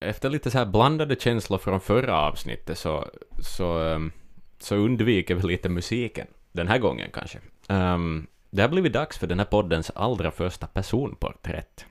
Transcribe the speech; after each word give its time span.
efter 0.00 0.30
lite 0.30 0.50
så 0.50 0.58
här 0.58 0.66
blandade 0.66 1.16
känslor 1.16 1.58
från 1.58 1.80
förra 1.80 2.16
avsnittet 2.16 2.78
så, 2.78 3.08
så, 3.40 3.78
um, 3.78 4.12
så 4.58 4.76
undviker 4.76 5.34
vi 5.34 5.42
lite 5.42 5.68
musiken 5.68 6.26
den 6.52 6.68
här 6.68 6.78
gången 6.78 7.10
kanske. 7.12 7.38
Um, 7.68 8.26
det 8.50 8.62
har 8.62 8.68
blivit 8.68 8.92
dags 8.92 9.18
för 9.18 9.26
den 9.26 9.38
här 9.38 9.46
poddens 9.46 9.90
allra 9.94 10.30
första 10.30 10.66
personporträtt. 10.66 11.86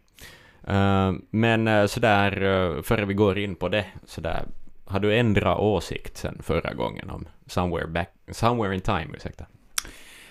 Uh, 0.70 1.14
men 1.30 1.68
uh, 1.68 1.86
sådär, 1.86 2.44
uh, 2.44 2.82
före 2.82 3.06
vi 3.06 3.14
går 3.14 3.38
in 3.38 3.56
på 3.56 3.70
det, 3.70 3.86
sådär, 4.06 4.46
har 4.86 5.00
du 5.00 5.18
ändrat 5.18 5.60
åsikt 5.60 6.18
sen 6.18 6.40
förra 6.44 6.74
gången 6.74 7.10
om 7.10 7.28
Somewhere, 7.46 7.88
back, 7.88 8.10
somewhere 8.32 8.76
in 8.76 8.82
Time, 8.82 9.08
ursäkta? 9.14 9.46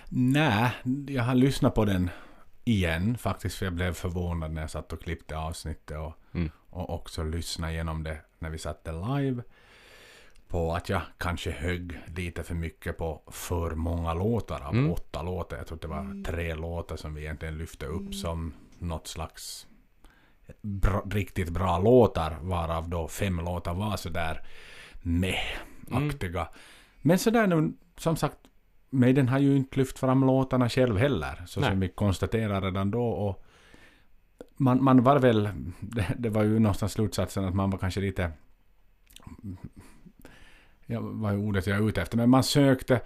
Nej, 0.08 0.70
jag 1.08 1.22
har 1.22 1.34
lyssnat 1.34 1.74
på 1.74 1.84
den 1.84 2.10
igen 2.64 3.18
faktiskt, 3.18 3.56
för 3.56 3.66
jag 3.66 3.72
blev 3.72 3.92
förvånad 3.92 4.52
när 4.52 4.60
jag 4.60 4.70
satt 4.70 4.92
och 4.92 5.02
klippte 5.02 5.38
avsnittet 5.38 5.96
och, 5.98 6.12
mm. 6.34 6.50
Och 6.76 6.94
också 6.94 7.24
lyssnade 7.24 7.72
igenom 7.72 8.02
det 8.02 8.18
när 8.38 8.50
vi 8.50 8.58
satte 8.58 8.92
live. 8.92 9.42
På 10.48 10.74
att 10.74 10.88
jag 10.88 11.02
kanske 11.18 11.50
högg 11.50 12.00
lite 12.16 12.42
för 12.42 12.54
mycket 12.54 12.98
på 12.98 13.22
för 13.26 13.70
många 13.70 14.14
låtar 14.14 14.60
av 14.60 14.74
mm. 14.74 14.92
åtta 14.92 15.22
låtar. 15.22 15.56
Jag 15.56 15.66
tror 15.66 15.78
det 15.78 15.88
var 15.88 16.00
mm. 16.00 16.24
tre 16.24 16.54
låtar 16.54 16.96
som 16.96 17.14
vi 17.14 17.22
egentligen 17.22 17.58
lyfte 17.58 17.86
upp 17.86 18.00
mm. 18.00 18.12
som 18.12 18.54
något 18.78 19.06
slags 19.06 19.66
bra, 20.62 21.02
riktigt 21.10 21.50
bra 21.50 21.78
låtar, 21.78 22.38
varav 22.40 22.88
då 22.88 23.08
fem 23.08 23.40
låtar 23.40 23.74
var 23.74 23.96
sådär 23.96 24.46
meh-aktiga. 25.02 26.40
Mm. 26.40 26.52
Men 27.02 27.18
sådär 27.18 27.46
nu, 27.46 27.72
som 27.96 28.16
sagt, 28.16 28.38
Maiden 28.90 29.28
har 29.28 29.38
ju 29.38 29.56
inte 29.56 29.78
lyft 29.78 29.98
fram 29.98 30.24
låtarna 30.24 30.68
själv 30.68 30.96
heller, 30.96 31.42
så 31.46 31.62
som 31.62 31.80
vi 31.80 31.88
konstaterade 31.88 32.66
redan 32.66 32.90
då. 32.90 33.04
Och 33.04 33.45
man, 34.56 34.84
man 34.84 35.02
var 35.02 35.18
väl, 35.18 35.48
det, 35.80 36.06
det, 36.18 36.30
var 36.30 36.42
ju 36.42 36.58
någonstans 36.58 36.92
slutsatsen 36.92 37.44
att 37.44 37.54
man 37.54 37.70
var 37.70 37.78
kanske 37.78 38.00
lite, 38.00 38.32
ja, 40.86 41.00
vad 41.00 41.32
är 41.32 41.38
ordet 41.38 41.66
jag 41.66 41.78
är 41.78 41.88
ute 41.88 42.02
efter, 42.02 42.16
men 42.16 42.30
man 42.30 42.44
sökte, 42.44 43.00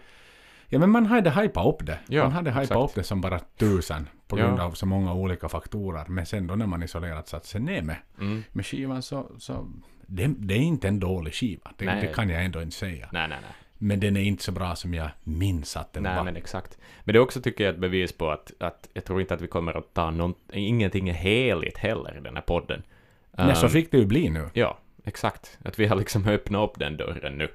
ja 0.67 0.79
men 0.79 0.91
man 0.91 1.07
hade 1.07 1.31
hypat 1.31 1.67
upp 1.67 1.87
det. 1.87 1.99
Ja, 2.09 2.23
man 2.23 2.33
hade 2.33 2.51
hypat 2.53 2.91
upp 2.91 2.95
det 2.95 3.03
som 3.03 3.21
bara 3.21 3.39
tusen 3.39 4.09
på 4.27 4.37
grund 4.37 4.59
ja. 4.59 4.65
av 4.65 4.71
så 4.71 4.87
många 4.87 5.15
olika 5.15 5.49
faktorer. 5.49 6.05
Men 6.09 6.27
sen 6.27 6.47
då 6.47 6.55
när 6.55 6.67
man 6.67 6.83
isolerat 6.83 7.29
satt 7.29 7.47
sig 7.47 7.61
ner 7.61 7.83
med, 7.83 7.97
mm. 8.21 8.43
med 8.53 8.67
skivan 8.67 9.03
så, 9.03 9.31
så 9.39 9.69
det, 10.07 10.27
det, 10.39 10.55
är 10.55 10.59
inte 10.59 10.89
en 10.89 11.01
dålig 11.01 11.35
skiva. 11.35 11.73
Det, 11.77 11.85
det, 11.85 12.15
kan 12.15 12.29
jag 12.29 12.45
ändå 12.45 12.63
inte 12.63 12.77
säga. 12.77 13.09
Nej, 13.13 13.29
nej, 13.29 13.39
nej. 13.43 13.55
Men 13.83 14.01
den 14.01 14.17
är 14.17 14.21
inte 14.21 14.43
så 14.43 14.53
bra 14.53 14.77
som 14.77 14.95
jag 14.95 15.11
minns 15.25 15.77
att 15.77 15.93
den 15.93 16.03
Nej, 16.03 16.17
var. 16.17 16.25
men 16.25 16.37
exakt. 16.37 16.79
Men 17.05 17.13
det 17.13 17.19
är 17.19 17.21
också, 17.21 17.41
tycker 17.41 17.65
jag, 17.65 17.75
ett 17.75 17.81
bevis 17.81 18.13
på 18.13 18.31
att, 18.31 18.53
att 18.59 18.89
jag 18.93 19.05
tror 19.05 19.21
inte 19.21 19.35
att 19.35 19.41
vi 19.41 19.47
kommer 19.47 19.79
att 19.79 19.95
ta 19.95 20.11
någon, 20.11 20.35
ingenting 20.53 21.09
är 21.09 21.15
heligt 21.15 21.79
heller 21.79 22.17
i 22.17 22.21
den 22.21 22.35
här 22.35 22.43
podden. 22.43 22.83
Nej, 23.31 23.49
um, 23.49 23.55
så 23.55 23.67
ehm, 23.67 23.73
fick 23.73 23.91
det 23.91 23.99
ju 23.99 24.07
bli 24.07 24.31
nu. 24.31 24.51
Ja, 24.53 24.79
exakt. 25.05 25.59
Att 25.65 25.79
vi 25.79 25.87
har 25.87 25.97
liksom 25.97 26.29
öppnat 26.29 26.71
upp 26.71 26.79
den 26.79 26.97
dörren 26.97 27.39
nu. 27.39 27.49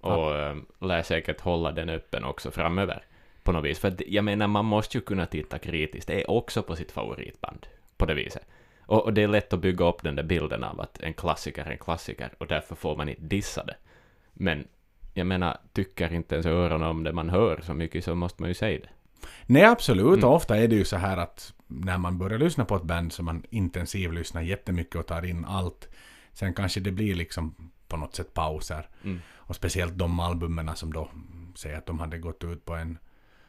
Och 0.00 0.12
ja. 0.12 0.50
um, 0.50 0.66
lär 0.80 1.02
säkert 1.02 1.40
hålla 1.40 1.72
den 1.72 1.88
öppen 1.88 2.24
också 2.24 2.50
framöver. 2.50 3.02
På 3.42 3.52
något 3.52 3.64
vis. 3.64 3.78
För 3.78 3.88
att, 3.88 4.02
jag 4.06 4.24
menar, 4.24 4.46
man 4.46 4.64
måste 4.64 4.98
ju 4.98 5.02
kunna 5.02 5.26
titta 5.26 5.58
kritiskt. 5.58 6.06
Det 6.06 6.22
är 6.22 6.30
också 6.30 6.62
på 6.62 6.76
sitt 6.76 6.92
favoritband. 6.92 7.66
På 7.96 8.06
det 8.06 8.14
viset. 8.14 8.46
Och, 8.80 9.04
och 9.04 9.12
det 9.12 9.22
är 9.22 9.28
lätt 9.28 9.52
att 9.52 9.60
bygga 9.60 9.84
upp 9.84 10.02
den 10.02 10.16
där 10.16 10.22
bilden 10.22 10.64
av 10.64 10.80
att 10.80 11.00
en 11.00 11.14
klassiker 11.14 11.64
är 11.64 11.70
en 11.70 11.78
klassiker 11.78 12.30
och 12.38 12.46
därför 12.46 12.74
får 12.74 12.96
man 12.96 13.08
inte 13.08 13.22
dissa 13.22 13.64
det. 13.64 13.76
Men 14.32 14.66
jag 15.18 15.26
menar, 15.26 15.58
tycker 15.72 16.12
inte 16.12 16.34
ens 16.34 16.46
öronen 16.46 16.88
om 16.88 17.04
det 17.04 17.12
man 17.12 17.30
hör 17.30 17.60
så 17.62 17.74
mycket 17.74 18.04
så 18.04 18.14
måste 18.14 18.42
man 18.42 18.48
ju 18.48 18.54
säga 18.54 18.80
det. 18.80 18.88
Nej, 19.46 19.64
absolut. 19.64 20.18
Mm. 20.18 20.30
ofta 20.30 20.56
är 20.56 20.68
det 20.68 20.76
ju 20.76 20.84
så 20.84 20.96
här 20.96 21.16
att 21.16 21.54
när 21.66 21.98
man 21.98 22.18
börjar 22.18 22.38
lyssna 22.38 22.64
på 22.64 22.76
ett 22.76 22.82
band 22.82 23.12
så 23.12 23.22
man 23.22 23.42
intensivt 23.50 24.14
lyssnar 24.14 24.42
jättemycket 24.42 24.96
och 24.96 25.06
tar 25.06 25.24
in 25.24 25.44
allt. 25.44 25.88
Sen 26.32 26.54
kanske 26.54 26.80
det 26.80 26.92
blir 26.92 27.14
liksom 27.14 27.54
på 27.88 27.96
något 27.96 28.14
sätt 28.14 28.34
pauser. 28.34 28.88
Mm. 29.04 29.20
Och 29.34 29.56
speciellt 29.56 29.98
de 29.98 30.20
albumen 30.20 30.76
som 30.76 30.92
då 30.92 31.10
säger 31.54 31.78
att 31.78 31.86
de 31.86 31.98
hade 31.98 32.18
gått 32.18 32.44
ut 32.44 32.64
på 32.64 32.74
en 32.74 32.98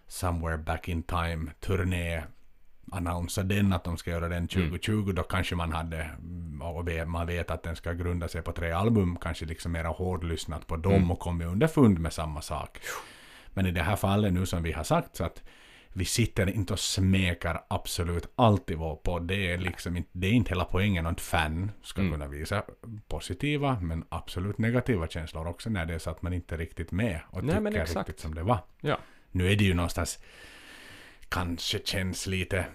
Somewhere 0.08 0.58
Back 0.58 0.88
in 0.88 1.03
Time-turné 1.03 2.24
annonsa 2.91 3.44
den 3.44 3.73
att 3.73 3.83
de 3.83 3.97
ska 3.97 4.11
göra 4.11 4.29
den 4.29 4.47
2020 4.47 4.91
mm. 4.91 5.16
då 5.16 5.23
kanske 5.23 5.55
man 5.55 5.72
hade 5.72 6.09
och 6.61 7.07
man 7.07 7.27
vet 7.27 7.51
att 7.51 7.63
den 7.63 7.75
ska 7.75 7.94
grunda 7.94 8.27
sig 8.27 8.41
på 8.41 8.51
tre 8.51 8.72
album 8.72 9.17
kanske 9.22 9.45
liksom 9.45 9.72
mera 9.72 9.88
hårdlyssnat 9.88 10.67
på 10.67 10.75
dem 10.75 10.94
mm. 10.94 11.11
och 11.11 11.19
kommit 11.19 11.47
underfund 11.47 12.00
med 12.00 12.13
samma 12.13 12.41
sak. 12.41 12.79
Men 13.53 13.66
i 13.66 13.72
det 13.72 13.81
här 13.81 13.95
fallet 13.95 14.33
nu 14.33 14.45
som 14.45 14.63
vi 14.63 14.72
har 14.72 14.83
sagt 14.83 15.16
så 15.16 15.23
att 15.23 15.44
vi 15.94 16.05
sitter 16.05 16.50
inte 16.50 16.73
och 16.73 16.79
smekar 16.79 17.61
absolut 17.67 18.31
allt 18.35 18.72
i 18.72 18.75
vår 18.75 18.95
podd. 18.95 19.27
Det 19.27 19.51
är 19.51 19.57
liksom 19.57 19.97
inte, 19.97 20.09
det 20.11 20.27
är 20.27 20.31
inte 20.31 20.50
hela 20.50 20.66
poängen. 20.66 21.06
Ett 21.06 21.21
fan 21.21 21.71
ska 21.81 22.01
mm. 22.01 22.13
kunna 22.13 22.27
visa 22.27 22.63
positiva 23.07 23.79
men 23.81 24.06
absolut 24.09 24.57
negativa 24.57 25.07
känslor 25.07 25.47
också 25.47 25.69
när 25.69 25.85
det 25.85 25.94
är 25.94 26.00
så 26.00 26.09
att 26.09 26.21
man 26.21 26.33
inte 26.33 26.56
är 26.56 26.59
riktigt 26.59 26.91
med 26.91 27.19
och 27.29 27.44
Nej, 27.44 27.56
tycker 27.56 27.85
riktigt 27.85 28.19
som 28.19 28.35
det 28.35 28.44
var. 28.44 28.59
Ja. 28.81 28.97
Nu 29.31 29.51
är 29.51 29.56
det 29.56 29.63
ju 29.63 29.73
någonstans 29.73 30.19
kanske 31.29 31.79
känns 31.85 32.27
lite 32.27 32.66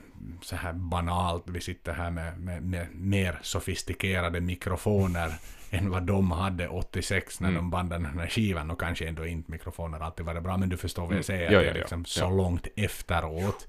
så 0.42 0.56
här 0.56 0.72
banalt. 0.72 1.44
Vi 1.46 1.60
sitter 1.60 1.92
här 1.92 2.10
med, 2.10 2.38
med, 2.38 2.62
med 2.62 2.86
mer 2.94 3.38
sofistikerade 3.42 4.40
mikrofoner 4.40 5.32
än 5.70 5.90
vad 5.90 6.02
de 6.02 6.30
hade 6.30 6.68
86 6.68 7.40
när 7.40 7.48
mm. 7.48 7.56
de 7.56 7.70
bandade 7.70 8.04
den 8.04 8.18
här 8.18 8.26
skivan. 8.26 8.70
Och 8.70 8.80
kanske 8.80 9.08
ändå 9.08 9.26
inte 9.26 9.52
mikrofoner 9.52 10.00
alltid 10.00 10.26
var 10.26 10.34
det 10.34 10.40
bra, 10.40 10.56
men 10.56 10.68
du 10.68 10.76
förstår 10.76 11.02
vad 11.02 11.10
jag 11.10 11.14
mm. 11.14 11.22
säger. 11.22 11.48
Mm. 11.48 11.54
Ja, 11.54 11.62
ja, 11.62 11.68
ja, 11.68 11.74
liksom 11.74 12.04
så 12.04 12.30
långt 12.30 12.68
efteråt. 12.76 13.66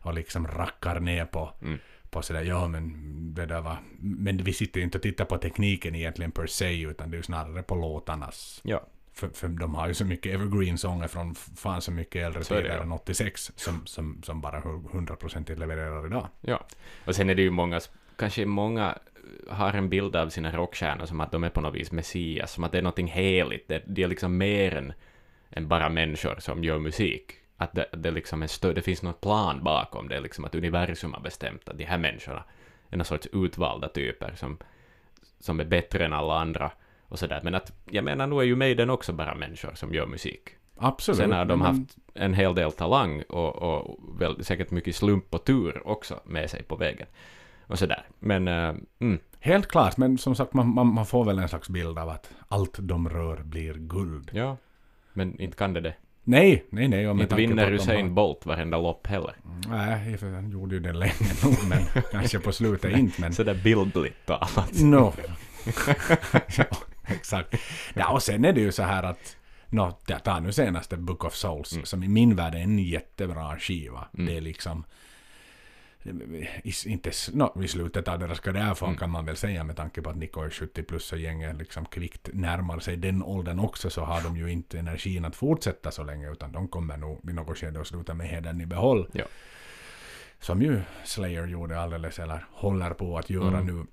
Och 0.00 0.14
liksom 0.14 0.48
rackar 0.48 1.00
ner 1.00 1.24
på, 1.24 1.52
mm. 1.62 1.78
på 2.10 2.22
sådär, 2.22 2.42
ja 2.42 2.68
men 2.68 2.94
det 3.34 3.46
där 3.46 3.60
var... 3.60 3.76
Men 3.98 4.36
vi 4.36 4.52
sitter 4.52 4.80
ju 4.80 4.84
inte 4.84 4.98
och 4.98 5.02
tittar 5.02 5.24
på 5.24 5.38
tekniken 5.38 5.94
egentligen 5.94 6.32
per 6.32 6.46
se, 6.46 6.82
utan 6.82 7.10
det 7.10 7.14
är 7.14 7.18
ju 7.18 7.22
snarare 7.22 7.62
på 7.62 7.74
låtarnas 7.74 8.60
ja. 8.64 8.86
För, 9.16 9.28
för 9.28 9.48
de 9.48 9.74
har 9.74 9.88
ju 9.88 9.94
så 9.94 10.04
mycket 10.04 10.34
evergreen-sånger 10.34 11.08
från 11.08 11.34
fan 11.34 11.82
så 11.82 11.90
mycket 11.90 12.26
äldre 12.26 12.44
tider 12.44 12.78
än 12.78 12.92
86 12.92 13.52
som, 13.56 13.86
som, 13.86 14.22
som 14.22 14.40
bara 14.40 14.60
100% 14.60 15.56
levererar 15.56 16.06
idag. 16.06 16.28
Ja, 16.40 16.66
och 17.04 17.16
sen 17.16 17.30
är 17.30 17.34
det 17.34 17.42
ju 17.42 17.50
många, 17.50 17.80
kanske 18.16 18.46
många 18.46 18.98
har 19.48 19.72
en 19.72 19.88
bild 19.88 20.16
av 20.16 20.28
sina 20.28 20.52
rockstjärnor 20.56 21.06
som 21.06 21.20
att 21.20 21.32
de 21.32 21.44
är 21.44 21.50
på 21.50 21.60
något 21.60 21.74
vis 21.74 21.92
messias, 21.92 22.52
som 22.52 22.64
att 22.64 22.72
det 22.72 22.78
är 22.78 22.82
någonting 22.82 23.06
heligt, 23.06 23.68
det, 23.68 23.82
de 23.86 24.02
är 24.02 24.08
liksom 24.08 24.38
mer 24.38 24.74
än, 24.74 24.92
än 25.50 25.68
bara 25.68 25.88
människor 25.88 26.36
som 26.38 26.64
gör 26.64 26.78
musik. 26.78 27.32
Att 27.56 27.74
det, 27.74 27.86
det, 27.92 28.10
liksom 28.10 28.42
är 28.42 28.46
stö- 28.46 28.72
det 28.72 28.82
finns 28.82 29.02
något 29.02 29.20
plan 29.20 29.64
bakom 29.64 30.08
det, 30.08 30.20
liksom 30.20 30.44
att 30.44 30.54
universum 30.54 31.12
har 31.12 31.20
bestämt 31.20 31.68
att 31.68 31.78
de 31.78 31.84
här 31.84 31.98
människorna 31.98 32.44
är 32.90 32.96
någon 32.96 33.04
sorts 33.04 33.28
utvalda 33.32 33.88
typer 33.88 34.34
som, 34.36 34.58
som 35.40 35.60
är 35.60 35.64
bättre 35.64 36.04
än 36.04 36.12
alla 36.12 36.40
andra 36.40 36.72
och 37.08 37.18
sådär. 37.18 37.40
Men 37.44 37.54
att, 37.54 37.72
jag 37.90 38.04
menar, 38.04 38.26
nu 38.26 38.36
är 38.36 38.42
ju 38.42 38.56
Maiden 38.56 38.90
också 38.90 39.12
bara 39.12 39.34
människor 39.34 39.74
som 39.74 39.94
gör 39.94 40.06
musik. 40.06 40.48
Absolut. 40.76 41.18
Sen 41.18 41.32
har 41.32 41.44
de 41.44 41.60
haft 41.60 41.96
en 42.14 42.34
hel 42.34 42.54
del 42.54 42.72
talang 42.72 43.22
och, 43.22 43.56
och 43.56 43.98
väl, 44.20 44.44
säkert 44.44 44.70
mycket 44.70 44.96
slump 44.96 45.34
och 45.34 45.44
tur 45.44 45.88
också 45.88 46.20
med 46.24 46.50
sig 46.50 46.62
på 46.62 46.76
vägen. 46.76 47.06
Och 47.66 47.78
sådär. 47.78 48.06
Men, 48.18 48.48
uh, 48.48 48.76
mm. 48.98 49.18
Helt 49.40 49.68
klart, 49.68 49.96
men 49.96 50.18
som 50.18 50.34
sagt 50.34 50.54
man, 50.54 50.74
man, 50.74 50.94
man, 50.94 51.06
får 51.06 51.24
väl 51.24 51.38
en 51.38 51.48
slags 51.48 51.68
bild 51.68 51.98
av 51.98 52.08
att 52.08 52.30
allt 52.48 52.76
de 52.78 53.08
rör 53.08 53.36
blir 53.36 53.74
guld. 53.74 54.30
Ja, 54.34 54.56
men 55.12 55.40
inte 55.40 55.56
kan 55.56 55.72
det 55.72 55.80
det. 55.80 55.94
Nej, 56.24 56.64
nej, 56.70 56.88
nej. 56.88 57.04
Inte 57.04 57.34
vinner 57.34 57.72
Usain 57.72 58.06
har... 58.06 58.14
Bolt 58.14 58.46
varenda 58.46 58.78
lopp 58.78 59.06
heller. 59.06 59.34
Nej, 59.68 60.18
han 60.20 60.50
gjorde 60.50 60.74
ju 60.74 60.80
det 60.80 60.92
länge 60.92 61.32
nog, 61.44 61.54
men 61.68 62.02
kanske 62.12 62.38
på 62.38 62.52
slutet 62.52 62.96
inte. 62.96 63.20
Men... 63.20 63.32
Sådär 63.32 63.60
bildligt 63.64 64.26
talat. 64.26 64.82
No. 64.82 65.12
ja. 66.58 66.64
Exakt. 67.14 67.54
Ja, 67.94 68.12
och 68.12 68.22
sen 68.22 68.44
är 68.44 68.52
det 68.52 68.60
ju 68.60 68.72
så 68.72 68.82
här 68.82 69.02
att 69.02 69.36
No, 69.70 69.98
jag 70.06 70.24
tar 70.24 70.40
nu 70.40 70.52
senaste 70.52 70.96
Book 70.96 71.24
of 71.24 71.34
Souls, 71.34 71.72
mm. 71.72 71.84
som 71.84 72.02
i 72.02 72.08
min 72.08 72.36
värld 72.36 72.54
är 72.54 72.58
en 72.58 72.78
jättebra 72.78 73.58
skiva. 73.58 74.08
Mm. 74.14 74.26
Det 74.26 74.36
är 74.36 74.40
liksom... 74.40 74.84
Inte, 76.86 77.10
no, 77.32 77.62
I 77.64 77.68
slutet 77.68 78.08
av 78.08 78.18
deras 78.18 78.40
karriär 78.40 78.84
mm. 78.84 78.96
kan 78.96 79.10
man 79.10 79.24
väl 79.24 79.36
säga 79.36 79.64
med 79.64 79.76
tanke 79.76 80.02
på 80.02 80.10
att 80.10 80.16
Nico 80.16 80.40
är 80.40 80.50
70 80.50 80.82
plus 80.82 81.12
och 81.12 81.18
gänget 81.18 81.56
liksom 81.56 81.84
kvickt 81.84 82.28
närmar 82.32 82.78
sig 82.78 82.96
den 82.96 83.22
åldern 83.22 83.58
också 83.58 83.90
så 83.90 84.04
har 84.04 84.22
de 84.22 84.36
ju 84.36 84.52
inte 84.52 84.78
energin 84.78 85.24
att 85.24 85.36
fortsätta 85.36 85.90
så 85.90 86.02
länge 86.02 86.32
utan 86.32 86.52
de 86.52 86.68
kommer 86.68 86.96
nog 86.96 87.20
vid 87.22 87.34
något 87.34 87.58
skede 87.58 87.80
att 87.80 87.86
sluta 87.86 88.14
med 88.14 88.28
heden 88.28 88.60
i 88.60 88.66
behåll. 88.66 89.08
Ja. 89.12 89.24
Som 90.40 90.62
ju 90.62 90.82
Slayer 91.04 91.46
gjorde 91.46 91.80
alldeles 91.80 92.18
eller 92.18 92.46
håller 92.52 92.90
på 92.90 93.18
att 93.18 93.30
göra 93.30 93.58
mm. 93.58 93.66
nu. 93.66 93.86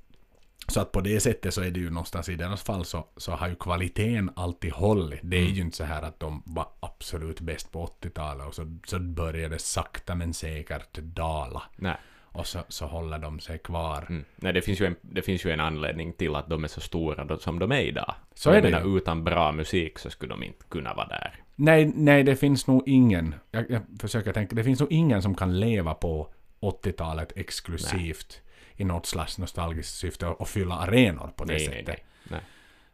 Så 0.68 0.81
att 0.81 0.92
på 0.92 1.01
det 1.01 1.19
sättet 1.19 1.54
så 1.54 1.62
är 1.62 1.71
det 1.71 1.80
ju 1.80 1.89
någonstans 1.89 2.30
i 2.30 2.36
deras 2.36 2.63
fall 2.63 2.86
så, 2.86 3.07
så 3.18 3.31
har 3.31 3.48
ju 3.48 3.56
kvaliteten 3.56 4.31
alltid 4.36 4.71
hållit. 4.71 5.19
Det 5.24 5.38
är 5.38 5.42
mm. 5.42 5.54
ju 5.54 5.62
inte 5.62 5.77
så 5.77 5.83
här 5.83 6.01
att 6.01 6.19
de 6.19 6.44
var 6.45 6.68
absolut 6.80 7.42
bäst 7.42 7.71
på 7.71 7.86
80-talet 8.01 8.48
och 8.48 8.56
så, 8.56 8.77
så 8.86 9.00
började 9.00 9.56
det 9.56 9.62
sakta 9.62 10.15
men 10.15 10.33
säkert 10.33 10.98
dala. 10.98 11.62
Nej. 11.75 11.95
Och 12.21 12.48
så, 12.48 12.60
så 12.68 12.86
håller 12.86 13.19
de 13.19 13.39
sig 13.39 13.57
kvar. 13.57 14.06
Mm. 14.10 14.25
Nej, 14.36 14.54
det 14.54 14.62
finns, 14.62 14.81
ju 14.81 14.86
en, 14.86 14.95
det 15.01 15.21
finns 15.21 15.45
ju 15.45 15.51
en 15.51 15.60
anledning 15.60 16.13
till 16.13 16.36
att 16.36 16.50
de 16.50 16.63
är 16.63 16.68
så 16.68 16.81
stora 16.81 17.38
som 17.39 17.60
de 17.60 17.71
är 17.71 17.81
idag. 17.81 18.15
Så 18.33 18.50
är 18.50 18.62
det 18.62 18.71
menar, 18.71 18.86
ju. 18.86 18.98
Utan 18.98 19.24
bra 19.24 19.51
musik 19.51 20.00
så 20.00 20.10
skulle 20.10 20.33
de 20.33 20.44
inte 20.44 20.65
kunna 20.69 20.94
vara 20.94 21.07
där. 21.07 21.36
Nej, 21.56 21.92
nej 21.95 22.24
det 22.24 22.36
finns 22.36 22.68
nog 22.68 22.83
ingen. 22.86 23.36
Jag, 23.51 23.69
jag 23.69 23.81
försöker 24.00 24.33
tänka, 24.33 24.56
det 24.56 24.63
finns 24.63 24.80
nog 24.80 24.92
ingen 24.92 25.21
som 25.21 25.36
kan 25.36 25.60
leva 25.60 25.94
på 25.94 26.33
80-talet 26.62 27.31
exklusivt. 27.36 28.27
Nej 28.30 28.53
i 28.75 28.84
något 28.84 29.06
slags 29.06 29.38
nostalgiskt 29.38 29.96
syfte 29.96 30.28
och, 30.28 30.42
och 30.42 30.50
fylla 30.50 30.75
arenor 30.75 31.28
på 31.36 31.46
det 31.46 31.54
Nej, 31.54 31.66
sättet. 31.66 31.88
nej. 31.88 32.04
nej. 32.24 32.42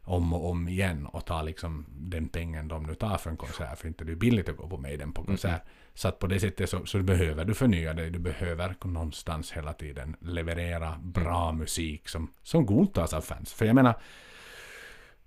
Om 0.02 0.32
och 0.32 0.50
om 0.50 0.68
igen 0.68 1.06
och 1.06 1.24
ta 1.24 1.42
liksom 1.42 1.86
den 1.88 2.28
pengen 2.28 2.68
de 2.68 2.82
nu 2.82 2.94
tar 2.94 3.18
för 3.18 3.30
en 3.30 3.36
konsert, 3.36 3.78
för 3.78 3.88
inte 3.88 4.04
det 4.04 4.12
är 4.12 4.16
billigt 4.16 4.48
att 4.48 4.56
gå 4.56 4.68
på 4.68 4.76
Maiden 4.76 5.12
på 5.12 5.24
konsert. 5.24 5.62
Så 5.94 6.08
att 6.08 6.18
på 6.18 6.26
det 6.26 6.40
sättet 6.40 6.70
så, 6.70 6.86
så 6.86 6.98
behöver 6.98 7.44
du 7.44 7.54
förnya 7.54 7.94
dig, 7.94 8.10
du 8.10 8.18
behöver 8.18 8.74
någonstans 8.84 9.52
hela 9.52 9.72
tiden 9.72 10.16
leverera 10.20 10.98
bra 11.02 11.52
musik 11.52 12.08
som, 12.08 12.30
som 12.42 12.66
godtas 12.66 13.12
av 13.14 13.20
fans. 13.20 13.52
För 13.52 13.66
jag 13.66 13.74
menar, 13.74 13.94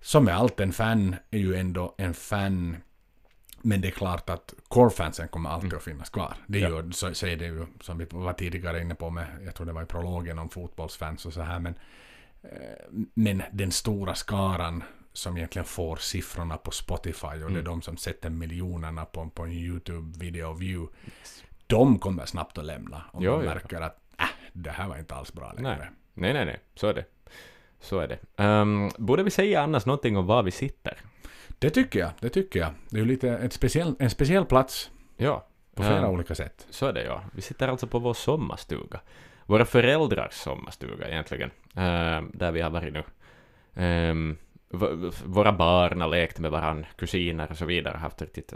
som 0.01 0.25
med 0.25 0.35
allt, 0.35 0.59
en 0.59 0.71
fan 0.71 1.15
är 1.31 1.39
ju 1.39 1.55
ändå 1.55 1.95
en 1.97 2.13
fan 2.13 2.77
men 3.63 3.81
det 3.81 3.87
är 3.87 3.91
klart 3.91 4.29
att 4.29 4.53
core-fansen 4.67 5.27
kommer 5.27 5.49
alltid 5.49 5.73
att 5.73 5.83
finnas 5.83 6.09
kvar. 6.09 6.33
Det 6.47 6.59
Ja. 6.59 6.69
gör, 6.69 6.91
så, 6.91 7.13
så 7.13 7.27
är 7.27 7.35
det 7.37 7.45
ju, 7.45 7.65
som 7.81 7.97
vi 7.97 8.05
var 8.11 8.33
tidigare 8.33 8.81
inne 8.81 8.95
på 8.95 9.09
med, 9.09 9.25
jag 9.45 9.55
tror 9.55 9.65
det 9.67 9.73
var 9.73 9.83
i 9.83 9.85
prologen 9.85 10.39
om 10.39 10.49
fotbollsfans 10.49 11.25
och 11.25 11.33
så 11.33 11.41
här, 11.41 11.59
men, 11.59 11.75
eh, 12.43 12.49
men 13.13 13.43
den 13.51 13.71
stora 13.71 14.15
skaran 14.15 14.83
som 15.13 15.37
egentligen 15.37 15.65
får 15.65 15.95
siffrorna 15.95 16.57
på 16.57 16.71
Spotify 16.71 17.27
och 17.27 17.33
det 17.37 17.43
är 17.45 17.49
Mm. 17.49 17.63
de 17.63 17.81
som 17.81 17.97
sätter 17.97 18.29
miljonerna 18.29 19.05
på, 19.05 19.29
på 19.29 19.43
en 19.43 19.51
YouTube-video 19.51 20.53
view, 20.53 20.93
de 21.67 21.99
kommer 21.99 22.25
snabbt 22.25 22.57
att 22.57 22.65
lämna 22.65 23.01
om 23.11 23.23
Jo, 23.23 23.31
de 23.39 23.45
märker 23.45 23.81
att 23.81 23.99
äh, 24.19 24.25
det 24.53 24.69
här 24.71 24.87
var 24.87 24.97
inte 24.97 25.15
alls 25.15 25.33
bra 25.33 25.53
längre. 25.53 25.77
Nej. 25.77 25.89
Nej, 26.13 26.33
nej, 26.33 26.45
nej. 26.45 26.59
Så 26.75 26.87
är 26.87 26.93
det. 26.93 27.05
Så 27.79 27.99
är 27.99 28.07
det. 28.07 28.43
Um, 28.43 28.91
borde 28.97 29.23
vi 29.23 29.29
säga 29.31 29.61
annars 29.61 29.85
någonting 29.85 30.17
om 30.17 30.25
var 30.25 30.43
vi 30.43 30.51
sitter? 30.51 30.97
Det 31.63 31.69
tycker 31.69 31.99
jag, 31.99 32.09
det 32.19 32.29
tycker 32.29 32.59
jag. 32.59 32.69
Det 32.89 32.97
är 32.97 33.01
ju 33.01 33.05
lite 33.07 33.29
ett 33.29 33.53
speciell, 33.53 33.95
en 33.99 34.09
speciell 34.09 34.45
plats 34.45 34.91
Ja. 35.17 35.45
på 35.75 35.83
flera 35.83 35.97
ehm, 36.05 36.05
olika 36.13 36.35
sätt. 36.35 36.67
Så 36.69 36.85
är 36.85 36.93
det 36.93 37.03
ja. 37.03 37.23
Vi 37.35 37.41
sitter 37.41 37.67
alltså 37.67 37.87
på 37.87 37.99
vår 37.99 38.13
sommarstuga. 38.13 38.99
Våra 39.45 39.65
föräldrars 39.65 40.33
sommarstuga 40.33 41.07
egentligen. 41.09 41.51
Ehm, 41.75 42.31
där 42.33 42.51
vi 42.51 42.61
har 42.61 42.69
varit 42.69 42.93
nu. 42.93 43.03
V- 44.69 45.11
våra 45.25 45.51
barn 45.53 46.01
har 46.01 46.07
lekt 46.07 46.39
med 46.39 46.51
varann, 46.51 46.85
kusiner 46.97 47.47
och 47.51 47.57
så 47.57 47.65
vidare. 47.65 47.97
Haft 47.97 48.21
riktigt 48.21 48.53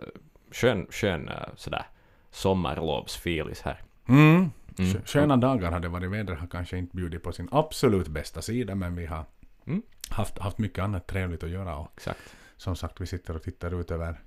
skön, 0.52 0.88
skön 0.90 1.30
eh, 1.30 1.36
sådär 1.56 1.86
sommarlovsfilis 2.32 3.62
här. 3.62 3.82
Mm. 4.08 4.36
Mm. 4.36 4.52
Skö- 4.78 5.06
Sköna 5.06 5.38
dagar 5.38 5.72
har 5.72 5.80
det 5.80 5.88
varit. 5.88 6.12
Vädret 6.12 6.40
har 6.40 6.48
kanske 6.48 6.78
inte 6.78 6.96
bjudit 6.96 7.24
på 7.24 7.32
sin 7.32 7.48
absolut 7.52 8.08
bästa 8.08 8.42
sida, 8.42 8.76
men 8.76 8.96
vi 8.96 9.06
har 9.06 9.26
Mm. 9.68 9.82
haft, 10.10 10.38
haft 10.40 10.58
mycket 10.58 10.84
annat 10.84 11.08
trevligt 11.08 11.44
att 11.44 11.50
göra. 11.50 11.76
Och 11.78 11.92
Exakt. 11.98 12.20
Som 12.58 12.76
sagt, 12.76 13.02
vi 13.02 13.06
sitter 13.06 13.36
och 13.36 13.44
tittar 13.44 13.80
ut 13.82 13.92
över, 13.92 14.20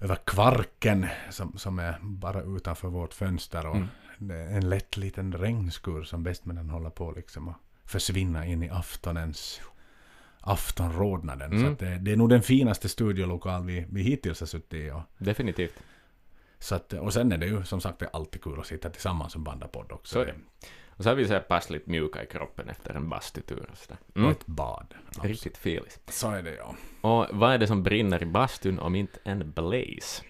över 0.00 0.16
Kvarken 0.24 1.06
som, 1.30 1.58
som 1.58 1.78
är 1.78 1.98
bara 2.02 2.42
utanför 2.42 2.88
vårt 2.88 3.14
fönster. 3.14 3.66
Och 3.66 3.76
Mm. 3.76 4.54
en 4.56 4.68
lätt 4.68 4.96
liten 4.96 5.32
regnskur 5.32 6.02
som 6.02 6.22
bästmännen 6.22 6.70
håller 6.70 6.90
på 6.90 7.10
liksom 7.12 7.48
att 7.48 7.56
försvinna 7.84 8.46
in 8.46 8.62
i 8.62 8.70
aftonens 8.70 9.60
aftonrodnaden. 10.40 11.50
Så 11.50 11.56
Mm. 11.56 11.72
att 11.72 11.78
det, 11.78 11.98
det 11.98 12.12
är 12.12 12.16
nog 12.16 12.28
den 12.28 12.42
finaste 12.42 12.88
studiolokal 12.88 13.64
vi, 13.64 13.86
vi 13.90 14.02
hittills 14.02 14.40
har 14.40 14.46
suttit 14.46 14.74
i. 14.74 14.90
Och, 14.90 15.00
Definitivt. 15.18 15.74
så 16.58 16.74
att, 16.74 16.92
och 16.92 17.12
sen 17.12 17.32
är 17.32 17.38
det 17.38 17.46
ju 17.46 17.64
som 17.64 17.80
sagt 17.80 17.98
det 17.98 18.08
alltid 18.08 18.42
kul 18.42 18.60
att 18.60 18.66
sitta 18.66 18.90
tillsammans 18.90 19.34
och 19.34 19.40
banda 19.40 19.68
podd 19.68 19.92
också. 19.92 20.12
Så 20.12 20.24
det. 20.24 20.34
Och 20.96 21.02
så 21.04 21.10
har 21.10 21.14
vi 21.16 21.26
så 21.26 21.32
här 21.32 21.40
passligt 21.40 21.86
mjuka 21.86 22.22
i 22.22 22.26
kroppen 22.26 22.68
efter 22.68 22.94
en 22.94 23.08
bastutur 23.08 23.70
och. 23.72 23.96
Och 24.08 24.16
Mm. 24.16 24.30
ett 24.30 24.46
bad. 24.46 24.94
Riktigt 25.22 25.56
filis. 25.58 25.98
Så 26.08 26.30
är 26.30 26.42
det 26.42 26.54
ja. 26.56 26.74
Och 27.00 27.26
vad 27.32 27.52
är 27.52 27.58
det 27.58 27.66
som 27.66 27.82
brinner 27.82 28.22
i 28.22 28.26
bastun 28.26 28.78
om 28.78 28.94
inte 28.94 29.18
en 29.24 29.52
blaze? 29.52 30.22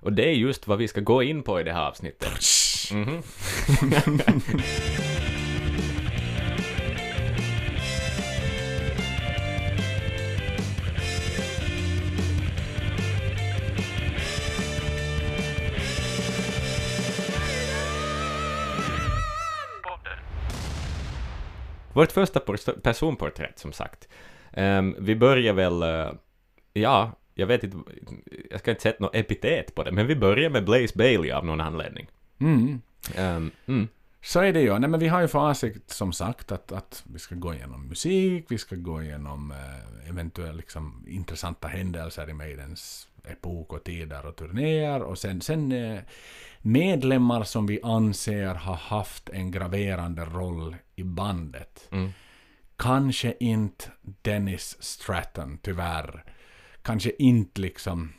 Och 0.00 0.12
det 0.12 0.24
är 0.28 0.32
just 0.32 0.66
vad 0.66 0.78
vi 0.78 0.88
ska 0.88 1.00
gå 1.00 1.22
in 1.22 1.42
på 1.42 1.60
i 1.60 1.64
det 1.64 1.72
här 1.72 1.88
avsnittet. 1.88 2.32
Mhm. 2.92 3.22
Vårt 21.94 22.12
första 22.12 22.40
pers- 22.40 22.80
personporträtt, 22.80 23.58
som 23.58 23.72
sagt. 23.72 24.08
Ehm, 24.52 24.96
vi 24.98 25.16
börjar 25.16 25.52
väl, 25.52 25.82
eh, 25.82 26.12
ja, 26.72 27.12
jag 27.34 27.46
vet 27.46 27.64
inte, 27.64 27.76
jag 28.50 28.60
ska 28.60 28.70
inte 28.70 28.82
sätta 28.82 29.04
något 29.04 29.14
epitet 29.14 29.74
på 29.74 29.84
det, 29.84 29.92
men 29.92 30.06
vi 30.06 30.16
börjar 30.16 30.50
med 30.50 30.64
Blaze 30.64 30.98
Bailey 30.98 31.30
av 31.30 31.44
någon 31.46 31.60
anledning. 31.60 32.06
Mm. 32.40 32.80
Ehm, 33.16 33.50
mm, 33.66 33.88
Så 34.22 34.40
är 34.40 34.52
det 34.52 34.60
ju. 34.60 34.78
Nej, 34.78 34.90
men 34.90 35.00
vi 35.00 35.08
har 35.08 35.20
ju 35.20 35.28
för 35.28 35.38
avsikt 35.50 35.90
som 35.90 36.12
sagt 36.12 36.52
att, 36.52 36.72
att 36.72 37.02
vi 37.12 37.18
ska 37.18 37.34
gå 37.34 37.54
igenom 37.54 37.88
musik, 37.88 38.44
vi 38.48 38.58
ska 38.58 38.76
gå 38.76 39.02
igenom 39.02 39.50
eh, 39.50 40.08
eventuellt 40.10 40.56
liksom, 40.56 41.04
intressanta 41.08 41.68
händelser 41.68 42.30
i 42.30 42.32
Maidens 42.32 43.08
epok 43.24 43.72
och 43.72 43.84
tider 43.84 44.26
och 44.26 44.36
turnéer 44.36 45.02
och 45.02 45.18
sen, 45.18 45.40
sen 45.40 45.72
eh, 45.72 46.00
medlemmar 46.62 47.42
som 47.44 47.66
vi 47.66 47.80
anser 47.82 48.54
har 48.54 48.74
haft 48.76 49.28
en 49.28 49.50
graverande 49.50 50.24
roll 50.24 50.76
i 50.96 51.02
bandet. 51.04 51.88
mm, 51.92 52.10
Kanske 52.76 53.34
inte 53.40 53.90
Dennis 54.02 54.76
Stratton, 54.82 55.58
tyvärr. 55.62 56.24
Kanske 56.82 57.12
inte 57.18 57.60
liksom 57.60 58.12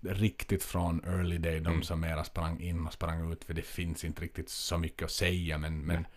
riktigt 0.00 0.62
från 0.64 1.04
early 1.04 1.38
day, 1.38 1.60
de 1.60 1.66
Mm. 1.66 1.82
som 1.82 2.00
mera 2.00 2.24
sprang 2.24 2.60
in 2.60 2.86
och 2.86 2.92
sprang 2.92 3.32
ut, 3.32 3.44
för 3.44 3.54
det 3.54 3.62
finns 3.66 4.04
inte 4.04 4.22
riktigt 4.22 4.48
så 4.48 4.78
mycket 4.78 5.02
att 5.04 5.10
säga, 5.10 5.58
men, 5.58 5.78
men 5.80 5.96
Mm. 5.96 6.08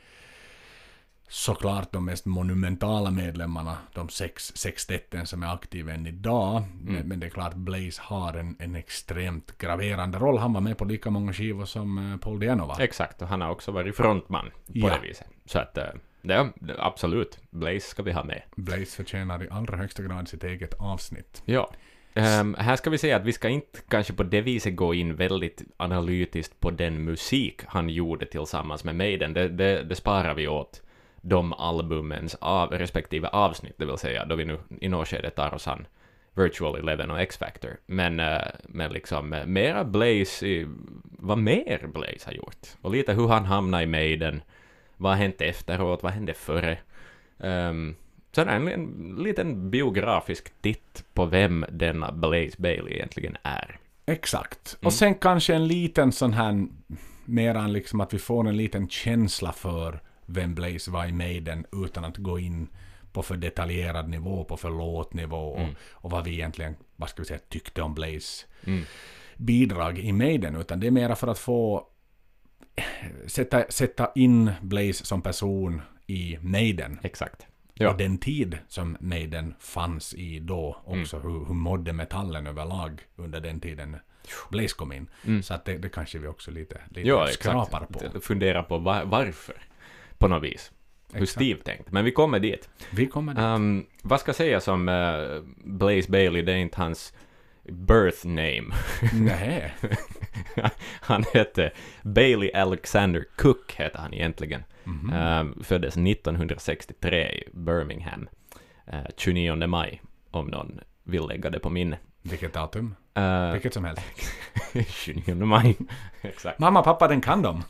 Såklart 1.30 1.92
de 1.92 2.06
mest 2.06 2.26
monumentala 2.26 3.12
medlemmarna, 3.12 3.78
de 3.94 4.10
sex 4.10 4.52
sextetten 4.56 5.26
som 5.28 5.44
är 5.44 5.54
aktiva 5.54 5.94
än 5.94 6.08
idag, 6.08 6.64
men, 6.81 6.96
Mm. 6.96 7.08
men 7.08 7.20
det 7.20 7.26
är 7.26 7.30
klart 7.30 7.54
Blaze 7.54 8.02
har 8.04 8.34
en, 8.34 8.56
en 8.60 8.76
extremt 8.76 9.58
graverande 9.58 10.18
roll. 10.20 10.38
Han 10.38 10.54
var 10.54 10.62
med 10.62 10.78
på 10.78 10.86
lika 10.86 11.10
många 11.10 11.34
skivor 11.34 11.66
som 11.66 12.12
eh, 12.12 12.18
Paul 12.18 12.40
Diano 12.40 12.66
var. 12.66 12.80
exakt, 12.81 13.22
och 13.22 13.28
han 13.28 13.42
har 13.42 13.50
också 13.50 13.72
varit 13.72 13.96
frontman 13.96 14.46
på 14.46 14.52
Ja. 14.74 14.90
det 15.02 15.08
viset. 15.08 15.28
Så 15.46 15.60
att, 15.60 15.78
eh, 15.78 15.84
det, 16.22 16.50
det, 16.56 16.76
absolut, 16.80 17.40
Blaze 17.50 17.80
ska 17.88 18.04
vi 18.04 18.12
ha 18.12 18.24
med. 18.24 18.42
Blaze 18.56 18.96
förtjänar 18.96 19.44
i 19.44 19.48
allra 19.52 19.78
högsta 19.78 20.04
grad 20.04 20.28
sitt 20.28 20.44
eget 20.44 20.74
avsnitt. 20.74 21.42
Ja. 21.46 21.72
Ehm, 22.14 22.56
här 22.60 22.75
ska 22.75 22.90
vi 22.90 22.98
säga 22.98 23.16
att 23.18 23.25
vi 23.25 23.34
ska 23.34 23.50
inte 23.50 23.80
kanske 23.88 24.14
på 24.14 24.24
det 24.24 24.42
viset 24.42 24.75
gå 24.75 24.94
in 24.94 25.16
väldigt 25.16 25.62
analytiskt 25.78 26.60
på 26.60 26.72
den 26.72 27.04
musik 27.04 27.62
han 27.68 27.90
gjorde 27.90 28.25
tillsammans 28.25 28.84
med 28.84 28.96
Maiden. 28.96 29.34
Det, 29.34 29.48
det, 29.50 29.84
det 29.84 29.96
sparar 29.96 30.34
vi 30.36 30.48
åt 30.48 30.82
de 31.21 31.54
albumens 31.54 32.36
av, 32.36 32.71
respektive 32.71 33.27
avsnitt, 33.27 33.74
det 33.77 33.86
vill 33.86 33.98
säga 33.98 34.25
då 34.25 34.36
vi 34.36 34.45
nu 34.45 34.60
i 34.81 34.89
något 34.89 35.07
skede 35.07 35.30
tar 35.30 35.54
oss 35.54 35.68
an 35.68 35.88
Virtual 36.33 36.75
Eleven 36.75 37.12
och 37.12 37.20
X-Factor. 37.20 37.77
Men, 37.86 38.20
eh, 38.20 38.41
men 38.63 38.91
liksom 38.91 39.34
eh, 39.34 39.46
mera 39.46 39.84
Blaze, 39.84 40.48
i, 40.48 40.67
vad 41.01 41.38
mer 41.38 41.88
Blaze 41.88 42.25
har 42.25 42.34
gjort. 42.34 42.67
Och 42.82 42.91
lite 42.91 43.13
hur 43.13 43.27
han 43.27 43.46
hamnade 43.46 43.84
i 43.84 43.88
Maiden, 43.88 44.41
vad 44.98 45.12
har 45.12 45.17
hänt 45.17 45.41
efteråt, 45.41 46.03
vad 46.03 46.12
hände 46.12 46.34
före. 46.34 46.77
Um, 47.38 47.96
sen 48.32 48.48
en, 48.48 48.67
en 48.67 49.15
liten 49.24 49.70
biografisk 49.70 50.62
titt 50.62 51.05
på 51.13 51.25
vem 51.25 51.65
denna 51.70 52.12
Blaze 52.12 52.55
Bailey 52.58 52.94
egentligen 52.94 53.38
är. 53.44 53.79
Exakt. 54.05 54.77
Mm. 54.82 54.88
Och 54.88 54.94
sen 54.94 55.15
kanske 55.15 55.55
en 55.55 55.67
liten 55.67 56.12
sån 56.12 56.34
här, 56.34 56.67
mera 57.25 57.67
liksom 57.67 58.01
att 58.01 58.13
vi 58.13 58.20
får 58.20 58.48
en 58.48 58.58
liten 58.58 58.89
känsla 58.89 59.51
för 59.51 60.00
vem 60.29 60.55
Blaze 60.55 60.91
var 60.91 61.05
i 61.05 61.12
Maiden 61.12 61.65
utan 61.86 62.05
att 62.05 62.17
gå 62.17 62.39
in 62.39 62.67
på 63.12 63.24
för 63.24 63.36
detaljerad 63.38 64.09
nivå, 64.09 64.43
på 64.43 64.57
för 64.57 64.69
låtnivå 64.69 65.50
och, 65.51 65.59
Mm. 65.62 65.75
och 65.91 66.12
vad 66.12 66.24
vi 66.24 66.33
egentligen, 66.33 66.75
vad 66.95 67.09
ska 67.09 67.21
vi 67.21 67.27
säga, 67.27 67.39
tyckte 67.50 67.81
om 67.81 67.93
Blaze 67.93 68.45
Mm. 68.65 68.83
bidrag 69.38 70.00
i 70.00 70.12
Maiden, 70.12 70.55
utan 70.55 70.79
det 70.79 70.88
är 70.88 70.91
mera 70.91 71.15
för 71.15 71.27
att 71.27 71.39
få 71.39 71.88
sätta, 73.27 73.65
sätta 73.69 74.12
in 74.15 74.51
Blaze 74.62 75.05
som 75.05 75.21
person 75.21 75.81
i 76.07 76.38
Maiden. 76.41 77.00
Exakt. 77.03 77.45
Ja. 77.74 77.91
Och 77.91 77.98
den 77.98 78.17
tid 78.17 78.57
som 78.67 78.98
Maiden 79.00 79.55
fanns 79.59 80.13
i 80.13 80.39
då 80.39 80.81
också, 80.86 81.17
Mm. 81.17 81.31
hur, 81.31 81.45
hur 81.45 81.53
mådde 81.53 81.93
metallen 81.93 82.48
överlag 82.48 83.01
under 83.15 83.41
den 83.41 83.59
tiden 83.59 83.98
Blaze 84.51 84.75
kom 84.75 84.91
in. 84.91 85.09
Mm. 85.25 85.43
Så 85.43 85.53
att 85.53 85.65
det, 85.65 85.77
det 85.77 85.89
kanske 85.89 86.19
vi 86.19 86.27
också 86.27 86.51
lite, 86.51 86.81
lite 86.89 87.07
Ja, 87.07 87.27
skrapar 87.27 87.83
exakt. 87.91 88.13
på. 88.13 88.19
Fundera 88.21 88.63
på 88.63 88.77
va- 88.77 89.03
varför, 89.05 89.55
på 90.20 90.28
något 90.28 90.44
vis. 90.44 90.72
Hur 91.14 91.24
Exakt. 91.24 91.32
Steve 91.32 91.62
tänkt. 91.62 91.92
Men 91.92 92.06
vi 92.06 92.12
kommer 92.12 92.40
dit. 92.40 92.70
Vi 92.92 93.08
kommer 93.08 93.34
dit. 93.34 93.44
Um, 93.44 93.86
vad 94.02 94.20
ska 94.20 94.34
sägas 94.34 94.68
om 94.68 94.90
uh, 94.90 95.44
Blaze 95.64 96.12
Bailey? 96.12 96.42
Det 96.42 96.52
är 96.52 96.58
inte 96.58 96.82
hans 96.82 97.14
birth 97.64 98.26
name. 98.26 98.64
Nej. 99.14 99.74
han 101.02 101.24
hette 101.34 101.72
Bailey 102.02 102.52
Alexander 102.54 103.26
Cook, 103.36 103.74
heter 103.76 104.00
han 104.00 104.14
egentligen. 104.14 104.64
Mhm. 104.84 105.14
Um, 105.14 105.64
föddes 105.64 105.98
1963 105.98 107.30
i 107.30 107.44
Birmingham. 107.54 108.30
Uh, 108.94 109.00
29 109.18 109.68
maj, 109.68 110.02
om 110.32 110.48
någon 110.48 110.80
vill 111.04 111.28
lägga 111.28 111.50
det 111.50 111.60
på 111.60 111.70
minne. 111.70 111.98
Vilket 112.22 112.54
datum? 112.54 112.96
Uh, 113.18 113.52
Vilket 113.52 113.74
som 113.74 113.86
helst. 113.86 114.02
29 114.88 115.36
maj. 115.36 115.78
Exakt. 116.22 116.60
Mamma, 116.60 116.82
pappa, 116.84 117.08
den 117.08 117.22
kan 117.22 117.42
de. 117.42 117.64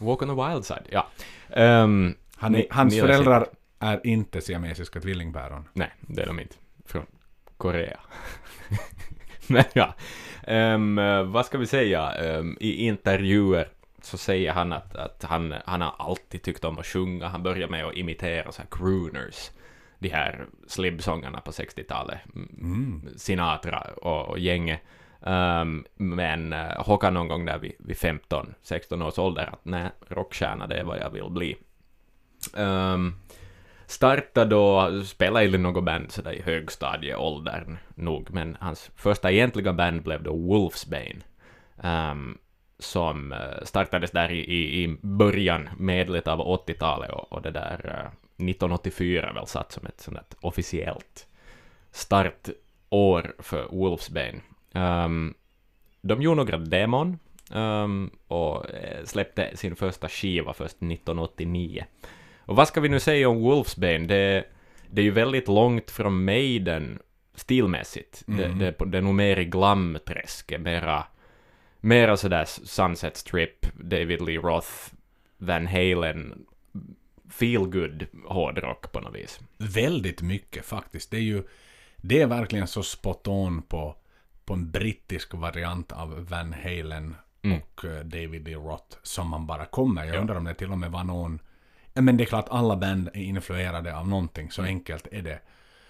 Walk 0.00 0.22
on 0.22 0.28
the 0.28 0.48
wild 0.48 0.64
side, 0.64 0.84
ja. 0.90 1.06
Um, 1.82 2.14
Han, 2.36 2.52
ni- 2.52 2.66
hans 2.70 2.94
ni 2.94 3.00
föräldrar 3.00 3.46
är 3.78 4.06
inte 4.06 4.40
siamesiska 4.40 5.00
tvillingpäron. 5.00 5.68
Nej, 5.72 5.90
det 6.00 6.22
är 6.22 6.26
de 6.26 6.40
inte. 6.40 6.54
Från 6.86 7.06
Korea. 7.56 8.00
Men 9.46 9.64
ja, 9.72 9.94
Ehm, 10.42 10.98
eh, 10.98 11.22
vad 11.22 11.46
ska 11.46 11.58
vi 11.58 11.66
säga? 11.66 12.12
Ehm, 12.12 12.56
I 12.60 12.86
intervjuer 12.86 13.68
så 14.02 14.18
säger 14.18 14.52
han 14.52 14.72
att, 14.72 14.96
att 14.96 15.24
han, 15.24 15.54
han 15.64 15.80
har 15.80 15.94
alltid 15.98 16.42
tyckt 16.42 16.64
om 16.64 16.78
att 16.78 16.86
sjunga. 16.86 17.28
Han 17.28 17.42
börjar 17.42 17.68
med 17.68 17.84
att 17.86 17.94
imitera 17.94 18.52
så 18.52 18.62
här 18.62 18.68
crooners, 18.70 19.50
de 19.98 20.08
här 20.08 20.46
slibsångarna 20.66 21.40
på 21.40 21.50
60-talet. 21.50 22.18
Mm. 22.34 23.08
Sinatra 23.16 23.80
och, 23.80 24.28
och 24.28 24.38
gänget. 24.38 24.80
Um, 25.20 25.84
men 25.94 26.52
uh, 26.52 26.82
Håkan 26.82 27.14
någon 27.14 27.28
gång 27.28 27.44
där 27.44 27.58
vid, 27.58 27.72
vid 27.78 27.96
15-16 27.96 29.06
års 29.06 29.18
ålder 29.18 29.48
att 29.52 29.64
nej, 29.64 29.90
rockstjärna 30.08 30.66
det 30.66 30.78
är 30.78 30.84
vad 30.84 30.98
jag 30.98 31.10
vill 31.10 31.30
bli. 31.30 31.56
Um, 32.54 33.14
startade 33.86 34.50
då, 34.50 35.02
spelade 35.04 35.44
i 35.44 35.58
något 35.58 35.84
band 35.84 36.12
sådär 36.12 36.32
i 36.32 36.42
högstadieåldern 36.42 37.78
nog, 37.94 38.30
men 38.30 38.56
hans 38.60 38.90
första 38.96 39.30
egentliga 39.30 39.72
band 39.72 40.02
blev 40.02 40.22
då 40.22 40.36
Wolfsbane, 40.36 41.20
um, 41.76 42.38
som 42.78 43.32
eh, 43.32 43.64
startades 43.64 44.10
där 44.10 44.30
i, 44.30 44.38
i, 44.38 44.84
i 44.84 44.98
början, 45.02 45.68
medlet 45.78 46.28
av 46.28 46.40
80-talet, 46.40 47.10
och, 47.10 47.32
och 47.32 47.42
det 47.42 47.50
där 47.50 47.80
eh, 47.84 48.06
uh, 48.44 48.50
1984 48.50 49.32
väl 49.32 49.46
satt 49.46 49.72
som 49.72 49.86
ett 49.86 50.00
sånt 50.00 50.16
där 50.16 50.24
officiellt 50.40 51.26
startår 51.90 53.34
för 53.38 53.68
Wolfsbane. 53.70 54.40
Um, 54.74 55.34
de 56.02 56.22
gjorde 56.22 56.36
några 56.36 56.58
demon 56.58 57.18
um, 57.50 58.10
och 58.26 58.70
eh, 58.70 59.04
släppte 59.04 59.56
sin 59.56 59.76
första 59.76 60.08
skiva 60.08 60.52
först 60.52 60.76
1989. 60.76 61.84
Och 62.38 62.56
vad 62.56 62.68
ska 62.68 62.80
vi 62.80 62.88
nu 62.88 63.00
säga 63.00 63.28
om 63.28 63.40
Wolfsbane? 63.42 63.98
Det, 63.98 64.44
det 64.90 65.00
är 65.00 65.04
ju 65.04 65.10
väldigt 65.10 65.48
långt 65.48 65.90
från 65.90 66.24
Maiden 66.24 66.98
stilmässigt. 67.34 68.22
Det, 68.26 68.44
Mm. 68.44 68.58
det, 68.58 68.74
det 68.86 68.98
är 68.98 69.02
nog 69.02 69.14
mer 69.14 69.38
i 69.38 69.44
glamträsket, 69.44 70.60
mera, 70.60 71.04
mera 71.80 72.16
sådär 72.16 72.44
Sunset 72.44 73.16
Strip, 73.16 73.66
David 73.74 74.22
Lee 74.22 74.38
Roth, 74.38 74.68
Van 75.38 75.66
Halen, 75.66 76.46
feel 77.30 77.66
good 77.66 78.06
hårdrock 78.26 78.92
på 78.92 79.00
något 79.00 79.14
vis. 79.14 79.40
Väldigt 79.56 80.22
mycket 80.22 80.64
faktiskt. 80.66 81.10
Det 81.10 81.16
är 81.16 81.20
ju 81.20 81.42
det 81.96 82.20
är 82.20 82.26
verkligen 82.26 82.66
så 82.66 82.82
spot 82.82 83.28
on 83.28 83.62
på, 83.62 83.96
på 84.50 84.54
en 84.54 84.70
brittisk 84.70 85.34
variant 85.34 85.92
av 85.92 86.26
Van 86.30 86.52
Halen 86.52 87.16
Mm. 87.42 87.58
och 87.60 87.84
eh, 87.84 88.00
David 88.04 88.44
Lee 88.44 88.56
Roth 88.56 88.96
som 89.02 89.28
man 89.28 89.46
bara 89.46 89.64
kommer. 89.66 90.04
Jag 90.04 90.14
Ja. 90.16 90.20
undrar 90.20 90.36
om 90.36 90.44
det 90.44 90.54
till 90.54 90.70
och 90.72 90.78
med 90.78 90.90
var 90.90 91.04
någon... 91.04 91.38
Men 91.94 92.16
det 92.16 92.24
är 92.24 92.26
klart 92.26 92.46
alla 92.50 92.76
band 92.76 93.08
är 93.08 93.20
influerade 93.20 93.96
av 93.96 94.08
någonting, 94.08 94.50
så 94.50 94.62
enkelt 94.62 95.06
är 95.12 95.22
det. 95.22 95.40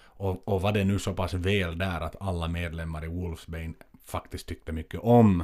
Och, 0.03 0.47
och 0.47 0.61
var 0.61 0.71
det 0.71 0.83
nu 0.83 0.99
så 0.99 1.13
pass 1.13 1.33
väl 1.33 1.77
där 1.77 2.01
att 2.01 2.15
alla 2.21 2.47
medlemmar 2.47 3.05
i 3.05 3.07
Wolfsbane 3.07 3.73
faktiskt 4.05 4.47
tyckte 4.47 4.71
mycket 4.71 4.99
om, 4.99 5.43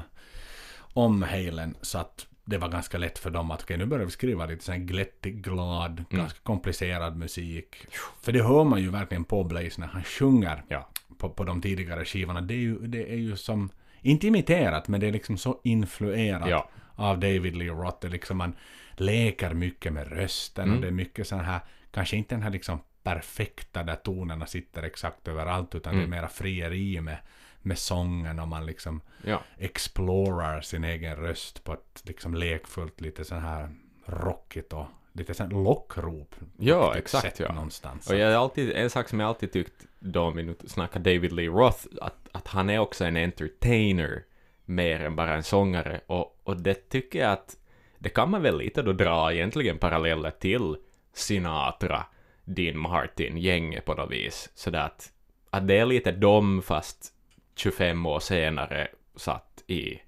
om 0.79 1.21
Halen, 1.24 1.75
så 1.81 1.97
att 1.97 2.27
det 2.45 2.57
var 2.57 2.69
ganska 2.69 2.97
lätt 2.97 3.19
för 3.19 3.29
dem 3.29 3.51
att 3.51 3.63
okej, 3.63 3.77
nu 3.77 3.86
börjar 3.86 4.05
vi 4.05 4.12
skriva 4.12 4.45
lite 4.45 4.63
sån 4.65 4.86
glättig, 4.86 5.43
glad, 5.43 6.03
ganska 6.09 6.39
komplicerad 6.43 7.17
musik. 7.17 7.75
För 8.21 8.31
det 8.31 8.43
hör 8.43 8.63
man 8.63 8.81
ju 8.81 8.89
verkligen 8.89 9.24
på 9.24 9.43
Blaze 9.43 9.81
när 9.81 9.88
han 9.88 10.03
sjunger 10.03 10.63
Ja. 10.67 10.89
På, 11.17 11.29
på 11.29 11.43
de 11.43 11.62
tidigare 11.62 12.05
skivorna. 12.05 12.41
Det 12.41 12.53
är 12.53 12.57
ju, 12.59 12.77
det 12.79 13.12
är 13.13 13.17
ju 13.17 13.36
som, 13.36 13.69
inte 14.01 14.27
imiterat, 14.27 14.88
men 14.88 15.00
det 15.00 15.07
är 15.07 15.12
liksom 15.12 15.38
så 15.38 15.59
influerat 15.63 16.50
Ja. 16.50 16.69
av 16.95 17.19
David 17.19 17.55
Lee 17.55 17.69
Roth. 17.69 17.97
Det 18.01 18.09
liksom 18.09 18.38
man 18.38 18.55
leker 18.91 19.53
mycket 19.53 19.93
med 19.93 20.07
rösten 20.12 20.63
Mm. 20.63 20.75
och 20.75 20.81
det 20.81 20.88
är 20.88 20.91
mycket 20.91 21.27
sån 21.27 21.39
här, 21.39 21.59
kanske 21.91 22.17
inte 22.17 22.36
den 22.36 22.41
här 22.43 22.50
liksom 22.50 22.79
perfekta 23.03 23.83
där 23.83 23.95
tonerna 23.95 24.45
sitter 24.45 24.83
exakt 24.83 25.27
överallt, 25.27 25.75
utan 25.75 25.93
Mm. 25.93 26.09
det 26.09 26.15
är 26.17 26.19
mera 26.19 26.27
frieri 26.29 27.01
med, 27.01 27.17
med 27.62 27.77
sången 27.77 28.39
och 28.39 28.47
man 28.47 28.65
liksom 28.65 29.01
Ja. 29.24 29.41
explorar 29.57 30.62
sin 30.62 30.83
egen 30.83 31.15
röst 31.15 31.63
på 31.63 31.74
ett 31.74 32.01
liksom 32.03 32.33
lekfullt, 32.36 33.01
lite 33.01 33.25
så 33.25 33.36
här 33.36 33.69
rockigt 34.05 34.74
och 34.74 34.86
lite 35.13 35.33
sån 35.33 35.50
lockrop. 35.50 36.36
Ja, 36.57 36.95
exakt, 36.97 37.39
ja. 37.39 37.53
Någonstans. 37.53 38.09
Och 38.09 38.15
jag 38.17 38.33
alltid, 38.33 38.71
en 38.71 38.89
sak 38.89 39.09
som 39.09 39.19
jag 39.19 39.27
alltid 39.27 39.51
tyckt 39.51 39.86
då 40.00 40.22
om 40.22 40.36
vi 40.36 40.44
nu 40.44 40.56
snackar 40.68 41.00
David 41.00 41.32
Lee 41.32 41.50
Roth, 41.50 41.86
att, 42.01 42.30
att 42.32 42.48
han 42.48 42.70
är 42.70 42.80
också 42.80 43.06
en 43.06 43.18
entertainer 43.18 44.24
mer 44.66 45.00
än 45.00 45.16
bara 45.16 45.36
en 45.36 45.44
sångare. 45.44 46.01
Och, 46.08 46.42
och 46.44 46.58
det 46.58 46.89
tycker 46.89 47.20
jag 47.20 47.32
att 47.32 47.58
det 47.98 48.10
kan 48.10 48.30
man 48.30 48.42
väl 48.42 48.58
lite 48.58 48.82
då 48.82 48.94
dra 48.94 49.34
egentligen 49.34 49.77
paralleller 49.77 50.32
till 50.32 50.75
Sinatra, 51.13 52.06
Dean 52.46 52.80
Martin, 52.80 53.38
gänget 53.38 53.86
på 53.86 53.94
något 53.94 54.12
vis. 54.12 54.50
Sådär 54.56 54.80
att, 54.80 55.12
att 55.50 55.68
det 55.68 55.77
är 55.77 55.86
lite 55.86 56.12
dem 56.12 56.62
fast 56.62 57.13
25 57.56 58.06
år 58.06 58.20
senare 58.20 58.88
satt 59.16 59.63
i 59.68 60.00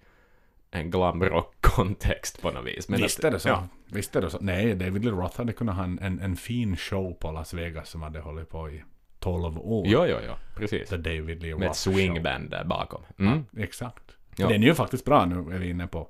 en 0.71 0.91
glamrock-kontext 0.91 2.41
på 2.41 2.51
något 2.51 2.65
vis. 2.65 2.89
Men 2.89 3.01
Visst 3.01 3.23
är 3.23 3.31
det 3.31 3.39
så. 3.39 3.49
Ja, 3.49 3.67
Visst 3.85 4.15
är 4.15 4.21
det 4.21 4.29
så. 4.29 4.37
Nej, 4.41 4.75
David 4.75 5.05
Lee 5.05 5.13
Roth 5.13 5.37
hade 5.37 5.53
kunnat 5.53 5.75
ha 5.75 5.83
en, 5.83 5.99
en, 5.99 6.19
en 6.19 6.35
fin 6.35 6.77
show 6.77 7.13
på 7.13 7.31
Las 7.31 7.53
Vegas 7.53 7.89
som 7.89 8.01
hade 8.01 8.19
hållit 8.19 8.49
på 8.49 8.69
i 8.69 8.83
12 9.19 9.57
år. 9.57 9.87
jo, 9.87 10.05
jo, 10.05 10.17
jo, 10.27 10.33
precis. 10.55 10.89
The 10.89 10.97
David 10.97 11.41
Lee 11.43 11.51
Roth 11.51 11.59
Med 11.59 11.69
ett 11.69 11.75
swingband 11.75 12.49
där 12.49 12.63
bakom. 12.63 13.01
Mm. 13.19 13.45
Ja, 13.51 13.63
exakt. 13.63 14.03
Ja. 14.35 14.47
Den 14.47 14.63
är 14.63 14.67
ju 14.67 14.73
faktiskt 14.75 15.05
bra 15.05 15.25
nu, 15.25 15.55
är 15.55 15.59
vi 15.59 15.69
inne 15.69 15.87
på 15.87 16.07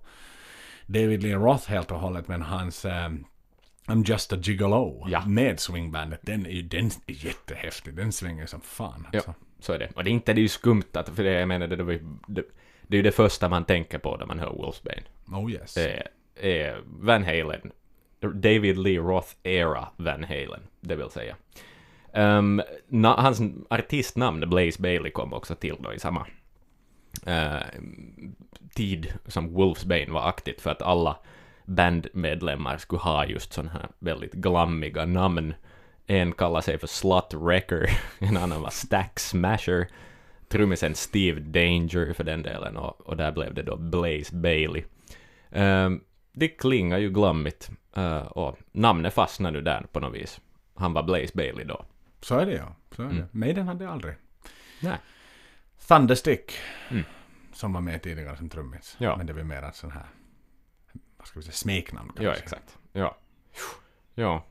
David 0.86 1.24
Lee 1.24 1.36
Roth 1.36 1.70
helt 1.70 1.92
och 1.92 2.00
hållet, 2.00 2.28
men 2.28 2.42
hans 2.42 2.86
ehm, 2.86 3.26
I'm 3.86 4.04
just 4.10 4.34
a 4.34 4.36
gigolo 4.42 5.06
Ja. 5.10 5.26
med 5.26 5.60
swingbandet, 5.60 6.20
den 6.24 6.46
är 6.46 6.62
den 6.62 6.86
är 6.86 7.26
jättehäftig. 7.26 7.94
Den 7.94 8.12
svänger 8.12 8.46
som 8.46 8.62
fan. 8.62 9.08
Ja. 9.12 9.18
Alltså. 9.18 9.34
Så 9.60 9.74
är 9.74 9.80
det. 9.80 9.90
Och 9.96 10.04
det 10.04 10.10
är 10.10 10.12
inte 10.12 10.34
det 10.34 10.40
är 10.40 10.44
ju 10.44 10.48
skumt 10.48 10.84
att, 10.94 11.10
för 11.10 11.24
det, 11.24 11.32
jag 11.32 11.48
menar, 11.48 11.68
det, 11.68 11.76
det, 11.76 12.00
det, 12.28 12.44
det 12.88 12.96
är 12.96 12.98
ju 12.98 13.02
det 13.02 13.12
första 13.12 13.50
man 13.50 13.66
tänker 13.66 13.98
på 13.98 14.18
när 14.18 14.26
man 14.26 14.40
hör 14.40 14.50
Wolfsbane. 14.50 15.02
Oh 15.32 15.52
yes. 15.52 15.74
Det 15.74 16.08
är 16.36 16.82
Van 16.86 17.24
Halen. 17.24 17.72
David 18.20 18.78
Lee 18.78 19.00
Roth 19.00 19.30
era 19.44 19.88
Van 19.98 20.24
Halen, 20.24 20.62
det 20.82 20.96
vill 20.96 21.10
säga. 21.10 21.36
Um, 22.14 22.62
na, 22.88 23.22
hans 23.22 23.42
artistnamn, 23.70 24.50
Blaze 24.50 24.82
Bailey, 24.82 25.12
kom 25.12 25.34
också 25.34 25.56
till 25.56 25.76
då 25.80 25.94
i 25.94 26.00
samma 26.00 26.28
uh, 27.28 27.82
tid 28.76 29.14
som 29.28 29.54
Wolfsbane 29.54 30.12
var 30.12 30.30
aktivt 30.30 30.62
för 30.62 30.72
att 30.72 30.82
alla 30.82 31.18
bandmedlemmar 31.66 32.78
skulle 32.78 33.02
ha 33.02 33.26
just 33.26 33.54
sådana 33.54 33.72
här 33.72 33.88
väldigt 34.00 34.34
glammiga 34.34 35.06
namn. 35.06 35.54
En 36.06 36.32
kallade 36.32 36.64
sig 36.64 36.78
för 36.78 36.88
Slut 36.88 37.34
Wrecker, 37.34 37.90
en 38.20 38.38
annan 38.38 38.62
var 38.62 38.70
Stack 38.70 39.20
Smasher, 39.20 39.88
trummisen 40.48 40.96
Steve 40.96 41.40
Danger 41.40 42.14
för 42.14 42.24
den 42.24 42.42
delen, 42.42 42.78
och, 42.78 43.02
och 43.02 43.18
där 43.18 43.32
blev 43.32 43.54
det 43.54 43.64
då 43.64 43.78
Blaze 43.78 44.36
Bailey. 44.36 44.84
Um, 45.50 46.04
det 46.32 46.48
klingar 46.48 46.98
ju 46.98 47.10
glammigt, 47.10 47.72
uh, 47.98 48.18
och 48.18 48.58
namnet 48.72 49.14
fastnar 49.14 49.52
nu 49.52 49.62
där 49.62 49.86
på 49.92 50.00
något 50.00 50.16
vis. 50.16 50.42
Han 50.76 50.94
var 50.94 51.04
Blaze 51.04 51.32
Bailey 51.34 51.66
då. 51.66 51.86
Så 52.22 52.38
är 52.40 52.46
det 52.46 52.54
ja. 52.54 52.76
Så 52.96 53.02
är 53.02 53.06
Mm. 53.06 53.18
det. 53.18 53.28
Maiden 53.32 53.68
hade 53.68 53.84
jag 53.84 53.94
aldrig. 53.94 54.16
Nej. 54.82 54.98
Thunderstick. 55.88 56.52
Mm. 56.90 57.04
Som 57.54 57.74
var 57.74 57.82
med 57.82 58.02
tidigare 58.02 58.38
som 58.38 58.50
trummis. 58.50 58.96
Ja. 59.00 59.18
Men 59.18 59.26
det 59.26 59.34
var 59.34 59.44
mer 59.44 59.62
en 59.62 59.74
sån 59.74 59.92
här, 59.92 60.06
vad 61.18 61.28
ska 61.28 61.40
vi 61.40 61.44
säga, 61.44 61.54
smeknamn 61.54 62.08
kanske. 62.08 62.24
Ja, 62.24 62.34
exakt. 62.34 62.78
Ja. 62.94 63.18
Ja. 64.16 64.46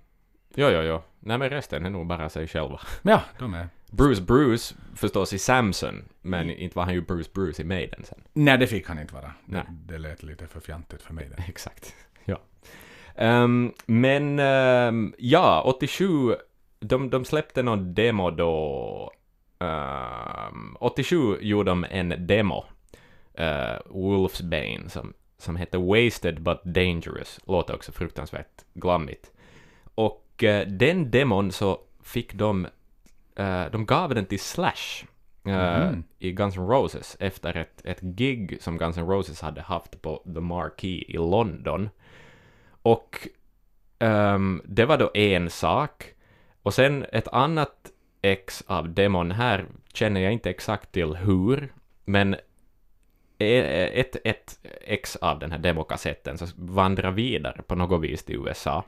Ja, 0.54 0.70
ja, 0.70 0.82
ja. 0.82 1.04
Nej, 1.20 1.38
men 1.38 1.50
resten 1.50 1.86
är 1.86 1.90
nog 1.90 2.06
bara 2.06 2.28
sig 2.28 2.48
själva. 2.48 2.80
Ja, 3.02 3.22
de 3.38 3.54
är. 3.54 3.68
Bruce 3.90 4.22
Bruce 4.22 4.74
förstås 4.94 5.32
i 5.32 5.38
Samson, 5.38 6.04
men 6.22 6.50
inte 6.50 6.76
var 6.76 6.84
han 6.84 6.94
ju 6.94 7.00
Bruce 7.00 7.30
Bruce 7.34 7.62
i 7.62 7.64
Maiden 7.64 8.04
sen. 8.04 8.22
Nej, 8.32 8.58
det 8.58 8.66
fick 8.66 8.88
han 8.88 8.98
inte 8.98 9.14
vara. 9.14 9.32
Nej. 9.44 9.62
Det, 9.68 9.92
det 9.92 9.98
lät 9.98 10.22
lite 10.22 10.46
för 10.46 10.60
fjantigt 10.60 11.02
för 11.02 11.14
mig. 11.14 11.28
Det. 11.36 11.44
Exakt. 11.48 11.94
Ja. 12.24 12.40
Ehm, 13.14 13.72
men 13.86 14.38
ehm, 14.38 15.14
ja, 15.18 15.62
87, 15.66 16.34
de, 16.80 17.10
de 17.10 17.24
släppte 17.24 17.62
någon 17.62 17.94
demo 17.94 18.30
då. 18.30 19.12
Ehm, 19.58 20.76
87 20.80 21.36
gjorde 21.40 21.70
de 21.70 21.86
en 21.90 22.14
demo, 22.26 22.64
uh, 23.40 23.78
Wolfsbane, 23.86 24.88
som, 24.88 25.12
som 25.38 25.56
hette 25.56 25.78
Wasted 25.78 26.42
But 26.42 26.58
Dangerous. 26.64 27.40
Låter 27.46 27.74
också 27.74 27.92
fruktansvärt 27.92 28.64
glammigt. 28.74 29.30
Och 29.94 30.44
eh, 30.44 30.66
den 30.68 31.10
demon 31.10 31.52
så 31.52 31.80
fick 32.02 32.34
de, 32.34 32.66
eh, 33.36 33.64
de 33.72 33.86
gav 33.86 34.14
den 34.14 34.26
till 34.26 34.40
Slash. 34.40 35.04
eh, 35.44 35.86
Mhm. 35.88 36.04
i 36.18 36.32
Guns 36.32 36.56
N' 36.56 36.66
Roses 36.68 37.16
efter 37.20 37.56
ett, 37.56 37.80
ett 37.84 38.00
gig 38.00 38.58
som 38.60 38.78
Guns 38.78 38.96
N' 38.98 39.06
Roses 39.06 39.40
hade 39.40 39.60
haft 39.62 40.02
på 40.02 40.22
The 40.34 40.40
Marquee 40.40 41.04
i 41.08 41.12
London. 41.16 41.88
Och 42.82 43.28
ehm, 43.98 44.62
det 44.64 44.84
var 44.84 44.98
då 44.98 45.10
en 45.14 45.50
sak. 45.50 46.04
Och 46.62 46.74
sen 46.74 47.06
ett 47.12 47.28
annat 47.28 47.92
ex 48.22 48.64
av 48.66 48.94
demon 48.94 49.30
här 49.30 49.66
känner 49.92 50.20
jag 50.20 50.32
inte 50.32 50.50
exakt 50.50 50.92
till 50.92 51.14
hur, 51.14 51.72
men 52.04 52.36
e- 53.38 54.00
ett, 54.00 54.16
ett 54.24 54.58
ex 54.80 55.16
av 55.16 55.38
den 55.38 55.52
här 55.52 55.58
demokassetten 55.58 56.38
så 56.38 56.46
vandrar 56.56 57.10
vidare 57.10 57.62
på 57.62 57.74
något 57.74 58.00
vis 58.00 58.24
till 58.24 58.36
USA. 58.36 58.84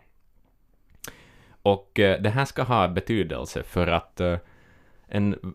Och 1.63 1.99
eh, 1.99 2.23
det 2.23 2.31
här 2.31 2.45
ska 2.45 2.63
ha 2.63 2.89
betydelse 2.89 3.63
för 3.63 3.87
att 3.87 4.21
eh, 4.21 4.39
en 5.07 5.55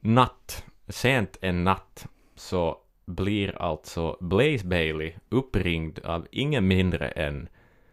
natt, 0.00 0.64
sent 0.88 1.38
en 1.40 1.64
natt, 1.64 2.06
så 2.34 2.78
blir 3.06 3.62
alltså 3.62 4.16
Blaze 4.20 4.66
Bailey 4.66 5.12
uppringd 5.28 5.98
av 5.98 6.26
ingen 6.30 6.68
mindre 6.68 7.08
än 7.08 7.48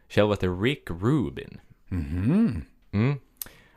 självaste 0.10 0.48
Rick 0.48 0.90
Rubin. 0.90 1.60
Mhm. 1.88 2.66
Mm. 2.92 3.20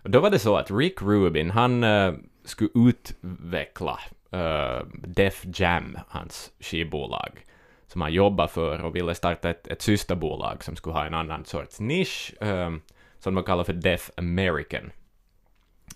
Och 0.05 0.11
då 0.11 0.21
var 0.21 0.31
det 0.31 0.39
så 0.39 0.57
att 0.57 0.71
Rick 0.71 1.03
Rubin, 1.03 1.51
han 1.51 1.85
eh, 1.85 2.15
skulle 2.45 2.71
utveckla 2.75 3.99
eh, 4.31 4.87
Def 4.93 5.45
Jam, 5.55 5.99
hans 6.09 6.53
skivbolag, 6.61 7.45
som 7.87 8.01
han 8.01 8.13
jobbar 8.13 8.47
för 8.47 8.83
och 8.83 8.97
ville 8.97 9.15
starta 9.15 9.51
ett, 9.51 9.67
ett 9.67 9.83
systerbolag 9.83 10.65
som 10.65 10.77
skulle 10.77 10.95
ha 10.95 11.07
en 11.07 11.15
annan 11.15 11.45
sorts 11.45 11.81
nisch, 11.81 12.35
eh, 12.41 12.71
som 13.19 13.35
de 13.35 13.45
kallar 13.45 13.65
för 13.65 13.73
Def 13.73 14.11
American. 14.17 14.91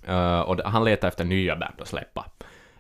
Eh, 0.07 0.41
och 0.41 0.61
han 0.65 0.85
letade 0.85 1.09
efter 1.09 1.25
nya 1.25 1.57
band 1.57 1.81
att 1.81 1.89
släppa. 1.89 2.27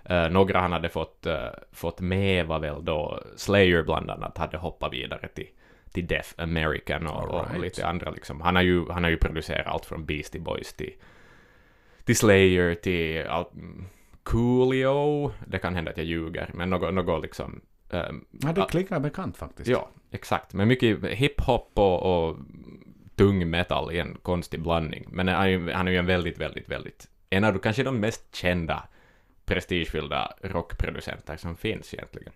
Eh, 0.04 0.28
några 0.30 0.61
han 0.61 0.73
hade 0.73 0.88
fått, 0.88 1.26
eh, 1.26 1.49
fått 1.73 2.00
med 2.00 2.47
var 2.47 2.58
väl 2.58 2.85
då 2.85 3.23
Slayer 3.37 3.82
bland 3.82 4.11
annat 4.11 4.38
hade 4.38 4.58
hoppat 4.58 4.92
vidare 4.92 5.28
till, 5.28 5.49
till 5.92 6.06
Def 6.06 6.35
American 6.38 7.06
och, 7.06 7.23
All 7.23 7.28
och 7.28 7.50
right. 7.50 7.61
lite 7.61 7.87
andra 7.87 8.11
liksom. 8.11 8.40
Han 8.40 8.56
har 8.56 8.62
ju, 8.62 8.90
han 8.90 9.04
har 9.04 9.11
ju 9.11 9.16
producerat 9.16 9.66
allt 9.66 9.87
från 9.87 10.06
Beastie 10.06 10.40
Boys 10.40 10.73
till, 10.73 10.92
till 12.08 12.16
Slayer 12.16 12.74
till 12.74 13.26
allt, 13.26 13.54
mm, 13.54 13.84
Coolio, 14.22 15.32
det 15.46 15.58
kan 15.58 15.74
hända 15.74 15.90
att 15.90 15.96
jag 15.96 16.06
ljuger, 16.06 16.50
men 16.54 16.70
något, 16.70 16.94
något 16.94 17.22
liksom 17.22 17.60
ehm, 17.90 18.24
Ja, 18.30 18.52
det 18.52 18.66
klickar 18.70 19.00
bekant 19.00 19.36
faktiskt. 19.36 19.70
Ja, 19.70 19.90
exakt. 20.10 20.54
Men 20.54 20.68
mycket 20.68 21.04
hiphop 21.04 21.70
och, 21.74 22.02
och 22.02 22.36
tung 23.16 23.50
metal 23.50 23.92
i 23.92 23.98
en 23.98 24.16
konstig 24.22 24.62
blandning. 24.62 25.04
Men 25.08 25.28
han 25.28 25.42
är, 25.42 25.48
ju, 25.48 25.70
han 25.70 25.88
är 25.88 25.92
ju 25.92 25.98
en 25.98 26.06
väldigt, 26.06 26.38
väldigt, 26.38 26.68
väldigt... 26.68 27.08
En 27.30 27.44
av 27.44 27.52
de, 27.52 27.58
kanske 27.58 27.82
de 27.82 28.00
mest 28.00 28.34
kända 28.34 28.88
prestigefyllda 29.44 30.34
rockproducenter 30.42 31.36
som 31.36 31.56
finns 31.56 31.94
egentligen. 31.94 32.32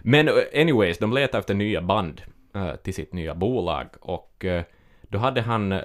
Men 0.00 0.28
eh, 0.28 0.34
anyways, 0.54 0.98
de 0.98 1.12
letar 1.12 1.38
efter 1.38 1.54
nya 1.54 1.82
band 1.82 2.22
eh, 2.54 2.76
till 2.76 2.94
sitt 2.94 3.12
nya 3.12 3.34
bolag 3.34 3.88
och 4.00 4.44
eh, 4.44 4.64
då 5.12 5.18
hade 5.18 5.40
han 5.40 5.72
eh, 5.72 5.80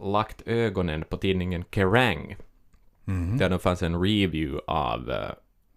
lagt 0.00 0.42
ögonen 0.46 1.04
på 1.08 1.16
tidningen 1.16 1.64
Kerrang 1.70 2.36
Mhm. 3.04 3.38
där 3.38 3.48
det 3.48 3.58
fanns 3.58 3.82
en 3.82 4.02
review 4.02 4.60
av, 4.66 5.10
eh, 5.10 5.30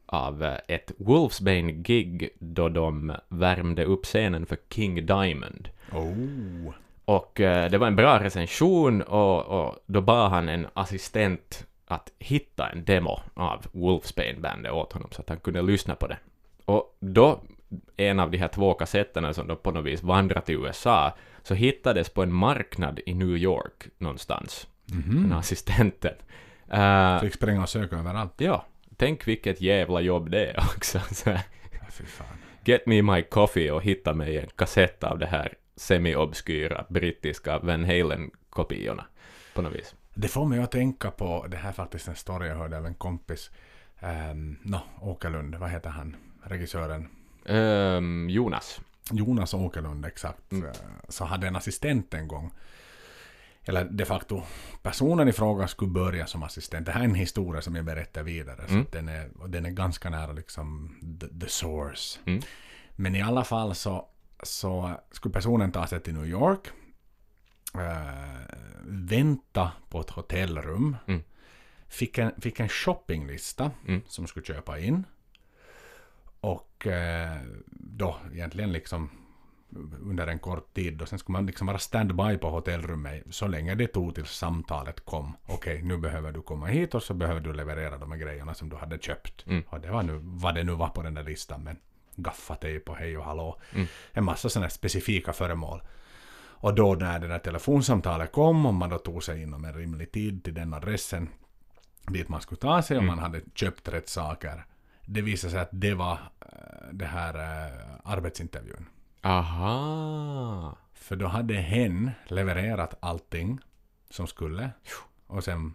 av 0.06 0.44
eh, 0.44 0.58
ett 0.68 0.92
Wolfsbane-gig 0.98 2.30
då 2.40 2.70
de 2.70 3.16
värmde 3.30 3.86
upp 3.86 4.06
scenen 4.06 4.46
för 4.46 4.58
King 4.70 5.06
Diamond. 5.06 5.70
Oh. 5.92 6.74
Och 7.06 7.32
det 7.36 7.78
var 7.78 7.88
en 7.88 7.96
bra 7.96 8.24
recension 8.24 9.02
och, 9.02 9.46
och 9.46 9.76
då 9.86 10.02
bad 10.02 10.30
han 10.30 10.50
en 10.50 10.68
assistent 10.74 11.68
att 11.88 12.12
hitta 12.20 12.70
en 12.70 12.86
demo 12.86 13.20
av 13.34 13.66
Wolfsbane-bandet 13.72 14.72
åt 14.72 14.94
honom 14.94 15.10
så 15.12 15.22
att 15.22 15.30
han 15.30 15.40
kunde 15.40 15.62
lyssna 15.62 15.96
på 15.96 16.08
det. 16.08 16.18
Och 16.66 16.98
då, 17.00 17.40
en 17.98 18.20
av 18.20 18.32
de 18.32 18.38
här 18.38 18.48
två 18.48 18.74
kassetterna 18.74 19.34
som 19.34 19.48
då 19.48 19.56
på 19.56 19.72
något 19.72 19.86
vis 19.86 20.04
vandrade 20.04 20.46
till 20.46 20.56
USA, 20.56 21.14
så 21.44 21.54
hittades 21.54 22.10
på 22.10 22.24
en 22.24 22.34
marknad 22.34 23.00
i 23.06 23.14
New 23.14 23.38
York 23.38 23.88
någonstans, 23.98 24.68
den 24.86 24.98
Mhm. 25.08 25.32
här 25.32 25.40
assistenten. 25.40 26.14
Eh, 26.72 27.20
Fick 27.22 27.34
springa 27.34 27.62
och 27.62 27.70
söka 27.70 27.96
överallt. 27.96 28.34
Ja, 28.38 28.66
tänk 28.98 29.28
vilket 29.28 29.62
jävla 29.62 30.02
jobb 30.02 30.30
det 30.32 30.46
är 30.46 30.58
också. 30.76 31.00
Så 31.12 31.30
Ja. 31.30 31.38
Get 32.66 32.86
me 32.86 33.02
my 33.02 33.22
coffee 33.24 33.72
och 33.72 33.84
hitta 33.84 34.14
mig 34.14 34.38
en 34.38 34.48
kassett 34.56 35.04
av 35.04 35.20
det 35.20 35.26
här 35.26 35.54
semi-obskyra 35.76 36.86
brittiska 36.90 37.60
Van 37.60 37.84
Halen-kopiorna 37.86 39.06
på 39.54 39.62
något 39.62 39.74
vis. 39.76 39.96
Det 40.14 40.28
får 40.28 40.46
mig 40.46 40.60
att 40.60 40.72
tänka 40.72 41.12
på, 41.12 41.46
det 41.50 41.58
här 41.58 41.70
är 41.70 41.74
faktiskt 41.74 42.08
en 42.08 42.16
story 42.16 42.48
jag 42.48 42.56
hörde 42.56 42.78
av 42.78 42.86
en 42.86 42.94
kompis. 42.94 43.52
Um, 44.32 44.60
no, 44.64 44.80
Åkerlund, 45.02 45.56
vad 45.56 45.70
heter 45.70 45.90
han? 45.90 46.16
Regissören. 46.44 47.08
Ehm, 47.46 48.30
Jonas. 48.30 48.82
Jonas 49.12 49.54
Åkerlund 49.54 50.06
exakt. 50.06 50.52
Mm. 50.52 50.66
eh, 50.66 50.72
Så 51.10 51.26
hade 51.26 51.48
en 51.48 51.56
assistent 51.56 52.14
en 52.14 52.28
gång. 52.28 52.52
Eller 53.66 53.86
de 53.86 54.06
facto, 54.06 54.44
personen 54.82 55.28
i 55.28 55.32
fråga 55.34 55.68
skulle 55.68 55.92
börja 55.92 56.28
som 56.28 56.44
assistent. 56.44 56.86
Det 56.86 56.92
här 56.92 57.00
är 57.02 57.06
en 57.06 57.16
historia 57.16 57.62
som 57.62 57.76
jag 57.76 57.86
berättar 57.86 58.24
vidare. 58.24 58.58
Så 58.68 58.74
Mm. 58.74 58.82
att 58.82 58.92
den, 58.92 59.10
är, 59.10 59.30
den 59.48 59.66
är 59.66 59.70
ganska 59.70 60.10
nära 60.10 60.32
liksom 60.32 60.96
the, 61.22 61.28
the 61.40 61.48
source. 61.50 62.20
Mm. 62.26 62.42
Men 62.96 63.16
i 63.16 63.22
alla 63.22 63.44
fall 63.44 63.76
så, 63.76 64.08
så 64.44 64.92
skulle 65.12 65.34
personen 65.34 65.72
ta 65.72 65.88
sig 65.88 66.00
till 66.00 66.14
New 66.14 66.26
York. 66.26 66.68
eh, 67.76 68.56
vänta 68.86 69.72
på 69.90 70.02
ett 70.02 70.10
hotellrum. 70.10 70.98
Mm. 71.08 71.22
Fick, 71.88 72.18
en, 72.18 72.32
fick 72.42 72.60
en 72.60 72.70
shoppinglista 72.70 73.72
Mm. 73.88 74.02
som 74.08 74.28
skulle 74.28 74.46
köpa 74.46 74.80
in. 74.80 75.04
Och 76.44 76.88
eh, 76.88 77.38
då 77.72 78.16
egentligen 78.34 78.72
liksom 78.72 79.10
under 80.02 80.28
en 80.28 80.40
kort 80.40 80.74
tid 80.74 81.02
och 81.02 81.08
sen 81.08 81.20
skulle 81.20 81.34
man 81.34 81.46
liksom 81.46 81.68
vara 81.68 81.78
standby 81.80 82.38
på 82.38 82.50
hotellrummet 82.50 83.24
så 83.30 83.48
länge 83.48 83.76
det 83.76 83.88
tog 83.88 84.16
tills 84.16 84.32
samtalet 84.32 85.06
kom. 85.06 85.38
Okej, 85.46 85.82
nu 85.82 85.98
behöver 85.98 86.32
du 86.32 86.42
komma 86.42 86.66
hit 86.66 86.96
och 86.96 87.04
så 87.04 87.14
behöver 87.14 87.40
du 87.40 87.54
leverera 87.54 87.98
de 87.98 88.12
här 88.12 88.20
grejerna 88.20 88.54
som 88.54 88.70
du 88.70 88.76
hade 88.76 88.98
köpt. 88.98 89.46
Mm. 89.48 89.64
Och 89.70 89.80
det 89.80 89.92
var 89.92 90.04
nu 90.04 90.20
vad 90.24 90.56
det 90.56 90.64
nu 90.64 90.72
var 90.72 90.90
på 90.90 91.02
den 91.02 91.14
där 91.14 91.24
listan. 91.24 91.64
Men 91.64 91.78
gaffatejp 92.16 92.92
och 92.92 92.98
hej 92.98 93.18
och 93.18 93.24
hallå. 93.24 93.62
Mm. 93.74 93.88
En 94.12 94.24
massa 94.24 94.50
sådana 94.50 94.70
specifika 94.70 95.34
föremål. 95.34 95.82
Och 96.64 96.76
då 96.76 96.94
när 96.94 97.20
det 97.20 97.28
där 97.28 97.40
telefonsamtalet 97.40 98.32
kom 98.32 98.66
och 98.66 98.74
man 98.74 98.90
då 98.90 98.98
tog 98.98 99.24
sig 99.24 99.42
inom 99.42 99.66
en 99.66 99.74
rimlig 99.74 100.12
tid 100.12 100.44
till 100.44 100.54
den 100.54 100.74
adressen 100.74 101.30
dit 102.08 102.30
man 102.30 102.42
skulle 102.42 102.60
ta 102.62 102.82
sig 102.82 102.98
och 102.98 103.04
Mm. 103.04 103.16
man 103.16 103.24
hade 103.24 103.42
köpt 103.56 103.88
rätt 103.88 104.10
saker. 104.10 104.66
Det 105.06 105.22
visade 105.22 105.52
sig 105.52 105.60
att 105.60 105.70
det 105.72 105.94
var 105.94 106.12
eh, 106.14 106.88
det 106.94 107.06
här 107.06 107.34
eh, 107.68 107.82
arbetsintervjun. 108.04 108.86
Aha. 109.22 110.78
För 110.94 111.16
då 111.16 111.28
hade 111.28 111.54
hen 111.54 112.12
levererat 112.28 112.94
allting 113.00 113.60
som 114.10 114.28
skulle. 114.28 114.70
Och 115.28 115.44
sen 115.44 115.74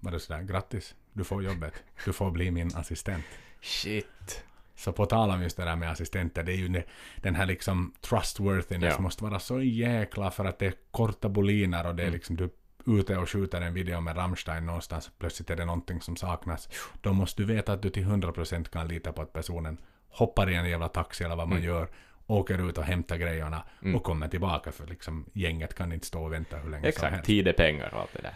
var 0.00 0.12
det 0.12 0.20
sådär, 0.20 0.42
grattis, 0.42 0.94
du 1.12 1.24
får 1.24 1.44
jobbet. 1.44 1.74
Du 2.04 2.12
får 2.12 2.30
bli 2.30 2.50
min 2.50 2.70
assistent. 2.76 3.24
Shit. 3.60 4.44
Så 4.76 4.92
på 4.92 5.06
tal 5.06 5.30
om 5.30 5.42
just 5.42 5.56
det 5.56 5.64
där 5.64 5.76
med 5.76 5.90
assistenter, 5.90 6.42
det 6.42 6.52
är 6.52 6.56
ju 6.56 6.82
den 7.16 7.34
här 7.34 7.46
liksom 7.46 7.92
trustworthiness 8.00 8.94
Ja. 8.96 9.00
måste 9.02 9.24
vara 9.24 9.38
så 9.38 9.60
jäkla 9.62 10.30
för 10.30 10.44
att 10.44 10.58
det 10.58 10.66
är 10.66 10.74
korta 10.90 11.28
boliner 11.28 11.86
och 11.86 11.94
det 11.94 12.02
är 12.02 12.06
Mm. 12.06 12.14
liksom 12.14 12.36
du 12.36 12.50
ute 12.86 13.16
och 13.16 13.28
skjuter 13.30 13.60
en 13.60 13.74
video 13.74 14.00
med 14.00 14.16
Rammstein 14.16 14.66
någonstans 14.66 15.10
plötsligt 15.18 15.50
är 15.50 15.56
det 15.56 15.64
någonting 15.64 16.00
som 16.00 16.16
saknas. 16.16 16.68
Då 17.00 17.12
måste 17.12 17.42
du 17.42 17.54
veta 17.54 17.72
att 17.72 17.82
du 17.82 17.90
till 17.90 18.04
100% 18.04 18.64
kan 18.70 18.88
lita 18.88 19.12
på 19.12 19.22
att 19.22 19.32
personen 19.32 19.78
hoppar 20.08 20.50
i 20.50 20.54
en 20.54 20.70
jävla 20.70 20.88
taxi 20.88 21.24
eller 21.24 21.36
vad 21.36 21.48
man 21.48 21.58
Mm. 21.58 21.68
gör, 21.70 21.88
åker 22.26 22.68
ut 22.68 22.78
och 22.78 22.84
hämtar 22.84 23.16
grejerna 23.16 23.62
Mm. 23.82 23.96
och 23.96 24.02
kommer 24.04 24.28
tillbaka 24.28 24.72
för 24.72 24.86
liksom 24.86 25.24
gänget 25.32 25.74
kan 25.74 25.92
inte 25.92 26.06
stå 26.06 26.24
och 26.24 26.32
vänta 26.32 26.56
hur 26.56 26.70
länge 26.70 26.82
som 26.82 26.88
Exakt, 26.88 27.12
helst. 27.12 27.26
tid 27.26 27.48
är 27.48 27.52
pengar 27.52 27.94
och 27.94 28.00
allt 28.00 28.12
det 28.12 28.22
där. 28.22 28.34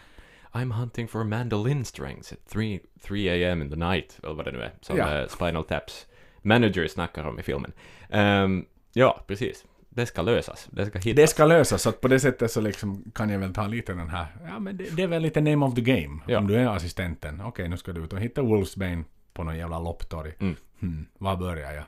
I'm 0.52 0.72
hunting 0.72 1.08
for 1.08 1.24
mandolin 1.24 1.84
strings 1.84 2.32
at 2.32 2.38
3, 2.48 2.80
3 3.02 3.28
a.m. 3.44 3.62
in 3.62 3.70
the 3.70 3.76
night, 3.76 4.18
eller 4.22 4.34
vad 4.34 4.44
det 4.44 4.52
nu 4.52 4.62
är, 4.62 4.72
som 4.80 4.96
Ja. 4.96 5.18
eh, 5.18 5.28
Spinal 5.28 5.64
Taps 5.64 6.06
manager 6.42 6.88
snackar 6.88 7.24
om 7.24 7.38
i 7.38 7.42
filmen. 7.42 7.72
Ehm, 8.11 8.64
ja, 8.92 9.24
precis. 9.26 9.64
Det 9.88 10.07
ska 10.07 10.22
lösas. 10.22 10.68
Det 10.70 10.87
ska 10.87 10.98
hittas. 10.98 11.16
Det 11.16 11.27
ska 11.27 11.44
lösas, 11.44 11.83
så 11.83 11.92
på 11.92 12.09
det 12.09 12.20
sättet 12.20 12.51
så 12.51 12.61
liksom 12.61 13.11
kan 13.14 13.31
jag 13.31 13.38
väl 13.38 13.55
ta 13.55 13.66
lite 13.66 13.92
den 13.92 14.09
här, 14.09 14.27
ja 14.46 14.59
men 14.59 14.77
det, 14.77 14.96
det 14.96 15.03
är 15.03 15.07
väl 15.07 15.22
lite 15.22 15.40
name 15.40 15.66
of 15.66 15.74
the 15.74 15.81
game. 15.81 16.20
Ja. 16.27 16.38
Om 16.38 16.46
du 16.46 16.57
är 16.57 16.66
assistenten, 16.66 17.40
okej 17.44 17.68
nu 17.68 17.77
ska 17.77 17.92
du 17.92 18.05
ut 18.05 18.12
och 18.12 18.20
hitta 18.20 18.42
Wolfsbane 18.42 19.05
på 19.33 19.44
någon 19.44 19.59
jävla 19.59 19.79
lopptorg. 19.79 20.33
Mm. 20.40 20.57
Hmm, 20.81 21.07
var 21.18 21.37
börjar 21.37 21.72
jag? 21.72 21.85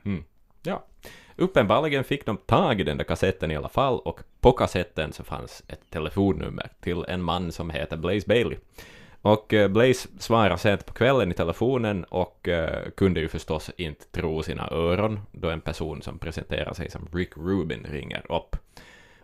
Ja. 0.63 0.85
Uppenbarligen 1.37 2.05
fick 2.05 2.27
de 2.27 2.37
tag 2.37 2.81
i 2.81 2.85
den 2.85 2.97
där 2.97 3.05
kassetten 3.05 3.51
i 3.51 3.57
alla 3.57 3.69
fall 3.69 3.99
och 3.99 4.21
på 4.41 4.53
kassetten 4.53 5.13
så 5.13 5.25
fanns 5.25 5.63
ett 5.69 5.91
telefonnummer 5.91 6.71
till 6.81 7.05
en 7.09 7.23
man 7.23 7.53
som 7.53 7.71
heter 7.71 7.97
Blaze 7.97 8.27
Bailey. 8.29 8.59
Och 9.23 9.55
eh, 9.55 9.69
Blaze 9.69 10.09
svarade 10.19 10.59
sent 10.59 10.87
på 10.87 10.93
kvällen 10.93 11.31
i 11.31 11.35
telefonen 11.35 12.05
och 12.05 12.49
eh, 12.49 12.91
kunde 12.91 13.21
ju 13.21 13.29
förstås 13.29 13.71
inte 13.77 14.05
tro 14.07 14.43
sina 14.43 14.69
öron 14.71 15.21
då 15.33 15.51
en 15.51 15.61
person 15.61 16.03
som 16.03 16.19
presenterar 16.19 16.73
sig 16.73 16.91
som 16.91 17.09
Rick 17.13 17.37
Rubin 17.37 17.87
ringer 17.91 18.33
upp. 18.33 18.57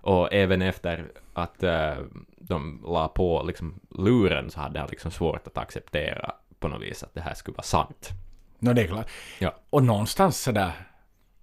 Och 0.01 0.33
även 0.33 0.63
efter 0.63 1.13
att 1.33 1.63
eh, 1.63 1.95
de 2.37 2.83
la 2.87 3.09
på 3.09 3.43
liksom 3.47 3.81
luren 3.91 4.51
så 4.51 4.61
hade 4.61 4.81
han 4.81 4.89
liksom 4.91 5.11
svårt 5.11 5.47
att 5.47 5.59
acceptera 5.59 6.33
på 6.59 6.69
något 6.69 6.83
vis 6.83 7.03
att 7.03 7.15
det 7.15 7.21
här 7.21 7.35
skulle 7.35 7.55
vara 7.55 7.63
sant. 7.63 8.11
Nå 8.59 8.73
det 8.73 8.83
är 8.83 8.87
klart. 8.87 9.11
Ja. 9.39 9.55
Och 9.71 9.85
någonstans 9.85 10.41
sådär, 10.41 10.73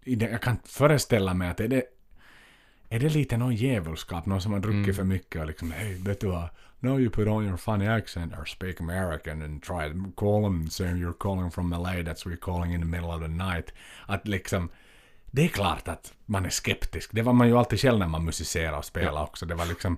jag 0.03 0.41
kan 0.41 0.57
föreställa 0.65 1.33
mig 1.33 1.49
att 1.49 1.59
är 1.59 1.67
det, 1.67 1.83
är 2.89 2.99
det 2.99 3.09
lite 3.09 3.37
någon 3.37 3.55
djävulskap, 3.55 4.25
någon 4.25 4.41
som 4.41 4.53
har 4.53 4.59
druckit 4.59 4.83
Mm. 4.83 4.95
för 4.95 5.03
mycket 5.03 5.41
och 5.41 5.47
liksom, 5.47 5.71
hej 5.71 5.93
vet 5.93 6.19
du 6.21 6.27
vad, 6.27 6.49
now 6.79 6.99
you 6.99 7.09
put 7.09 7.27
on 7.27 7.45
your 7.47 7.57
funny 7.57 7.87
accent 7.87 8.33
or 8.33 8.45
speak 8.45 8.81
American 8.81 9.41
and 9.41 9.63
try 9.63 9.89
to 9.93 10.11
call 10.15 10.43
them 10.43 10.69
saying 10.69 10.95
you're 11.05 11.17
calling 11.19 11.51
from 11.51 11.71
LA, 11.71 11.89
that's 11.93 12.25
you're 12.25 12.37
calling 12.37 12.73
in 12.73 12.79
the 12.81 12.87
middle 12.87 13.07
of 13.09 13.21
the 13.21 13.27
night. 13.27 13.73
Att 14.05 14.27
liksom, 14.27 14.69
det 15.31 15.43
är 15.43 15.47
klart 15.47 15.87
att 15.87 16.13
man 16.25 16.45
är 16.45 16.49
skeptisk. 16.49 17.09
Det 17.13 17.21
var 17.21 17.33
man 17.33 17.47
ju 17.47 17.57
alltid 17.57 17.79
själv 17.79 17.99
när 17.99 18.07
man 18.07 18.25
musicerade 18.25 18.77
och 18.77 18.85
spelade 18.85 19.19
också. 19.25 19.45
Det 19.45 19.55
var 19.55 19.65
liksom 19.65 19.97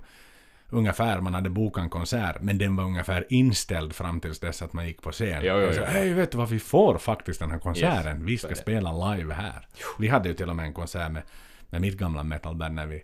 ungefär, 0.69 1.21
man 1.21 1.34
hade 1.34 1.50
bokat 1.50 1.84
en 1.84 1.89
konsert, 1.89 2.36
men 2.41 2.58
den 2.58 2.76
var 2.76 2.84
ungefär 2.84 3.26
inställd 3.30 3.95
fram 3.95 4.19
tills 4.19 4.39
dess 4.39 4.62
att 4.62 4.74
man 4.74 4.88
gick 4.88 5.02
på 5.02 5.12
scen. 5.12 5.38
Och 5.38 5.74
så, 5.74 5.80
jo. 5.80 5.86
Hej, 5.88 6.13
vet 6.13 6.32
du 6.32 6.38
vad, 6.38 6.50
vi 6.50 6.60
får 6.60 6.98
faktiskt 6.98 7.39
den 7.39 7.52
här 7.52 7.60
konserten. 7.60 8.17
Yes, 8.17 8.28
vi 8.30 8.38
ska 8.38 8.56
spela 8.56 9.13
live 9.15 9.34
här. 9.34 9.67
Vi 10.00 10.08
hade 10.08 10.30
ju 10.30 10.36
till 10.36 10.50
och 10.50 10.56
med 10.56 10.65
en 10.65 10.74
konsert 10.74 11.12
med, 11.12 11.24
med 11.69 11.82
mitt 11.82 11.97
gamla 11.97 12.23
metalband 12.23 12.75
när 12.75 12.86
vi 12.86 13.04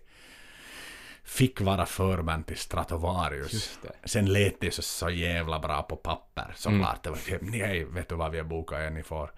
fick 1.24 1.60
vara 1.60 1.86
förband 1.86 2.46
till 2.46 2.56
Stratovarius. 2.56 3.78
Sen 4.04 4.32
lät 4.32 4.60
det 4.60 4.70
så, 4.74 4.82
så 4.82 5.10
jävla 5.10 5.58
bra 5.58 5.82
på 5.82 5.96
papper. 5.96 6.52
Såklart. 6.56 7.02
Det 7.02 7.10
var 7.10 7.16
typ, 7.16 7.38
nej, 7.42 7.84
vet 7.84 8.08
du 8.08 8.14
vad 8.14 8.30
vi 8.32 8.38
har 8.38 8.44
bokat 8.44 8.78
er? 8.80 8.90
Ni 8.90 9.02
får, 9.02 9.30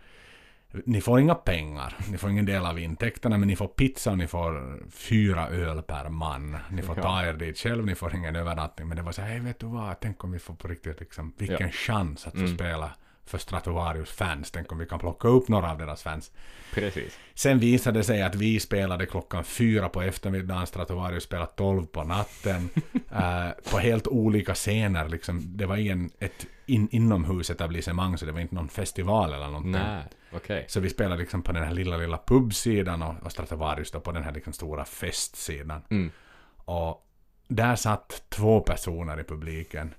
ni 0.84 1.00
får 1.00 1.20
inga 1.20 1.34
pengar. 1.34 1.96
Ni 2.10 2.18
får 2.18 2.30
ingen 2.30 2.46
del 2.46 2.66
av 2.66 2.78
intäkterna, 2.78 3.38
men 3.38 3.48
ni 3.48 3.56
får 3.56 3.68
pizza 3.68 4.10
och 4.10 4.18
ni 4.18 4.26
får 4.26 4.82
fyra 4.90 5.48
öl 5.48 5.82
per 5.82 6.08
man. 6.08 6.58
Ni 6.70 6.82
får 6.82 6.94
ta 6.94 7.22
er 7.26 7.32
dit 7.34 7.58
själv, 7.58 7.86
ni 7.86 7.94
får 7.94 8.14
ingen 8.16 8.36
övernattning. 8.36 8.88
Men 8.88 8.96
det 8.96 9.02
var 9.02 9.12
så 9.12 9.22
här, 9.22 9.28
hej, 9.28 9.40
vet 9.40 9.58
du 9.60 9.66
vad? 9.66 10.00
Tänk 10.00 10.24
om 10.24 10.32
vi 10.32 10.38
får 10.38 10.54
på 10.54 10.68
riktigt 10.68 11.00
liksom, 11.00 11.34
vilken 11.38 11.66
Ja. 11.66 11.72
chans 11.72 12.26
att 12.26 12.32
få 12.32 12.38
Mm. 12.38 12.54
spela 12.56 12.90
för 13.26 13.38
Stratovarius 13.38 14.10
fans. 14.10 14.50
Tänk 14.50 14.72
om 14.72 14.78
vi 14.78 14.86
kan 14.86 14.98
plocka 14.98 15.28
upp 15.28 15.48
några 15.48 15.70
av 15.70 15.78
deras 15.78 16.02
fans. 16.02 16.30
Precis. 16.72 17.18
Sen 17.34 17.58
visade 17.58 17.98
det 17.98 18.04
sig 18.04 18.22
att 18.22 18.34
vi 18.34 18.60
spelade 18.60 19.06
klockan 19.06 19.44
fyra 19.44 19.88
på 19.88 20.02
eftermiddagen, 20.02 20.66
Stratovarius 20.66 21.24
spelade 21.24 21.50
tolv 21.56 21.86
på 21.86 22.04
natten. 22.04 22.68
eh, 23.10 23.48
på 23.70 23.78
helt 23.78 24.06
olika 24.06 24.54
scener. 24.54 25.08
Liksom. 25.08 25.42
Det 25.56 25.66
var 25.66 25.76
i 25.76 25.88
en, 25.88 26.10
ett 26.18 26.46
in, 26.66 26.88
inomhusetablissemang, 26.90 28.18
så 28.18 28.26
det 28.26 28.32
var 28.32 28.40
inte 28.40 28.54
någon 28.54 28.68
festival 28.68 29.32
eller 29.32 29.46
någonting. 29.46 29.72
Nej, 29.72 30.02
okej. 30.32 30.64
Så 30.68 30.80
vi 30.80 30.90
spelade 30.90 31.20
liksom 31.20 31.42
på 31.42 31.52
den 31.52 31.64
här 31.64 31.72
lilla, 31.72 31.96
lilla 31.96 32.20
pubsidan 32.26 33.02
och, 33.02 33.14
och 33.22 33.32
Stratovarius 33.32 33.90
då 33.90 34.00
på 34.00 34.12
den 34.12 34.22
här 34.22 34.32
liksom 34.32 34.52
stora 34.52 34.84
festsidan. 34.84 35.82
Mm. 35.90 36.10
Och 36.56 37.06
där 37.48 37.76
satt 37.76 38.22
två 38.28 38.60
personer 38.60 39.20
i 39.20 39.24
publiken. 39.24 39.94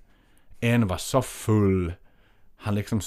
En 0.59 0.87
var 0.87 0.97
så 0.97 1.21
full, 1.21 1.93
han 2.57 2.75
liksom 2.75 3.01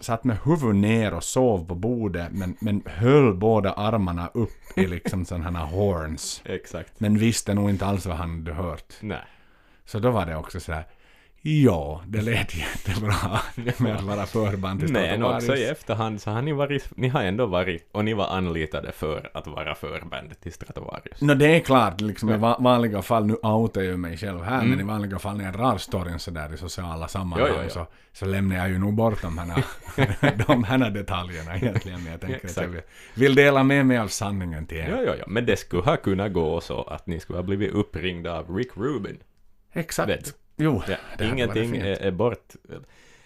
satt 0.00 0.24
med 0.24 0.38
huvudet 0.44 0.76
ner 0.76 1.14
och 1.14 1.24
sov 1.24 1.66
på 1.68 1.74
bordet, 1.74 2.28
men, 2.32 2.56
men 2.60 2.82
höll 2.86 3.34
båda 3.34 3.72
armarna 3.72 4.30
upp 4.34 4.78
i 4.78 4.86
liksom 4.86 5.24
sådana 5.24 5.58
här 5.58 5.66
horns. 5.66 6.42
Exakt. 6.44 7.00
Men 7.00 7.18
visste 7.18 7.54
nog 7.54 7.70
inte 7.70 7.86
alls 7.86 8.06
vad 8.06 8.16
han 8.16 8.38
hade 8.38 8.52
hört. 8.52 8.94
Nej. 9.00 9.24
Så 9.84 9.98
då 9.98 10.10
var 10.10 10.26
det 10.26 10.36
också 10.36 10.60
så 10.60 10.72
här. 10.72 10.84
Ja, 11.46 12.02
det 12.06 12.20
lät 12.22 12.54
jättebra 12.54 13.40
med 13.78 13.96
att 13.96 14.02
vara 14.04 14.26
förband 14.26 14.80
till 14.80 14.92
Men 14.92 15.02
Stratovarius. 15.04 15.44
också 15.48 15.56
i 15.56 15.64
efterhand 15.64 16.20
så 16.20 16.30
har 16.30 16.42
ni 16.42 16.52
varit, 16.52 16.88
ni 16.96 17.08
har 17.08 17.22
ändå 17.22 17.46
varit, 17.46 17.88
och 17.92 18.04
ni 18.04 18.14
var 18.14 18.26
anlitade 18.26 18.92
för 18.92 19.30
att 19.34 19.46
vara 19.46 19.74
förband 19.74 20.40
till 20.40 20.52
Stratovarius. 20.52 21.20
Nå 21.20 21.34
det 21.34 21.46
är 21.56 21.60
klart, 21.60 22.00
liksom 22.00 22.30
i 22.30 22.36
va- 22.36 22.56
vanliga 22.60 23.02
fall, 23.02 23.26
nu 23.26 23.34
outar 23.42 23.80
jag 23.82 23.98
mig 23.98 24.16
själv 24.16 24.42
här, 24.42 24.54
Mm. 24.58 24.70
men 24.70 24.80
i 24.80 24.82
vanliga 24.82 25.18
fall 25.18 25.36
när 25.36 25.44
jag 25.44 25.54
drar 25.54 25.78
storyn 25.78 26.18
sådär 26.18 26.54
i 26.54 26.56
sociala 26.56 27.08
sammanhang 27.08 27.48
Jo, 27.50 27.54
jo, 27.58 27.62
jo. 27.64 27.70
Så, 27.70 27.86
så 28.12 28.26
lämnar 28.26 28.56
jag 28.56 28.68
ju 28.68 28.78
nog 28.78 28.94
bort 28.94 29.22
de 29.22 29.38
här, 29.38 29.64
de 30.46 30.64
här 30.64 30.90
detaljerna 30.90 31.56
egentligen. 31.56 32.02
Men 32.02 32.12
jag 32.12 32.20
tänker 32.20 32.48
att 32.48 32.56
jag 32.56 32.68
vill, 32.68 32.82
vill 33.14 33.34
dela 33.34 33.62
med 33.62 33.86
mig 33.86 33.98
av 33.98 34.08
sanningen 34.08 34.66
till 34.66 34.78
er. 34.78 34.88
Ja, 34.90 35.02
ja, 35.02 35.14
ja, 35.18 35.24
men 35.26 35.46
det 35.46 35.56
skulle 35.56 35.82
ha 35.82 35.96
kunnat 35.96 36.32
gå 36.32 36.60
så 36.60 36.82
att 36.82 37.06
ni 37.06 37.20
skulle 37.20 37.38
ha 37.38 37.42
blivit 37.42 37.72
uppringda 37.72 38.38
av 38.38 38.56
Rick 38.56 38.76
Rubin. 38.76 39.18
Exakt. 39.72 40.08
Vet. 40.10 40.34
Jo, 40.56 40.82
Ja, 40.88 40.96
ingenting 41.24 41.76
är, 41.76 42.02
är 42.02 42.10
bort, 42.10 42.52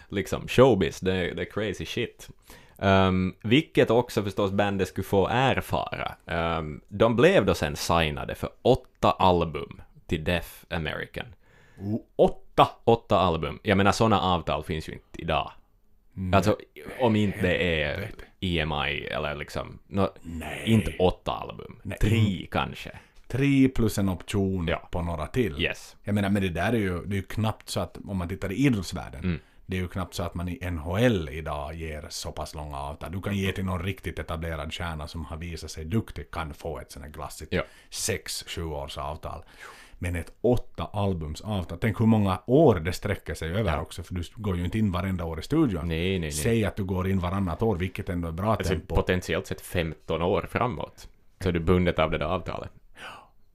liksom, 0.08 0.48
showbiz, 0.48 1.00
det, 1.00 1.14
är- 1.14 1.34
det 1.34 1.42
är 1.42 1.50
crazy 1.50 1.86
shit. 1.86 2.28
Um, 2.76 3.34
vilket 3.42 3.90
också 3.90 4.22
förstås 4.22 4.50
bandet 4.52 4.88
skulle 4.88 5.04
få 5.04 5.28
erfara. 5.28 6.14
Um, 6.58 6.80
de 6.88 7.16
blev 7.16 7.44
då 7.46 7.54
sen 7.54 7.76
signade 7.76 8.34
för 8.34 8.50
åtta 8.62 9.10
album 9.10 9.80
till 10.06 10.24
Deaf 10.24 10.64
American. 10.70 11.26
O- 11.80 12.06
åtta! 12.16 12.68
Åtta 12.84 13.18
album. 13.18 13.58
Jag 13.62 13.76
menar, 13.78 13.92
sådana 13.92 14.20
avtal 14.20 14.64
finns 14.64 14.88
ju 14.88 14.92
inte 14.92 15.22
idag. 15.22 15.52
Alltså, 16.32 16.56
om 17.00 17.16
inte 17.16 17.38
det 17.42 17.82
är. 17.82 18.10
EMI 18.40 19.04
eller 19.06 19.34
liksom, 19.34 19.78
Nej. 19.86 20.08
inte 20.66 20.94
åtta 20.98 21.32
album. 21.32 21.80
Nej. 21.82 21.98
Tre 21.98 22.46
kanske. 22.50 22.90
Tre 23.28 23.68
plus 23.68 23.98
en 23.98 24.08
option 24.08 24.68
Ja. 24.68 24.88
på 24.92 25.02
några 25.02 25.26
till. 25.26 25.62
Yes. 25.62 25.96
Jag 26.02 26.14
menar, 26.14 26.30
men 26.30 26.42
det 26.42 26.48
där 26.48 26.72
är 26.72 26.76
ju, 26.78 27.04
det 27.04 27.14
är 27.14 27.20
ju 27.20 27.22
knappt 27.22 27.68
så 27.68 27.80
att, 27.80 27.98
om 28.04 28.16
man 28.16 28.28
tittar 28.28 28.52
i 28.52 28.54
idrottsvärlden, 28.54 29.24
Mm. 29.24 29.38
det 29.66 29.76
är 29.76 29.80
ju 29.80 29.88
knappt 29.88 30.14
så 30.14 30.22
att 30.22 30.34
man 30.34 30.48
i 30.48 30.70
NHL 30.70 31.28
idag 31.28 31.74
ger 31.74 32.06
så 32.10 32.32
pass 32.32 32.54
långa 32.54 32.76
avtal. 32.78 33.12
Du 33.12 33.20
kan 33.22 33.36
ge 33.36 33.52
till 33.52 33.64
någon 33.64 33.82
riktigt 33.82 34.18
etablerad 34.18 34.74
stjärna 34.74 35.08
som 35.08 35.24
har 35.24 35.36
visat 35.36 35.70
sig 35.70 35.84
duktig, 35.84 36.30
kan 36.30 36.54
få 36.54 36.78
ett 36.78 36.92
sånt 36.92 37.04
här 37.04 37.12
glassigt 37.12 37.52
Ja. 37.52 37.62
sex, 37.90 38.44
sju 38.48 38.62
års 38.64 38.98
avtal. 38.98 39.44
Men 40.00 40.16
ett 40.16 40.32
åtta 40.40 40.90
albums 40.92 41.40
avtal, 41.40 41.78
tänk 41.80 42.00
hur 42.00 42.06
många 42.06 42.38
år 42.46 42.74
det 42.74 42.92
sträcker 42.92 43.34
sig 43.34 43.50
över 43.50 43.72
Ja. 43.72 43.80
också, 43.80 44.02
för 44.02 44.14
du 44.14 44.22
går 44.36 44.56
ju 44.56 44.64
inte 44.64 44.78
in 44.78 44.92
varenda 44.92 45.24
år 45.24 45.38
i 45.40 45.42
studion. 45.42 45.88
Nej, 45.88 45.98
nej, 46.10 46.18
nej. 46.18 46.32
Säg 46.32 46.64
att 46.64 46.76
du 46.76 46.84
går 46.84 47.08
in 47.08 47.18
varannat 47.18 47.62
år, 47.62 47.76
vilket 47.76 48.08
ändå 48.08 48.28
är 48.28 48.32
bra 48.32 48.50
Alltså 48.52 48.72
tempo. 48.72 48.94
potentiellt 48.96 49.46
sett 49.46 49.60
15 49.60 50.22
år 50.22 50.46
framåt. 50.50 51.08
Så 51.42 51.48
är 51.48 51.52
du 51.52 51.60
bundet 51.60 51.98
av 51.98 52.10
det 52.10 52.18
där 52.18 52.26
avtalet. 52.26 52.70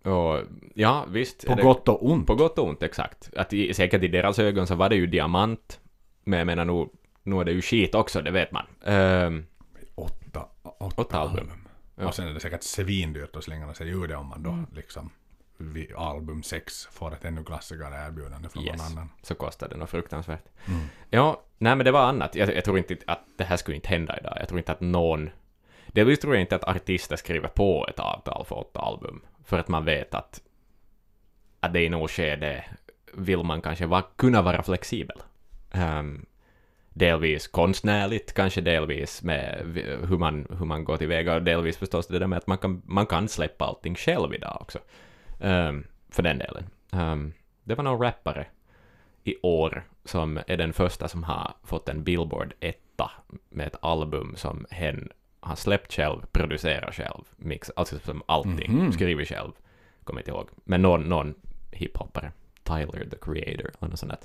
Och 0.03 0.39
ja, 0.75 1.05
visst. 1.09 1.47
På 1.47 1.55
det- 1.55 1.63
gott 1.63 1.87
och 1.87 2.05
ont. 2.11 2.27
På 2.27 2.35
gott 2.35 2.57
och 2.59 2.67
ont, 2.67 2.83
exakt. 2.83 3.29
Att 3.35 3.53
i, 3.53 3.73
säkert 3.73 4.03
i 4.03 4.07
deras 4.07 4.39
ögon 4.39 4.67
så 4.67 4.75
var 4.75 4.89
det 4.89 4.95
ju 4.95 5.07
diamant. 5.07 5.79
Men 6.23 6.39
jag 6.39 6.45
menar, 6.45 6.65
nu, 6.65 6.87
nu 7.23 7.39
är 7.39 7.43
det 7.45 7.51
ju 7.51 7.61
skit 7.61 7.95
också, 7.95 8.21
det 8.21 8.31
vet 8.31 8.51
man. 8.51 8.65
Ehm, 8.85 9.45
Åtta, 9.95 10.45
åtta, 10.63 11.01
Åtta 11.01 11.17
album. 11.19 11.37
album. 11.39 11.67
Ja. 11.95 12.07
Och 12.07 12.15
sen 12.15 12.27
är 12.27 12.33
det 12.33 12.39
säkert 12.39 12.63
svindyrt 12.63 13.35
att 13.35 13.43
slänga 13.43 13.73
sig 13.73 13.89
ur 13.89 14.07
det 14.07 14.15
om 14.15 14.27
man 14.27 14.43
då 14.43 14.57
liksom 14.75 15.09
vid 15.57 15.95
album 15.95 16.43
6 16.43 16.85
får 16.91 17.13
ett 17.13 17.25
ännu 17.25 17.43
klassigare 17.43 18.07
erbjudande 18.07 18.49
från 18.49 18.63
Yes. 18.63 18.77
någon 18.77 18.97
annan. 18.97 19.09
så 19.21 19.35
kostar 19.35 19.69
det 19.69 19.77
något 19.77 19.89
fruktansvärt. 19.89 20.43
Mm. 20.67 20.85
Ja, 21.09 21.41
nej 21.57 21.75
men 21.75 21.85
det 21.85 21.91
var 21.91 22.03
annat. 22.03 22.35
Jag, 22.35 22.55
jag 22.55 22.65
tror 22.65 22.77
inte 22.77 22.97
att 23.07 23.19
det 23.37 23.43
här 23.43 23.57
skulle 23.57 23.75
inte 23.75 23.89
hända 23.89 24.19
idag. 24.19 24.37
Jag 24.39 24.47
tror 24.47 24.57
inte 24.59 24.71
att 24.71 24.81
någon... 24.81 25.29
Delvis 25.87 26.19
tror 26.19 26.33
jag 26.35 26.41
inte 26.41 26.55
att 26.55 26.63
artister 26.63 27.15
skriver 27.15 27.47
på 27.47 27.87
ett 27.89 27.99
avtal 27.99 28.45
för 28.45 28.57
åtta 28.59 28.79
album. 28.79 29.21
För 29.43 29.59
att 29.59 29.67
man 29.67 29.85
vet 29.85 30.13
att, 30.13 30.41
att 31.59 31.73
det 31.73 31.83
i 31.83 31.89
något 31.89 32.11
skede 32.11 32.65
vill 33.13 33.43
man 33.43 33.61
kanske 33.61 33.85
va, 33.85 34.03
kunna 34.15 34.41
vara 34.41 34.63
flexibel. 34.63 35.17
Um, 35.73 36.25
delvis 36.89 37.47
konstnärligt, 37.47 38.33
kanske 38.33 38.61
delvis 38.61 39.23
med 39.23 39.63
hur 40.09 40.17
man, 40.17 40.47
hur 40.59 40.65
man 40.65 40.83
går 40.83 40.97
tillväga 40.97 41.35
och 41.35 41.43
delvis 41.43 41.77
förstås 41.77 42.07
det 42.07 42.19
där 42.19 42.27
med 42.27 42.37
att 42.37 42.47
man 42.47 42.57
kan, 42.57 42.81
man 42.85 43.05
kan 43.05 43.27
släppa 43.27 43.65
allting 43.65 43.95
själv 43.95 44.33
idag 44.33 44.57
också. 44.61 44.79
Um, 45.39 45.87
för 46.09 46.23
den 46.23 46.37
delen. 46.37 46.69
Um, 46.91 47.33
det 47.63 47.75
var 47.75 47.83
någon 47.83 48.01
rappare 48.01 48.47
i 49.23 49.35
år 49.43 49.83
som 50.05 50.39
är 50.47 50.57
den 50.57 50.73
första 50.73 51.07
som 51.07 51.23
har 51.23 51.53
fått 51.63 51.89
en 51.89 52.03
Billboard 52.03 52.53
etta 52.59 53.11
med 53.49 53.67
ett 53.67 53.75
album 53.81 54.33
som 54.37 54.65
hen 54.69 55.09
har 55.43 55.55
släppt 55.55 55.93
själv, 55.93 56.21
producerat 56.31 56.95
själv, 56.95 57.23
mix, 57.37 57.71
alltså 57.75 57.99
som 57.99 58.21
allting, 58.25 58.71
Mhm. 58.73 58.91
skrivit 58.91 59.27
själv, 59.29 59.51
kommer 60.03 60.21
inte 60.21 60.31
ihåg. 60.31 60.49
Men 60.63 60.81
någon, 60.81 61.01
någon 61.09 61.33
hiphoppare, 61.71 62.31
Tyler 62.63 63.05
the 63.09 63.17
Creator, 63.21 63.71
eller 63.79 63.89
något 63.89 63.99
sånt 63.99 64.11
där. 64.11 64.19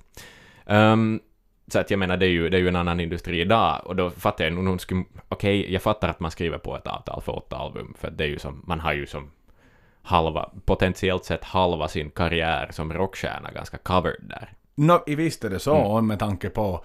Ehm, 0.75 1.21
så 1.67 1.79
att 1.79 1.91
jag 1.91 1.99
menar, 1.99 2.17
det 2.17 2.27
är, 2.27 2.31
ju, 2.31 2.49
det 2.49 2.57
är 2.57 2.61
ju 2.61 2.69
en 2.69 2.77
annan 2.77 3.01
industri 3.01 3.41
idag, 3.41 3.81
och 3.85 3.97
då 3.97 4.11
fattar 4.11 4.45
jag 4.45 4.53
nog, 4.53 4.67
hon 4.67 4.79
skulle, 4.79 5.05
okej, 5.29 5.73
jag 5.73 5.83
fattar 5.83 6.09
att 6.09 6.21
man 6.21 6.31
skriver 6.31 6.59
på 6.59 6.77
ett 6.77 6.87
avtal 6.87 7.23
för 7.23 7.37
åtta 7.37 7.57
album, 7.57 7.95
för 7.99 8.11
det 8.11 8.25
är 8.25 8.29
ju 8.29 8.39
som, 8.39 8.63
man 8.67 8.81
har 8.81 8.93
ju 8.93 9.07
som 9.07 9.31
halva, 10.03 10.51
potentiellt 10.65 11.25
sett 11.25 11.45
halva 11.45 11.89
sin 11.89 12.11
karriär 12.11 12.69
som 12.73 12.93
rockstjärna 12.93 13.51
ganska 13.53 13.79
covered 13.79 14.21
där. 14.21 14.53
I 15.07 15.15
visst 15.15 15.45
är 15.45 15.51
det 15.51 15.59
så, 15.59 15.93
Mm. 15.93 16.07
med 16.07 16.19
tanke 16.19 16.51
på 16.51 16.85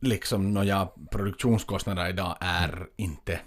liksom 0.00 0.54
nåja, 0.54 0.88
produktionskostnader 1.10 2.08
idag 2.08 2.36
är 2.40 2.86
inte 2.96 3.40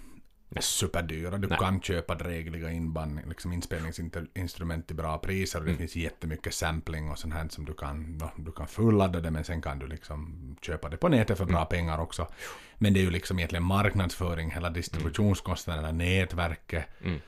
superdyra. 0.60 1.38
Du 1.38 1.48
Nej. 1.48 1.58
kan 1.58 1.80
köpa 1.80 2.14
drägliga 2.14 2.70
inband, 2.70 3.20
liksom 3.28 3.52
inspelningsinstrument 3.52 4.86
till 4.86 4.96
bra 4.96 5.18
priser 5.18 5.58
och 5.58 5.64
det 5.64 5.70
Mm. 5.70 5.78
finns 5.78 5.96
jättemycket 5.96 6.54
sampling 6.54 7.10
och 7.10 7.18
sånt 7.18 7.34
här 7.34 7.48
som 7.48 7.64
du 7.64 7.74
kan, 7.74 8.18
då, 8.18 8.30
du 8.36 8.52
kan 8.52 8.66
fulladda 8.68 9.20
det 9.20 9.30
men 9.30 9.44
sen 9.44 9.62
kan 9.62 9.78
du 9.78 9.86
liksom 9.86 10.56
köpa 10.62 10.88
det 10.88 10.96
på 10.96 11.08
nätet 11.08 11.38
för 11.38 11.44
bra 11.44 11.56
Mm. 11.56 11.68
pengar 11.68 11.98
också. 11.98 12.26
Men 12.78 12.94
det 12.94 13.00
är 13.00 13.04
ju 13.04 13.10
liksom 13.10 13.38
egentligen 13.38 13.64
marknadsföring, 13.64 14.50
hela 14.50 14.70
distributionskostnaderna, 14.70 15.92
nätverket. 15.92 16.84
Mm. 17.04 17.20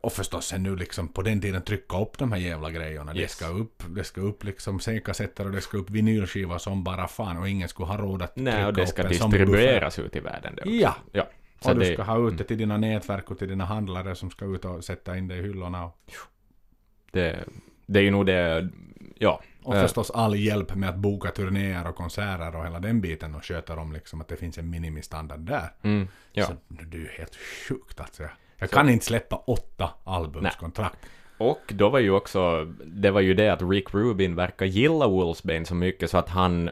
Och 0.00 0.12
förstås 0.12 0.46
sen 0.46 0.62
nu 0.62 0.76
liksom 0.76 1.08
på 1.08 1.22
den 1.22 1.40
tiden 1.40 1.62
trycka 1.62 1.98
upp 2.00 2.18
de 2.18 2.32
här 2.32 2.38
jävla 2.38 2.70
grejerna. 2.70 3.12
Det 3.14 3.20
Yes. 3.20 3.32
ska 3.32 3.46
upp, 3.48 3.82
det 3.88 4.04
ska 4.04 4.20
upp 4.20 4.44
liksom 4.44 4.80
C-kassetter 4.80 5.44
och 5.46 5.52
det 5.52 5.60
ska 5.60 5.78
upp 5.78 5.90
vinylskivor 5.90 6.58
som 6.58 6.84
bara 6.84 7.08
fan 7.08 7.36
och 7.38 7.48
ingen 7.48 7.68
skulle 7.68 7.86
ha 7.86 7.96
råd 7.96 8.22
att 8.22 8.36
Nej, 8.36 8.66
och 8.66 8.74
trycka 8.74 8.80
det 8.80 8.86
ska 8.86 9.02
upp 9.02 9.08
en 9.10 9.14
sån 9.18 9.30
distribueras 9.30 9.98
ut 9.98 10.16
i 10.16 10.20
världen. 10.20 10.54
Det 10.56 10.60
också. 10.62 10.72
Ja. 10.72 10.96
ja. 11.12 11.22
buffert. 11.22 11.66
Och 11.68 11.74
du 11.74 11.80
det- 11.84 11.92
ska 11.94 12.02
ha 12.02 12.28
ut 12.28 12.38
det 12.38 12.44
till 12.44 12.58
dina 12.58 12.76
nätverk 12.76 13.30
och 13.30 13.38
till 13.38 13.48
dina 13.48 13.64
handlare 13.64 14.14
som 14.14 14.30
ska 14.30 14.44
ut 14.44 14.64
och 14.64 14.84
sätta 14.84 15.16
in 15.16 15.28
det 15.28 15.36
i 15.36 15.42
hyllorna. 15.42 15.84
Och, 15.84 15.98
det, 17.10 17.44
det 17.86 17.98
är 17.98 18.02
ju 18.02 18.10
nog 18.10 18.26
det, 18.26 18.68
ja. 19.18 19.42
och 19.62 19.74
Eh, 19.76 19.82
förstås 19.82 20.10
all 20.10 20.36
hjälp 20.36 20.74
med 20.74 20.88
att 20.88 20.96
boka 20.96 21.30
turnéer 21.30 21.88
och 21.88 21.96
konserter 21.96 22.56
och 22.56 22.64
hela 22.64 22.80
den 22.80 23.00
biten 23.00 23.34
och 23.34 23.44
sköta 23.44 23.76
om 23.76 23.92
liksom 23.92 24.20
att 24.20 24.28
det 24.28 24.36
finns 24.36 24.58
en 24.58 24.70
minimistandard 24.70 25.40
där. 25.40 25.72
Mm, 25.82 26.08
ja. 26.32 26.46
Så 26.46 26.52
det 26.68 26.96
är 26.96 27.00
ju 27.00 27.08
helt 27.08 27.36
sjukt 27.68 28.00
alltså. 28.00 28.22
Jag 28.58 28.70
kan 28.70 28.88
inte 28.88 29.04
släppa 29.04 29.36
åtta 29.36 29.90
albumskontrakt. 30.04 30.98
Och 31.38 31.60
då 31.68 31.88
var 31.88 31.98
ju 31.98 32.10
också, 32.10 32.64
det 32.84 33.10
var 33.10 33.20
ju 33.20 33.34
det 33.34 33.48
att 33.48 33.62
Rick 33.62 33.94
Rubin 33.94 34.34
verkar 34.34 34.66
gilla 34.66 35.08
Wolfsbane 35.08 35.64
så 35.64 35.74
mycket 35.74 36.10
så 36.10 36.18
att 36.18 36.28
han 36.28 36.70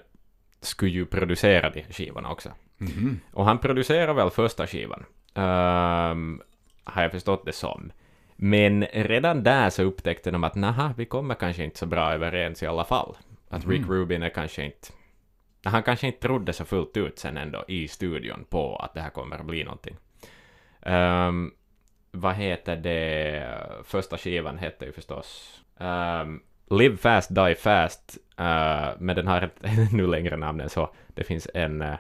skulle 0.60 0.90
ju 0.90 1.06
producera 1.06 1.70
de 1.70 1.82
skivorna 1.82 2.30
också. 2.30 2.50
Mhm. 2.78 3.20
Och 3.32 3.44
han 3.44 3.58
producerar 3.58 4.14
väl 4.14 4.30
första 4.30 4.66
skivan, 4.66 5.04
ehm, 5.34 6.42
har 6.84 7.02
jag 7.02 7.10
förstått 7.10 7.44
det 7.46 7.52
som. 7.52 7.92
Men 8.36 8.84
redan 8.84 9.42
där 9.42 9.70
så 9.70 9.82
upptäckte 9.82 10.30
de 10.30 10.44
att 10.44 10.54
naha, 10.54 10.94
vi 10.96 11.04
kommer 11.04 11.34
kanske 11.34 11.64
inte 11.64 11.78
så 11.78 11.86
bra 11.86 12.12
överens 12.12 12.62
i 12.62 12.66
alla 12.66 12.84
fall. 12.84 13.16
Att 13.48 13.66
Rick 13.66 13.86
Rubin 13.88 14.22
är 14.22 14.28
kanske 14.28 14.64
inte... 14.64 14.88
Han 15.64 15.82
kanske 15.82 16.06
inte 16.06 16.20
trodde 16.20 16.52
så 16.52 16.64
fullt 16.64 16.96
ut 16.96 17.18
sen 17.18 17.36
ändå 17.36 17.64
i 17.68 17.88
studion 17.88 18.44
på 18.48 18.76
att 18.76 18.94
det 18.94 19.00
här 19.00 19.10
kommer 19.10 19.36
att 19.38 19.46
bli 19.46 19.64
någonting. 19.64 19.96
Ehm, 20.82 21.52
vad 22.20 22.34
heter 22.34 22.76
det? 22.76 23.58
Första 23.84 24.18
skivan 24.18 24.58
hette 24.58 24.84
ju 24.84 24.92
förstås 24.92 25.60
ehm, 25.80 26.40
Live 26.70 26.96
Fast 26.96 27.34
Die 27.34 27.54
Fast, 27.54 28.18
eh, 28.38 28.88
men 28.98 29.16
den 29.16 29.26
har 29.26 29.42
ett 29.42 29.56
ännu 29.62 30.06
längre 30.06 30.36
namn 30.36 30.60
än 30.60 30.70
så. 30.70 30.94
Det 31.14 31.24
finns 31.24 31.48
en, 31.54 31.82
eh, 31.82 31.94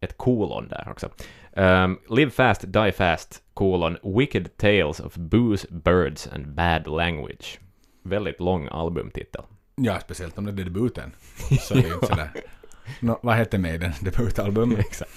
ett 0.00 0.16
kolon 0.16 0.68
där 0.68 0.88
också. 0.90 1.10
Ehm, 1.52 1.98
Live 2.10 2.30
Fast 2.30 2.72
Die 2.72 2.92
Fast, 2.92 3.42
kolon 3.54 3.96
Wicked 4.18 4.56
Tales 4.56 5.00
of 5.00 5.14
Booze, 5.14 5.66
Birds 5.70 6.28
and 6.28 6.48
Bad 6.48 6.86
Language. 6.86 7.58
Väldigt 8.02 8.40
lång 8.40 8.68
albumtitel. 8.68 9.42
Ja, 9.76 10.00
speciellt 10.00 10.38
om 10.38 10.44
det 10.44 10.62
är 10.62 10.64
debuten. 10.64 11.12
Så 11.60 11.74
är 11.74 11.82
det 11.82 11.88
ju 11.88 11.94
inte 11.94 12.06
sådär. 12.06 12.30
Nå, 13.00 13.18
vad 13.22 13.34
hette 13.34 13.58
Maiden 13.58 13.92
debutalbum? 14.00 14.76
Exakt. 14.78 15.10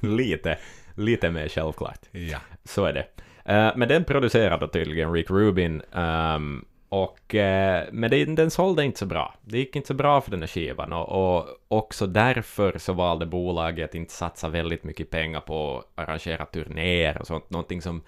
lite, 0.00 0.58
lite 0.98 1.30
mer 1.30 1.48
självklart. 1.48 2.00
Ja. 2.10 2.38
Så 2.64 2.84
är 2.84 2.92
det. 2.92 3.06
Eh, 3.52 3.72
men 3.76 3.88
den 3.88 4.04
producerade 4.04 4.68
tydligen 4.68 5.12
Rick 5.12 5.30
Rubin. 5.30 5.82
ehm, 5.92 6.64
och, 6.88 7.34
eh, 7.34 7.84
men 7.92 8.10
den, 8.10 8.34
den 8.34 8.50
sålde 8.50 8.84
inte 8.84 8.98
så 8.98 9.06
bra. 9.06 9.34
Det 9.42 9.58
gick 9.58 9.76
inte 9.76 9.88
så 9.88 9.94
bra 9.94 10.20
för 10.20 10.30
den 10.30 10.40
här 10.40 10.46
skivan. 10.46 10.92
Och, 10.92 11.36
och 11.36 11.46
också 11.68 12.06
därför 12.06 12.78
så 12.78 12.92
valde 12.92 13.26
bolaget 13.26 13.90
att 13.90 13.94
inte 13.94 14.12
satsa 14.12 14.48
väldigt 14.48 14.84
mycket 14.84 15.10
pengar 15.10 15.40
på 15.40 15.78
att 15.78 16.08
arrangera 16.08 16.44
turnéer 16.46 17.18
och 17.20 17.26
sånt. 17.26 17.50
Någonting 17.50 17.82
som, 17.82 18.02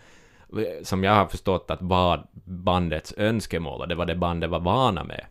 som 0.82 1.04
jag 1.04 1.12
har 1.12 1.26
förstått 1.26 1.70
att 1.70 1.82
var 1.82 2.26
bandets 2.44 3.14
önskemål 3.16 3.80
och 3.80 3.88
det 3.88 3.94
var 3.94 4.06
det 4.06 4.14
bandet 4.14 4.50
var 4.50 4.60
vana 4.60 5.04
med. 5.04 5.24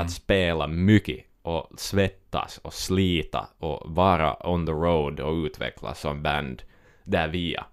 Att 0.00 0.10
spela 0.10 0.66
mycket 0.66 1.24
och 1.42 1.70
svettas 1.76 2.58
och 2.58 2.74
slita 2.74 3.48
och 3.58 3.94
vara 3.94 4.50
on 4.50 4.66
the 4.66 4.72
road 4.72 5.20
och 5.20 5.32
utvecklas 5.32 6.00
som 6.00 6.22
band 6.22 6.62
där 7.04 7.28
via. 7.28 7.66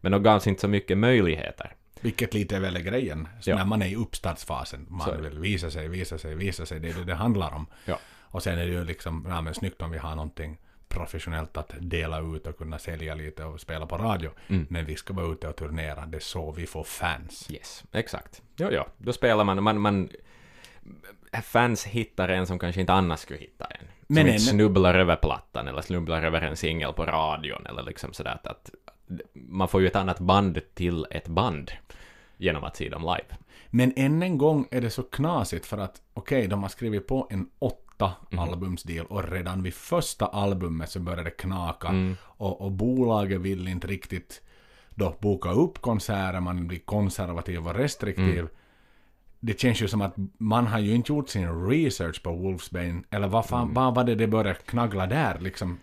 Men 0.00 0.12
de 0.12 0.22
gavs 0.22 0.46
inte 0.46 0.60
så 0.60 0.68
mycket 0.68 0.98
möjligheter. 0.98 1.74
Vilket 2.00 2.34
lite 2.34 2.56
är 2.56 2.60
väl 2.60 2.76
är 2.76 2.80
grejen. 2.80 3.28
Så 3.40 3.50
Ja. 3.50 3.56
När 3.56 3.64
man 3.64 3.82
är 3.82 3.86
i 3.86 3.96
uppstartsfasen. 3.96 4.86
Så 4.86 4.92
Man 4.92 5.22
det. 5.22 5.28
vill 5.28 5.38
visa 5.38 5.70
sig, 5.70 5.88
visa 5.88 6.18
sig, 6.18 6.34
visa 6.34 6.66
sig. 6.66 6.80
Det 6.80 6.88
är 6.88 6.94
det 6.94 7.04
det 7.04 7.14
handlar 7.14 7.54
om. 7.54 7.66
Ja. 7.84 7.98
Och 8.20 8.42
sen 8.42 8.58
är 8.58 8.66
det 8.66 8.72
ju 8.72 8.84
liksom, 8.84 9.26
ja 9.28 9.40
men 9.40 9.54
snyggt 9.54 9.82
om 9.82 9.90
vi 9.90 9.98
har 9.98 10.14
någonting 10.14 10.58
professionellt 10.88 11.56
att 11.56 11.72
dela 11.80 12.20
ut 12.20 12.46
och 12.46 12.58
kunna 12.58 12.78
sälja 12.78 13.14
lite 13.14 13.44
och 13.44 13.60
spela 13.60 13.86
på 13.86 13.96
radio. 13.96 14.30
Mm. 14.48 14.66
Men 14.70 14.84
vi 14.84 14.96
ska 14.96 15.14
vara 15.14 15.32
ute 15.32 15.48
och 15.48 15.56
turnera. 15.56 16.06
Det 16.06 16.16
är 16.18 16.20
så 16.20 16.52
vi 16.52 16.66
får 16.66 16.84
fans. 16.84 17.50
Yes, 17.50 17.84
exakt. 17.92 18.42
Ja, 18.56 18.70
ja, 18.70 18.86
då 18.98 19.12
spelar 19.12 19.44
man, 19.44 19.62
man, 19.62 19.80
man 19.80 20.08
fans 21.42 21.84
hittar 21.86 22.28
en 22.28 22.46
som 22.46 22.58
kanske 22.58 22.80
inte 22.80 22.92
annars 22.92 23.20
skulle 23.20 23.38
hitta 23.38 23.64
en. 23.64 23.86
Som 24.06 24.14
Men 24.14 24.26
inte 24.26 24.34
en- 24.34 24.40
snubblar 24.40 24.94
över 24.94 25.16
plattan 25.16 25.68
eller 25.68 25.80
snubblar 25.80 26.22
över 26.22 26.40
en 26.42 26.56
singel 26.56 26.92
på 26.92 27.06
radion 27.06 27.66
eller 27.66 27.82
liksom 27.82 28.12
sådär 28.12 28.38
att, 28.44 28.70
man 29.34 29.68
får 29.68 29.80
ju 29.80 29.86
ett 29.86 29.96
annat 29.96 30.18
band 30.20 30.60
till 30.74 31.06
ett 31.10 31.28
band 31.28 31.70
genom 32.36 32.64
att 32.64 32.76
se 32.76 32.88
dem 32.88 33.02
live. 33.02 33.36
Men 33.70 33.92
än 33.96 34.22
en 34.22 34.38
gång 34.38 34.66
är 34.70 34.80
det 34.80 34.90
så 34.90 35.02
knasigt 35.02 35.66
för 35.66 35.78
att 35.78 36.02
okej, 36.14 36.46
de 36.46 36.62
har 36.62 36.68
skrivit 36.68 37.06
på 37.06 37.26
en 37.30 37.48
åtta 37.58 38.12
Mhm. 38.30 38.38
albumsdeal 38.38 39.06
och 39.06 39.30
redan 39.32 39.62
vid 39.62 39.74
första 39.74 40.26
albumet 40.26 40.90
så 40.90 41.00
började 41.00 41.24
det 41.24 41.30
knaka 41.30 41.88
Mm. 41.88 42.16
och, 42.22 42.60
och 42.60 42.72
bolaget 42.72 43.40
vill 43.40 43.68
inte 43.68 43.86
riktigt 43.86 44.42
då 44.90 45.14
boka 45.20 45.50
upp 45.50 45.78
konserter, 45.80 46.40
man 46.40 46.66
blir 46.66 46.78
konservativ 46.78 47.66
och 47.68 47.74
restriktiv. 47.74 48.38
Mm. 48.38 48.48
Det 49.40 49.60
känns 49.60 49.82
ju 49.82 49.88
som 49.88 50.00
att 50.00 50.14
man 50.38 50.66
har 50.66 50.78
ju 50.78 50.94
inte 50.94 51.12
gjort 51.12 51.28
sin 51.28 51.68
research 51.68 52.22
på 52.22 52.32
Wolfsbane, 52.32 53.02
eller 53.10 53.28
vad 53.28 53.46
fan, 53.46 53.74
vad 53.74 53.94
var 53.94 54.04
det 54.04 54.14
det 54.14 54.26
började 54.26 54.58
knagla 54.66 55.06
där 55.06 55.38
liksom? 55.40 55.78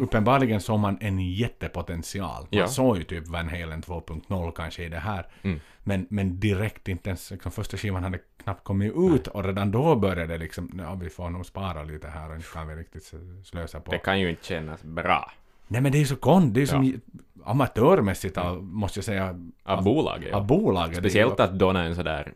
Uppenbarligen 0.00 0.60
såg 0.60 0.78
man 0.78 0.98
en 1.00 1.18
jättepotential. 1.34 2.42
Man 2.42 2.48
Ja. 2.60 2.68
såg 2.68 2.96
ju 2.96 3.04
typ 3.04 3.28
Van 3.28 3.48
Halen 3.48 3.82
2.0 3.82 4.52
kanske 4.52 4.84
i 4.84 4.88
det 4.88 4.98
här. 4.98 5.26
Mm. 5.42 5.60
Men, 5.84 6.06
men 6.10 6.40
direkt 6.40 6.88
inte 6.88 7.08
ens, 7.10 7.30
liksom, 7.30 7.52
första 7.52 7.76
skivan 7.76 8.02
hade 8.04 8.18
knappt 8.42 8.64
kommit 8.64 8.92
ut 8.96 9.26
och 9.26 9.44
redan 9.44 9.70
då 9.70 9.96
började 9.96 10.26
det 10.26 10.38
liksom, 10.38 10.70
ja 10.78 10.94
vi 10.94 11.08
får 11.10 11.30
nog 11.30 11.46
spara 11.46 11.82
lite 11.84 12.08
här 12.08 12.30
och 12.30 12.36
inte 12.36 12.48
kan 12.52 12.68
vi 12.68 12.74
riktigt 12.74 13.12
slösa 13.44 13.80
på. 13.80 13.90
Det 13.90 13.98
kan 13.98 14.20
ju 14.20 14.30
inte 14.30 14.44
kännas 14.44 14.82
bra 14.82 15.32
Nej 15.68 15.80
men 15.80 15.92
det 15.92 15.98
är 15.98 16.00
ju 16.00 16.06
så 16.06 16.16
kon, 16.16 16.52
det 16.52 16.58
är 16.60 16.62
ju 16.62 16.66
som 16.66 17.00
amatörmässigt 17.44 18.38
av, 18.38 18.64
måste 18.64 18.98
jag 18.98 19.04
säga, 19.04 19.40
av 19.62 19.84
bolaget. 19.84 20.34
av 20.34 20.46
bolaget. 20.46 20.98
Speciellt 20.98 21.40
att 21.40 21.58
Donna 21.58 21.82
är 21.82 21.86
en 21.86 21.96
sådär 21.96 22.32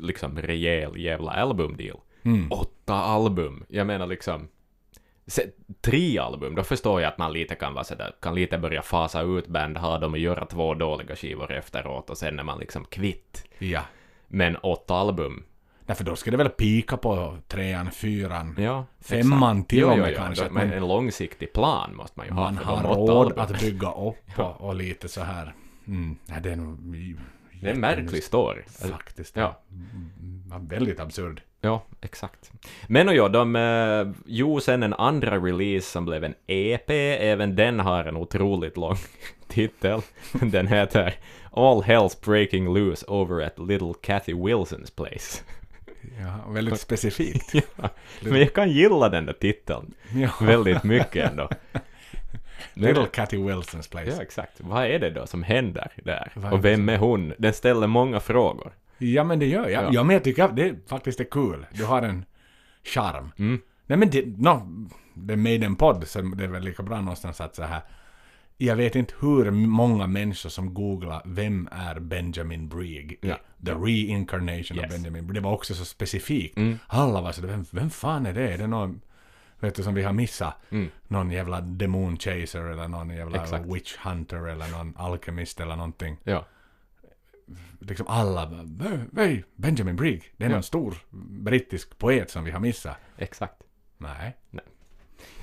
liksom 0.00 0.38
rejäl 0.38 0.96
jävla 0.96 1.30
albumdeal. 1.30 2.00
Mm. 2.22 2.52
Åtta 2.52 2.94
album. 2.94 3.64
Jag 3.68 3.86
menar 3.86 4.06
liksom 4.06 4.48
tre 5.80 6.18
album, 6.18 6.54
då 6.54 6.62
förstår 6.62 7.00
jag 7.00 7.08
att 7.08 7.18
man 7.18 7.32
lite 7.32 7.54
kan 7.54 7.74
vara 7.74 7.84
sådär, 7.84 8.12
kan 8.20 8.34
lite 8.34 8.58
börja 8.58 8.82
fasa 8.82 9.22
ut 9.22 9.46
band, 9.48 9.76
ha 9.78 9.98
dem 9.98 10.12
och 10.12 10.18
göra 10.18 10.46
två 10.46 10.74
dåliga 10.74 11.16
skivor 11.16 11.52
efteråt 11.52 12.10
och 12.10 12.18
sen 12.18 12.38
är 12.38 12.42
man 12.44 12.58
liksom 12.58 12.84
kvitt. 12.84 13.44
Ja. 13.58 13.80
Men 14.28 14.56
åtta 14.56 14.94
album, 14.94 15.44
Därför 15.86 16.04
då 16.04 16.16
ska 16.16 16.30
det 16.30 16.36
väl 16.36 16.48
pika 16.48 16.96
på 16.96 17.36
trean, 17.48 17.90
fyran, 17.90 18.54
ja. 18.58 18.84
femman 19.00 19.56
exakt. 19.56 19.70
till 19.70 19.84
och 19.84 19.98
med 19.98 20.16
kanske. 20.16 20.44
då- 20.44 20.50
Men 20.50 20.72
en 20.72 20.88
långsiktig 20.88 21.52
plan 21.52 21.96
måste 21.96 22.18
man 22.18 22.26
ju 22.26 22.32
ha 22.32 22.42
man 22.42 22.56
för 22.56 22.64
har 22.64 22.94
råd 22.96 23.10
album. 23.26 23.38
att 23.38 23.60
bygga 23.60 23.90
upp 23.92 24.38
och, 24.38 24.60
och 24.60 24.74
lite 24.74 25.08
så 25.08 25.20
här. 25.20 25.54
Mm. 25.86 26.16
Nej, 26.26 26.40
det 26.42 26.52
är 26.52 26.56
nog... 26.56 26.78
Det 27.60 27.68
är 27.68 27.74
en 27.74 27.80
märklig 27.80 28.22
story. 28.22 28.62
Faktiskt. 28.90 29.36
Ja. 29.36 29.60
Mm, 29.70 30.42
ja, 30.50 30.60
väldigt 30.76 31.00
absurd. 31.00 31.42
Ja, 31.60 31.84
exakt. 32.00 32.50
Men 32.86 33.08
och 33.08 33.14
ja, 33.14 33.28
de 33.28 33.56
eh, 33.56 34.08
gjorde 34.26 34.62
sen 34.62 34.82
en 34.82 34.94
andra 34.94 35.38
release 35.38 35.90
som 35.90 36.04
blev 36.04 36.24
en 36.24 36.34
EP. 36.46 36.90
Även 36.90 37.56
den 37.56 37.80
har 37.80 38.04
en 38.04 38.16
otroligt 38.16 38.76
lång 38.76 38.96
titel. 39.48 40.00
Den 40.32 40.66
heter 40.66 41.14
All 41.50 41.82
Hell's 41.82 42.24
Breaking 42.24 42.74
Loose 42.74 43.06
Over 43.06 43.46
at 43.46 43.58
Little 43.58 43.94
Cathy 44.02 44.34
Wilsons 44.34 44.90
Place. 44.90 45.42
Ja, 46.20 46.52
väldigt 46.52 46.80
specifikt. 46.80 47.54
ja, 47.76 47.88
men 48.20 48.38
jag 48.38 48.54
kan 48.54 48.70
gilla 48.70 49.08
den 49.08 49.26
där 49.26 49.32
titeln 49.32 49.94
ja. 50.14 50.30
väldigt 50.40 50.84
mycket 50.84 51.30
ändå. 51.30 51.48
Little 52.88 53.06
Cathy 53.06 53.36
Wilsons 53.36 53.88
place. 53.88 54.10
Ja, 54.16 54.22
exakt. 54.22 54.60
Vad 54.60 54.84
är 54.86 54.98
det 54.98 55.10
då 55.10 55.26
som 55.26 55.42
händer 55.42 55.92
där? 56.04 56.32
Vad 56.34 56.52
Och 56.52 56.64
vem 56.64 56.88
är 56.88 56.98
hon? 56.98 57.32
Den 57.38 57.52
ställer 57.52 57.86
många 57.86 58.20
frågor. 58.20 58.72
Ja, 58.98 59.24
men 59.24 59.38
det 59.38 59.46
gör 59.46 59.68
jag. 59.68 59.94
Ja. 59.94 60.02
Men 60.02 60.14
jag 60.14 60.24
tycker 60.24 60.44
att 60.44 60.56
det 60.56 60.88
faktiskt 60.88 61.20
är 61.20 61.24
kul. 61.24 61.66
Du 61.72 61.84
har 61.84 62.02
en 62.02 62.24
charm. 62.84 63.32
Mm. 63.38 63.60
Nej, 63.86 63.98
men 63.98 64.10
det, 64.10 64.26
no, 64.26 64.86
det 65.14 65.32
är 65.32 65.36
made 65.36 65.66
en 65.66 65.76
podd, 65.76 66.08
så 66.08 66.20
det 66.20 66.44
är 66.44 66.48
väl 66.48 66.62
lika 66.62 66.82
bra 66.82 67.00
någonstans 67.00 67.40
att 67.40 67.54
så 67.54 67.62
här. 67.62 67.80
Jag 68.56 68.76
vet 68.76 68.94
inte 68.96 69.14
hur 69.20 69.50
många 69.50 70.06
människor 70.06 70.50
som 70.50 70.74
googlar 70.74 71.22
vem 71.24 71.68
är 71.72 72.00
Benjamin 72.00 72.68
Brigg? 72.68 73.18
Ja. 73.20 73.36
The 73.66 73.72
reincarnation 73.72 74.76
Yes. 74.76 74.86
of 74.86 74.90
Benjamin 74.92 75.26
Brigg. 75.26 75.34
Det 75.34 75.40
var 75.40 75.52
också 75.52 75.74
så 75.74 75.84
specifikt. 75.84 76.56
Mm. 76.56 76.78
Alla 76.86 77.20
var 77.20 77.32
så 77.32 77.42
vem, 77.46 77.64
vem 77.70 77.90
fan 77.90 78.26
är 78.26 78.32
det? 78.32 78.52
Är 78.52 78.58
det 78.58 78.66
någon, 78.66 79.00
vet 79.60 79.74
du, 79.74 79.82
som 79.82 79.94
vi 79.94 80.02
har 80.02 80.12
missat? 80.12 80.54
Mm. 80.70 80.88
Någon 81.08 81.30
jävla 81.30 81.60
demon 81.60 82.16
chaser 82.18 82.64
eller 82.64 82.88
någon 82.88 83.10
jävla 83.10 83.42
Exakt. 83.42 83.66
witch 83.66 83.96
hunter 83.96 84.46
eller 84.48 84.68
någon 84.68 84.94
alkemist 84.96 85.60
eller 85.60 85.76
någonting 85.76 86.16
Ja. 86.24 86.46
liksom 87.80 88.06
alla 88.08 88.50
nej, 89.12 89.44
Benjamin 89.56 89.96
Brigg, 89.96 90.34
det 90.36 90.44
är 90.44 90.48
Ja. 90.48 90.54
någon 90.54 90.62
stor 90.62 90.94
brittisk 91.44 91.98
poet 91.98 92.30
som 92.30 92.44
vi 92.44 92.50
har 92.50 92.60
missat. 92.60 92.96
Exakt. 93.16 93.62
Nej. 93.98 94.36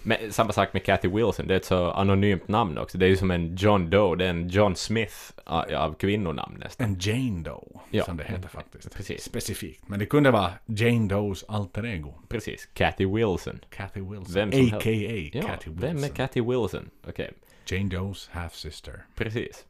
Men 0.03 0.33
samma 0.33 0.51
sak 0.51 0.73
med 0.73 0.83
Cathy 0.83 1.07
Wilson, 1.07 1.47
det 1.47 1.53
är 1.53 1.57
ett 1.57 1.65
så 1.65 1.91
anonymt 1.91 2.47
namn 2.47 2.77
också. 2.77 2.97
Det 2.97 3.05
är 3.05 3.09
ju 3.09 3.17
som 3.17 3.31
en 3.31 3.55
John 3.55 3.89
Doe, 3.89 4.15
det 4.15 4.25
är 4.25 4.29
en 4.29 4.49
John 4.49 4.75
Smith 4.75 5.15
av, 5.43 5.65
av 5.75 5.93
kvinnonamn 5.93 6.57
nästan. 6.59 6.87
En 6.87 6.97
Jane 6.99 7.43
Doe, 7.43 7.79
Ja. 7.91 8.03
som 8.05 8.17
det 8.17 8.23
heter 8.23 8.49
faktiskt. 8.49 8.93
Precis. 8.95 9.23
Specifikt. 9.23 9.83
Men 9.87 9.99
det 9.99 10.05
kunde 10.05 10.31
vara 10.31 10.51
Jane 10.65 11.07
Does 11.07 11.43
alter 11.47 11.85
ego. 11.85 12.13
Precis, 12.29 12.65
Cathy 12.73 13.05
Wilson. 13.05 13.59
Cathy 13.69 14.01
Wilson. 14.01 14.33
Vem 14.33 14.51
som 14.51 14.65
A.k.a. 14.77 14.91
Ja, 15.33 15.41
Cathy 15.41 15.69
Wilson. 15.71 15.75
vem 15.81 16.03
är 16.03 16.07
Cathy 16.07 16.41
Wilson? 16.41 16.89
Okej, 17.07 17.31
Jane 17.65 17.89
Does 17.89 18.29
half-sister. 18.33 18.93
precis. 19.15 19.65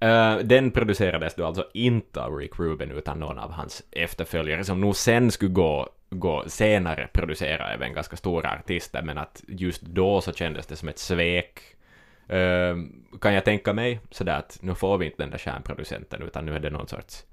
Eh, 0.00 0.36
den 0.38 0.70
producerades 0.70 1.34
då 1.34 1.46
alltså 1.46 1.66
inte 1.74 2.22
av 2.22 2.36
Rick 2.36 2.58
Rubin 2.58 2.90
utan 2.90 3.20
någon 3.20 3.38
av 3.38 3.50
hans 3.52 3.82
efterföljare 3.90 4.64
som 4.64 4.80
nog 4.80 4.96
sen 4.96 5.30
skulle 5.30 5.50
gå, 5.52 5.88
gå 6.18 6.44
senare 6.46 7.08
producera 7.12 7.72
även 7.72 7.94
ganska 7.94 8.16
stora 8.16 8.50
artister 8.52 9.02
men 9.02 9.18
att 9.18 9.44
just 9.48 9.82
då 9.82 10.20
så 10.20 10.32
kändes 10.32 10.66
det 10.66 10.76
som 10.76 10.88
ett 10.88 10.98
svek 10.98 11.60
Ehm, 12.32 13.04
kan 13.20 13.34
jag 13.34 13.44
tänka 13.44 13.72
mig 13.72 14.00
sådär 14.10 14.38
att 14.38 14.58
nu 14.62 14.74
får 14.74 14.98
vi 14.98 15.06
inte 15.06 15.22
den 15.22 15.30
där 15.30 15.38
stjärnproducenten 15.38 16.22
utan 16.22 16.46
nu 16.46 16.54
är 16.54 16.60
det 16.60 16.70
någon 16.70 16.88
sorts 16.88 17.24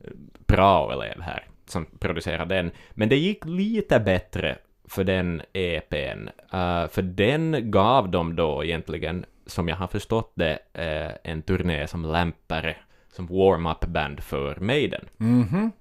eh, 0.00 0.10
prao-elev 0.46 1.20
här 1.20 1.46
som 1.66 1.86
producerar 1.98 2.46
den. 2.46 2.70
Men 2.90 3.08
det 3.08 3.16
gick 3.16 3.44
lite 3.44 4.00
bättre 4.00 4.58
för 4.84 5.04
den 5.04 5.42
EPn, 5.52 6.28
uh, 6.54 6.88
för 6.88 7.02
den 7.02 7.70
gav 7.70 8.10
dem 8.10 8.36
då 8.36 8.64
egentligen, 8.64 9.24
som 9.46 9.68
jag 9.68 9.76
har 9.76 9.86
förstått 9.86 10.32
det, 10.34 10.52
uh, 10.78 11.16
en 11.24 11.42
turné 11.42 11.86
som 11.86 12.04
lämpare, 12.04 12.76
som 13.12 13.26
warm-up 13.26 13.86
band 13.86 14.20
för 14.20 14.56
Maiden. 14.60 15.04
Mhm. 15.16 15.72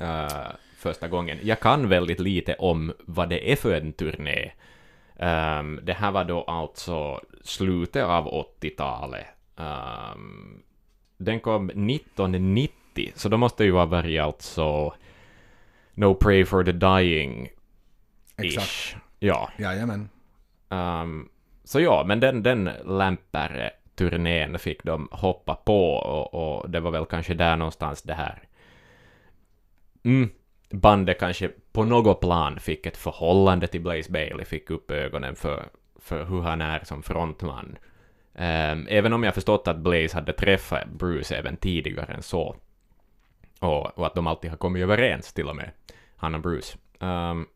Uh, 0.00 0.48
första 0.76 1.08
gången. 1.08 1.38
Jag 1.42 1.60
kan 1.60 1.88
väldigt 1.88 2.20
lite 2.20 2.54
om 2.54 2.92
vad 3.00 3.28
det 3.28 3.52
är 3.52 3.56
för 3.56 3.74
en 3.74 3.92
turné. 3.92 4.50
Um, 5.16 5.80
det 5.82 5.92
här 5.92 6.10
var 6.10 6.24
då 6.24 6.42
alltså 6.42 7.20
slutet 7.44 8.04
av 8.04 8.46
80-talet. 8.60 9.26
Um, 9.56 10.62
den 11.16 11.40
kom 11.40 11.70
1990, 11.70 13.12
så 13.14 13.28
då 13.28 13.36
måste 13.36 13.64
ju 13.64 13.72
ha 13.72 13.86
varit 13.86 14.20
alltså 14.20 14.94
No 15.94 16.14
Pray 16.14 16.44
for 16.44 16.64
the 16.64 16.72
Dying 16.72 17.48
Exakt. 18.36 18.96
Ja. 19.18 19.50
Jajamän. 19.58 20.08
Um, 20.68 21.28
så 21.64 21.80
ja, 21.80 22.04
men 22.06 22.20
den, 22.20 22.42
den 22.42 22.70
lämpare 22.84 23.70
turnén 23.94 24.58
fick 24.58 24.82
de 24.84 25.08
hoppa 25.12 25.54
på 25.54 25.90
och, 25.90 26.34
och 26.34 26.70
det 26.70 26.80
var 26.80 26.90
väl 26.90 27.06
kanske 27.06 27.34
där 27.34 27.56
någonstans 27.56 28.02
det 28.02 28.14
här 28.14 28.42
mm, 30.04 30.30
bandet 30.70 31.18
kanske 31.18 31.50
på 31.72 31.84
något 31.84 32.20
plan 32.20 32.60
fick 32.60 32.86
ett 32.86 32.96
förhållande 32.96 33.66
till 33.66 33.80
Blaze 33.80 34.12
Bailey, 34.12 34.44
fick 34.44 34.70
upp 34.70 34.90
ögonen 34.90 35.36
för, 35.36 35.68
för 35.96 36.24
hur 36.24 36.40
han 36.42 36.60
är 36.60 36.84
som 36.84 37.02
frontman. 37.02 37.78
Um, 38.34 38.86
även 38.90 39.12
om 39.12 39.22
jag 39.22 39.34
förstått 39.34 39.68
att 39.68 39.78
Blaze 39.78 40.16
hade 40.16 40.32
träffat 40.32 40.88
Bruce 40.88 41.36
även 41.36 41.56
tidigare 41.56 42.14
än 42.14 42.22
så. 42.22 42.56
Och, 43.60 43.98
och 43.98 44.06
att 44.06 44.14
de 44.14 44.26
alltid 44.26 44.50
har 44.50 44.56
kommit 44.56 44.82
överens 44.82 45.32
till 45.32 45.48
och 45.48 45.56
med, 45.56 45.70
han 46.16 46.34
och 46.34 46.40
Bruce. 46.40 46.78
Um, 46.98 47.46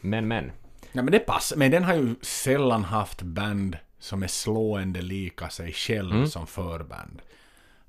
men, 0.00 0.28
men. 0.28 0.52
Ja 0.92 1.02
men 1.02 1.12
det 1.12 1.18
passar. 1.18 1.56
Men 1.56 1.70
den 1.70 1.84
har 1.84 1.94
ju 1.94 2.14
sällan 2.22 2.84
haft 2.84 3.22
band 3.22 3.76
som 3.98 4.22
är 4.22 4.26
slående 4.26 5.02
lika 5.02 5.48
sig 5.48 5.72
själv 5.72 6.12
Mm. 6.14 6.26
som 6.26 6.46
förband. 6.46 7.22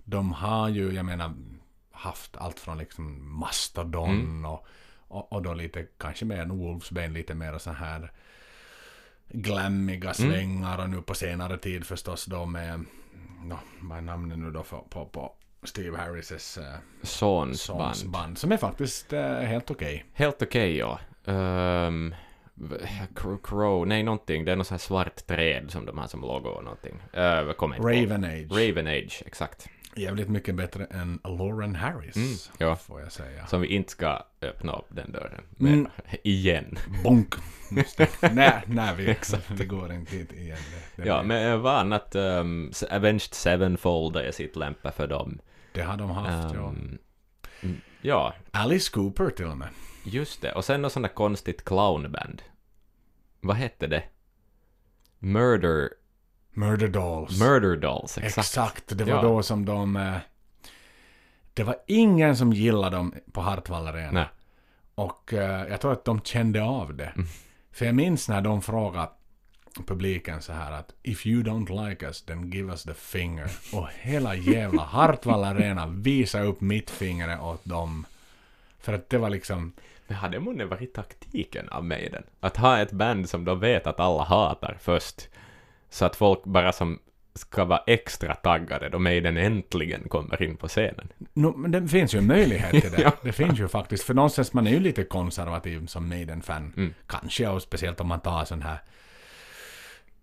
De 0.04 0.34
har 0.34 0.70
ju, 0.70 0.92
jag 0.92 1.06
menar, 1.06 1.34
haft 2.02 2.38
allt 2.38 2.60
från 2.60 2.78
liksom 2.78 3.36
Mastodon 3.40 4.10
Mm. 4.10 4.46
och, 4.46 4.66
och, 5.08 5.34
och 5.34 5.42
då 5.42 5.54
lite, 5.54 5.86
kanske 5.98 6.26
mer 6.26 6.38
än 6.38 6.58
Wolfsbane, 6.58 7.08
lite 7.08 7.34
mer 7.36 7.58
så 7.58 7.72
här 7.72 8.12
glammiga 9.30 10.12
Mm. 10.20 10.32
svängar 10.32 10.78
och 10.78 10.90
nu 10.90 11.02
på 11.02 11.14
senare 11.14 11.58
tid 11.58 11.86
förstås 11.86 12.26
då 12.26 12.46
med, 12.46 12.86
no, 13.44 13.60
vad 13.82 13.98
är 13.98 14.02
namnet 14.02 14.40
nu 14.40 14.52
då 14.52 14.64
för, 14.64 14.78
på, 14.90 15.06
på 15.06 15.34
Steve 15.64 15.98
Harris' 15.98 16.60
uh, 16.60 16.76
Sons 17.04 17.62
Sons 17.62 18.04
band. 18.04 18.12
band. 18.14 18.38
Som 18.38 18.52
är 18.52 18.58
faktiskt 18.58 19.14
eh, 19.14 19.34
helt 19.34 19.72
okej. 19.72 20.06
Helt 20.14 20.42
okej, 20.42 20.78
ja. 20.78 21.00
Um, 21.26 22.16
Cro- 23.16 23.40
Crow, 23.44 23.88
nej 23.88 24.04
någonting, 24.04 24.46
det 24.46 24.52
är 24.52 24.56
något 24.56 24.68
så 24.68 24.74
här 24.74 24.80
svart 24.80 25.28
träd 25.28 25.72
som 25.72 25.86
de 25.86 25.98
har 25.98 26.08
som 26.08 26.22
logo 26.22 26.50
och 26.50 26.64
någonting. 26.64 26.94
Uh, 27.18 27.22
jag 27.24 27.58
inte 27.76 27.82
på. 27.82 27.90
Raven 27.90 28.24
Age. 28.24 28.52
Raven 28.52 28.88
Age, 28.88 29.24
exakt. 29.26 29.70
Jävligt 29.96 30.30
mycket 30.30 30.56
bättre 30.56 30.86
än 30.86 31.20
Lauren 31.24 31.76
Harris. 31.76 32.16
Mm, 32.16 32.36
ja. 32.58 32.76
Får 32.76 33.02
jag 33.02 33.12
säga. 33.12 33.48
Som 33.48 33.62
vi 33.62 33.68
inte 33.68 33.92
ska 33.92 34.24
öppna 34.42 34.74
upp 34.74 34.86
den 34.90 35.12
dörren 35.12 35.44
med 35.50 35.74
Mm. 35.74 35.88
igen. 36.24 36.78
Bonk. 37.04 37.34
nej, 38.32 38.62
nej, 38.66 38.96
vi, 38.98 39.16
det 39.58 39.66
går 39.66 39.94
inte 39.94 40.16
hit 40.16 40.34
igen. 40.34 40.58
Det, 40.96 41.02
det, 41.02 41.08
Ja, 41.08 41.24
men 41.24 41.62
vad 41.62 41.76
annat, 41.76 42.16
um, 42.16 42.72
Avenged 42.92 43.34
Sevenfold 43.34 44.16
är 44.16 44.32
sitt 44.32 44.56
lämpa 44.56 44.92
för 44.92 45.08
dem. 45.08 45.40
det 45.74 45.82
har 45.82 45.98
de 45.98 46.10
haft, 46.10 46.54
ja. 46.56 46.60
Um, 46.60 46.98
mm, 47.62 47.82
ja, 48.02 48.34
Alice 48.52 48.92
Cooper 48.92 49.30
till 49.30 49.46
och 49.46 49.58
med. 49.58 49.68
just 50.04 50.42
det. 50.42 50.52
Och 50.52 50.66
sen 50.66 50.82
något 50.82 50.92
sånt 50.92 51.04
där 51.04 51.14
konstigt 51.14 51.66
clownband. 51.66 52.42
Vad 53.42 53.56
hette 53.56 53.88
det? 53.88 54.04
Murder, 55.20 55.90
Murder 56.54 56.88
Dolls. 56.88 57.40
Murder 57.40 57.76
Dolls, 57.76 58.18
Exakt. 58.18 58.38
exakt. 58.48 58.98
Det 58.98 59.04
var 59.04 59.14
Ja. 59.14 59.22
då 59.22 59.44
som 59.44 59.66
de... 59.66 59.96
eh, 59.96 60.18
Det 61.54 61.64
var 61.64 61.76
ingen 61.88 62.38
som 62.38 62.54
gillade 62.54 62.96
dem 62.96 63.14
på 63.32 63.42
Hartwall 63.42 63.88
Arena. 63.88 64.12
Nej. 64.12 64.26
Och 64.96 65.34
eh, 65.34 65.68
jag 65.70 65.82
tror 65.82 65.92
att 65.94 66.06
de 66.06 66.22
kände 66.22 66.64
av 66.64 66.96
det. 66.96 67.14
För 67.72 67.86
jag 67.86 67.96
minns 67.96 68.30
när 68.30 68.42
de 68.42 68.62
frågade 68.62 69.10
publiken 69.88 70.42
så 70.42 70.54
här 70.54 70.72
att 70.72 70.94
If 71.04 71.26
you 71.28 71.44
don't 71.44 71.90
like 71.90 72.06
us, 72.06 72.22
then 72.26 72.52
give 72.52 72.72
us 72.72 72.84
the 72.84 72.94
finger. 72.94 73.52
Och 73.74 73.88
hela 74.00 74.36
jävla 74.36 74.84
Hartwall 74.84 75.44
Arena 75.44 75.88
visade 75.88 76.46
upp 76.46 76.62
mitt 76.62 76.90
finger 76.90 77.42
åt 77.42 77.66
dem. 77.66 78.06
För 78.80 78.94
att 78.94 79.10
det 79.10 79.18
var 79.18 79.30
liksom... 79.30 79.74
Men 80.08 80.18
hade 80.18 80.40
månne 80.40 80.66
varit 80.66 80.94
taktiken 80.94 81.70
av 81.70 81.86
Maiden? 81.86 82.24
Att 82.40 82.58
ha 82.58 82.80
ett 82.80 82.92
band 82.92 83.30
som 83.30 83.46
de 83.46 83.60
vet 83.60 83.88
att 83.88 84.00
alla 84.00 84.24
hatar 84.24 84.78
först, 84.82 85.28
så 85.92 86.06
att 86.06 86.16
folk 86.16 86.44
bara 86.44 86.72
som 86.72 87.00
ska 87.36 87.66
vara 87.66 87.84
extra 87.88 88.36
taggade 88.36 88.90
då 88.90 89.00
Maiden 89.00 89.38
äntligen 89.38 90.10
kommer 90.10 90.44
in 90.44 90.58
på 90.58 90.68
scenen. 90.68 91.08
No, 91.34 91.58
men 91.58 91.72
det 91.72 91.88
finns 91.88 92.16
ju 92.16 92.20
en 92.20 92.28
möjlighet 92.28 92.72
till 92.72 92.92
det. 92.98 93.02
Ja. 93.02 93.12
Det 93.24 93.32
finns 93.32 93.60
ju 93.60 93.68
faktiskt. 93.68 94.04
För 94.04 94.14
någonstans 94.14 94.54
man 94.54 94.68
är 94.68 94.72
ju 94.72 94.80
lite 94.80 95.04
konservativ 95.04 95.86
som 95.86 96.10
Maiden-fan. 96.10 96.74
Mm. 96.78 96.94
Kanske, 97.08 97.48
och 97.48 97.62
speciellt 97.62 98.00
om 98.02 98.08
man 98.08 98.20
tar 98.20 98.46
sån 98.46 98.62
här... 98.62 98.78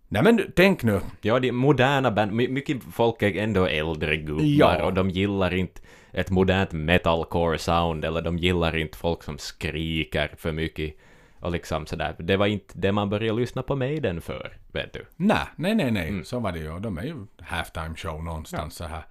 Nej 0.09 0.23
men 0.23 0.53
tänk 0.57 0.83
nu. 0.83 1.01
Ja, 1.21 1.39
de 1.41 1.53
moderna 1.53 2.11
band, 2.11 2.33
my- 2.33 2.49
mycket 2.49 2.77
folk 2.93 3.23
är 3.23 3.37
ändå 3.37 3.67
äldre 3.67 4.17
gubbar 4.17 4.45
Ja. 4.45 4.85
och 4.85 4.95
de 4.95 5.11
gillar 5.11 5.55
inte 5.55 5.81
ett 6.13 6.31
modernt 6.31 6.73
metalcore 6.73 7.59
sound 7.59 8.05
eller 8.05 8.23
de 8.23 8.39
gillar 8.39 8.77
inte 8.77 8.99
folk 8.99 9.23
som 9.23 9.39
skriker 9.39 10.35
för 10.37 10.53
mycket 10.53 10.95
och 11.41 11.53
liksom 11.53 11.87
sådär. 11.87 12.17
Det 12.19 12.37
var 12.37 12.47
inte 12.47 12.75
det 12.79 12.93
man 12.93 13.09
började 13.11 13.41
lyssna 13.41 13.63
på 13.63 13.77
Maiden 13.77 14.21
för, 14.21 14.57
vet 14.73 14.93
du. 14.93 15.07
Nej, 15.17 15.47
nej, 15.57 15.75
nej, 15.75 15.91
nej. 15.91 16.09
Mm. 16.09 16.25
Så 16.25 16.39
var 16.39 16.53
det 16.53 16.59
ju. 16.59 16.79
De 16.79 16.99
är 16.99 17.03
ju 17.03 17.27
halftime 17.41 17.95
show 17.97 18.25
någonstans 18.25 18.75
så 18.75 18.85
här. 18.85 19.03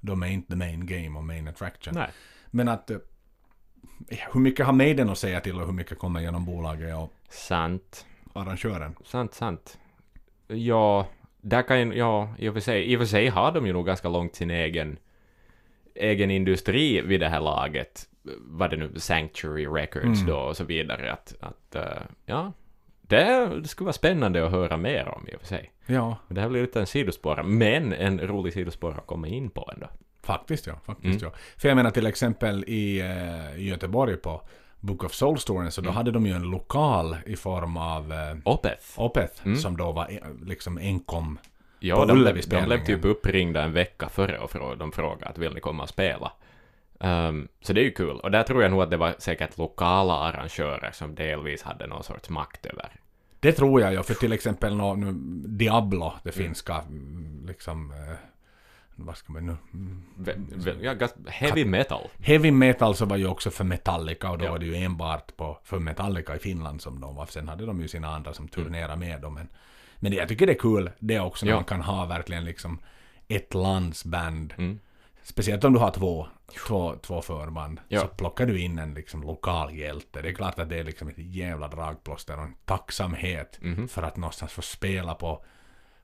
De 0.00 0.22
är 0.22 0.26
inte 0.26 0.48
the 0.48 0.56
main 0.56 0.86
game 0.86 1.18
och 1.18 1.24
main 1.24 1.48
attraction. 1.48 1.94
Nej. 1.94 2.10
Men 2.50 2.68
att... 2.68 2.90
eh, 2.90 2.96
Hur 4.32 4.40
mycket 4.40 4.66
har 4.66 4.72
Maiden 4.72 5.10
att 5.10 5.18
säga 5.18 5.40
till 5.40 5.60
och 5.60 5.66
hur 5.66 5.72
mycket 5.72 5.98
kommer 5.98 6.20
genom 6.20 6.44
bolaget 6.44 6.96
och 6.96 7.12
Sant. 7.28 8.06
arrangören? 8.34 8.96
Sant, 9.04 9.34
sant. 9.34 9.78
Ja, 10.46 11.06
där 11.40 11.62
kan 11.62 11.80
ju, 11.80 11.96
ja, 11.98 12.34
i 12.38 12.48
och 12.48 12.54
för 12.54 12.60
sig, 12.60 12.92
i 12.92 12.96
och 12.96 13.00
för 13.00 13.06
sig 13.06 13.28
har 13.28 13.52
de 13.52 13.66
ju 13.66 13.72
nog 13.72 13.86
ganska 13.86 14.08
långt 14.08 14.34
sin 14.34 14.50
egen, 14.50 14.98
egen 15.98 16.30
industri 16.30 17.00
vid 17.00 17.20
det 17.20 17.28
här 17.28 17.40
laget. 17.40 18.08
Vad 18.40 18.70
det 18.70 18.76
nu, 18.76 18.92
Sanctuary 18.96 19.66
Records 19.66 20.20
Mm. 20.20 20.26
då 20.26 20.36
och 20.38 20.56
så 20.56 20.64
vidare. 20.64 21.12
Att, 21.12 21.34
att 21.40 21.74
eh, 21.74 21.82
ja, 22.26 22.52
det, 23.02 23.46
det 23.62 23.68
skulle 23.68 23.84
vara 23.86 23.92
spännande 23.92 24.46
att 24.46 24.50
höra 24.52 24.76
mer 24.76 25.08
om 25.08 25.28
i 25.28 25.36
och 25.36 25.40
för 25.40 25.46
sig. 25.46 25.72
Ja, 25.86 26.16
Det 26.28 26.40
här 26.40 26.48
blir 26.48 26.60
lite 26.60 26.80
en 26.80 26.86
sidospår, 26.86 27.42
men 27.42 27.92
en 27.92 28.20
rolig 28.20 28.52
sidospår 28.52 28.90
att 28.98 29.06
komma 29.06 29.26
in 29.28 29.50
på 29.50 29.70
ändå. 29.74 29.86
faktiskt 30.22 30.66
ja. 30.66 30.74
Faktiskt 30.84 31.22
Mm. 31.22 31.32
ja. 31.34 31.38
För 31.56 31.68
jag 31.68 31.76
menar 31.76 31.90
till 31.90 32.06
exempel 32.06 32.64
i, 32.66 33.00
i 33.56 33.68
Göteborg 33.68 34.16
på 34.16 34.42
Book 34.80 35.04
of 35.04 35.12
Soul 35.14 35.38
Story 35.38 35.70
så 35.70 35.80
då 35.80 35.86
Mm. 35.88 35.96
hade 35.96 36.10
de 36.10 36.26
ju 36.26 36.32
en 36.32 36.42
lokal 36.42 37.16
i 37.26 37.36
form 37.36 37.76
av 37.76 38.12
eh, 38.12 38.36
Opeth. 38.44 39.00
Opeth 39.00 39.46
Mm. 39.46 39.56
som 39.58 39.76
då 39.76 39.92
var 39.92 40.08
eh, 40.10 40.46
liksom 40.46 40.78
enkom. 40.78 41.38
Ja, 41.80 42.04
de, 42.04 42.22
blev- 42.22 42.48
de 42.48 42.64
blev 42.64 42.84
typ 42.84 43.04
uppringda 43.04 43.62
en 43.62 43.72
vecka 43.72 44.08
före 44.08 44.38
och 44.38 44.50
frå- 44.50 44.76
de 44.76 44.92
frågade 44.92 45.26
att 45.26 45.38
vill 45.38 45.54
ni 45.54 45.60
komma 45.60 45.82
och 45.82 45.88
spela. 45.88 46.32
Ehm, 47.00 47.48
så 47.60 47.72
det 47.72 47.80
är 47.80 47.84
ju 47.84 47.90
kul. 47.90 48.16
Och 48.20 48.30
där 48.30 48.42
tror 48.42 48.62
jag 48.62 48.70
nog 48.70 48.82
att 48.82 48.90
det 48.90 48.96
var 48.96 49.14
säkert 49.18 49.58
lokala 49.58 50.14
arrangörer 50.14 50.90
som 50.92 51.14
delvis 51.14 51.62
hade 51.62 51.86
någon 51.86 52.02
sorts 52.04 52.28
makt 52.30 52.66
över. 52.66 52.92
Det 53.40 53.52
tror 53.52 53.80
jag 53.80 53.94
ja, 53.94 54.02
för 54.02 54.14
till 54.14 54.32
exempel 54.32 54.76
nå, 54.76 54.94
nu, 54.94 55.12
Diablo, 55.48 56.04
Mm. 56.06 56.18
det 56.22 56.32
finska 56.32 56.74
mm, 56.74 57.44
liksom... 57.46 57.90
Eh, 57.92 58.16
vad 59.00 59.16
ska 59.16 59.32
man 59.32 59.46
nu... 59.46 59.56
mm, 59.74 60.04
Ve- 60.16 60.34
ve- 60.54 60.76
ja, 61.00 61.08
heavy 61.26 61.64
metal. 61.64 62.08
Heavy 62.22 62.50
metal 62.50 62.94
så 62.94 63.04
var 63.04 63.16
ju 63.16 63.26
också 63.26 63.50
för 63.50 63.64
Metallica 63.64 64.30
och 64.30 64.38
då 64.38 64.44
Ja. 64.44 64.50
var 64.50 64.58
det 64.58 64.66
ju 64.66 64.74
enbart 64.76 65.36
på, 65.36 65.58
för 65.64 65.78
Metallica 65.78 66.36
i 66.36 66.38
Finland 66.38 66.82
som 66.82 67.00
de 67.00 67.14
var. 67.16 67.26
Sen 67.26 67.48
hade 67.48 67.66
de 67.66 67.80
ju 67.80 67.88
sina 67.88 68.08
andra 68.14 68.32
som 68.34 68.48
turnerade 68.48 68.96
med 68.96 69.20
dem. 69.20 69.34
Men, 69.34 69.48
men 70.00 70.12
jag 70.12 70.28
tycker 70.28 70.46
det 70.46 70.52
är 70.52 70.58
kul 70.58 70.90
det 70.98 71.20
också 71.20 71.46
när 71.46 71.52
Ja. 71.52 71.56
man 71.56 71.64
kan 71.64 71.80
ha 71.80 72.06
verkligen 72.06 72.44
liksom 72.44 72.78
ett 73.28 73.54
lands 73.54 74.04
band. 74.04 74.54
Mm. 74.58 74.78
Speciellt 75.22 75.64
om 75.64 75.72
du 75.72 75.78
har 75.78 75.90
två, 75.90 76.26
två, 76.66 76.94
två 77.02 77.22
förband. 77.22 77.80
Ja. 77.88 78.00
Så 78.00 78.06
plockar 78.08 78.46
du 78.46 78.60
in 78.60 78.78
en 78.78 78.94
liksom 78.94 79.22
lokal 79.22 79.74
hjälte. 79.74 80.22
Det 80.22 80.28
är 80.28 80.32
klart 80.34 80.58
att 80.58 80.68
det 80.68 80.78
är 80.78 80.84
liksom 80.84 81.08
ett 81.08 81.18
jävla 81.18 81.68
dragplåster 81.68 82.36
och 82.36 82.42
en 82.44 82.54
tacksamhet 82.64 83.58
Mhm. 83.62 83.88
för 83.88 84.02
att 84.02 84.16
någonstans 84.16 84.52
få 84.52 84.62
spela 84.62 85.14
på, 85.14 85.44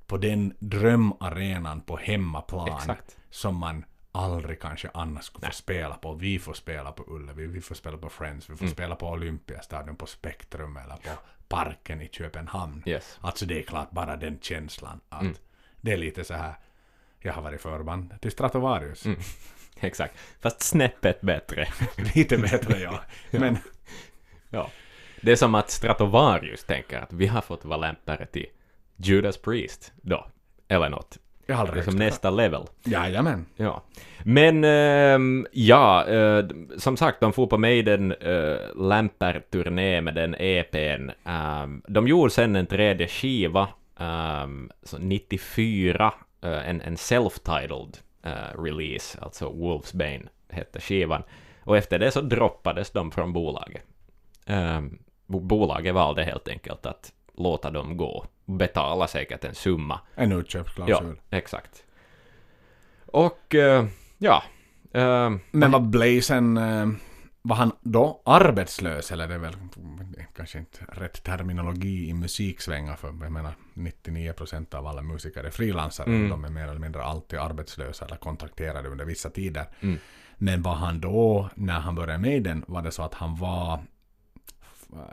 på 0.06 0.16
den 0.16 0.54
drömarenan 0.58 1.80
på 1.80 1.96
hemmaplan 1.96 2.68
Exakt. 2.76 3.16
som 3.30 3.56
man 3.56 3.84
aldrig 4.12 4.60
kanske 4.60 4.90
annars 4.94 5.24
skulle 5.24 5.46
få 5.46 5.52
spela 5.52 5.94
på. 5.94 6.14
Vi 6.14 6.38
får 6.38 6.52
spela 6.54 6.92
på 6.92 7.04
Ullevi, 7.06 7.46
vi 7.46 7.60
får 7.60 7.74
spela 7.74 7.96
på 7.96 8.08
Friends, 8.08 8.50
vi 8.50 8.56
får 8.56 8.64
Mm. 8.64 8.72
spela 8.74 8.96
på 8.96 9.08
Olympiastadion, 9.08 9.96
på 9.96 10.06
Spektrum 10.06 10.76
eller 10.76 10.94
på 10.96 11.08
Parken 11.48 12.00
i 12.00 12.08
Köpenhamn. 12.08 12.82
Yes. 12.86 13.18
Alltså 13.20 13.46
det 13.46 13.58
är 13.58 13.62
klart 13.62 13.90
bara 13.90 14.16
den 14.16 14.38
känslan 14.40 15.00
att 15.08 15.22
Mm. 15.22 15.34
Det 15.80 15.92
är 15.92 15.96
lite 15.96 16.24
så 16.24 16.34
här, 16.34 16.54
jag 17.20 17.32
har 17.32 17.42
varit 17.42 17.60
förband 17.60 18.14
till 18.20 18.30
Stratovarius. 18.30 19.06
Mm. 19.06 19.18
Exakt. 19.80 20.18
Fast 20.40 20.60
snäppet 20.62 21.20
bättre. 21.20 21.68
lite 22.14 22.38
bättre 22.38 22.78
ja. 22.80 23.00
Men 23.30 23.58
Ja. 24.50 24.70
Det 25.20 25.32
är 25.32 25.36
som 25.36 25.54
att 25.54 25.70
Stratovarius 25.70 26.64
tänker 26.64 26.98
att 26.98 27.12
vi 27.12 27.26
har 27.26 27.40
fått 27.40 27.64
vara 27.64 27.76
lämpare 27.76 28.26
till 28.26 28.46
Judas 28.96 29.38
Priest 29.38 29.92
då. 29.96 30.26
Eller 30.68 30.88
något. 30.88 31.18
Jag 31.46 31.56
har 31.56 31.64
Det 31.64 31.68
är 31.68 31.70
aldrig 31.70 31.84
som 31.84 31.96
nästa 31.96 32.30
level. 32.30 32.62
Jajamän. 32.84 33.46
Ja. 33.56 33.82
Men 34.24 34.64
ehm, 34.64 35.46
ja, 35.52 36.06
eh, 36.06 36.44
som 36.78 36.96
sagt, 36.96 37.20
de 37.20 37.32
får 37.32 37.46
på 37.46 37.58
Maiden 37.58 38.12
uh, 38.12 38.56
Lamper-turné 38.76 40.00
med 40.00 40.14
den 40.14 40.34
EPn. 40.38 41.10
Um, 41.28 41.82
de 41.88 42.08
gjorde 42.08 42.30
sen 42.30 42.56
en 42.56 42.66
tredje 42.66 43.08
skiva, 43.08 43.68
så 44.82 44.98
94, 44.98 46.14
eh, 46.42 46.68
en, 46.68 46.80
en 46.80 46.96
self-titled 46.96 47.98
eh, 48.22 48.62
release, 48.62 49.18
alltså 49.22 49.48
Wolfsbane 49.48 50.22
hette 50.48 50.80
skivan. 50.80 51.22
Och 51.64 51.76
efter 51.76 51.98
det 51.98 52.10
så 52.10 52.20
droppades 52.20 52.90
de 52.90 53.10
från 53.10 53.32
bolaget. 53.32 53.82
Bo- 55.26 55.40
bolaget 55.40 55.94
valde 55.94 56.24
helt 56.24 56.48
enkelt 56.48 56.86
att 56.86 57.12
låta 57.34 57.70
dem 57.70 57.96
gå. 57.96 58.26
Betala 58.44 59.06
säkert 59.06 59.44
en 59.44 59.54
summa 59.54 60.00
En 60.14 60.30
Ja, 60.30 60.36
utköpsklausul. 60.36 61.16
exakt. 61.30 61.84
Och 63.06 63.54
eh, 63.54 63.86
ja. 64.18 64.42
eh, 64.94 65.30
Men 65.50 65.70
var 65.70 65.80
Blazen, 65.80 66.56
eh, 66.56 66.86
var 67.42 67.56
han 67.56 67.72
då 67.80 68.22
arbetslös 68.24 69.12
eller 69.12 69.28
det 69.28 69.34
är 69.34 69.38
väl 69.38 69.56
kanske 70.36 70.58
inte 70.58 70.78
rätt 70.88 71.22
terminologi 71.24 72.08
i 72.08 72.14
musiksvängar 72.14 72.96
för 72.96 73.08
jag 73.08 73.32
menar 73.32 73.54
99% 73.74 74.74
av 74.74 74.86
alla 74.86 75.02
musiker 75.02 75.44
är 75.44 75.50
frilansare. 75.50 76.06
Mm. 76.06 76.28
De 76.28 76.44
är 76.44 76.48
mer 76.50 76.68
eller 76.68 76.80
mindre 76.80 77.02
alltid 77.04 77.38
arbetslösa 77.38 78.04
eller 78.04 78.16
kontrakterade 78.16 78.88
under 78.88 79.04
vissa 79.04 79.30
tider. 79.30 79.66
Mm. 79.80 79.98
Men 80.38 80.62
var 80.62 80.74
han 80.74 81.00
då, 81.00 81.48
när 81.54 81.80
han 81.80 81.94
började 81.94 82.18
med 82.18 82.42
den, 82.42 82.64
var 82.68 82.82
det 82.82 82.90
så 82.90 83.02
att 83.02 83.14
han 83.14 83.36
var... 83.36 83.78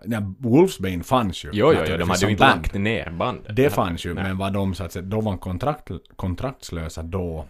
Nej, 0.05 0.19
Wolfsbane 0.39 1.03
fanns 1.03 1.45
ju. 1.45 1.49
jo, 1.53 1.73
jo, 1.73 1.79
jo, 1.87 1.97
de 1.97 2.09
hade 2.09 2.25
ju 2.25 2.31
inte 2.31 2.43
lagt 2.43 2.73
ner 2.73 3.09
bandet. 3.09 3.55
Det 3.55 3.69
fanns 3.69 4.05
ju, 4.05 4.13
Nej. 4.13 4.23
men 4.23 4.37
var 4.37 4.51
de 4.51 4.73
så 4.73 4.83
att 4.83 4.91
säga, 4.91 5.03
då 5.03 5.21
var 5.21 5.31
de 5.31 5.37
kontrakt, 5.37 5.91
kontraktslösa 6.15 7.03
då. 7.03 7.45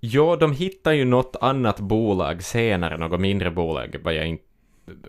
Jo, 0.00 0.36
de 0.36 0.52
hittade 0.52 0.96
ju 0.96 1.04
något 1.04 1.36
annat 1.40 1.80
bolag 1.80 2.42
senare, 2.42 2.96
något 2.96 3.20
mindre 3.20 3.50
bolag, 3.50 3.96
vad 4.02 4.14
jag 4.14 4.26
inte 4.26 4.44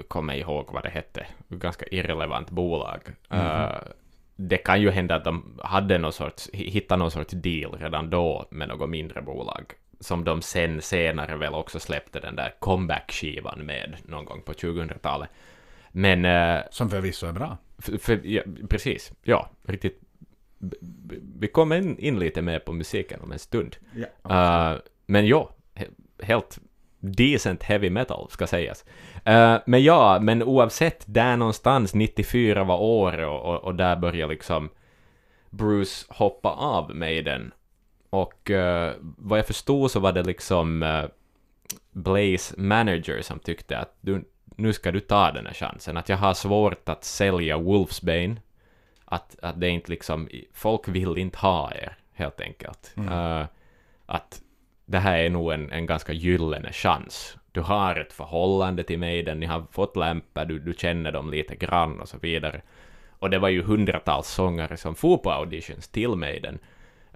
kommer 0.08 0.34
ihåg 0.34 0.70
vad 0.74 0.84
det 0.84 0.90
hette. 0.90 1.28
Ganska 1.50 1.86
irrelevant 1.86 2.50
bolag. 2.50 3.00
Mhm. 3.30 3.40
Eh, 3.40 3.76
det 4.36 4.58
kan 4.58 4.82
ju 4.82 4.92
hända 4.92 5.16
att 5.16 5.24
de 5.24 5.60
hade 5.64 5.98
någon 5.98 6.14
sorts, 6.14 6.50
hittade 6.54 7.00
någon 7.00 7.12
sorts 7.12 7.34
deal 7.34 7.78
redan 7.80 8.10
då 8.10 8.46
med 8.52 8.68
något 8.68 8.90
mindre 8.90 9.22
bolag. 9.22 9.74
Som 10.00 10.24
de 10.24 10.42
sen 10.42 10.82
senare 10.82 11.36
väl 11.36 11.54
också 11.54 11.80
släppte 11.80 12.20
den 12.20 12.36
där 12.36 12.54
comeback-skivan 12.60 13.60
med 13.66 13.96
någon 14.04 14.26
gång 14.26 14.42
på 14.42 14.54
2000-talet. 14.54 15.30
Men 15.92 16.26
eh, 16.26 16.64
Som 16.72 16.90
förvisso 16.90 17.28
är 17.28 17.32
bra. 17.32 17.58
För, 17.78 17.98
för, 17.98 18.22
ja, 18.24 18.42
precis, 18.70 19.12
ja, 19.24 19.50
riktigt. 19.68 20.02
Vi 21.40 21.48
kommer 21.48 21.78
in, 21.78 21.98
in 21.98 22.20
lite 22.20 22.42
mer 22.42 22.60
på 22.60 22.74
musiken 22.74 23.22
om 23.22 23.32
en 23.32 23.40
stund. 23.40 23.76
Ja. 23.96 24.74
Uh, 24.74 24.80
men 25.06 25.28
ja, 25.28 25.50
he- 25.76 26.24
helt 26.24 26.60
decent 27.00 27.64
heavy 27.64 27.90
metal 27.90 28.28
ska 28.30 28.48
sägas. 28.48 28.86
Uh, 29.30 29.58
men 29.66 29.84
ja, 29.84 30.20
men 30.22 30.44
oavsett, 30.44 31.04
där 31.08 31.38
någonstans 31.38 31.94
94 31.94 32.64
var 32.64 32.78
året 32.78 33.28
och, 33.28 33.42
och, 33.42 33.64
och 33.64 33.76
där 33.76 33.96
började 33.96 34.34
liksom 34.34 34.70
Bruce 35.50 36.06
hoppa 36.10 36.50
av 36.50 36.96
Maiden. 36.96 37.52
Och 38.10 38.50
uh, 38.50 38.92
vad 39.00 39.40
jag 39.40 39.48
förstod 39.48 39.92
så 39.92 40.00
var 40.00 40.12
det 40.12 40.24
liksom 40.24 40.84
uh, 40.84 41.06
Blaze 41.92 42.56
manager 42.58 43.22
som 43.22 43.40
tyckte 43.40 43.78
att 43.78 43.98
du, 44.02 44.24
nu 44.60 44.74
ska 44.74 44.92
du 44.92 45.00
ta 45.00 45.32
den 45.32 45.46
här 45.46 45.54
chansen. 45.54 45.98
Att 45.98 46.10
jag 46.10 46.18
har 46.18 46.34
svårt 46.34 46.90
att 46.90 47.04
sälja 47.04 47.58
Wolfsbane. 47.58 48.36
Att, 49.06 49.36
att 49.42 49.60
det 49.60 49.70
inte 49.70 49.92
liksom, 49.92 50.30
folk 50.54 50.88
vill 50.88 51.18
inte 51.18 51.38
ha 51.38 51.72
er, 51.72 51.98
helt 52.14 52.42
enkelt. 52.42 52.94
Uh, 52.98 53.44
att 54.06 54.42
det 54.86 54.98
här 54.98 55.18
är 55.18 55.30
nog 55.30 55.52
en, 55.54 55.72
en 55.72 55.86
ganska 55.86 56.14
gyllene 56.14 56.72
chans. 56.72 57.38
Du 57.52 57.62
har 57.62 57.96
ett 57.96 58.14
förhållande 58.14 58.84
till 58.84 59.00
Maiden, 59.00 59.40
ni 59.40 59.46
har 59.46 59.66
fått 59.72 59.96
lämpar, 59.96 60.46
du, 60.46 60.60
du 60.60 60.74
känner 60.74 61.12
dem 61.12 61.32
lite 61.32 61.56
grann 61.56 62.00
och 62.00 62.10
så 62.10 62.18
vidare. 62.18 62.62
Och 63.20 63.30
det 63.30 63.40
var 63.40 63.50
ju 63.50 63.64
hundratals 63.64 64.28
sångare 64.28 64.78
som 64.78 64.96
for 64.96 65.18
på 65.18 65.32
auditions 65.32 65.88
till 65.88 66.10
Maiden. 66.10 66.60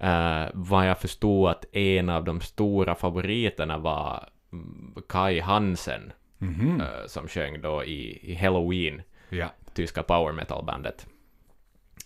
Uh, 0.03 0.45
vad 0.53 0.89
jag 0.89 0.99
förstod 0.99 1.49
att 1.49 1.75
en 1.75 2.09
av 2.09 2.23
de 2.23 2.41
stora 2.41 2.95
favoriterna 2.95 3.77
var 3.77 4.29
mm, 4.51 4.95
Kai 5.09 5.39
Hansen, 5.39 6.13
Mhm. 6.43 6.81
eh, 6.81 6.87
som 7.07 7.27
sjöng 7.27 7.61
då 7.61 7.83
i, 7.83 8.31
i 8.31 8.35
Halloween, 8.35 9.01
Ja. 9.29 9.47
tyska 9.73 10.03
power 10.03 10.31
metal-bandet. 10.33 11.07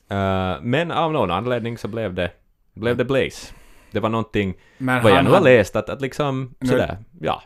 Eh, 0.10 0.62
men 0.62 0.92
av 0.92 1.12
någon 1.12 1.32
anledning 1.32 1.78
så 1.78 1.88
blev 1.88 2.14
det, 2.14 2.32
blev 2.74 2.98
det 2.98 3.06
Blaze. 3.06 3.54
Det 3.92 4.00
var 4.00 4.10
någonting, 4.10 4.54
Men 4.78 5.04
vad 5.04 5.12
jag 5.12 5.24
nu 5.24 5.30
har 5.32 5.42
läst, 5.42 5.76
att, 5.76 5.90
att 5.90 6.02
liksom 6.02 6.56
Nu- 6.60 6.68
sådär, 6.68 6.98
ja. 7.22 7.44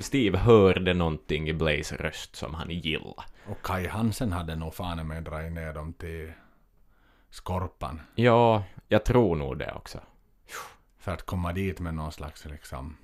Steve 0.00 0.38
hörde 0.38 0.94
någonting 0.94 1.48
i 1.48 1.52
Blaze 1.52 1.96
röst 1.96 2.36
som 2.36 2.54
han 2.54 2.70
gillade. 2.70 3.22
Och 3.46 3.62
Kai 3.62 3.86
Hansen 3.86 4.32
hade 4.32 4.56
nog 4.56 4.74
fan 4.74 5.08
med 5.08 5.22
dragit 5.22 5.52
ner 5.52 5.72
dem 5.74 5.92
till 5.92 6.32
Skorpan. 7.30 8.00
Ja, 8.14 8.64
jag 8.88 9.04
tror 9.04 9.36
nog 9.36 9.58
det 9.58 9.72
också. 9.76 9.98
För 10.98 11.12
att 11.12 11.22
komma 11.22 11.52
dit 11.52 11.80
med 11.80 11.94
någon 11.94 12.12
slags 12.12 12.44
liksom... 12.44 12.96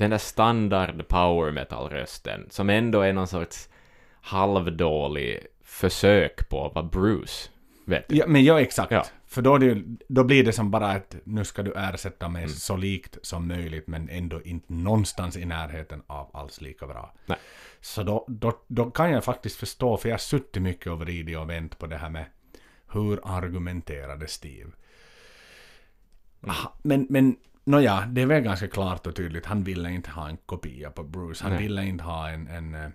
Den 0.00 0.10
där 0.10 0.18
standard 0.18 1.08
power 1.08 1.52
metal-rösten, 1.52 2.46
som 2.50 2.70
ändå 2.70 3.00
är 3.00 3.12
någon 3.12 3.26
sorts 3.26 3.68
halvdålig 4.20 5.46
försök 5.64 6.48
på 6.48 6.66
att 6.66 6.74
vara 6.74 6.84
Bruce. 6.84 7.50
Vet 7.84 8.08
du? 8.08 8.16
Ja, 8.16 8.26
men 8.26 8.44
ja, 8.44 8.60
exakt. 8.60 8.92
Ja. 8.92 9.04
För 9.26 9.42
då, 9.42 9.58
det, 9.58 9.82
då 10.08 10.24
blir 10.24 10.44
det 10.44 10.52
som 10.52 10.70
bara 10.70 10.86
att 10.90 11.16
nu 11.24 11.44
ska 11.44 11.62
du 11.62 11.72
ersätta 11.76 12.28
mig 12.28 12.42
Mm. 12.42 12.54
så 12.54 12.76
likt 12.76 13.18
som 13.22 13.48
möjligt 13.48 13.86
men 13.86 14.08
ändå 14.08 14.42
inte 14.42 14.72
någonstans 14.72 15.36
i 15.36 15.44
närheten 15.44 16.02
av 16.06 16.30
alls 16.32 16.60
lika 16.60 16.86
bra. 16.86 17.14
Nej. 17.26 17.38
Så 17.80 18.02
då, 18.02 18.24
då, 18.28 18.52
då 18.66 18.90
kan 18.90 19.10
jag 19.10 19.24
faktiskt 19.24 19.56
förstå, 19.56 19.96
för 19.96 20.08
jag 20.08 20.14
har 20.14 20.18
suttit 20.18 20.62
mycket 20.62 20.86
och 20.92 21.00
vridit 21.00 21.38
och 21.38 21.50
vänt 21.50 21.78
på 21.78 21.86
det 21.86 21.96
här 21.96 22.10
med 22.10 22.24
hur 22.92 23.20
argumenterade 23.36 24.26
Steve. 24.26 24.70
Mm. 26.42 26.54
Ah, 26.64 26.72
Men, 26.82 27.06
men 27.10 27.36
nåja, 27.64 28.04
det 28.06 28.22
är 28.22 28.26
väl 28.26 28.42
ganska 28.42 28.68
klart 28.68 29.06
och 29.06 29.16
tydligt. 29.16 29.46
Han 29.46 29.64
ville 29.64 29.90
inte 29.90 30.10
ha 30.10 30.28
en 30.28 30.36
kopia 30.36 30.90
på 30.90 31.02
Bruce. 31.04 31.42
Han 31.44 31.52
Nej. 31.52 31.62
ville 31.62 31.84
inte 31.84 32.04
ha 32.04 32.28
en, 32.30 32.48
en, 32.48 32.74
eh, 32.74 32.90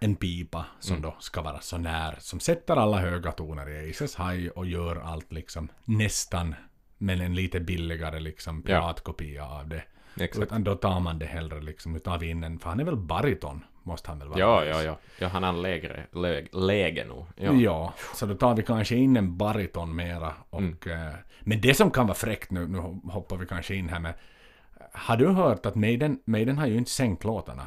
en 0.00 0.16
pipa 0.16 0.66
som 0.80 0.96
Mm. 0.96 1.02
då 1.02 1.16
ska 1.18 1.42
vara 1.42 1.60
så 1.60 1.78
när, 1.78 2.16
som 2.20 2.40
sätter 2.40 2.76
alla 2.76 2.98
höga 3.00 3.32
toner 3.32 3.68
i 3.70 3.90
Aces 3.90 4.16
High 4.18 4.48
och 4.48 4.66
gör 4.66 4.96
allt 4.96 5.32
liksom 5.32 5.68
nästan, 5.84 6.54
men 6.98 7.20
en 7.20 7.34
lite 7.34 7.60
billigare 7.60 8.20
liksom 8.20 8.56
Ja. 8.56 8.80
piratkopia 8.80 9.46
av 9.46 9.68
det. 9.68 9.84
Exakt. 10.20 10.42
Utan 10.46 10.64
då 10.64 10.74
tar 10.74 11.00
man 11.00 11.18
det 11.18 11.26
hellre 11.26 11.60
liksom 11.60 11.96
utav 11.96 12.24
in 12.24 12.44
en, 12.44 12.58
för 12.58 12.68
han 12.70 12.80
är 12.80 12.84
väl 12.84 12.96
bariton, 12.96 13.64
måste 13.84 14.08
han 14.10 14.18
väl 14.18 14.28
vara? 14.28 14.38
Ja, 14.38 14.64
ja, 14.64 14.82
ja. 14.82 14.98
Ja, 15.18 15.28
han 15.28 15.42
har 15.42 15.52
lägre, 15.52 16.06
lä, 16.12 16.42
läge 16.52 17.04
nog. 17.04 17.26
Ja. 17.36 17.52
Ja. 17.52 17.92
så 18.14 18.26
då 18.26 18.34
tar 18.34 18.56
vi 18.56 18.62
kanske 18.62 18.96
in 18.96 19.16
en 19.16 19.36
bariton 19.36 19.96
mera. 19.96 20.32
Och, 20.50 20.60
Mm. 20.60 20.78
eh, 20.86 21.14
men 21.40 21.60
det 21.60 21.74
som 21.74 21.90
kan 21.90 22.06
vara 22.06 22.14
fräckt 22.14 22.50
nu, 22.50 22.68
nu 22.68 22.78
hoppar 23.04 23.36
vi 23.36 23.46
kanske 23.46 23.74
in 23.74 23.88
här 23.88 24.00
med. 24.00 24.14
Har 24.92 25.16
du 25.16 25.28
hört 25.28 25.66
att 25.66 25.74
Maiden, 25.74 26.18
Maiden 26.24 26.58
har 26.58 26.66
ju 26.66 26.76
inte 26.78 26.90
sänkt 26.90 27.24
låtarna? 27.24 27.66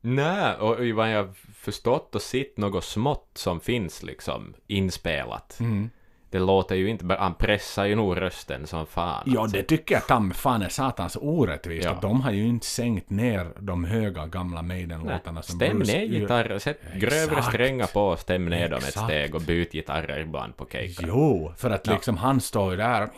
Nej, 0.00 0.54
och 0.56 0.76
vad 0.94 1.10
jag 1.12 1.36
förstått 1.54 2.14
och 2.14 2.22
sett 2.22 2.56
något 2.56 2.84
smått 2.84 3.30
som 3.34 3.60
finns 3.60 4.02
liksom 4.02 4.54
inspelat. 4.66 5.60
Mm. 5.60 5.90
Det 6.30 6.38
låter 6.38 6.74
ju 6.74 6.88
inte 6.90 7.04
bara, 7.04 7.18
han 7.18 7.34
pressar 7.34 7.84
ju 7.84 7.94
nog 7.94 8.20
rösten 8.20 8.66
som 8.66 8.86
fan. 8.86 9.22
Ja, 9.26 9.40
alltså. 9.40 9.56
det 9.56 9.62
tycker 9.62 9.94
jag 9.94 10.06
tam 10.06 10.30
fan 10.30 10.62
är 10.62 10.68
satans 10.68 11.16
orättvist. 11.20 11.84
Ja. 11.84 11.90
Att 11.92 12.02
de 12.02 12.20
har 12.20 12.30
ju 12.30 12.46
inte 12.46 12.66
sänkt 12.66 13.10
ner 13.10 13.50
de 13.60 13.84
höga 13.84 14.26
gamla. 14.26 14.62
Maiden-låtarna 14.62 15.42
som 15.42 15.56
Stäm 15.56 15.78
Bruce 15.78 15.92
ner 15.98 16.06
gitarrer, 16.06 16.58
sätt 16.58 16.80
grövre 16.94 17.36
Exakt. 17.36 17.46
strängar 17.48 17.86
på 17.86 18.00
och 18.00 18.18
stäm 18.18 18.44
ner 18.46 18.68
dem 18.68 18.78
ett 18.78 18.88
Exakt. 18.88 19.06
steg 19.06 19.34
och 19.34 19.40
byt 19.40 19.72
gitarrer 19.72 20.20
ibland 20.20 20.56
på 20.56 20.66
Keika. 20.72 21.04
Jo, 21.08 21.52
för 21.56 21.70
att 21.70 21.86
Ja. 21.86 21.92
liksom 21.92 22.16
han 22.16 22.40
står 22.40 22.70
ju 22.70 22.76
där 22.76 23.08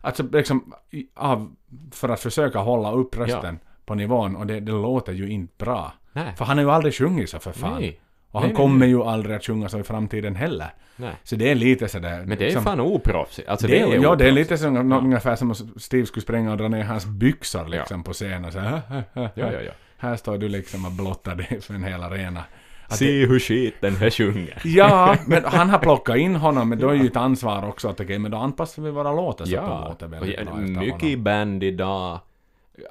Alltså 0.00 0.22
liksom 0.32 0.74
av, 1.14 1.54
för 1.92 2.08
att 2.08 2.20
försöka 2.20 2.58
hålla 2.58 2.92
upp 2.92 3.16
rösten 3.16 3.58
på 3.86 3.94
nivån 3.94 4.36
och 4.36 4.46
det, 4.46 4.60
det 4.60 4.72
låter 4.72 5.12
ju 5.12 5.28
inte 5.28 5.64
bra. 5.64 5.92
Nej, 6.12 6.32
För 6.36 6.44
han 6.44 6.56
har 6.58 6.64
ju 6.64 6.70
aldrig 6.70 6.94
sjungit 6.94 7.30
så 7.30 7.38
för 7.38 7.52
fan. 7.52 7.80
nej, 7.80 8.00
Och 8.34 8.40
han 8.40 8.48
Nej, 8.48 8.54
nej, 8.54 8.56
kommer 8.56 8.86
ju 8.86 9.02
aldrig 9.02 9.36
att 9.36 9.44
sjunga 9.44 9.68
så 9.68 9.78
i 9.80 9.82
framtiden 9.82 10.36
heller. 10.36 10.68
nej. 10.96 11.12
Så 11.22 11.36
det 11.36 11.50
är 11.50 11.54
lite 11.54 11.88
sådär... 11.88 12.22
Men 12.26 12.38
det 12.38 12.46
är 12.46 12.50
ju 12.50 12.60
fan 12.60 12.80
oproffsigt. 12.80 13.48
Alltså 13.48 13.66
det, 13.66 13.72
det, 13.72 13.80
är, 13.96 14.02
ja, 14.02 14.14
det 14.14 14.28
är 14.28 14.32
lite 14.32 14.58
som 14.58 14.90
Ja. 14.90 14.98
ungefär 14.98 15.36
som 15.36 15.50
om 15.50 15.54
Steve 15.76 16.06
skulle 16.06 16.22
spränga 16.22 16.50
och 16.52 16.56
dra 16.58 16.68
ner 16.68 16.82
hans 16.84 17.06
byxor 17.06 17.68
liksom 17.68 18.02
på 18.04 18.12
scenen. 18.12 18.52
Så 18.52 18.58
här, 18.58 18.80
Ja, 19.14 19.28
ja, 19.34 19.52
ja. 19.52 19.72
här 19.98 20.16
står 20.16 20.38
du 20.38 20.48
liksom 20.48 20.84
och 20.84 20.92
blottar 20.92 21.34
dig 21.34 21.60
för 21.60 21.74
en 21.74 21.84
hel 21.84 22.02
arena. 22.02 22.44
Att 22.88 22.96
Se 22.96 23.26
hur 23.26 23.38
skit 23.38 23.74
den 23.80 23.96
här 23.96 24.10
sjunger. 24.10 24.58
Ja, 24.64 25.16
men 25.26 25.44
han 25.58 25.70
har 25.70 25.78
plockat 25.78 26.16
in 26.16 26.36
honom, 26.36 26.68
men 26.68 26.78
då 26.78 26.88
är 26.88 26.94
ju 26.94 27.06
ett 27.06 27.16
ansvar 27.16 27.68
också 27.68 27.88
att 27.88 28.00
okej, 28.00 28.18
men 28.18 28.30
då 28.30 28.38
anpassar 28.38 28.82
vi 28.82 28.90
våra 28.90 29.12
låtar 29.12 29.44
så 29.44 29.56
att 29.56 29.64
de 29.66 29.70
Ja, 29.72 29.88
låter 29.88 30.06
och 30.06 30.12
väldigt 30.12 30.38
ja, 30.38 30.44
bra 30.44 30.56
mycket 30.60 31.02
honom. 31.02 31.24
band 31.24 31.62
idag, 31.64 32.18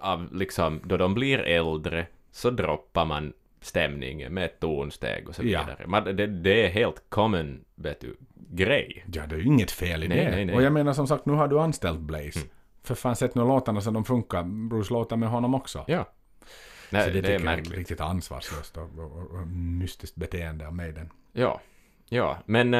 av 0.01 0.27
liksom, 0.33 0.81
då 0.83 0.97
de 0.97 1.13
blir 1.13 1.39
äldre, 1.39 2.05
så 2.31 2.49
droppar 2.49 3.05
man 3.05 3.33
stämningen 3.63 4.33
med 4.33 4.45
ett 4.45 4.59
tonsteg 4.59 5.29
och 5.29 5.35
så 5.35 5.43
Ja. 5.43 5.59
vidare. 5.63 5.87
Man, 5.87 6.03
det, 6.03 6.27
det 6.27 6.65
är 6.65 6.69
helt 6.69 7.03
common, 7.09 7.65
vet 7.75 8.01
du, 8.01 8.15
grej. 8.49 9.05
Ja, 9.13 9.25
det 9.27 9.35
är 9.35 9.39
ju 9.39 9.45
inget 9.45 9.71
fel 9.71 10.03
i 10.03 10.07
Nej, 10.07 10.17
det. 10.25 10.31
nej, 10.31 10.45
nej. 10.45 10.55
Och 10.55 10.61
jag 10.63 10.73
menar 10.73 10.93
som 10.93 11.07
sagt, 11.07 11.25
nu 11.25 11.33
har 11.33 11.47
du 11.47 11.59
anställt 11.59 11.99
Blaze. 11.99 12.39
Mm. 12.39 12.49
För 12.83 12.95
fan, 12.95 13.15
sätt 13.15 13.35
nu 13.35 13.41
låtarna 13.41 13.81
så 13.81 13.91
de 13.91 14.05
funkar. 14.05 14.43
Bruce 14.43 14.93
låtar 14.93 15.17
med 15.17 15.29
honom 15.29 15.55
också. 15.55 15.85
Ja. 15.87 16.03
så 16.43 16.95
Nej, 16.95 17.05
det, 17.07 17.13
det, 17.13 17.21
tycker 17.21 17.35
är 17.39 17.39
märkligt. 17.39 17.77
riktigt 17.77 18.01
ansvarslöst 18.01 18.77
och, 18.77 18.83
och, 18.99 19.31
och, 19.31 19.47
mystiskt 19.47 20.15
beteende 20.15 20.67
av 20.67 20.75
den. 20.75 21.09
Ja, 21.31 21.61
ja, 22.09 22.37
men 22.45 22.73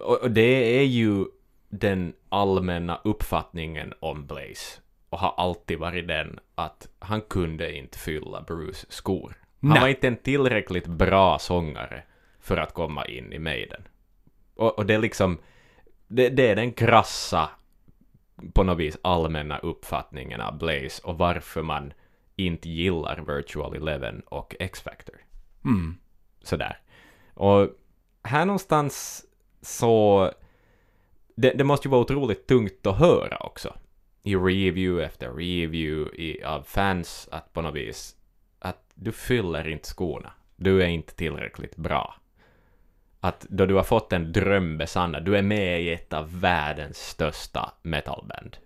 och, 0.00 0.22
och 0.22 0.30
det 0.30 0.78
är 0.78 0.84
ju 0.84 1.24
den 1.68 2.12
allmänna 2.28 3.00
uppfattningen 3.04 3.92
om 4.00 4.26
Blaze 4.26 4.80
och 5.10 5.18
har 5.18 5.34
alltid 5.36 5.78
varit 5.78 6.08
den 6.08 6.38
att 6.54 6.88
han 6.98 7.20
kunde 7.20 7.76
inte 7.76 7.98
fylla 7.98 8.40
Bruce 8.42 8.86
skor. 8.88 9.34
Han 9.62 9.80
var 9.80 9.88
inte 9.88 10.08
en 10.08 10.16
tillräckligt 10.16 10.86
bra 10.86 11.38
sångare 11.38 12.02
för 12.40 12.56
att 12.56 12.74
komma 12.74 13.04
in 13.06 13.32
i 13.32 13.38
Maiden. 13.38 13.82
Och, 14.56 14.78
och 14.78 14.86
det 14.86 14.94
är 14.94 14.98
liksom, 14.98 15.38
det, 16.08 16.28
det 16.28 16.48
är 16.48 16.56
den 16.56 16.72
krassa, 16.72 17.50
på 18.52 18.62
något 18.62 18.78
vis 18.78 18.98
allmänna 19.02 19.58
uppfattningen 19.58 20.40
av 20.40 20.58
Blaze 20.58 21.02
och 21.04 21.18
varför 21.18 21.62
man 21.62 21.92
inte 22.36 22.68
gillar 22.68 23.36
Virtual 23.36 23.76
Eleven 23.76 24.20
och 24.20 24.56
X-Factor 24.60 25.14
Mm. 25.64 25.96
sådär. 26.42 26.78
Och 27.34 27.68
här 28.22 28.44
någonstans 28.46 29.24
så... 29.60 30.30
Det, 31.36 31.50
det 31.50 31.64
måste 31.64 31.88
ju 31.88 31.90
vara 31.90 32.00
otroligt 32.00 32.46
tungt 32.46 32.86
att 32.86 32.98
höra 32.98 33.36
också. 33.36 33.74
I 34.22 34.36
review 34.36 35.04
efter 35.04 35.32
review 35.32 36.22
i, 36.22 36.42
av 36.42 36.62
fans 36.62 37.28
att 37.32 37.52
på 37.52 37.62
något 37.62 37.74
vis 37.74 38.16
att 38.62 38.92
du 38.94 39.12
fyller 39.12 39.68
inte 39.68 39.88
skorna. 39.88 40.32
Du 40.56 40.82
är 40.82 40.86
inte 40.86 41.14
tillräckligt 41.14 41.76
bra. 41.76 42.14
Att 43.20 43.46
då 43.48 43.66
du 43.66 43.74
har 43.74 43.82
fått 43.82 44.12
en 44.12 44.32
dröm 44.32 44.78
besannad, 44.78 45.24
du 45.24 45.36
är 45.36 45.42
med 45.42 45.82
i 45.82 45.90
ett 45.90 46.12
av 46.12 46.40
världens 46.40 46.98
största 46.98 47.72
metalband. 47.82 48.56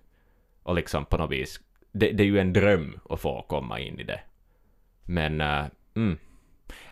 Och 0.62 0.74
liksom 0.74 1.04
på 1.04 1.16
något 1.16 1.30
vis, 1.30 1.60
det, 1.92 2.12
det 2.12 2.22
är 2.22 2.26
ju 2.26 2.38
en 2.38 2.52
dröm 2.52 3.00
att 3.10 3.20
få 3.20 3.42
komma 3.42 3.80
in 3.80 4.00
i 4.00 4.04
det. 4.04 4.20
Men, 5.02 5.40
uh, 5.40 5.66
mm, 5.94 6.18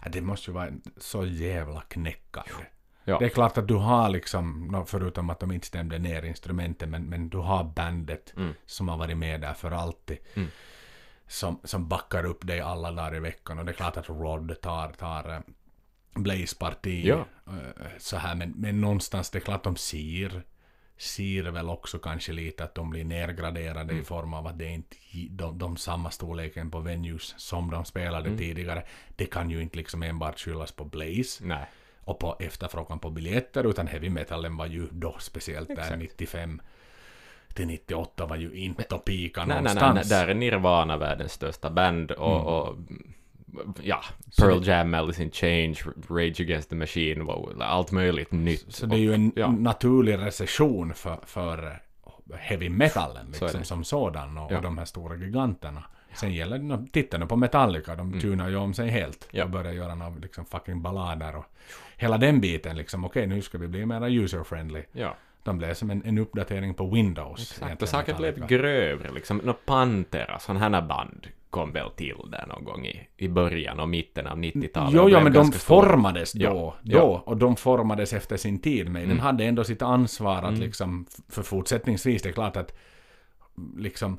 Ja, 0.03 0.09
det 0.11 0.21
måste 0.21 0.51
ju 0.51 0.55
vara 0.55 0.71
så 0.97 1.27
jävla 1.27 1.81
knäckande. 1.81 2.65
Ja. 3.05 3.19
Det 3.19 3.25
är 3.25 3.29
klart 3.29 3.59
att 3.59 3.69
du 3.69 3.75
har 3.75 4.09
liksom, 4.09 4.85
förutom 4.87 5.31
att 5.31 5.41
de 5.41 5.53
inte 5.53 5.67
stämde 5.67 5.99
ner 5.99 6.23
instrumenten, 6.23 6.91
men, 6.91 7.05
men 7.05 7.29
du 7.29 7.39
har 7.39 7.65
bandet 7.65 8.35
Mm. 8.37 8.55
som 8.67 8.89
har 8.89 8.97
varit 8.97 9.17
med 9.17 9.41
där 9.41 9.55
för 9.55 9.71
alltid. 9.71 10.19
Mm. 10.35 10.49
Som, 11.27 11.61
som 11.65 11.89
backar 11.89 12.25
upp 12.27 12.47
dig 12.47 12.61
alla 12.61 12.91
dagar 12.93 13.15
i 13.17 13.21
veckan. 13.21 13.59
Och 13.59 13.65
det 13.65 13.71
är 13.73 13.77
klart 13.77 13.97
att 13.97 14.09
Rod 14.09 14.61
tar, 14.61 14.89
tar 14.93 15.33
eh, 15.33 15.41
Blaze 16.15 16.57
parti 16.57 17.03
Ja. 17.07 17.27
eh, 17.47 17.87
så 17.99 18.17
här, 18.17 18.35
men, 18.35 18.51
men 18.57 18.81
någonstans 18.81 19.31
det 19.31 19.39
är 19.39 19.41
klart 19.41 19.65
de 19.65 19.77
ser 19.77 20.43
ser 20.97 21.43
väl 21.43 21.69
också 21.69 21.99
kanske 21.99 22.33
lite 22.33 22.65
att 22.65 22.75
de 22.75 22.91
blir 22.91 23.05
nergraderade 23.05 23.81
Mm. 23.93 24.01
i 24.01 24.05
form 24.05 24.35
av 24.35 24.47
att 24.47 24.59
det 24.59 24.69
inte 24.69 24.97
de, 25.31 25.59
de 25.59 25.77
samma 25.77 26.11
storleken 26.11 26.71
på 26.71 26.81
venues 26.81 27.35
som 27.37 27.71
de 27.71 27.85
spelade 27.85 28.27
Mm. 28.27 28.39
tidigare. 28.39 28.85
Det 29.17 29.27
kan 29.27 29.51
ju 29.51 29.63
inte 29.63 29.77
liksom 29.77 30.03
enbart 30.03 30.39
skyllas 30.41 30.73
på 30.73 30.85
Blaze 30.85 31.45
nej. 31.45 31.67
och 32.01 32.19
på 32.19 32.37
efterfrågan 32.41 32.99
på 32.99 33.11
biljetter 33.11 33.65
utan 33.67 33.87
heavy 33.87 34.11
metalen 34.11 34.57
var 34.57 34.67
ju 34.67 34.89
då 34.91 35.17
speciellt 35.19 35.69
där 35.69 35.75
Exakt. 35.79 35.99
95 35.99 36.61
till 37.55 37.67
98 37.67 38.27
var 38.27 38.37
ju 38.37 38.55
inte 38.55 38.95
att 38.95 39.05
pika 39.05 39.41
Nej, 39.41 39.49
nej, 39.49 39.57
någonstans. 39.57 39.95
nej, 39.95 40.05
nej, 40.19 40.27
där 40.27 40.29
är 40.29 40.35
Nirvana 40.35 40.97
världens 40.97 41.33
största 41.33 41.71
band 41.71 42.11
och, 42.11 42.35
Mm. 42.37 42.47
och 42.47 42.77
ja, 43.83 44.01
Så 44.31 44.43
Pearl 44.43 44.61
det- 44.61 44.67
Jam, 44.67 44.95
Alice 44.95 45.23
in 45.23 45.31
Change, 45.31 45.75
Rage 46.11 46.41
Against 46.41 46.71
the 46.71 46.77
Machine, 46.77 47.27
allt 47.61 47.93
möjligt 47.93 48.33
nytt. 48.33 48.75
Så 48.75 48.87
det 48.87 48.97
är 48.97 49.01
ju 49.01 49.15
en 49.15 49.33
ja. 49.37 49.51
naturlig 49.51 50.19
recession 50.19 50.95
för, 50.95 51.19
för 51.27 51.67
eh, 51.67 52.37
heavy 52.39 52.69
metalen 52.69 53.33
Så 53.33 53.45
liksom, 53.45 53.61
det. 53.61 53.67
som 53.67 53.85
sådan 53.85 54.39
och, 54.39 54.53
Ja. 54.53 54.57
och 54.57 54.63
de 54.63 54.79
här 54.79 54.85
stora 54.85 55.17
giganterna. 55.17 55.83
Sen 56.15 56.33
gäller 56.35 56.59
det, 56.59 56.87
titta 56.93 57.19
nu 57.19 57.27
på 57.27 57.37
Metallica, 57.37 57.97
de 57.97 58.21
tunar 58.21 58.49
ju 58.49 58.57
om 58.57 58.75
sig 58.75 58.89
helt 58.89 59.25
Mm. 59.25 59.39
Ja. 59.39 59.45
och 59.45 59.51
börjar 59.51 59.73
göra 59.73 59.95
några 59.95 60.15
liksom 60.23 60.45
fucking 60.45 60.83
ballader 60.83 61.37
och 61.37 61.45
hela 61.97 62.19
den 62.19 62.41
biten 62.41 62.77
liksom, 62.77 63.05
okej 63.05 63.27
nu 63.27 63.43
ska 63.43 63.59
vi 63.59 63.69
bli 63.69 63.87
mer 63.87 64.09
user-friendly. 64.09 64.83
Ja, 64.93 65.17
De 65.45 65.59
blev 65.59 65.75
som 65.75 65.91
en, 65.91 66.03
en 66.05 66.19
uppdatering 66.19 66.75
på 66.75 66.87
Windows. 66.91 67.53
exakt. 67.53 67.83
Och 67.83 67.89
saker 67.89 68.15
blev 68.15 68.47
grövre, 68.47 69.11
liksom. 69.13 69.41
Nå, 69.45 69.53
Pantera, 69.53 70.39
sådana 70.39 70.61
här 70.79 70.83
band 70.83 71.27
kom 71.51 71.73
väl 71.73 71.91
till 71.91 72.17
där 72.31 72.47
någon 72.49 72.65
gång 72.65 72.87
i, 72.87 73.09
i 73.17 73.29
början 73.29 73.81
och 73.81 73.89
mitten 73.89 74.27
av 74.27 74.39
90-talet. 74.39 74.91
Jo, 74.95 75.05
blev 75.05 75.23
men 75.25 75.33
de 75.33 75.45
stora. 75.53 75.59
formades 75.83 76.33
då, 76.33 76.45
Ja, 76.45 76.75
då 76.83 76.97
ja. 76.99 77.23
och 77.27 77.37
de 77.37 77.57
formades 77.57 78.13
efter 78.13 78.37
sin 78.37 78.59
tid. 78.59 78.85
Men 78.87 79.03
den 79.03 79.11
Mm. 79.11 79.19
hade 79.23 79.45
ändå 79.45 79.65
sitt 79.65 79.83
ansvar 79.83 80.37
att 80.39 80.45
Mm. 80.49 80.61
liksom, 80.61 81.07
för 81.29 81.43
fortsättningsvis, 81.43 82.23
det 82.23 82.29
är 82.29 82.33
klart 82.33 82.57
att 82.57 82.75
liksom, 83.79 84.19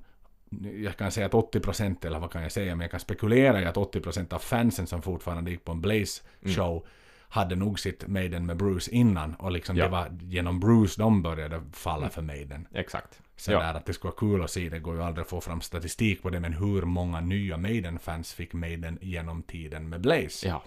jag 0.84 0.98
kan 0.98 1.12
säga 1.12 1.26
att 1.26 1.34
80% 1.34 2.06
eller 2.06 2.20
vad 2.20 2.32
kan 2.32 2.42
jag 2.44 2.52
säga, 2.52 2.76
men 2.76 2.82
jag 2.82 2.92
kan 2.92 3.00
spekulera 3.00 3.62
i 3.62 3.66
att 3.66 3.78
80% 3.78 4.34
av 4.34 4.40
fansen 4.40 4.88
som 4.88 5.02
fortfarande 5.02 5.52
gick 5.52 5.66
på 5.66 5.72
en 5.72 5.82
Blaze 5.82 6.22
Mm. 6.42 6.54
Hade 7.36 7.56
nog 7.56 7.80
sitt 7.80 8.08
Maiden 8.08 8.46
med 8.46 8.58
Bruce 8.58 8.92
innan 8.92 9.36
och 9.36 9.52
liksom 9.52 9.78
Ja. 9.78 9.84
det 9.86 9.92
var 9.92 10.08
genom 10.22 10.60
Bruce 10.60 11.02
de 11.02 11.22
började 11.22 11.62
falla 11.74 12.10
för 12.10 12.22
Maiden. 12.22 12.68
Exakt. 12.74 13.20
Så 13.38 13.52
Ja. 13.52 13.60
där 13.60 13.74
att 13.74 13.86
det 13.86 13.94
skulle 13.94 14.10
vara 14.12 14.20
kul 14.20 14.44
att 14.44 14.52
se, 14.52 14.70
det 14.70 14.80
går 14.80 14.96
ju 14.96 15.04
aldrig 15.04 15.24
att 15.24 15.30
få 15.30 15.42
fram 15.42 15.62
statistik 15.62 16.22
på 16.22 16.30
det, 16.30 16.40
men 16.40 16.54
hur 16.54 16.82
många 16.82 17.22
nya 17.22 17.58
Maiden-fans 17.58 18.34
fick 18.34 18.54
Maiden 18.54 18.98
genom 19.02 19.44
tiden 19.44 19.90
med 19.90 20.02
Blaze? 20.02 20.48
Ja, 20.48 20.64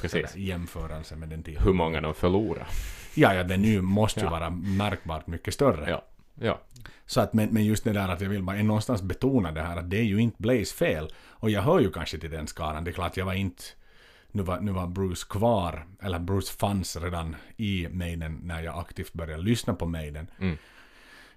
precis. 0.00 0.30
Sådär, 0.30 0.42
i 0.42 0.46
jämförelse 0.46 1.16
med 1.16 1.28
den 1.28 1.42
tiden. 1.42 1.62
Hur 1.62 1.72
många 1.72 2.00
de 2.00 2.14
förlorar. 2.14 2.66
Ja, 3.14 3.34
ja, 3.34 3.44
den 3.44 3.62
nu 3.62 3.80
måste 3.80 4.20
ju 4.20 4.26
Ja. 4.26 4.30
vara 4.30 4.50
märkbart 4.50 5.26
mycket 5.26 5.54
större. 5.54 5.90
Ja, 5.90 6.02
ja. 6.34 6.60
Så 7.06 7.20
att, 7.20 7.32
men, 7.32 7.48
men 7.48 7.64
just 7.64 7.84
det 7.84 7.92
där 7.92 8.08
att 8.08 8.20
jag 8.20 8.28
vill 8.28 8.42
bara 8.42 8.62
någonstans 8.62 9.02
betona 9.02 9.52
det 9.52 9.62
här 9.62 9.76
att 9.76 9.90
det 9.90 9.96
är 9.98 10.02
ju 10.04 10.18
inte 10.20 10.42
Blaze 10.42 10.74
fel. 10.74 11.08
Och 11.26 11.50
jag 11.50 11.62
hör 11.62 11.80
ju 11.80 11.90
kanske 11.90 12.18
till 12.18 12.30
den 12.30 12.46
skaran. 12.46 12.84
Det 12.84 12.90
är 12.90 12.92
klart, 12.92 13.16
jag 13.16 13.24
var 13.26 13.34
inte... 13.34 13.62
Nu 14.36 14.42
var, 14.42 14.60
nu 14.60 14.72
var 14.72 14.86
Bruce 14.86 15.26
kvar, 15.30 15.86
eller 16.02 16.18
Bruce 16.18 16.52
fanns 16.52 16.96
redan 16.96 17.36
i 17.56 17.88
Maiden 17.90 18.40
när 18.42 18.62
jag 18.62 18.78
aktivt 18.78 19.12
började 19.12 19.42
lyssna 19.42 19.74
på 19.74 19.86
Maiden. 19.86 20.30
Mm. 20.38 20.56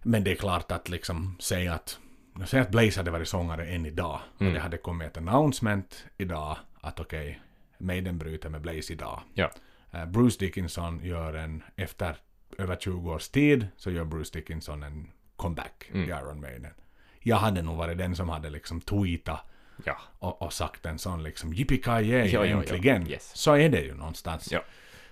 Men 0.03 0.23
det 0.23 0.31
är 0.31 0.35
klart 0.35 0.71
att 0.71 0.89
liksom 0.89 1.35
säga 1.39 1.73
att... 1.73 1.99
Säg 2.45 2.59
att 2.59 2.71
Blaze 2.71 2.99
hade 2.99 3.11
varit 3.11 3.27
sångare 3.27 3.65
än 3.65 3.85
idag. 3.85 4.19
Mm. 4.39 4.47
Och 4.47 4.53
det 4.53 4.59
hade 4.59 4.77
kommit 4.77 5.07
ett 5.07 5.17
announcement 5.17 6.05
idag 6.17 6.57
att 6.81 6.99
okej, 6.99 7.41
Maiden 7.77 8.17
bryter 8.17 8.49
med 8.49 8.61
Blaze 8.61 8.93
idag. 8.93 9.21
Ja. 9.33 9.51
Eh, 9.91 10.05
Bruce 10.05 10.39
Dickinson 10.39 10.99
gör 11.03 11.33
en, 11.33 11.63
efter 11.75 12.15
över 12.57 12.75
20 12.75 13.11
års 13.11 13.27
tid, 13.29 13.67
så 13.77 13.91
gör 13.91 14.05
Bruce 14.05 14.39
Dickinson 14.39 14.83
en 14.83 15.11
comeback 15.35 15.89
Mm. 15.93 16.09
i 16.09 16.13
Iron 16.13 16.41
Maiden. 16.41 16.73
Jag 17.19 17.37
hade 17.37 17.61
nog 17.61 17.77
varit 17.77 17.97
den 17.97 18.15
som 18.15 18.29
hade 18.29 18.49
liksom 18.49 18.81
tweetat 18.81 19.39
Ja. 19.85 19.97
och, 20.19 20.41
och 20.41 20.53
sagt 20.53 20.85
en 20.85 20.99
sån 20.99 21.23
liksom 21.23 21.53
yippee 21.53 21.79
Ja, 21.85 22.01
ja, 22.01 22.25
ja. 22.25 22.45
äntligen. 22.45 23.07
Yes. 23.09 23.31
Så 23.35 23.53
är 23.55 23.69
det 23.69 23.81
ju 23.81 23.93
någonstans. 23.95 24.53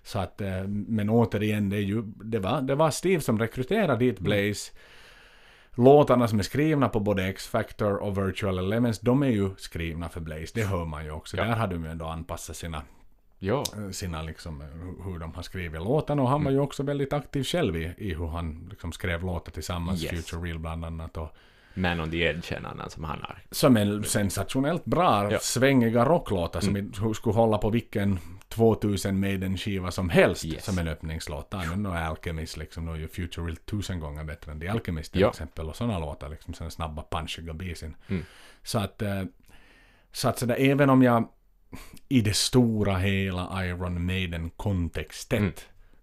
Så 0.04 0.20
att, 0.20 0.42
eh, 0.42 0.64
men 0.68 1.10
återigen, 1.10 1.70
det, 1.70 1.78
är 1.78 1.82
ju, 1.82 2.02
det, 2.06 2.40
var, 2.40 2.62
det 2.62 2.76
var 2.76 2.92
Steve 2.92 3.22
som 3.22 3.40
rekryterade 3.40 4.06
dit 4.06 4.20
Blaze. 4.20 4.72
Låtarna 5.76 6.28
som 6.28 6.40
är 6.40 6.44
skrivna 6.44 6.90
på 6.90 7.00
både 7.00 7.24
X-Factor 7.28 7.94
och 7.96 8.18
Virtual 8.18 8.58
Elements, 8.58 9.00
de 9.00 9.24
är 9.24 9.28
ju 9.28 9.50
skrivna 9.58 10.10
för 10.10 10.20
Blaze. 10.22 10.52
Det 10.54 10.64
hör 10.64 10.86
man 10.86 11.06
ju 11.06 11.12
också. 11.12 11.38
Där 11.38 11.46
hade 11.46 11.76
de 11.76 11.84
ju 11.86 11.92
ändå 11.92 12.06
anpassat 12.06 12.56
sina 12.56 12.82
Ja. 13.40 13.64
sina 13.92 14.22
liksom, 14.22 14.62
hur- 14.62 15.12
hur 15.12 15.20
de 15.20 15.34
har 15.34 15.44
skrivit 15.44 15.82
låtarna 15.82 16.22
och 16.22 16.30
han 16.30 16.44
var 16.44 16.52
ju 16.52 16.60
också 16.60 16.84
väldigt 16.84 17.14
aktiv 17.14 17.44
själv 17.44 17.76
i, 17.76 17.94
i 17.98 18.14
hur 18.14 18.28
han 18.28 18.68
liksom 18.70 18.92
skrev 18.92 19.22
låtar 19.24 19.52
tillsammans, 19.52 20.04
Yes. 20.04 20.12
Future 20.12 20.42
Real 20.48 20.60
bland 20.60 20.86
annat 20.86 21.18
och 21.18 21.36
Man 21.78 22.00
on 22.00 22.12
the 22.12 22.18
Edge 22.24 22.52
en 22.54 22.66
annan 22.66 22.90
som 22.90 23.04
han 23.04 23.20
har. 23.22 23.40
som 23.52 23.78
är 23.78 24.02
sensationellt 24.04 24.86
bra, 24.86 25.32
Ja. 25.32 25.40
svängiga 25.40 26.06
rocklåtar 26.06 26.60
som 26.60 26.76
mm. 26.76 27.14
skulle 27.14 27.36
hålla 27.36 27.58
på 27.58 27.70
vilken 27.70 28.20
2000 28.50 29.20
Maiden-skiva 29.20 29.92
som 29.92 30.10
helst 30.10 30.46
Yes. 30.46 30.66
som 30.66 30.78
en 30.80 30.88
öppningslåt. 30.88 31.54
Nu 31.78 31.90
är 31.90 31.96
Alchemist 32.04 32.58
liksom, 32.58 32.86
nu 32.86 32.92
är 32.92 32.96
ju 32.96 33.08
Future 33.08 33.46
Real 33.46 33.56
tusen 33.58 34.00
gånger 34.00 34.24
bättre 34.24 34.52
än 34.52 34.60
The 34.60 34.68
Alchemist 34.68 35.12
till 35.12 35.22
Ja. 35.22 35.30
exempel 35.30 35.70
och 35.70 35.76
sådana 35.76 36.00
låtar 36.00 36.30
liksom, 36.30 36.54
sådana 36.54 36.72
snabba 36.72 37.04
punchiga 37.12 37.54
bisin. 37.54 37.96
Mm. 38.08 38.24
Så 38.64 38.80
att, 38.80 39.02
eh, 39.02 39.24
så 40.12 40.30
att 40.30 40.40
sådär, 40.40 40.56
även 40.60 40.90
om 40.90 41.02
jag 41.04 41.28
i 42.10 42.22
det 42.22 42.36
stora 42.36 42.98
hela 42.98 43.66
Iron 43.66 44.06
Maiden-kontextet 44.06 45.40
Mm. 45.40 45.54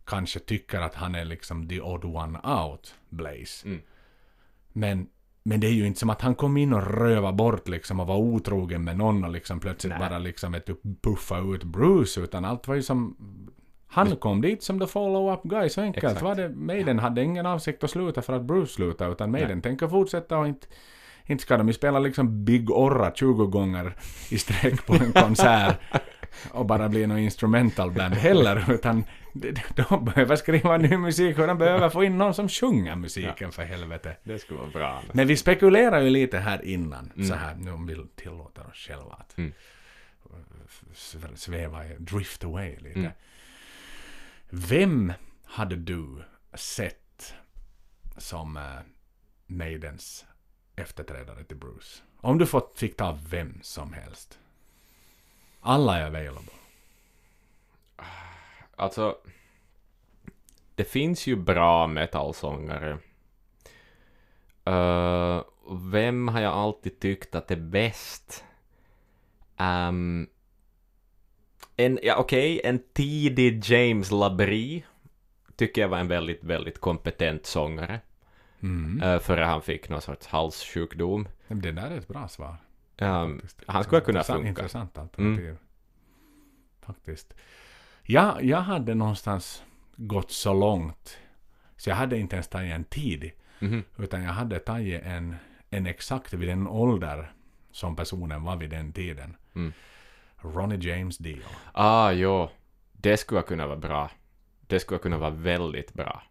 kanske 0.05 0.39
tycker 0.39 0.81
att 0.81 0.95
han 0.95 1.14
är 1.14 1.25
liksom 1.25 1.68
the 1.68 1.81
odd 1.81 2.05
one 2.05 2.39
out, 2.39 2.95
Blaze. 3.09 3.66
Mm. 3.68 3.81
Men 4.72 5.07
Men 5.47 5.61
det 5.61 5.67
är 5.67 5.73
ju 5.73 5.87
inte 5.87 6.01
som 6.01 6.11
att 6.11 6.21
han 6.21 6.35
kom 6.35 6.57
in 6.57 6.73
och 6.73 6.87
röva 6.99 7.33
bort 7.33 7.69
liksom 7.69 8.01
och 8.01 8.07
var 8.07 8.17
otrogen 8.17 8.85
med 8.85 8.97
någon 8.97 9.25
och 9.25 9.31
liksom 9.31 9.61
plötsligt 9.61 9.91
Nej. 9.99 10.09
bara 10.09 10.19
liksom 10.19 10.53
vet 10.53 10.67
du, 10.67 10.77
puffa 11.03 11.39
ut 11.39 11.65
Bruce 11.65 12.21
utan 12.21 12.45
allt 12.45 12.69
var 12.69 12.75
ju 12.75 12.83
som 12.83 13.17
han 13.95 14.17
kom 14.17 14.41
dit 14.41 14.63
som 14.63 14.81
the 14.81 14.87
follow-up 14.87 15.43
guy, 15.43 15.69
så 15.69 15.81
enkelt 15.81 16.05
Exakt. 16.05 16.23
var 16.23 16.35
det. 16.35 16.49
Maiden 16.49 16.99
hade 16.99 17.23
ingen 17.23 17.47
avsikt 17.47 17.85
att 17.85 17.91
sluta 17.91 18.23
för 18.23 18.33
att 18.33 18.43
Bruce 18.43 18.73
slutade, 18.73 19.13
utan 19.13 19.31
Maiden 19.31 19.63
tänker 19.63 19.89
fortsätta 19.89 20.39
och 20.39 20.47
inte, 20.47 20.67
inte 21.27 21.43
ska 21.43 21.57
de 21.57 21.67
ju 21.67 21.73
spela 21.75 21.99
liksom 21.99 22.45
Big 22.45 22.71
Orra 22.71 23.13
20 23.15 23.47
gånger 23.47 23.97
i 24.31 24.39
sträck 24.39 24.87
på 24.87 24.95
en 24.95 25.13
konsert 25.13 25.79
och 26.51 26.67
bara 26.67 26.89
bli 26.89 27.07
någon 27.07 27.19
instrumental 27.19 27.91
band 27.91 28.15
heller, 28.15 28.65
utan 28.69 29.05
de, 29.35 30.05
behöver 30.05 30.37
skriva 30.37 30.76
ny 30.76 30.97
musik 30.97 31.39
och 31.39 31.47
de 31.47 31.59
behöver 31.59 31.89
få 31.91 32.05
in 32.05 32.18
någon 32.18 32.35
som 32.35 32.49
sjunger 32.49 32.97
musiken 32.97 33.53
för 33.53 33.62
helvete. 33.62 34.16
Det 34.24 34.39
skulle 34.39 34.61
vara 34.61 34.70
bra. 34.70 35.03
Men 35.12 35.26
vi 35.26 35.37
spekulerar 35.37 36.01
ju 36.01 36.11
lite 36.11 36.39
här 36.39 36.64
innan, 36.64 37.12
så 37.28 37.35
här, 37.35 37.55
nu 37.55 37.70
om 37.70 37.87
vi 37.87 38.07
tillåter 38.14 38.66
oss 38.66 38.76
själva 38.76 39.12
att 39.14 39.39
Mm. 39.39 39.53
sväva, 41.35 41.85
drift 41.99 42.45
away 42.45 42.76
lite. 42.78 42.99
Mm. 42.99 43.12
Vem 44.51 45.12
hade 45.45 45.76
du 45.76 46.22
sett 46.55 47.35
som 48.16 48.57
uh, 48.57 48.62
Maidens 49.47 50.24
efterträdare 50.76 51.45
till 51.45 51.57
Bruce? 51.57 52.03
Om 52.20 52.39
du 52.39 52.47
fått, 52.47 52.78
fick 52.78 52.97
ta 52.97 53.18
vem 53.28 53.59
som 53.62 53.93
helst. 53.93 54.39
Alla 55.61 55.99
är 55.99 56.07
available. 56.07 56.53
Alltså, 58.77 59.16
det 60.75 60.85
finns 60.85 61.27
ju 61.27 61.37
bra 61.37 61.87
metalsångare. 61.87 62.99
Uh, 64.68 65.43
vem 65.70 66.29
har 66.29 66.41
jag 66.41 66.53
alltid 66.53 67.01
tyckt 67.01 67.35
att 67.35 67.51
är 67.51 67.57
bäst? 67.57 68.45
Um, 69.57 70.29
en, 71.77 71.99
ja 72.03 72.16
okej, 72.16 72.61
en 72.64 72.83
tidig 72.93 73.64
James 73.64 74.11
Labrie 74.11 74.83
tycker 75.57 75.81
jag 75.81 75.89
var 75.89 75.99
en 75.99 76.09
väldigt, 76.09 76.45
väldigt 76.45 76.81
kompetent 76.81 77.47
sångare. 77.47 78.01
Mm. 78.61 79.03
Uh, 79.03 79.18
före 79.18 79.45
han 79.45 79.62
fick 79.62 79.89
någon 79.89 80.01
sorts 80.01 80.27
halssjukdom. 80.27 81.29
Det 81.49 81.72
där 81.72 81.91
är 81.91 81.99
ett 81.99 82.09
bra 82.09 82.29
svar. 82.29 82.57
Um, 82.99 83.43
han 83.66 83.85
skulle 83.85 84.01
kunna 84.01 84.22
funka. 84.22 84.49
Intressant 84.49 84.99
alternativ. 84.99 85.57
Faktiskt. 86.81 87.35
Ja, 88.07 88.41
jag 88.41 88.61
hade 88.61 88.95
någonstans 88.95 89.63
gått 89.97 90.31
så 90.31 90.55
långt 90.55 91.19
så 91.77 91.91
jag 91.91 91.97
hade 91.97 92.19
inte 92.19 92.37
ens 92.37 92.49
tagit 92.49 92.73
en 92.75 92.85
tidig. 92.85 93.35
mhm. 93.59 93.83
Utan 93.99 94.23
jag 94.23 94.33
hade 94.33 94.59
tagit 94.59 95.03
en, 95.05 95.37
en 95.71 95.87
exakt 95.87 96.33
vid 96.33 96.49
den 96.49 96.69
ålder 96.69 97.33
som 97.73 97.97
personen 97.97 98.43
var 98.45 98.57
vid 98.57 98.71
den 98.71 98.93
tiden. 98.93 99.37
Mm. 99.55 99.73
Ronnie 100.37 100.79
James 100.89 101.19
Dio. 101.19 101.43
Ah, 101.73 102.11
jo. 102.11 102.49
Det 102.93 103.17
skulle 103.17 103.43
kunna 103.43 103.67
vara 103.67 103.77
bra. 103.79 104.11
Det 104.67 104.81
skulle 104.81 104.99
kunna 104.99 105.19
vara 105.19 105.31
väldigt 105.31 105.93
bra. 105.95 106.23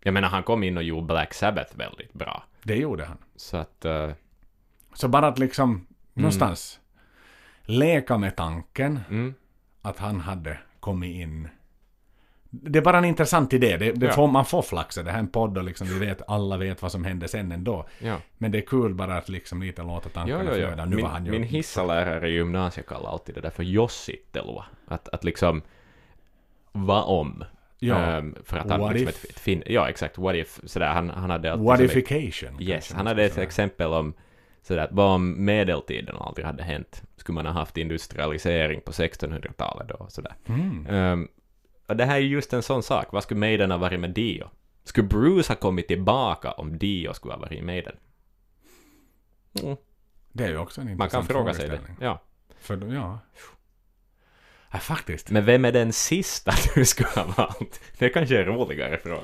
Jag 0.00 0.14
menar, 0.14 0.28
han 0.28 0.42
kom 0.42 0.62
in 0.62 0.76
och 0.76 0.82
gjorde 0.82 1.06
Black 1.06 1.34
Sabbath 1.34 1.76
väldigt 1.76 2.12
bra. 2.12 2.44
Det 2.62 2.76
gjorde 2.76 3.04
han. 3.04 3.16
Så 3.36 3.56
att... 3.56 3.84
eh, 3.84 4.10
Så 4.94 5.08
bara 5.08 5.26
att 5.28 5.38
liksom 5.38 5.86
någonstans 6.14 6.80
leka 7.62 8.18
med 8.18 8.36
tanken 8.36 9.00
mm, 9.10 9.34
att 9.82 9.98
han 9.98 10.20
hade 10.20 10.58
kommit 10.80 11.14
in. 11.16 11.48
Det 12.50 12.78
är 12.78 12.82
bara 12.82 12.98
en 12.98 13.04
intressant 13.04 13.52
idé. 13.52 13.76
Det, 13.76 13.92
det 13.92 14.06
Ja. 14.06 14.12
får, 14.12 14.26
man 14.26 14.44
får 14.44 14.62
flaxa. 14.62 15.02
Det 15.02 15.10
här 15.10 15.18
är 15.18 15.22
en 15.22 15.28
podd 15.28 15.58
och 15.58 15.64
liksom 15.64 15.86
vi 15.86 15.98
vet, 15.98 16.22
alla 16.28 16.56
vet 16.56 16.82
vad 16.82 16.92
som 16.92 17.04
hände 17.04 17.28
sen 17.28 17.52
ändå. 17.52 17.86
ja. 17.98 18.16
Men 18.38 18.50
det 18.52 18.58
är 18.58 18.62
kul 18.66 18.94
bara 18.94 19.16
att 19.16 19.28
liksom 19.28 19.62
lite 19.62 19.82
låta 19.82 20.08
tankarna 20.08 20.50
flöda. 20.52 20.84
Nu 20.84 20.96
var 21.02 21.08
han 21.08 21.22
Min, 21.22 21.32
ju... 21.32 21.38
min 21.38 21.48
hissalärare 21.48 22.28
i 22.28 22.32
gymnasiet 22.32 22.86
kallade 22.86 23.08
alltid 23.08 23.34
det 23.34 23.40
där 23.40 23.50
för 23.50 23.62
jossittelua. 23.62 24.64
Att, 24.86 25.08
att 25.08 25.24
liksom... 25.24 25.62
Vad 26.72 27.04
om? 27.04 27.44
Ja. 27.78 27.96
Ehm, 27.96 28.34
för 28.44 28.56
att 28.58 28.70
han 28.70 28.80
What 28.80 28.92
liksom 28.92 29.08
if? 29.08 29.24
ett, 29.24 29.30
ett 29.30 29.38
fin, 29.40 29.62
Ja, 29.66 29.88
exakt. 29.88 30.18
What 30.18 30.34
if? 30.34 30.60
Sådär, 30.64 30.86
han, 30.92 31.10
han 31.10 31.30
hade 31.30 31.52
alltid... 31.52 31.90
Yes, 32.60 32.92
han 32.92 33.06
hade 33.06 33.24
ett 33.24 33.38
exempel 33.38 33.92
om 33.92 34.14
sådär, 34.62 34.84
att 34.84 34.92
vad 34.92 35.14
om 35.14 35.44
medeltiden 35.44 36.16
aldrig 36.16 36.46
hade 36.46 36.62
hänt? 36.62 37.02
Skulle 37.16 37.34
man 37.34 37.46
ha 37.46 37.52
haft 37.52 37.76
industrialisering 37.76 38.80
på 38.80 38.92
1600-talet 38.92 39.88
då? 39.88 39.94
och 39.94 40.12
Sådär. 40.12 40.34
Mm. 40.46 40.86
Ehm, 40.86 41.28
och 41.86 41.96
det 41.96 42.04
här 42.04 42.16
är 42.16 42.20
just 42.20 42.52
en 42.52 42.62
sån 42.62 42.82
sak. 42.82 43.06
Vad 43.12 43.22
skulle 43.22 43.40
Maiden 43.40 43.70
ha 43.70 43.78
varit 43.78 44.00
med 44.00 44.10
Dio? 44.10 44.50
Skulle 44.84 45.08
Bruce 45.08 45.52
ha 45.52 45.56
kommit 45.56 45.88
tillbaka 45.88 46.52
om 46.52 46.78
Dio 46.78 47.14
skulle 47.14 47.34
ha 47.34 47.40
varit 47.40 47.58
i 47.58 47.62
Maiden? 47.62 47.96
Mm, 49.62 49.76
Det 50.32 50.44
är 50.44 50.48
ju 50.48 50.58
också 50.58 50.80
en 50.80 50.86
man 50.86 50.92
intressant 50.92 51.28
kan 51.28 51.34
fråga 51.36 51.54
sig 51.54 51.68
det. 51.68 51.80
Ja. 52.00 52.22
För 52.60 52.94
ja. 52.94 53.18
ja, 54.72 54.78
faktiskt. 54.78 55.30
Men 55.30 55.44
vem 55.44 55.64
är 55.64 55.72
den 55.72 55.92
sista 55.92 56.52
du 56.74 56.84
skulle 56.84 57.10
ha 57.10 57.24
valt? 57.36 57.80
Det 57.98 58.08
kanske 58.08 58.36
är 58.36 58.40
en 58.40 58.54
roligare 58.54 58.98
fråga. 58.98 59.22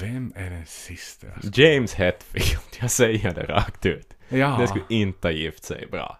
Vem 0.00 0.32
är 0.36 0.50
den 0.50 0.66
sista? 0.66 1.26
James 1.52 1.94
Hetfield, 1.94 2.62
jag 2.80 2.90
säger 2.90 3.34
det 3.34 3.44
rakt 3.44 3.86
ut. 3.86 4.14
Ja. 4.28 4.56
Det 4.60 4.68
skulle 4.68 4.84
inte 4.88 5.28
ha 5.28 5.32
gift 5.32 5.64
sig 5.64 5.86
bra. 5.90 6.18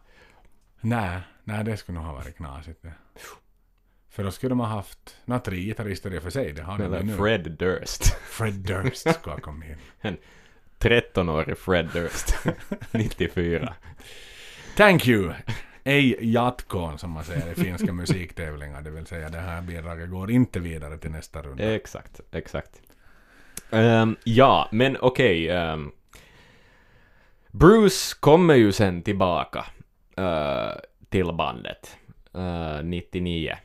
Nej, 0.80 1.20
nej, 1.44 1.64
det 1.64 1.76
skulle 1.76 1.98
nog 1.98 2.06
ha 2.06 2.14
varit 2.14 2.36
knasigt 2.36 2.82
det. 2.82 2.92
För 4.10 4.24
då 4.24 4.30
skulle 4.30 4.54
man 4.54 4.70
haft, 4.70 5.16
nå 5.24 5.38
tre 5.38 5.56
gitarrister 5.56 6.14
i 6.14 6.18
och 6.18 6.22
för 6.22 6.30
sig, 6.30 6.52
det 6.52 6.62
har 6.62 6.78
de 6.78 7.06
nu. 7.06 7.16
Fred 7.16 7.50
Durst. 7.58 8.04
Fred 8.24 8.54
Durst 8.54 9.14
ska 9.14 9.30
ha 9.30 9.40
kommit 9.40 9.68
in. 10.02 10.16
13-årig 10.78 11.58
Fred 11.58 11.88
Durst. 11.92 12.34
94. 12.90 13.74
Thank 14.76 15.08
you! 15.08 15.32
Ej 15.84 16.32
jatkoon 16.32 16.98
som 16.98 17.10
man 17.10 17.24
säger 17.24 17.52
i 17.52 17.54
finska 17.54 17.92
musiktävlingar, 17.92 18.82
det 18.82 18.90
vill 18.90 19.06
säga 19.06 19.28
det 19.28 19.38
här 19.38 19.62
bidraget 19.62 20.10
går 20.10 20.30
inte 20.30 20.60
vidare 20.60 20.98
till 20.98 21.10
nästa 21.10 21.42
runda. 21.42 21.74
Exakt, 21.74 22.20
exakt. 22.32 22.81
Um, 23.72 24.16
ja, 24.24 24.68
men 24.70 24.96
okej. 25.00 25.48
ehm, 25.50 25.90
Bruce 27.50 28.16
kommer 28.20 28.54
ju 28.54 28.72
sen 28.72 29.02
tillbaka 29.02 29.64
uh, 30.18 30.72
till 31.08 31.32
bandet 31.32 31.96
eh, 32.34 32.76
uh, 32.76 32.84
99. 32.84 33.56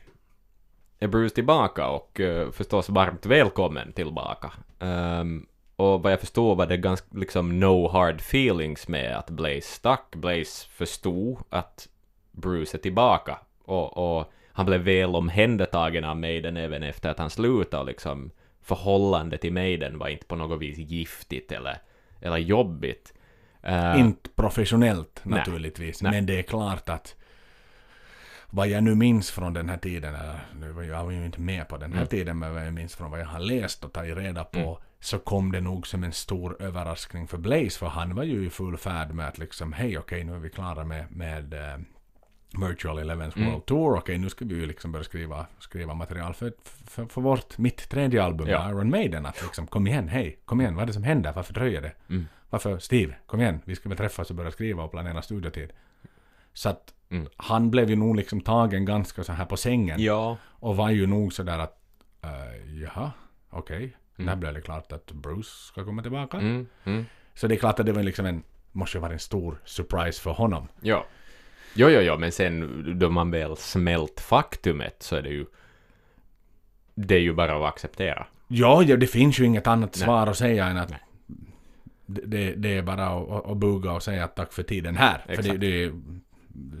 Är 0.98 1.08
Bruce 1.08 1.34
tillbaka 1.34 1.88
och 1.88 2.20
uh, 2.20 2.50
förstås 2.50 2.88
varmt 2.88 3.26
välkommen 3.26 3.92
tillbaka. 3.92 4.52
Um, 4.78 5.46
och 5.76 6.02
vad 6.02 6.12
jag 6.12 6.20
förstår 6.20 6.54
var 6.54 6.66
det 6.66 6.76
ganska 6.76 7.06
liksom 7.10 7.60
no 7.60 7.88
hard 7.88 8.16
feelings 8.16 8.88
med 8.88 9.16
att 9.16 9.30
Blaze 9.30 9.60
stack. 9.62 10.14
Blaze 10.16 10.68
förstod 10.68 11.38
att 11.50 11.88
Bruce 12.32 12.76
är 12.76 12.80
tillbaka 12.80 13.38
och, 13.64 14.18
och 14.18 14.32
han 14.52 14.66
blev 14.66 14.80
väl 14.80 15.14
omhändertagen 15.14 16.04
av 16.04 16.16
Maiden 16.16 16.56
även 16.56 16.82
efter 16.82 17.10
att 17.10 17.18
han 17.18 17.30
slutade 17.30 17.84
liksom 17.84 18.30
förhållandet 18.68 19.40
till 19.40 19.52
Maiden 19.52 19.98
var 19.98 20.08
inte 20.08 20.26
på 20.26 20.36
något 20.36 20.60
vis 20.60 20.78
giftigt 20.78 21.52
eller, 21.52 21.78
eller 22.20 22.36
jobbigt. 22.36 23.14
Eh, 23.62 24.00
Inte 24.00 24.30
professionellt 24.36 25.20
naturligtvis, 25.24 26.02
Nej. 26.02 26.12
men 26.12 26.26
det 26.26 26.38
är 26.38 26.42
klart 26.42 26.88
att 26.88 27.14
vad 28.50 28.68
jag 28.68 28.84
nu 28.84 28.94
minns 28.94 29.30
från 29.30 29.52
den 29.52 29.68
här 29.68 29.76
tiden, 29.78 30.14
eller, 30.14 30.82
jag 30.82 31.04
var 31.04 31.10
ju 31.10 31.24
inte 31.24 31.40
med 31.40 31.68
på 31.68 31.76
den 31.76 31.92
här 31.92 31.98
Mm. 31.98 32.08
tiden, 32.08 32.38
men 32.38 32.54
vad 32.54 32.66
jag 32.66 32.72
minns 32.72 32.96
från 32.96 33.10
vad 33.10 33.20
jag 33.20 33.26
har 33.26 33.40
läst 33.40 33.84
och 33.84 33.92
tagit 33.92 34.16
reda 34.16 34.44
på, 34.44 34.58
Mm. 34.58 34.74
så 35.00 35.18
kom 35.18 35.52
det 35.52 35.60
nog 35.60 35.86
som 35.86 36.04
en 36.04 36.12
stor 36.12 36.62
överraskning 36.62 37.28
för 37.28 37.38
Blaze, 37.38 37.78
för 37.78 37.86
han 37.86 38.14
var 38.14 38.22
ju 38.24 38.46
i 38.46 38.50
full 38.50 38.76
färd 38.76 39.10
med 39.14 39.28
att 39.28 39.38
liksom, 39.38 39.72
hej 39.72 39.98
okej, 39.98 40.24
nu 40.24 40.34
är 40.34 40.38
vi 40.38 40.50
klara 40.50 40.84
med, 40.84 41.06
med 41.10 41.54
eh, 41.54 41.78
Virtual 42.52 42.98
Elevens 42.98 43.36
Mm. 43.36 43.50
World 43.50 43.66
Tour, 43.66 43.96
okej 43.98 44.18
nu 44.18 44.28
ska 44.30 44.44
vi 44.44 44.54
ju 44.54 44.66
liksom 44.66 44.92
börja 44.92 45.04
skriva, 45.04 45.46
skriva 45.58 45.94
material 45.94 46.34
för, 46.34 46.52
för, 46.84 47.06
för 47.06 47.20
vårt, 47.20 47.58
mitt 47.58 47.88
tredje 47.88 48.22
album, 48.22 48.48
Ja. 48.48 48.70
Iron 48.70 48.90
Maiden, 48.90 49.26
att 49.26 49.42
liksom, 49.42 49.66
kom 49.66 49.86
igen, 49.86 50.08
hej, 50.08 50.38
kom 50.44 50.60
igen, 50.60 50.74
vad 50.74 50.82
är 50.82 50.86
det 50.86 50.92
som 50.92 51.02
händer, 51.02 51.32
varför 51.32 51.54
dröjer 51.54 51.82
det? 51.82 51.92
Mm. 52.08 52.26
Varför, 52.50 52.78
Steve, 52.78 53.14
kom 53.26 53.40
igen, 53.40 53.60
vi 53.64 53.74
ska 53.76 53.88
väl 53.88 53.98
träffas 53.98 54.30
och 54.30 54.36
börja 54.36 54.50
skriva 54.50 54.82
och 54.82 54.90
planera 54.90 55.22
studiotid. 55.22 55.72
Så 56.52 56.68
att 56.68 56.94
Mm. 57.10 57.28
han 57.36 57.70
blev 57.70 57.90
ju 57.90 57.96
nog 57.96 58.16
liksom 58.16 58.40
tagen 58.40 58.84
ganska 58.84 59.24
så 59.24 59.32
här 59.32 59.44
på 59.44 59.56
sängen. 59.56 60.02
Ja. 60.02 60.36
Och 60.44 60.76
var 60.76 60.90
ju 60.90 61.06
nog 61.06 61.32
sådär 61.32 61.58
att, 61.58 61.78
uh, 62.24 62.82
jaha, 62.82 63.12
okej. 63.50 63.96
Mm. 64.16 64.26
Där 64.26 64.36
blev 64.36 64.54
det 64.54 64.60
klart 64.60 64.92
att 64.92 65.12
Bruce 65.12 65.50
ska 65.50 65.84
komma 65.84 66.02
tillbaka. 66.02 66.36
Mm, 66.36 66.66
mm. 66.84 67.04
Så 67.34 67.46
det 67.46 67.54
är 67.54 67.58
klart 67.58 67.80
att 67.80 67.86
det 67.86 67.92
var 67.92 68.02
liksom 68.02 68.26
en, 68.26 68.42
måste 68.72 68.96
ju 68.98 69.02
vara 69.02 69.12
en 69.12 69.18
stor 69.18 69.60
surprise 69.64 70.22
för 70.22 70.30
honom. 70.30 70.68
Ja. 70.80 71.06
Jo, 71.74 71.88
jo, 71.88 72.00
jo, 72.00 72.18
men 72.18 72.32
sen 72.32 72.98
då 72.98 73.10
man 73.10 73.30
väl 73.30 73.56
smält 73.56 74.20
faktumet 74.20 74.96
så 75.02 75.16
är 75.16 75.22
det 75.22 75.28
ju 75.28 75.46
det 76.94 77.14
är 77.14 77.20
ju 77.20 77.34
bara 77.34 77.56
att 77.56 77.74
acceptera. 77.74 78.26
Ja, 78.48 78.82
ja 78.82 78.96
det 78.96 79.06
finns 79.06 79.40
ju 79.40 79.44
inget 79.44 79.66
annat 79.66 79.94
Nej. 79.96 80.04
svar 80.04 80.26
att 80.26 80.36
säga 80.36 80.66
än 80.66 80.76
att 80.76 80.90
Nej. 80.90 81.00
det, 82.06 82.52
det, 82.52 82.76
är 82.76 82.82
bara 82.82 83.06
att, 83.06 83.46
att, 83.46 83.56
buga 83.56 83.92
och 83.92 84.02
säga 84.02 84.28
tack 84.28 84.52
för 84.52 84.62
tiden 84.62 84.96
här. 84.96 85.18
För 85.26 85.32
det, 85.32 85.38
Exakt. 85.38 85.60
det 85.60 85.84
är 85.84 85.92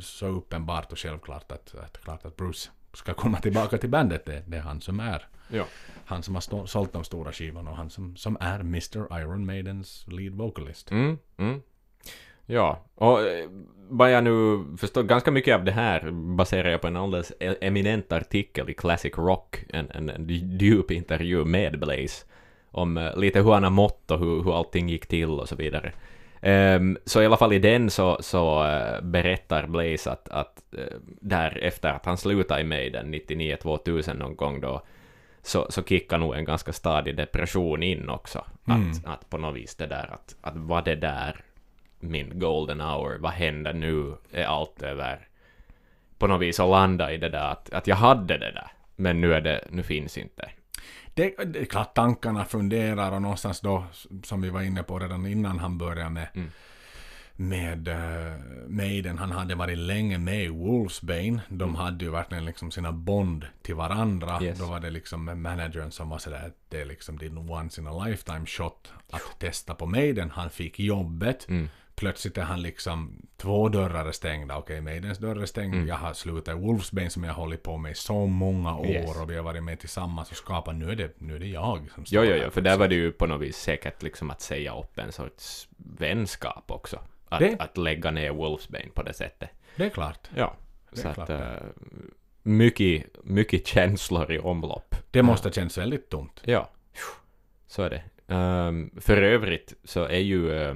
så 0.00 0.26
uppenbart 0.26 0.92
och 0.92 0.98
självklart 0.98 1.52
att, 1.52 1.74
att, 1.74 2.00
klart 2.04 2.24
att 2.24 2.36
Bruce 2.36 2.70
ska 2.92 3.14
komma 3.14 3.40
tillbaka 3.40 3.78
till 3.78 3.90
bandet. 3.90 4.24
Det, 4.24 4.42
det 4.46 4.56
är 4.56 4.60
han 4.60 4.80
som 4.80 5.00
är 5.00 5.26
Ja. 5.48 5.64
Han 6.04 6.22
som 6.22 6.34
har 6.34 6.40
stå, 6.40 6.66
sålt 6.66 6.92
de 6.92 7.04
stora 7.04 7.32
skivorna 7.32 7.70
och 7.70 7.76
han 7.76 7.90
som, 7.90 8.16
som 8.16 8.36
är 8.40 8.60
Mr 8.60 9.20
Iron 9.20 9.46
Maidens 9.46 10.06
lead 10.08 10.32
vocalist. 10.32 10.90
Mm, 10.90 11.18
mm. 11.36 11.62
Ja, 12.50 12.78
och 12.94 13.20
eh, 13.20 13.48
vad 13.88 14.12
jag 14.12 14.24
nu 14.24 14.64
förstår, 14.78 15.02
ganska 15.02 15.30
mycket 15.30 15.54
av 15.54 15.64
det 15.64 15.72
här 15.72 16.10
baserar 16.10 16.70
jag 16.70 16.80
på 16.80 16.86
en 16.86 16.96
alldeles 16.96 17.32
e- 17.40 17.56
eminent 17.60 18.12
artikel 18.12 18.70
i 18.70 18.74
Classic 18.74 19.14
Rock, 19.16 19.64
en, 19.68 19.90
en, 19.90 20.10
en 20.10 20.28
djup 20.60 20.90
intervju 20.90 21.44
med 21.44 21.78
Blaze, 21.78 22.26
om 22.70 22.96
eh, 22.96 23.16
lite 23.16 23.40
hur 23.40 23.52
han 23.52 23.62
har 23.62 23.70
mått 23.70 24.10
och 24.10 24.18
hur, 24.18 24.42
hur 24.42 24.58
allting 24.58 24.88
gick 24.88 25.06
till 25.06 25.30
och 25.30 25.48
så 25.48 25.56
vidare. 25.56 25.92
Ehm, 26.40 26.98
så 27.04 27.22
i 27.22 27.26
alla 27.26 27.36
fall 27.36 27.52
i 27.52 27.58
den 27.58 27.90
så, 27.90 28.18
så 28.20 28.64
eh, 28.66 29.02
berättar 29.02 29.66
Blaze 29.66 30.10
att, 30.10 30.28
att 30.28 30.62
uh, 30.78 30.84
där 31.20 31.58
efter 31.62 31.88
att 31.88 32.06
han 32.06 32.16
slutade 32.16 32.60
i 32.60 32.64
Maiden 32.64 33.14
99-2000 33.14 34.14
någon 34.14 34.36
gång 34.36 34.60
då, 34.60 34.82
så, 35.42 35.66
så 35.70 35.82
kickar 35.82 36.18
nog 36.18 36.34
en 36.34 36.44
ganska 36.44 36.72
stadig 36.72 37.16
depression 37.16 37.82
in 37.82 38.08
också. 38.08 38.44
Mm. 38.68 38.90
Att, 38.90 39.06
att 39.06 39.30
på 39.30 39.38
något 39.38 39.56
vis 39.56 39.74
det 39.74 39.86
där 39.86 40.10
att, 40.12 40.36
att 40.40 40.56
var 40.56 40.82
det 40.82 40.94
där 40.94 41.40
min 42.00 42.38
golden 42.38 42.80
hour, 42.80 43.18
vad 43.18 43.32
händer 43.32 43.72
nu, 43.72 44.14
är 44.32 44.44
allt 44.44 44.82
över? 44.82 45.28
På 46.18 46.26
något 46.26 46.40
vis 46.40 46.60
att 46.60 46.70
landa 46.70 47.12
i 47.12 47.16
det 47.16 47.28
där 47.28 47.50
att, 47.50 47.70
att 47.72 47.86
jag 47.86 47.96
hade 47.96 48.38
det 48.38 48.52
där, 48.52 48.70
men 48.96 49.20
nu, 49.20 49.34
är 49.34 49.40
det, 49.40 49.64
nu 49.70 49.82
finns 49.82 50.18
inte. 50.18 50.50
Det, 51.14 51.34
det 51.46 51.60
är 51.60 51.64
klart 51.64 51.94
tankarna 51.94 52.44
funderar 52.44 53.12
och 53.12 53.22
någonstans 53.22 53.60
då, 53.60 53.84
som 54.24 54.40
vi 54.40 54.50
var 54.50 54.62
inne 54.62 54.82
på 54.82 54.98
redan 54.98 55.26
innan 55.26 55.58
han 55.58 55.78
började 55.78 56.10
med, 56.10 56.28
Mm. 56.34 56.50
med 57.36 57.88
uh, 57.88 58.38
Maiden, 58.68 59.18
han 59.18 59.30
hade 59.32 59.54
varit 59.54 59.78
länge 59.78 60.18
med 60.18 60.44
i 60.44 60.48
Wolfsbane. 60.48 61.40
De 61.48 61.74
hade 61.74 62.04
ju 62.04 62.10
verkligen 62.10 62.44
liksom 62.44 62.70
sina 62.70 62.92
bond 62.92 63.46
till 63.62 63.74
varandra. 63.74 64.30
Mm. 64.30 64.44
Yes. 64.44 64.58
Då 64.58 64.66
var 64.66 64.80
det 64.80 64.90
liksom 64.90 65.42
managern 65.42 65.90
som 65.90 66.08
var 66.08 66.18
sådär, 66.18 66.52
det 66.68 66.80
är 66.80 66.84
liksom 66.84 67.18
din 67.18 67.38
once 67.38 67.80
in 67.80 67.86
a 67.86 68.04
lifetime 68.06 68.46
shot 68.46 68.92
att 69.10 69.38
testa 69.38 69.74
på 69.74 69.86
Maiden. 69.86 70.30
Han 70.30 70.50
fick 70.50 70.78
jobbet. 70.80 71.48
Mm. 71.48 71.68
Plötsligt 71.98 72.38
är 72.38 72.42
han 72.42 72.62
liksom 72.62 73.22
två 73.36 73.68
dörrar 73.68 74.06
är 74.06 74.12
stängda. 74.12 74.56
Okej, 74.58 74.80
Maidens 74.80 75.18
dörr 75.18 75.42
är 75.42 75.46
stängd. 75.46 75.74
Mm. 75.74 75.88
Jag 75.88 75.96
har 75.96 76.12
slutat 76.14 76.56
i 76.56 76.58
Wolfsbane 76.60 77.10
som 77.10 77.24
jag 77.24 77.32
har 77.32 77.42
hållit 77.42 77.62
på 77.62 77.76
med 77.76 77.92
i 77.92 77.94
så 77.94 78.26
många 78.26 78.76
år 78.76 78.86
Yes. 78.86 79.20
och 79.20 79.30
vi 79.30 79.36
har 79.36 79.42
varit 79.42 79.62
med 79.64 79.80
tillsammans 79.80 80.30
och 80.30 80.36
skapat. 80.36 80.76
Nu 80.76 80.90
är 80.90 80.96
det, 80.96 81.14
nu 81.20 81.34
är 81.36 81.38
det 81.38 81.46
jag 81.46 81.88
som 81.94 82.04
Jo, 82.06 82.22
jo, 82.24 82.30
här 82.32 82.40
jo, 82.44 82.50
för 82.50 82.60
där 82.60 82.76
var 82.76 82.88
det 82.88 82.94
ju 82.94 83.12
på 83.12 83.26
något 83.26 83.40
vis 83.40 83.56
säkert 83.56 84.02
liksom 84.02 84.30
att 84.30 84.40
säga 84.40 84.74
upp 84.78 84.98
en 84.98 85.12
sorts 85.12 85.68
vänskap 85.76 86.70
också. 86.70 87.00
Att, 87.28 87.40
Det- 87.40 87.56
att 87.58 87.76
lägga 87.78 88.10
ner 88.10 88.30
Wolfsbane 88.30 88.88
på 88.94 89.02
det 89.02 89.12
sättet. 89.14 89.50
Det 89.76 89.84
är 89.84 89.90
klart. 89.90 90.28
Ja, 90.34 90.54
Det 90.90 90.96
så 91.00 91.08
att... 91.08 91.26
det. 91.26 91.34
Uh, 91.34 91.68
mycket, 92.42 93.04
mycket 93.24 93.66
känslor 93.66 94.32
i 94.32 94.38
omlopp. 94.38 94.94
Det 95.10 95.22
måste 95.22 95.52
känns 95.52 95.78
väldigt 95.78 96.08
tomt. 96.10 96.40
Ja, 96.44 96.70
så 97.66 97.82
är 97.82 97.90
det. 97.90 98.02
Ehm, 98.34 98.90
för 99.00 99.16
övrigt 99.22 99.74
så 99.84 100.04
är 100.04 100.18
ju, 100.18 100.50
uh, 100.50 100.74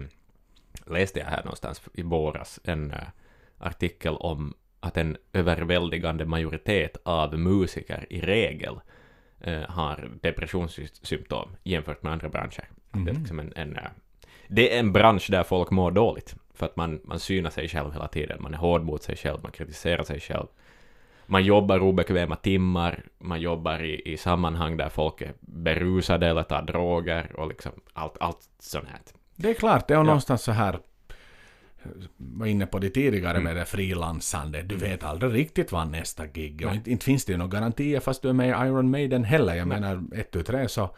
läste 0.87 1.19
jag 1.19 1.27
här 1.27 1.45
någonstans 1.45 1.83
i 1.95 2.03
våras 2.03 2.61
en 2.65 2.91
eh, 2.91 2.97
artikel 3.59 4.17
om 4.17 4.55
att 4.81 4.97
en 4.97 5.17
överväldigande 5.33 6.25
majoritet 6.25 6.97
av 7.03 7.39
musiker 7.39 8.07
i 8.11 8.21
regel 8.21 8.81
eh, 9.41 9.63
har 9.63 10.11
depressionssymptom 10.23 11.49
jämfört 11.63 12.03
med 12.03 12.13
andra 12.13 12.29
branscher. 12.29 12.69
Det, 12.91 12.99
är 12.99 13.13
Mhm. 13.13 13.21
liksom 13.21 13.39
en, 13.41 13.53
en, 13.57 13.77
eh, 13.77 13.83
det 14.49 14.75
är 14.75 14.81
en 14.81 14.93
bransch 14.93 15.27
där 15.31 15.43
folk 15.43 15.71
mår 15.71 15.91
dåligt, 15.91 16.37
för 16.55 16.67
att 16.67 16.77
man, 16.77 17.01
man 17.05 17.21
synar 17.21 17.51
sig 17.51 17.69
själv 17.69 17.93
hela 17.93 18.09
tiden, 18.09 18.43
man 18.43 18.55
är 18.55 18.59
hård 18.59 18.83
mot 18.83 19.03
sig 19.03 19.17
själv, 19.17 19.39
man 19.43 19.53
kritiserar 19.53 20.05
sig 20.05 20.21
själv. 20.21 20.47
Man 21.27 21.45
jobbar 21.45 21.79
obekväma 21.83 22.37
timmar, 22.37 23.03
man 23.19 23.41
jobbar 23.41 23.83
i, 23.85 24.13
i 24.13 24.17
sammanhang 24.17 24.77
där 24.77 24.89
folk 24.89 25.21
är 25.21 25.33
berusade 25.41 26.27
eller 26.27 26.43
tar 26.43 26.63
droger 26.63 27.37
och 27.37 27.49
liksom 27.49 27.73
allt, 27.93 28.17
allt 28.21 28.49
sånt 28.59 28.89
här. 28.89 29.01
Det 29.43 29.51
är 29.51 29.55
klart, 29.55 29.89
det 29.89 29.95
är 29.95 29.99
Ja. 29.99 30.03
någonstans 30.03 30.43
så 30.43 30.53
här 30.53 30.79
var 32.17 32.47
inne 32.47 32.67
på 32.67 32.79
det 32.79 32.91
tidigare 32.91 33.31
Mm. 33.39 33.45
med 33.45 33.57
det 33.57 33.65
frilansande. 33.65 34.63
Du 34.63 34.77
vet 34.77 35.05
aldrig 35.05 35.35
riktigt 35.35 35.73
vad 35.73 35.89
nästa 35.91 36.27
gig 36.27 36.63
är. 36.63 36.67
Och 36.69 36.75
inte, 36.75 36.91
inte 36.91 37.05
finns 37.05 37.25
det 37.25 37.33
ju 37.33 37.39
några 37.39 37.51
garantier 37.51 38.01
fast 38.01 38.23
du 38.23 38.29
är 38.29 38.33
med 38.33 38.47
i 38.49 38.51
Iron 38.67 38.91
Maiden 38.91 39.25
heller. 39.25 39.55
Jag 39.55 39.69
menar, 39.69 40.03
ett, 40.15 40.31
tu, 40.31 40.43
tre 40.43 40.69
så... 40.69 40.95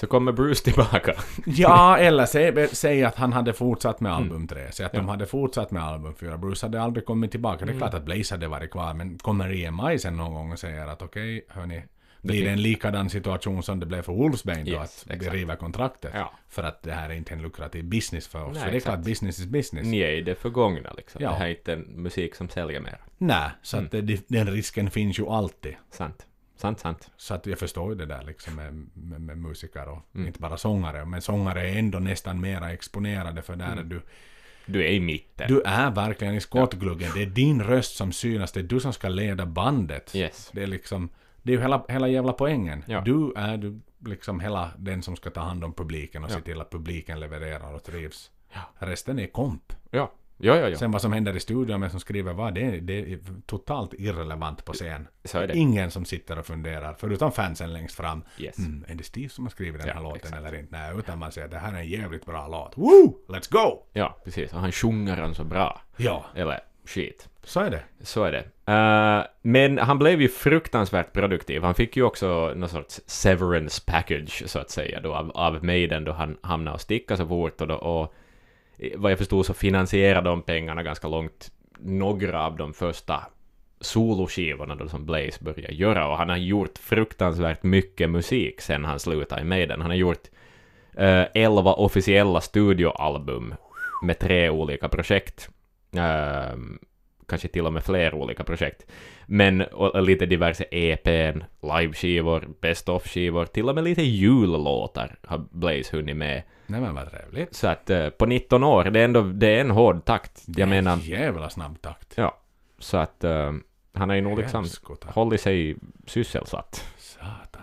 Så 0.00 0.06
kommer 0.06 0.32
Bruce 0.32 0.64
tillbaka. 0.64 1.14
Ja, 1.46 1.98
eller 1.98 2.26
säg, 2.26 2.68
säg 2.68 3.04
att 3.04 3.14
han 3.14 3.32
hade 3.32 3.52
fortsatt 3.52 4.00
med 4.00 4.12
Mm. 4.12 4.22
album 4.22 4.48
3. 4.48 4.72
Säg 4.72 4.86
att 4.86 4.94
Ja. 4.94 5.00
de 5.00 5.08
hade 5.08 5.26
fortsatt 5.26 5.70
med 5.70 5.82
album 5.82 6.14
4. 6.14 6.38
Bruce 6.38 6.66
hade 6.66 6.82
aldrig 6.82 7.04
kommit 7.06 7.30
tillbaka. 7.30 7.58
Det 7.64 7.70
är 7.70 7.74
Mm. 7.74 7.78
klart 7.78 7.94
att 7.94 8.04
Blaze 8.04 8.34
hade 8.34 8.48
varit 8.48 8.70
kvar. 8.70 8.94
Men 8.94 9.18
kommer 9.18 9.52
EMI 9.64 9.98
sen 9.98 10.16
någon 10.16 10.34
gång 10.34 10.52
och 10.52 10.58
säger 10.58 10.86
att 10.86 11.02
okej, 11.02 11.46
hörni. 11.48 11.82
Blir 12.22 12.44
Det 12.44 12.50
en 12.50 12.62
likadan 12.62 13.10
situation 13.10 13.62
som 13.62 13.80
det 13.80 13.86
blev 13.86 14.02
för 14.02 14.12
Wolfsbane 14.12 14.64
då? 14.64 14.70
Yes, 14.70 15.02
att 15.02 15.10
vi 15.10 15.14
exakt. 15.14 15.34
river 15.34 15.56
kontraktet? 15.56 16.10
Ja. 16.14 16.32
För 16.48 16.62
att 16.62 16.82
det 16.82 16.92
här 16.92 17.10
är 17.10 17.14
inte 17.14 17.34
en 17.34 17.42
lukrativ 17.42 17.84
business 17.84 18.28
för 18.28 18.44
oss. 18.44 18.54
Nej, 18.54 18.64
för 18.64 18.70
det 18.70 18.76
är 18.76 18.80
klart, 18.80 19.00
business 19.00 19.38
is 19.38 19.46
business. 19.46 19.86
Ni 19.86 19.98
är 19.98 20.10
i 20.12 20.20
det 20.22 20.34
förgångna 20.34 20.92
liksom. 20.96 21.22
Ja. 21.22 21.30
Det 21.30 21.36
här 21.36 21.46
är 21.46 21.50
inte 21.50 21.72
en 21.72 21.80
musik 21.80 22.34
som 22.34 22.48
säljer 22.48 22.80
mer. 22.80 22.98
Nej, 23.18 23.50
så 23.62 23.76
Mm. 23.76 24.06
det, 24.06 24.28
den 24.28 24.50
risken 24.50 24.90
finns 24.90 25.18
ju 25.18 25.26
alltid. 25.26 25.74
Sant. 25.90 26.26
Sant, 26.56 26.80
sant. 26.80 27.10
Så 27.16 27.34
att 27.34 27.46
jag 27.46 27.58
förstår 27.58 27.92
ju 27.92 27.98
det 27.98 28.06
där 28.06 28.22
liksom 28.24 28.54
med, 28.54 28.74
med, 28.94 29.20
med 29.20 29.38
musiker 29.38 29.88
och 29.88 29.98
Mm. 30.14 30.26
inte 30.26 30.40
bara 30.40 30.56
sångare. 30.56 31.04
Men 31.04 31.22
sångare 31.22 31.70
är 31.70 31.78
ändå 31.78 31.98
nästan 31.98 32.40
mera 32.40 32.72
exponerade 32.72 33.42
för 33.42 33.56
där 33.56 33.72
Mm. 33.72 33.88
du, 33.88 34.00
Du 34.66 34.84
är 34.84 34.88
i 34.90 35.00
mitten. 35.00 35.48
du 35.48 35.62
är 35.62 35.90
verkligen 35.90 36.34
i 36.34 36.40
skottgluggen. 36.40 37.10
Det 37.14 37.22
är 37.22 37.26
din 37.26 37.62
röst 37.62 37.96
som 37.96 38.12
synas, 38.12 38.52
det 38.52 38.60
är 38.60 38.64
du 38.64 38.80
som 38.80 38.92
ska 38.92 39.08
leda 39.08 39.46
bandet. 39.46 40.14
Yes. 40.16 40.50
Det 40.54 40.62
är 40.62 40.66
liksom, 40.66 41.08
det 41.42 41.52
är 41.52 41.56
ju 41.56 41.62
hela, 41.62 41.84
hela 41.88 42.08
jävla 42.08 42.32
poängen. 42.32 42.84
Ja. 42.86 43.00
Du 43.00 43.32
är 43.36 43.56
du 43.56 43.80
liksom 44.06 44.40
hela 44.40 44.70
den 44.78 45.02
som 45.02 45.16
ska 45.16 45.30
ta 45.30 45.40
hand 45.40 45.64
om 45.64 45.72
publiken 45.72 46.24
och 46.24 46.30
Ja. 46.30 46.34
se 46.34 46.40
till 46.40 46.60
att 46.60 46.70
publiken 46.70 47.20
levererar 47.20 47.74
och 47.74 47.82
trivs. 47.84 48.30
Ja. 48.52 48.60
Resten 48.86 49.18
är 49.18 49.26
komp. 49.26 49.72
Ja. 49.90 50.12
Ja, 50.42 50.56
ja, 50.56 50.68
ja. 50.68 50.76
Sen 50.78 50.90
vad 50.90 51.02
som 51.02 51.12
händer 51.12 51.36
i 51.36 51.40
studion, 51.40 51.80
vem 51.80 51.90
som 51.90 52.00
skriver 52.00 52.32
vad, 52.32 52.54
det, 52.54 52.60
är- 52.62 52.80
det 52.80 53.12
är 53.12 53.18
totalt 53.46 53.94
irrelevant 53.94 54.64
på 54.64 54.72
scen. 54.72 55.08
Så 55.24 55.38
är 55.38 55.46
det. 55.48 55.56
Ingen 55.56 55.90
som 55.90 56.04
sitter 56.04 56.38
och 56.38 56.46
funderar, 56.46 56.96
förutom 56.98 57.32
fansen 57.32 57.72
längst 57.72 57.94
fram. 57.96 58.22
Yes. 58.38 58.58
Mm, 58.58 58.84
är 58.88 58.94
det 58.94 59.04
Steve 59.04 59.28
som 59.28 59.44
har 59.44 59.50
skrivit 59.50 59.80
den 59.80 59.88
Ja, 59.88 59.94
här 59.94 60.02
låten 60.02 60.16
exakt. 60.16 60.36
eller 60.36 60.54
inte? 60.58 60.78
Nej, 60.78 60.98
utan 60.98 61.18
man 61.18 61.32
säger 61.32 61.44
att 61.44 61.50
det 61.52 61.58
här 61.58 61.72
är 61.72 61.76
en 61.78 61.88
jävligt 61.88 62.26
bra 62.26 62.48
låt. 62.48 62.78
Woo! 62.78 63.18
Let's 63.28 63.52
go! 63.52 63.82
Ja, 63.92 64.16
precis. 64.24 64.52
Och 64.52 64.60
han 64.60 64.72
sjunger 64.72 65.16
han 65.16 65.34
så 65.34 65.44
bra. 65.44 65.80
Ja, 65.96 66.24
Eller 66.34 66.60
shit. 66.84 67.28
så 67.44 67.60
är 67.60 67.70
det. 67.70 67.82
Så 68.00 68.24
är 68.24 68.32
det. 68.32 68.72
Eh, 68.72 69.26
men 69.42 69.78
han 69.78 69.98
blev 69.98 70.20
ju 70.20 70.28
fruktansvärt 70.28 71.12
produktiv. 71.12 71.62
Han 71.62 71.74
fick 71.74 71.96
ju 71.96 72.02
också 72.02 72.52
någon 72.56 72.68
sorts 72.68 73.00
severance 73.06 73.82
package, 73.86 74.42
så 74.46 74.58
att 74.58 74.70
säga, 74.70 75.00
då, 75.00 75.14
av, 75.14 75.30
av 75.30 75.64
Maiden 75.64 76.04
då 76.04 76.12
han 76.12 76.36
hamnade 76.42 76.74
och 76.74 76.80
sticka 76.80 77.16
så 77.16 77.26
fort. 77.26 77.60
Och, 77.60 77.68
då, 77.68 77.74
och 77.74 78.14
vad 78.96 79.12
jag 79.12 79.18
förstod 79.18 79.46
så 79.46 79.54
finansierade 79.54 80.28
de 80.28 80.42
pengarna 80.42 80.82
ganska 80.82 81.08
långt 81.08 81.50
några 81.78 82.46
av 82.46 82.56
de 82.56 82.72
första 82.72 83.20
soloskivorna 83.80 84.74
då 84.74 84.88
som 84.88 85.06
Blaze 85.06 85.44
började 85.44 85.74
göra. 85.74 86.08
Och 86.08 86.16
han 86.16 86.28
har 86.28 86.36
gjort 86.36 86.78
fruktansvärt 86.78 87.62
mycket 87.62 88.10
musik 88.10 88.60
sen 88.60 88.84
han 88.84 88.98
slutade 88.98 89.40
i 89.40 89.44
Maiden. 89.44 89.80
Han 89.80 89.90
har 89.90 89.96
gjort 89.96 90.28
eh, 90.96 91.24
11 91.34 91.72
officiella 91.72 92.40
studioalbum 92.40 93.54
med 94.02 94.18
tre 94.18 94.50
olika 94.50 94.88
projekt. 94.88 95.50
Ehm, 95.92 96.78
kanske 97.28 97.48
till 97.48 97.66
och 97.66 97.72
med 97.72 97.84
fler 97.84 98.14
olika 98.14 98.44
projekt. 98.44 98.86
Men 99.26 99.60
och, 99.62 100.02
lite 100.02 100.26
diverse 100.26 100.64
EPn, 100.70 101.42
liveskivor, 101.62 102.48
best 102.60 102.88
of-skivor, 102.88 103.44
till 103.46 103.68
och 103.68 103.74
med 103.74 103.84
lite 103.84 104.02
jullåtar 104.02 105.18
har 105.26 105.44
Blaze 105.50 105.96
hunnit 105.96 106.16
med. 106.16 106.42
Nej 106.66 106.80
men 106.80 106.94
vad 106.94 107.10
trevligt. 107.10 107.54
Så 107.54 107.66
att 107.68 107.90
eh, 107.90 108.08
på 108.10 108.26
19 108.26 108.64
år, 108.64 108.84
det 108.84 109.00
är 109.00 109.04
ändå 109.04 109.22
det 109.22 109.46
är 109.56 109.60
en 109.60 109.70
hård 109.70 110.04
takt. 110.04 110.42
Jag 110.46 110.56
Det 110.56 110.62
är 110.62 110.66
menar, 110.66 110.92
en 110.92 111.00
jävla 111.00 111.50
snabb 111.50 111.82
takt. 111.82 112.12
ja. 112.16 112.36
Så 112.78 112.96
att 112.96 113.24
eh, 113.24 113.52
han 113.92 114.08
har 114.08 114.16
ju 114.16 114.22
nog 114.22 114.38
liksom 114.38 114.66
hållit 115.06 115.40
sig 115.40 115.76
sysselsatt. 116.06 116.84
Satan. 116.98 117.62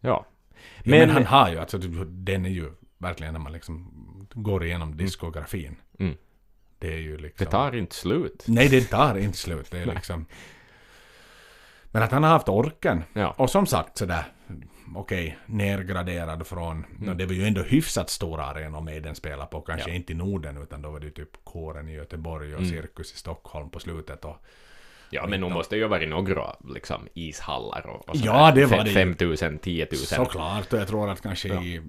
Ja. 0.00 0.26
Men, 0.84 0.90
men 0.90 0.98
Men- 1.00 1.10
han 1.10 1.26
har 1.26 1.50
ju, 1.50 1.58
alltså 1.58 1.78
den 2.06 2.46
är 2.46 2.50
ju 2.50 2.70
verkligen 2.98 3.32
när 3.32 3.40
man 3.40 3.52
liksom 3.52 3.92
går 4.34 4.64
igenom 4.64 4.96
diskografin. 4.96 5.76
Mm. 5.98 6.14
Det 6.80 6.92
är 6.94 6.98
ju 6.98 7.16
liksom... 7.16 7.44
Det 7.44 7.50
tar 7.50 7.74
inte 7.76 7.94
slut. 7.94 8.44
Nej, 8.46 8.68
det 8.68 8.80
tar 8.84 9.18
inte 9.18 9.38
slut. 9.38 9.70
Det 9.70 9.78
är 9.78 9.86
liksom... 9.86 10.26
Men 11.92 12.02
att 12.02 12.12
han 12.12 12.22
har 12.22 12.30
haft 12.30 12.48
orken. 12.48 13.04
Ja. 13.12 13.34
Och 13.38 13.50
som 13.50 13.66
sagt 13.66 13.98
sådär, 13.98 14.24
okej, 14.94 15.38
nergraderad 15.46 16.46
från... 16.46 16.86
nå, 16.98 17.14
det 17.14 17.26
var 17.26 17.32
ju 17.32 17.44
ändå 17.46 17.62
hyfsat 17.62 18.10
stora 18.10 18.44
arenor 18.44 18.80
med 18.80 19.02
den 19.02 19.14
spelar 19.14 19.46
på. 19.46 19.60
Kanske 19.60 19.84
Mm. 19.84 19.94
Ja. 19.94 19.96
inte 19.96 20.12
i 20.12 20.16
Norden, 20.16 20.56
utan 20.62 20.82
då 20.82 20.90
var 20.90 21.00
det 21.00 21.06
ju 21.06 21.12
typ 21.12 21.44
kåren 21.44 21.88
i 21.88 21.92
Göteborg 21.94 22.54
och 22.54 22.60
Mm. 22.60 22.70
cirkus 22.72 23.12
i 23.14 23.16
Stockholm 23.16 23.70
på 23.70 23.80
slutet. 23.80 24.24
Och, 24.24 24.36
Ja, 25.12 25.26
men 25.26 25.40
nog 25.40 25.52
måste 25.52 25.76
ju 25.76 25.82
ha 25.82 25.88
varit 25.88 26.08
några 26.08 26.56
liksom, 26.74 27.08
ishallar 27.14 27.86
och, 27.86 28.08
och 28.08 28.16
Ja, 28.16 28.50
sådär. 28.50 28.60
det 28.60 28.66
var 28.76 28.84
det 28.84 28.88
ju. 28.90 28.94
5000, 28.94 29.58
10 29.58 29.86
000. 29.92 29.96
Såklart, 29.98 30.72
och 30.72 30.78
jag 30.78 30.88
tror 30.88 31.10
att 31.10 31.20
kanske 31.22 31.48
Ja. 31.48 31.62
i... 31.62 31.80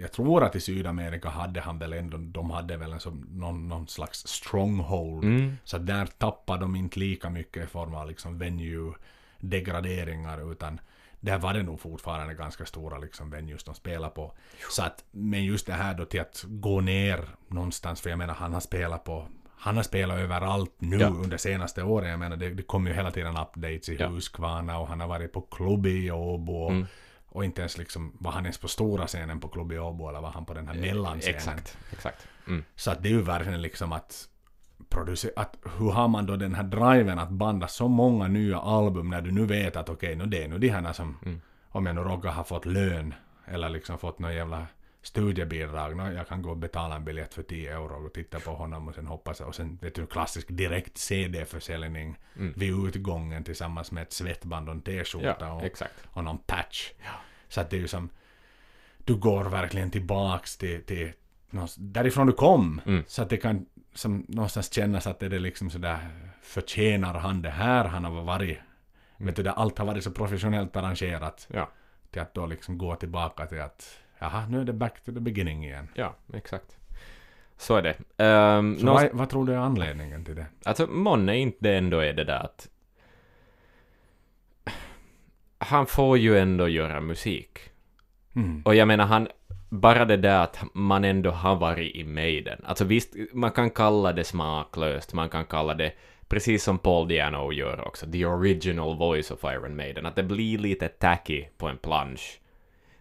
Jag 0.00 0.12
tror 0.12 0.44
att 0.44 0.56
i 0.56 0.60
Sydamerika 0.60 1.28
hade 1.28 1.60
han 1.60 1.78
väl 1.78 1.92
ändå, 1.92 2.16
de 2.18 2.50
hade 2.50 2.76
väl 2.76 2.92
en 2.92 3.00
som, 3.00 3.26
någon, 3.30 3.68
någon 3.68 3.88
slags 3.88 4.26
stronghold. 4.26 5.24
Mm. 5.24 5.56
Så 5.64 5.78
där 5.78 6.06
tappade 6.06 6.60
de 6.60 6.76
inte 6.76 6.98
lika 7.00 7.30
mycket 7.30 7.64
i 7.64 7.66
form 7.66 7.94
av 7.94 8.08
liksom 8.08 8.38
venue 8.38 8.94
degraderingar 9.40 10.52
utan 10.52 10.80
där 11.20 11.38
var 11.38 11.54
det 11.54 11.62
nog 11.62 11.80
fortfarande 11.80 12.34
ganska 12.34 12.66
stora 12.66 12.98
liksom 12.98 13.30
venues 13.30 13.64
de 13.64 13.74
spelar 13.74 14.08
på. 14.08 14.32
Så 14.70 14.82
att, 14.82 15.04
men 15.10 15.44
just 15.44 15.66
det 15.66 15.72
här 15.72 15.94
då 15.94 16.04
till 16.04 16.20
att 16.20 16.44
gå 16.48 16.80
ner 16.80 17.24
någonstans, 17.48 18.00
för 18.00 18.10
jag 18.10 18.18
menar 18.18 18.34
han 18.34 18.52
har 18.52 18.60
spelat 18.60 19.04
på 19.04 19.28
han 19.58 19.76
har 19.76 19.82
spelat 19.82 20.18
överallt 20.18 20.72
nu 20.78 20.96
Ja. 20.96 21.08
under 21.08 21.36
senaste 21.36 21.82
åren. 21.82 22.10
Jag 22.10 22.18
menar 22.18 22.36
det, 22.36 22.50
det 22.50 22.62
kommer 22.62 22.90
ju 22.90 22.96
hela 22.96 23.10
tiden 23.10 23.36
updates 23.36 23.88
i 23.88 23.96
Ja. 24.00 24.08
Huskvarna 24.08 24.78
och 24.78 24.88
han 24.88 25.00
har 25.00 25.08
varit 25.08 25.32
på 25.32 25.40
klubb 25.40 25.86
i 25.86 26.10
Åbo. 26.10 26.52
och- 26.52 26.70
Mm. 26.72 26.86
Och 27.36 27.44
inte 27.44 27.60
ens 27.60 27.78
liksom, 27.78 28.16
var 28.20 28.30
han 28.32 28.44
ens 28.44 28.58
på 28.58 28.68
stora 28.68 29.06
scenen 29.06 29.40
på 29.40 29.48
klubb 29.48 29.72
i 29.72 29.78
Åbo 29.78 30.08
eller 30.08 30.20
var 30.20 30.30
han 30.30 30.44
på 30.46 30.54
den 30.54 30.68
här 30.68 30.74
mellanscenen? 30.74 31.36
Exakt, 31.36 31.78
exakt. 31.92 32.28
Mm. 32.46 32.64
Så 32.74 32.90
att 32.90 33.02
det 33.02 33.08
är 33.08 33.12
ju 33.12 33.22
verkligen 33.22 33.62
liksom 33.62 33.92
att 33.92 34.28
producera, 34.88 35.32
att 35.36 35.56
hur 35.78 35.90
har 35.90 36.08
man 36.08 36.26
då 36.26 36.36
den 36.36 36.54
här 36.54 36.62
driven 36.62 37.18
att 37.18 37.30
banda 37.30 37.68
så 37.68 37.88
många 37.88 38.28
nya 38.28 38.58
album 38.58 39.08
när 39.10 39.20
du 39.22 39.30
nu 39.32 39.46
vet 39.46 39.76
att 39.76 39.88
okej, 39.88 40.16
nu 40.16 40.26
det 40.26 40.42
är 40.44 40.48
nu 40.48 40.58
de 40.58 40.68
här 40.68 40.92
som, 40.92 41.18
Mm. 41.24 41.40
om 41.68 41.86
jag 41.86 41.94
nu 41.94 42.00
råkar 42.00 42.30
ha 42.30 42.44
fått 42.44 42.66
lön 42.66 43.14
eller 43.46 43.68
liksom 43.68 43.98
fått 43.98 44.18
något 44.18 44.34
jävla 44.34 44.66
studiebidrag, 45.02 45.96
nå, 45.96 46.12
jag 46.12 46.28
kan 46.28 46.42
gå 46.42 46.50
och 46.50 46.56
betala 46.56 46.96
en 46.96 47.04
biljett 47.04 47.34
för 47.34 47.42
10 47.42 47.72
euro 47.76 48.06
och 48.06 48.12
titta 48.14 48.40
på 48.40 48.50
honom 48.50 48.88
och 48.88 48.94
sen 48.94 49.06
hoppas 49.06 49.40
jag, 49.40 49.48
och 49.48 49.54
sen 49.54 49.78
vet 49.82 49.94
du 49.94 50.06
klassisk 50.06 50.46
direkt 50.50 50.98
CD-försäljning 50.98 52.16
Mm. 52.36 52.52
vid 52.56 52.86
utgången 52.86 53.44
tillsammans 53.44 53.92
med 53.92 54.02
ett 54.02 54.12
svettband 54.12 54.68
och 54.68 54.74
en 54.74 54.82
t-skjorta 54.82 55.36
Ja, 55.40 55.52
och, 55.52 55.62
och 56.16 56.24
någon 56.24 56.38
patch. 56.38 56.90
Så 57.48 57.60
att 57.60 57.70
det 57.70 57.76
är 57.76 57.80
ju 57.80 57.88
som, 57.88 58.08
du 58.98 59.14
går 59.14 59.44
verkligen 59.44 59.90
tillbaks 59.90 60.56
till, 60.56 60.82
till 60.84 61.12
någonstans- 61.50 61.86
därifrån 61.92 62.26
du 62.26 62.32
kom. 62.32 62.80
Mm. 62.86 63.04
Så 63.06 63.22
att 63.22 63.30
det 63.30 63.36
kan 63.36 63.66
som 63.94 64.24
någonstans 64.28 64.72
kännas 64.72 65.06
att 65.06 65.18
det 65.20 65.26
är 65.26 65.30
liksom 65.30 65.70
sådär, 65.70 65.98
förtjänar 66.42 67.14
han 67.14 67.42
det 67.42 67.50
här 67.50 67.84
han 67.84 68.04
har 68.04 68.22
varit? 68.22 68.58
Vet 69.16 69.36
du, 69.36 69.42
där 69.42 69.52
allt 69.52 69.78
har 69.78 69.86
varit 69.86 70.04
så 70.04 70.10
professionellt 70.10 70.76
arrangerat 70.76 71.46
Ja, 71.50 71.68
till 72.10 72.22
att 72.22 72.34
då 72.34 72.46
liksom 72.46 72.78
gå 72.78 72.94
tillbaka 72.96 73.46
till 73.46 73.60
att 73.60 73.98
jaha, 74.18 74.46
nu 74.48 74.60
är 74.60 74.64
det 74.64 74.72
back 74.72 75.04
to 75.04 75.12
the 75.12 75.20
beginning 75.20 75.64
igen. 75.64 75.88
ja, 75.94 76.16
exakt. 76.34 76.76
Så 77.58 77.76
är 77.76 77.82
det. 77.82 78.24
Um, 78.24 78.78
Så 78.78 78.86
vad, 78.86 79.08
vad 79.12 79.28
tror 79.30 79.46
du 79.46 79.52
är 79.52 79.58
anledningen 79.58 80.24
till 80.24 80.34
det? 80.34 80.46
Alltså, 80.64 80.86
månne 80.86 81.36
inte 81.38 81.58
det 81.60 81.76
ändå 81.76 81.98
är 81.98 82.12
det 82.12 82.24
där 82.24 82.38
att... 82.44 82.68
Han 85.58 85.86
får 85.86 86.18
ju 86.18 86.38
ändå 86.38 86.68
göra 86.68 87.00
musik. 87.00 87.58
Mm. 88.36 88.62
Och 88.64 88.74
jag 88.74 88.88
menar, 88.88 89.04
han... 89.04 89.28
Bara 89.68 90.04
det 90.04 90.16
där 90.16 90.40
att 90.40 90.64
man 90.72 91.04
ändå 91.04 91.30
har 91.30 91.56
varit 91.56 91.96
i 91.96 92.04
Maiden. 92.04 92.60
Alltså 92.64 92.84
visst, 92.84 93.14
man 93.32 93.50
kan 93.50 93.70
kalla 93.70 94.12
det 94.12 94.24
smaklöst, 94.24 95.12
man 95.12 95.28
kan 95.28 95.44
kalla 95.44 95.74
det 95.74 95.92
precis 96.28 96.64
som 96.64 96.78
Paul 96.78 97.08
Diano 97.08 97.52
gör 97.52 97.88
också, 97.88 98.06
the 98.06 98.26
original 98.26 98.96
voice 98.96 99.30
of 99.30 99.44
Iron 99.44 99.76
Maiden, 99.76 100.06
att 100.06 100.16
det 100.16 100.22
blir 100.22 100.58
lite 100.58 100.88
tacky 100.88 101.44
på 101.58 101.68
en 101.68 101.76
plansch. 101.76 102.40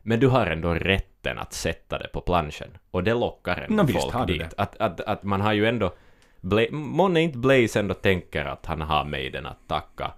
Men 0.01 0.19
du 0.19 0.27
har 0.27 0.47
ändå 0.47 0.73
rätten 0.73 1.37
att 1.37 1.53
sätta 1.53 1.97
det 1.97 2.07
på 2.07 2.21
planschen. 2.21 2.77
Och 2.91 3.03
det 3.03 3.13
lockar 3.13 3.65
ändå 3.69 3.83
har 3.83 4.11
folk 4.11 4.27
dit. 4.27 4.53
Att, 4.57 4.77
att, 4.77 5.01
att 5.01 5.23
man 5.23 5.41
har 5.41 5.53
ju 5.53 5.65
ändå... 5.65 5.93
Bla- 6.41 6.71
Månne 6.71 7.21
inte 7.21 7.37
Blaze 7.37 7.79
ändå 7.79 7.93
tänker 7.93 8.45
att 8.45 8.65
han 8.65 8.81
har 8.81 9.05
Maiden 9.05 9.45
att 9.45 9.67
tacka. 9.67 10.13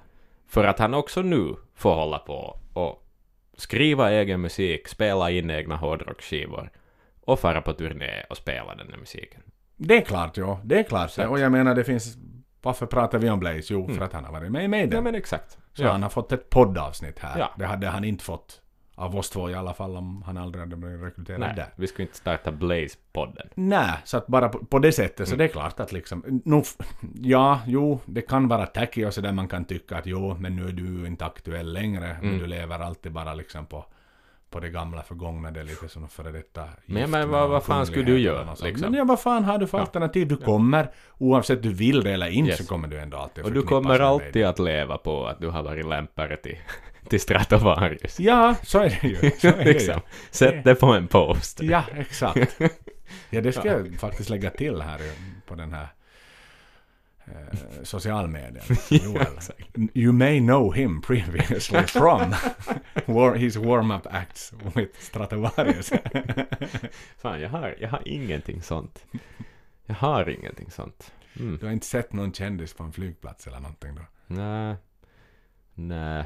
För 0.47 0.63
att 0.63 0.79
han 0.79 0.93
också 0.93 1.21
nu 1.21 1.55
får 1.77 1.95
hålla 1.95 2.19
på 2.19 2.59
och 2.73 3.03
skriva 3.57 4.11
egen 4.11 4.41
musik, 4.41 4.87
spela 4.87 5.31
in 5.31 5.49
egna 5.49 5.75
hårdrocksskivor 5.75 6.69
och 7.21 7.39
fara 7.39 7.61
på 7.61 7.73
turné 7.73 8.23
och 8.29 8.37
spela 8.37 8.75
den 8.75 8.89
här 8.91 8.97
musiken. 8.97 9.41
Det 9.75 9.97
är 9.97 10.01
klart, 10.01 10.37
ja. 10.37 10.59
Det 10.63 10.79
är 10.79 10.83
klart. 10.83 11.11
Så 11.11 11.27
Och 11.27 11.39
jag 11.39 11.51
menar, 11.51 11.75
det 11.75 11.83
finns... 11.83 12.17
Varför 12.61 12.85
pratar 12.85 13.19
vi 13.19 13.29
om 13.29 13.39
Blaze? 13.39 13.73
Jo, 13.73 13.85
för 13.85 13.91
Mm. 13.93 14.03
att 14.03 14.13
han 14.13 14.25
har 14.25 14.31
varit 14.31 14.51
med 14.51 14.63
i 14.63 14.67
Maiden. 14.67 14.91
Ja 14.91 15.01
men 15.01 15.15
exakt. 15.15 15.57
Så 15.73 15.83
ja. 15.83 15.91
han 15.91 16.03
har 16.03 16.09
fått 16.09 16.31
ett 16.31 16.49
poddavsnitt 16.49 17.19
här. 17.19 17.39
Ja. 17.39 17.53
Det 17.57 17.65
hade 17.65 17.87
han 17.87 18.03
inte 18.03 18.23
fått 18.23 18.61
av 18.99 19.15
oss 19.15 19.29
två 19.29 19.49
i 19.49 19.53
alla 19.55 19.73
fall 19.73 19.97
om 19.97 20.23
han 20.25 20.37
aldrig 20.37 20.61
hade 20.63 20.75
blivit 20.75 21.01
rekryterad 21.01 21.39
Nej, 21.39 21.53
där. 21.55 21.65
vi 21.75 21.87
skulle 21.87 22.03
inte 22.07 22.17
starta 22.17 22.51
Blaze-podden. 22.51 23.47
Nej, 23.55 23.91
så 24.03 24.17
att 24.17 24.27
bara 24.27 24.49
på, 24.49 24.65
på 24.65 24.79
det 24.79 24.91
sättet 24.91 25.27
så 25.27 25.33
Mm. 25.33 25.37
det 25.37 25.43
är 25.43 25.53
klart 25.53 25.79
att 25.79 25.91
liksom, 25.91 26.41
nu, 26.45 26.61
ja, 27.21 27.59
jo, 27.65 27.99
det 28.05 28.21
kan 28.21 28.47
vara 28.47 28.65
tacky 28.65 29.05
och 29.05 29.13
sådär 29.13 29.31
man 29.31 29.47
kan 29.47 29.65
tycka 29.65 29.97
att 29.97 30.05
jo, 30.05 30.35
men 30.39 30.55
nu 30.55 30.67
är 30.67 30.71
du 30.71 31.07
inte 31.07 31.25
aktuell 31.25 31.73
längre, 31.73 32.17
men 32.21 32.29
Mm. 32.29 32.39
du 32.39 32.47
lever 32.47 32.79
alltid 32.79 33.11
bara 33.11 33.33
liksom 33.33 33.65
på, 33.65 33.85
på 34.49 34.59
det 34.59 34.69
gamla 34.69 35.03
förgångna, 35.03 35.51
det 35.51 35.59
är 35.59 35.63
lite 35.63 35.89
som 35.89 36.07
före 36.09 36.31
detta 36.31 36.63
Men, 36.85 37.11
men 37.11 37.29
vad- 37.29 37.49
vad 37.49 37.63
fan 37.63 37.85
skulle 37.85 38.03
du 38.05 38.19
göra, 38.19 38.55
liksom? 38.63 38.91
Men 38.91 38.97
ja, 38.99 39.03
vad 39.05 39.19
fan 39.19 39.43
har 39.43 39.57
du 39.57 39.67
för 39.67 39.77
Ja. 39.77 39.81
alternativ? 39.81 40.27
Du 40.27 40.37
kommer, 40.37 40.91
oavsett 41.17 41.63
du 41.63 41.73
vill 41.73 42.03
det 42.03 42.11
eller 42.11 42.27
inte, 42.29 42.49
Yes. 42.51 42.57
så 42.57 42.67
kommer 42.67 42.87
du 42.87 42.99
ändå 42.99 43.17
alltid 43.17 43.43
Och 43.45 43.51
du 43.51 43.61
kommer 43.61 43.99
alltid 43.99 44.45
att 44.45 44.59
leva 44.59 44.97
på 44.97 45.25
att 45.27 45.39
du 45.41 45.49
har 45.49 45.63
varit 45.63 45.85
lämpare 45.85 46.37
till, 46.37 46.57
till 47.09 47.19
Stratovarius. 47.19 48.19
Ja, 48.19 48.55
så 48.63 48.79
är 48.79 48.99
det 49.01 49.07
ju. 49.07 49.31
Så 49.37 49.47
är 49.47 49.51
det 49.51 49.63
ju. 49.63 49.73
liksom. 49.73 50.01
Sätt 50.31 50.63
det 50.63 50.75
på 50.75 50.85
en 50.85 51.07
post. 51.07 51.61
Ja, 51.61 51.83
exakt. 51.95 52.59
Ja, 53.29 53.41
det 53.41 53.51
ska 53.53 53.67
jag 53.67 53.95
faktiskt 53.99 54.29
lägga 54.29 54.49
till 54.49 54.81
här 54.81 55.01
på 55.45 55.55
den 55.55 55.73
här 55.73 55.87
eh, 57.25 57.57
socialmedien. 57.83 58.65
Joel. 58.89 59.27
You 59.93 60.13
may 60.13 60.39
know 60.39 60.73
him 60.75 61.01
previously 61.01 61.83
from 61.87 62.35
war, 63.05 63.35
his 63.35 63.55
warm-up 63.55 64.07
acts 64.11 64.53
with 64.75 64.99
Stratovarius. 64.99 65.91
Fan, 67.17 67.41
jag 67.41 67.49
har, 67.49 67.75
jag 67.79 67.89
har 67.89 68.01
ingenting 68.05 68.61
sånt. 68.61 69.05
Jag 69.85 69.95
har 69.95 70.29
ingenting 70.29 70.71
sånt. 70.71 71.11
Mm. 71.39 71.57
Du 71.57 71.65
har 71.65 71.73
inte 71.73 71.85
sett 71.85 72.13
någon 72.13 72.33
kändis 72.33 72.73
på 72.73 72.83
en 72.83 72.91
flygplats 72.91 73.47
eller 73.47 73.59
någonting 73.59 73.95
då? 73.95 74.01
Nej. 74.27 74.75
Nej. 75.73 76.25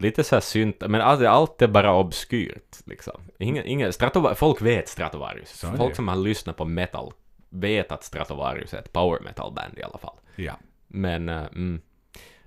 Lite 0.00 0.24
så 0.24 0.36
här 0.36 0.40
synt, 0.40 0.80
men 0.88 1.00
allt, 1.00 1.22
allt 1.22 1.62
är 1.62 1.68
bara 1.68 1.94
obskyrt 1.94 2.76
liksom. 2.86 3.20
Ingen, 3.38 3.66
ingen, 3.66 3.90
Stratovar- 3.92 4.34
folk 4.34 4.62
vet 4.62 4.88
Stratovarius. 4.88 5.64
Folk 5.76 5.96
som 5.96 6.08
har 6.08 6.16
lyssnat 6.16 6.56
på 6.56 6.64
metal 6.64 7.12
vet 7.48 7.92
att 7.92 8.04
Stratovarius 8.04 8.74
är 8.74 8.78
ett 8.78 8.92
power 8.92 9.20
metal 9.20 9.52
band 9.52 9.78
i 9.78 9.82
alla 9.82 9.98
fall. 9.98 10.16
Ja, 10.36 10.52
Men, 10.86 11.28
eh, 11.28 11.42
mm. 11.42 11.80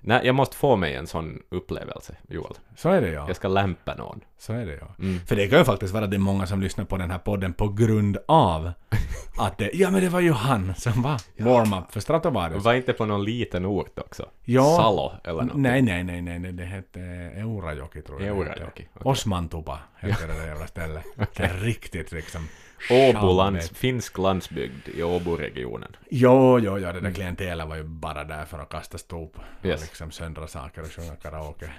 Nej, 0.04 0.22
jag 0.24 0.36
måste 0.36 0.56
få 0.56 0.76
mig 0.76 0.96
en 0.96 1.08
sån 1.08 1.42
upplevelse, 1.50 2.16
Joel. 2.28 2.54
så 2.76 2.90
är 2.90 3.02
det 3.02 3.10
ja. 3.12 3.28
Jag 3.28 3.36
ska 3.36 3.48
lämpa 3.48 3.96
någon. 3.96 4.22
Så 4.38 4.54
är 4.54 4.66
det 4.66 4.78
ja. 4.82 4.88
Mm. 5.00 5.20
För 5.26 5.36
det 5.36 5.48
kan 5.48 5.60
ju 5.60 5.66
faktiskt 5.66 5.94
vara 5.94 6.08
det 6.08 6.18
många 6.18 6.48
som 6.48 6.62
lyssnar 6.62 6.86
på 6.86 6.98
den 6.98 7.12
här 7.12 7.18
podden 7.18 7.54
på 7.54 7.68
grund 7.68 8.18
av 8.26 8.72
att 9.40 9.58
det, 9.58 9.70
ja 9.74 9.92
men 9.92 10.02
det 10.02 10.10
var 10.10 10.20
ju 10.20 10.32
han 10.32 10.74
som 10.76 11.02
var 11.02 11.22
warm-up 11.38 11.92
för 11.92 12.00
Stratovarius. 12.00 12.64
Var 12.64 12.74
inte 12.74 12.94
på 12.94 13.06
någon 13.06 13.24
liten 13.26 13.66
ort 13.66 14.00
också? 14.00 14.26
Ja. 14.46 14.78
Salo 14.78 15.12
eller 15.24 15.44
något? 15.44 15.56
Nej, 15.58 15.82
nej, 15.82 16.04
nej, 16.04 16.22
nej, 16.22 16.40
nej, 16.40 16.52
det 16.52 16.66
hette 16.66 17.00
Eurajoki 17.36 18.02
tror 18.02 18.22
jag. 18.22 18.38
Eurajoki. 18.38 18.64
okej. 18.68 18.90
Osmantupa 18.94 19.80
hette 19.96 20.28
det 20.28 20.34
där 20.34 20.48
jävla 20.48 20.68
stället. 20.68 21.04
Det 21.36 21.44
är 21.44 21.54
riktigt 21.58 22.12
liksom... 22.12 22.48
Åbo 22.90 23.34
lands, 23.34 23.70
finsk 23.70 24.18
landsbygd 24.18 24.88
i 24.90 25.04
Åbo-regionen. 25.04 25.96
Jo, 26.10 26.60
jo, 26.60 26.78
jo, 26.78 26.92
det 26.92 27.00
där 27.00 27.12
klientelet 27.12 27.68
var 27.68 27.76
ju 27.76 27.84
bara 27.84 28.24
där 28.24 28.46
för 28.46 28.60
att 28.60 28.70
kasta 28.70 28.98
stop 28.98 29.30
och 29.60 29.66
Yes. 29.66 29.82
liksom 29.82 30.12
söndra 30.12 30.48
saker 30.48 30.82
och 30.82 30.92
sjunga 30.92 31.16
karaoke. 31.16 31.70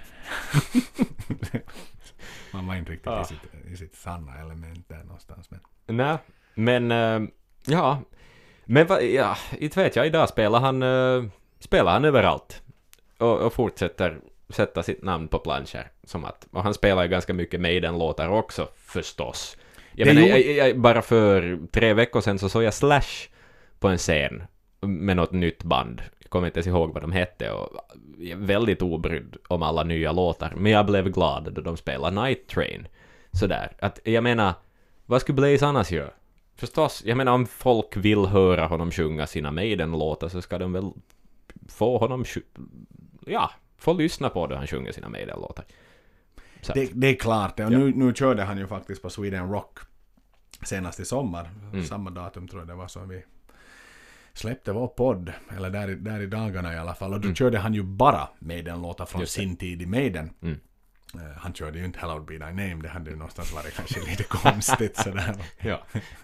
Man 2.53 2.67
var 2.67 2.75
inte 2.75 2.91
riktigt 2.91 3.07
Ah. 3.07 3.21
i, 3.21 3.25
sitt, 3.25 3.71
i 3.71 3.77
sitt 3.77 3.95
sanna 3.95 4.37
element 4.41 4.89
där 4.89 5.03
någonstans. 5.03 5.51
Men... 5.51 5.59
Nej, 5.97 6.17
men 6.55 6.91
eh, 6.91 7.29
ja. 7.65 7.99
Men 8.65 8.87
vad, 8.87 9.03
ja, 9.03 9.37
inte 9.57 9.83
vet 9.83 9.95
jag, 9.95 10.07
idag 10.07 10.29
spelar 10.29 10.59
han, 10.59 10.83
uh, 10.83 11.25
spelar 11.59 11.91
han 11.91 12.05
överallt. 12.05 12.61
Och, 13.17 13.39
och 13.41 13.53
fortsätter 13.53 14.19
sätta 14.49 14.83
sitt 14.83 15.03
namn 15.03 15.27
på 15.27 15.39
planscher. 15.39 15.91
Som 16.03 16.25
att, 16.25 16.47
och 16.51 16.63
han 16.63 16.73
spelar 16.73 17.03
ju 17.03 17.09
ganska 17.09 17.33
mycket 17.33 17.61
Maiden-låtar 17.61 18.29
också, 18.29 18.67
förstås. 18.75 19.57
Jag 19.95 20.07
Det 20.07 20.13
menar, 20.13 20.27
jag, 20.27 20.41
jag, 20.41 20.79
bara 20.79 21.01
för 21.01 21.59
tre 21.71 21.93
veckor 21.93 22.21
sedan 22.21 22.39
så 22.39 22.49
såg 22.49 22.63
jag 22.63 22.73
Slash 22.73 23.29
på 23.79 23.87
en 23.87 23.97
scen 23.97 24.43
med 24.81 25.15
något 25.15 25.31
nytt 25.31 25.63
band. 25.63 26.01
Jag 26.19 26.29
kommer 26.29 26.47
inte 26.47 26.59
ens 26.59 26.67
ihåg 26.67 26.93
vad 26.93 27.03
de 27.03 27.11
hette 27.11 27.51
och 27.51 27.69
jag 28.17 28.31
är 28.31 28.45
väldigt 28.45 28.81
obrydd 28.81 29.37
om 29.47 29.63
alla 29.63 29.83
nya 29.83 30.11
låtar. 30.11 30.53
Men 30.57 30.71
jag 30.71 30.85
blev 30.85 31.09
glad 31.09 31.53
då 31.53 31.61
de 31.61 31.77
spelade 31.77 32.21
Night 32.21 32.47
Train. 32.47 32.87
Sådär. 33.31 33.71
Att, 33.79 33.99
jag 34.03 34.23
menar, 34.23 34.53
vad 35.05 35.21
skulle 35.21 35.35
Blaze 35.35 35.67
annars 35.67 35.91
göra? 35.91 36.11
Förstås, 36.55 37.03
jag 37.05 37.17
menar 37.17 37.31
om 37.31 37.45
folk 37.45 37.97
vill 37.97 38.25
höra 38.25 38.65
honom 38.65 38.91
sjunga 38.91 39.27
sina 39.27 39.51
Maiden-låtar 39.51 40.29
så 40.29 40.41
ska 40.41 40.57
de 40.57 40.73
väl 40.73 40.91
få 41.69 41.97
honom 41.97 42.25
ja, 43.25 43.51
få 43.77 43.93
lyssna 43.93 44.29
på 44.29 44.47
det 44.47 44.57
han 44.57 44.67
sjunger 44.67 44.91
sina 44.91 45.09
Maiden-låtar. 45.09 45.65
Det, 46.73 46.89
det 46.93 47.07
är 47.07 47.15
klart 47.15 47.57
det. 47.57 47.65
Och 47.65 47.73
Ja. 47.73 47.77
nu, 47.77 47.93
nu 47.95 48.13
körde 48.13 48.43
han 48.43 48.57
ju 48.57 48.67
faktiskt 48.67 49.01
på 49.01 49.09
Sweden 49.09 49.49
Rock 49.51 49.79
senast 50.65 50.99
i 50.99 51.05
sommar. 51.05 51.49
Mm. 51.73 51.83
Samma 51.85 52.09
datum 52.09 52.47
tror 52.47 52.61
jag 52.61 52.67
det 52.67 52.73
var 52.75 52.87
som 52.87 53.09
vi 53.09 53.23
släppte 54.33 54.71
vår 54.71 54.87
podd. 54.87 55.33
Eller 55.57 55.69
där, 55.69 55.89
i- 55.89 55.95
där 55.95 56.19
i 56.21 56.25
dagarna 56.27 56.73
i 56.73 56.77
alla 56.77 56.93
fall. 56.95 57.13
Och 57.13 57.19
då 57.19 57.25
Mm. 57.25 57.35
körde 57.35 57.57
han 57.59 57.73
ju 57.73 57.83
bara 57.83 58.27
Maiden-låtar 58.39 59.05
från 59.05 59.27
sin 59.27 59.55
tid 59.55 59.81
i 59.81 59.85
Maiden. 59.85 60.29
Mm. 60.41 60.59
Eh, 61.15 61.19
Han 61.37 61.53
körde 61.53 61.79
ju 61.79 61.85
inte 61.85 61.99
Hallowed 61.99 62.25
Be 62.25 62.33
Thy 62.45 62.51
Name, 62.51 62.75
det 62.83 62.89
hade 62.89 63.09
ju 63.09 63.15
någonstans 63.15 63.53
varit 63.53 63.75
kanske 63.75 63.99
lite 63.99 64.23
konstigt 64.23 64.97
sådär. 64.97 65.35
Ja, 65.59 65.81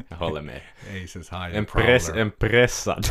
jag 0.07 0.17
håller 0.17 0.41
med. 0.41 0.61
Aces 1.03 1.29
High 1.31 1.57
En, 1.57 1.65
press, 1.65 2.09
en 2.09 2.31
pressad 2.31 3.07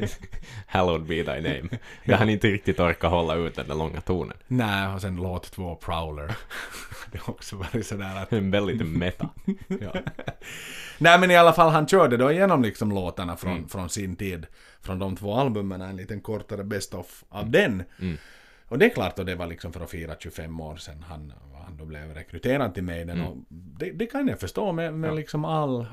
Hallowed 0.66 1.02
be 1.06 1.24
thy 1.24 1.40
name. 1.40 1.68
Jag 2.04 2.16
hann 2.18 2.28
inte 2.28 2.48
riktigt 2.48 2.80
orka 2.80 3.08
hålla 3.08 3.34
ut 3.34 3.54
den 3.54 3.68
där 3.68 3.74
långa 3.74 4.00
tonen. 4.00 4.36
Nej, 4.46 4.88
och 4.88 5.00
sen 5.00 5.16
låt 5.16 5.50
två 5.52 5.74
Prowler. 5.76 6.34
det 7.12 7.18
har 7.20 7.34
också 7.34 7.56
varit 7.56 7.86
sådär 7.86 8.22
att... 8.22 8.32
En 8.32 8.50
väldigt 8.50 8.86
meta. 8.86 9.28
Ja. 9.80 9.94
Nej 10.98 11.18
men 11.18 11.30
i 11.30 11.36
alla 11.36 11.52
fall, 11.52 11.70
han 11.70 11.86
körde 11.88 12.16
då 12.16 12.32
igenom 12.32 12.62
liksom 12.62 12.90
låtarna 12.92 13.36
från, 13.36 13.52
Mm. 13.52 13.68
från 13.68 13.88
sin 13.88 14.16
tid. 14.16 14.46
Från 14.80 14.98
de 14.98 15.16
två 15.16 15.34
albumen, 15.34 15.80
en 15.80 15.96
liten 15.96 16.20
kortare 16.20 16.64
best 16.64 16.94
of 16.94 17.24
av 17.28 17.50
den. 17.50 17.82
Mm. 18.00 18.18
Och 18.68 18.78
det 18.78 18.86
är 18.86 18.90
klart, 18.90 19.18
och 19.18 19.26
det 19.26 19.34
var 19.34 19.46
liksom 19.46 19.72
för 19.72 19.80
att 19.80 19.90
fira 19.90 20.14
25 20.18 20.60
år 20.60 20.76
sedan 20.76 21.04
han, 21.08 21.32
han 21.66 21.76
då 21.76 21.84
blev 21.84 22.14
rekryterad 22.14 22.74
till 22.74 22.82
Maiden. 22.84 23.20
Och 23.20 23.36
det, 23.48 23.90
det 23.90 24.06
kan 24.06 24.28
jag 24.28 24.40
förstå 24.40 24.72
med, 24.72 24.94
med 24.94 25.08
Mm. 25.08 25.10
Ja. 25.10 25.14
liksom 25.14 25.44
all... 25.44 25.86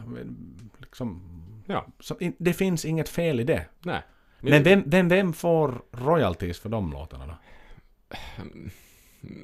Liksom, 0.78 1.22
Ja, 1.68 1.86
så, 2.00 2.18
det 2.38 2.54
finns 2.54 2.86
inget 2.86 3.10
fel 3.10 3.40
i 3.40 3.44
det. 3.44 3.66
nej. 3.82 4.02
Men 4.40 4.64
vem, 4.64 4.84
vem, 4.86 5.10
vem 5.10 5.34
får 5.34 5.82
royalties 5.92 6.60
för 6.60 6.70
de 6.70 6.92
låtarna 6.92 7.26
då? 7.28 7.34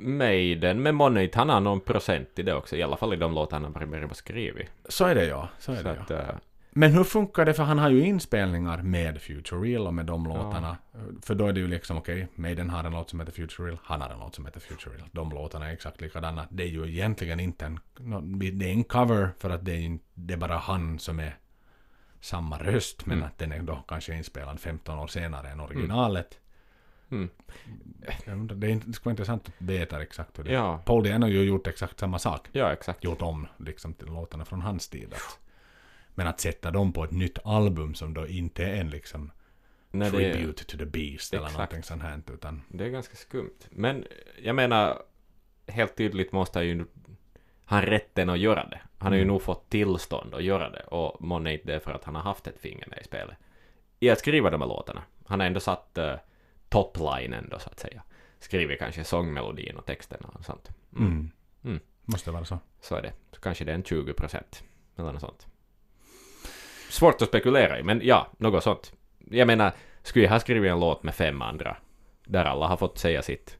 Maiden 0.01 0.81
med 0.81 0.95
Money, 0.95 1.29
han 1.33 1.49
har 1.49 1.59
någon 1.59 1.79
procent 1.79 2.39
i 2.39 2.43
det 2.43 2.53
också. 2.53 2.75
I 2.75 2.83
alla 2.83 2.97
fall 2.97 3.13
i 3.13 3.17
de 3.17 3.33
låtar 3.33 3.57
han 3.57 3.63
har 3.63 3.71
varit 3.71 3.89
med 3.89 4.03
och 4.03 4.15
skrivit. 4.15 4.67
Så 4.89 5.05
är 5.05 5.15
det 5.15 5.25
ja. 5.25 5.49
Så 5.59 5.71
är 5.71 5.75
Så 5.75 5.83
det, 5.83 5.95
ja. 5.95 6.01
att, 6.01 6.11
eh, 6.11 6.35
Men 6.73 6.91
hur 6.91 7.03
funkar 7.03 7.45
det? 7.45 7.53
För 7.53 7.63
han 7.63 7.77
har 7.79 7.89
ju 7.89 8.05
inspelningar 8.05 8.81
med 8.81 9.21
Future 9.21 9.59
Real 9.61 9.87
och 9.87 9.93
med 9.93 10.05
de 10.05 10.25
låtarna. 10.25 10.77
För 11.21 11.35
då 11.35 11.47
är 11.47 11.53
det 11.53 11.59
ju 11.59 11.67
liksom 11.67 11.97
okej, 11.97 12.27
Maiden 12.35 12.69
har 12.69 12.83
en 12.83 12.91
låt 12.91 13.09
som 13.09 13.19
heter 13.19 13.33
Future 13.33 13.67
Real, 13.67 13.79
han 13.83 14.01
har 14.01 14.09
en 14.09 14.19
låt 14.19 14.35
som 14.35 14.45
heter 14.45 14.59
Future 14.59 14.95
Real. 14.97 15.07
De 15.11 15.29
låtarna 15.29 15.69
är 15.69 15.73
exakt 15.73 16.01
likadana. 16.01 16.47
Det 16.49 16.63
är 16.63 16.67
ju 16.67 16.87
egentligen 16.89 17.39
inte 17.39 17.65
en... 17.65 17.79
Det 18.59 18.65
är 18.65 18.71
en 18.71 18.83
cover 18.83 19.29
för 19.39 19.49
att 19.49 19.65
det 19.65 19.71
är, 19.85 19.99
det 20.13 20.33
är 20.33 20.37
bara 20.37 20.57
han 20.57 20.99
som 20.99 21.19
är 21.19 21.37
samma 22.19 22.57
röst, 22.57 23.05
men 23.05 23.17
Mm. 23.17 23.27
att 23.29 23.37
den 23.37 23.51
är 23.51 23.61
då 23.61 23.83
kanske 23.87 24.15
inspelad 24.15 24.59
15 24.59 24.99
år 24.99 25.07
senare 25.07 25.49
än 25.49 25.59
originalet. 25.59 26.39
mm. 27.11 27.29
Undrar, 28.27 28.55
Det, 28.55 28.67
är, 28.67 28.71
inte- 28.71 28.87
det 28.87 28.93
skulle 28.93 29.05
vara 29.09 29.11
intressant 29.13 29.47
att 29.47 29.53
veta 29.57 30.01
exakt 30.01 30.39
hur 30.39 30.43
det 30.43 30.49
är. 30.49 30.53
Ja, 30.53 30.81
Paul 30.85 31.03
Diano 31.03 31.25
har 31.25 31.31
ju 31.31 31.41
gjort 31.43 31.67
exakt 31.67 31.99
samma 31.99 32.19
sak. 32.19 32.47
ja, 32.51 32.73
exakt. 32.73 33.03
gjort 33.03 33.21
om 33.21 33.47
liksom 33.57 33.93
till 33.93 34.07
låtarna 34.07 34.45
från 34.45 34.61
hans 34.61 34.89
tid. 34.89 35.13
Att, 35.13 35.39
men 36.21 36.27
att 36.27 36.39
sätta 36.39 36.71
dem 36.71 36.93
på 36.93 37.03
ett 37.03 37.11
nytt 37.11 37.39
album 37.43 37.95
som 37.95 38.13
då 38.13 38.27
inte 38.27 38.63
är 38.63 38.75
en 38.75 38.89
liksom 38.89 39.31
Nej, 39.91 40.11
tribute 40.11 40.63
to 40.65 40.77
the 40.77 40.85
beast 40.85 41.33
eller 41.33 41.43
Exakt. 41.43 41.57
någonting 41.57 41.83
sånt 41.83 42.01
här. 42.01 42.21
Utan, 42.33 42.61
det 42.67 42.85
är 42.85 42.89
ganska 42.89 43.15
skumt. 43.15 43.57
Men 43.69 44.05
jag 44.43 44.55
menar, 44.55 45.03
helt 45.67 45.95
tydligt 45.97 46.31
måste 46.31 46.59
han 46.59 46.67
ju 46.67 46.85
han 47.65 47.81
rätten 47.81 48.29
att 48.29 48.39
göra 48.39 48.65
det. 48.65 48.79
Han 48.97 49.11
har 49.11 49.17
ju 49.17 49.21
Mm. 49.21 49.33
nog 49.33 49.41
fått 49.41 49.69
tillstånd 49.69 50.35
att 50.35 50.43
göra 50.43 50.69
det. 50.69 50.83
Och 50.83 51.21
månne 51.21 51.53
inte 51.53 51.67
det 51.73 51.79
för 51.79 51.91
att 51.91 52.03
han 52.03 52.15
har 52.15 52.21
haft 52.21 52.47
ett 52.47 52.59
finger 52.59 52.87
med 52.87 52.99
i 53.01 53.03
spelet. 53.03 53.37
I 53.99 54.09
att 54.09 54.19
skriva 54.19 54.49
de 54.49 54.61
här 54.61 54.67
låtarna. 54.67 55.03
Han 55.25 55.39
har 55.39 55.47
ändå 55.47 55.59
satt 55.59 55.97
uh, 55.97 56.13
toplinen 56.69 57.47
då 57.51 57.59
så 57.59 57.69
att 57.69 57.79
säga. 57.79 58.03
Skrivit 58.39 58.79
kanske 58.79 59.03
sångmelodin 59.03 59.77
och 59.77 59.85
texterna 59.85 60.29
och 60.33 60.45
sånt. 60.45 60.69
Mm. 60.97 61.11
mm. 61.11 61.31
Mm. 61.63 61.79
Måste 62.05 62.31
vara 62.31 62.45
så. 62.45 62.59
Så 62.81 62.95
är 62.95 63.01
det. 63.01 63.13
Så 63.31 63.41
kanske 63.41 63.65
det 63.65 63.71
är 63.71 63.75
en 63.75 63.83
20 63.83 64.13
procent. 64.13 64.63
Eller 64.97 65.11
något 65.11 65.21
sånt. 65.21 65.47
Svårt 66.91 67.21
att 67.21 67.27
spekulera 67.27 67.79
i, 67.79 67.83
men 67.83 68.01
ja, 68.03 68.27
något 68.37 68.63
sånt. 68.63 68.93
Jag 69.29 69.47
menar, 69.47 69.71
skulle 70.03 70.25
jag 70.25 70.31
ha 70.31 70.39
skrivit 70.39 70.71
en 70.71 70.79
låt 70.79 71.03
med 71.03 71.15
fem 71.15 71.41
andra, 71.41 71.77
där 72.25 72.45
alla 72.45 72.67
har 72.67 72.77
fått 72.77 72.97
säga 72.97 73.21
sitt, 73.21 73.57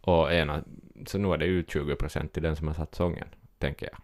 och 0.00 0.32
ena, 0.32 0.62
så 1.06 1.18
nu 1.18 1.32
är 1.32 1.38
det 1.38 1.46
ju 1.46 1.64
20 1.68 1.96
procent 1.96 2.32
till 2.32 2.42
den 2.42 2.56
som 2.56 2.66
har 2.68 2.74
satt 2.74 2.94
sången, 2.94 3.28
tänker 3.58 3.88
jag. 3.92 3.98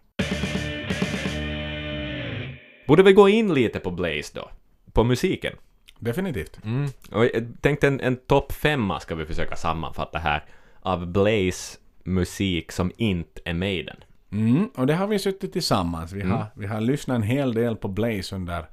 Borde 2.86 3.02
vi 3.02 3.12
gå 3.12 3.28
in 3.28 3.54
lite 3.54 3.80
på 3.80 3.90
Blaze 3.90 4.32
då? 4.34 4.50
På 4.92 5.04
musiken? 5.04 5.54
Definitivt. 5.98 6.64
Mm. 6.64 6.88
Och 7.10 7.24
jag 7.24 7.46
tänkte 7.60 7.86
en, 7.86 8.00
en 8.00 8.16
topp 8.16 8.52
femma 8.52 9.00
ska 9.00 9.14
vi 9.14 9.24
försöka 9.24 9.56
sammanfatta 9.56 10.18
här, 10.18 10.44
av 10.80 11.06
Blaze 11.06 11.78
musik 12.04 12.72
som 12.72 12.92
inte 12.96 13.40
är 13.44 13.54
Maiden. 13.54 13.96
Mm. 14.32 14.68
Och 14.76 14.86
det 14.86 14.94
har 14.94 15.06
vi 15.06 15.18
suttit 15.18 15.52
tillsammans. 15.52 16.12
Vi, 16.12 16.20
Mm. 16.22 16.32
har, 16.36 16.46
vi 16.54 16.66
har 16.66 16.80
lyssnat 16.80 17.14
en 17.16 17.22
hel 17.22 17.54
del 17.54 17.76
på 17.76 17.88
Blaze 17.88 18.36
under, 18.36 18.66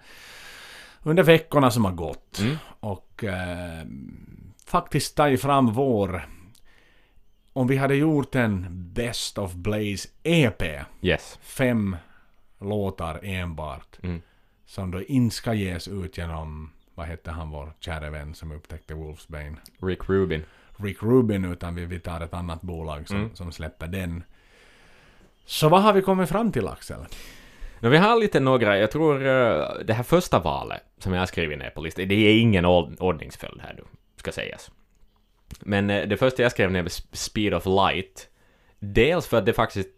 under 1.04 1.24
veckorna 1.24 1.72
som 1.72 1.86
har 1.86 1.92
gått. 1.92 2.40
Mm. 2.40 2.56
Och 2.80 3.24
eh, 3.24 3.86
faktiskt 4.66 5.16
tagit 5.18 5.42
fram 5.42 5.74
vår... 5.74 6.30
Om 7.54 7.68
vi 7.68 7.78
hade 7.78 7.96
gjort 7.96 8.36
en 8.36 8.68
Best 8.94 9.38
of 9.38 9.54
Blaze 9.54 10.10
EP, 10.24 10.62
Yes. 11.02 11.40
fem 11.42 11.96
låtar 12.60 13.20
enbart, 13.24 13.98
Mm. 14.04 14.22
som 14.66 14.92
då 14.92 15.02
inte 15.04 15.36
ska 15.36 15.54
ges 15.54 15.88
ut 15.88 16.18
genom, 16.18 16.72
vad 16.96 17.06
hette 17.08 17.32
han 17.32 17.50
vår 17.50 17.74
kära 17.80 18.10
vän 18.10 18.34
som 18.36 18.52
upptäckte 18.52 18.94
Wolfsbane? 18.94 19.56
Rick 19.82 20.10
Rubin. 20.10 20.44
Rick 20.78 21.04
Rubin, 21.04 21.46
utan 21.46 21.76
vi, 21.76 21.86
vi 21.86 22.00
tar 22.00 22.22
ett 22.22 22.34
annat 22.34 22.62
bolag 22.62 23.08
som, 23.08 23.18
Mm. 23.18 23.36
som 23.36 23.52
släpper 23.52 23.88
den. 23.88 24.24
Så 25.46 25.70
vad 25.70 25.82
har 25.82 25.94
vi 25.94 26.02
kommit 26.02 26.30
fram 26.30 26.52
till 26.52 26.68
Axel? 26.68 27.00
No, 27.80 27.90
vi 27.90 27.98
har 27.98 28.20
lite 28.20 28.40
några, 28.40 28.78
jag 28.78 28.92
tror 28.92 29.16
eh, 29.26 29.68
det 29.86 29.94
här 29.94 30.04
första 30.04 30.40
valet 30.40 30.82
som 30.98 31.14
jag 31.14 31.22
har 31.22 31.26
skrivit 31.26 31.60
ner 31.60 31.70
på 31.70 31.82
listan, 31.82 32.08
det 32.08 32.16
är 32.16 32.40
ingen 32.40 32.66
ord- 32.66 32.96
ordningsföljd 33.00 33.62
här 33.62 33.74
nu, 33.78 33.84
ska 34.18 34.32
sägas. 34.32 34.72
Men 35.60 35.90
eh, 35.90 36.08
det 36.08 36.18
första 36.18 36.44
jag 36.44 36.52
skrev 36.52 36.72
ner 36.72 36.82
var 36.82 37.16
Speed 37.16 37.54
of 37.54 37.66
Light. 37.66 38.30
Dels 38.80 39.28
för 39.28 39.38
att 39.38 39.46
det 39.46 39.54
faktiskt 39.54 39.90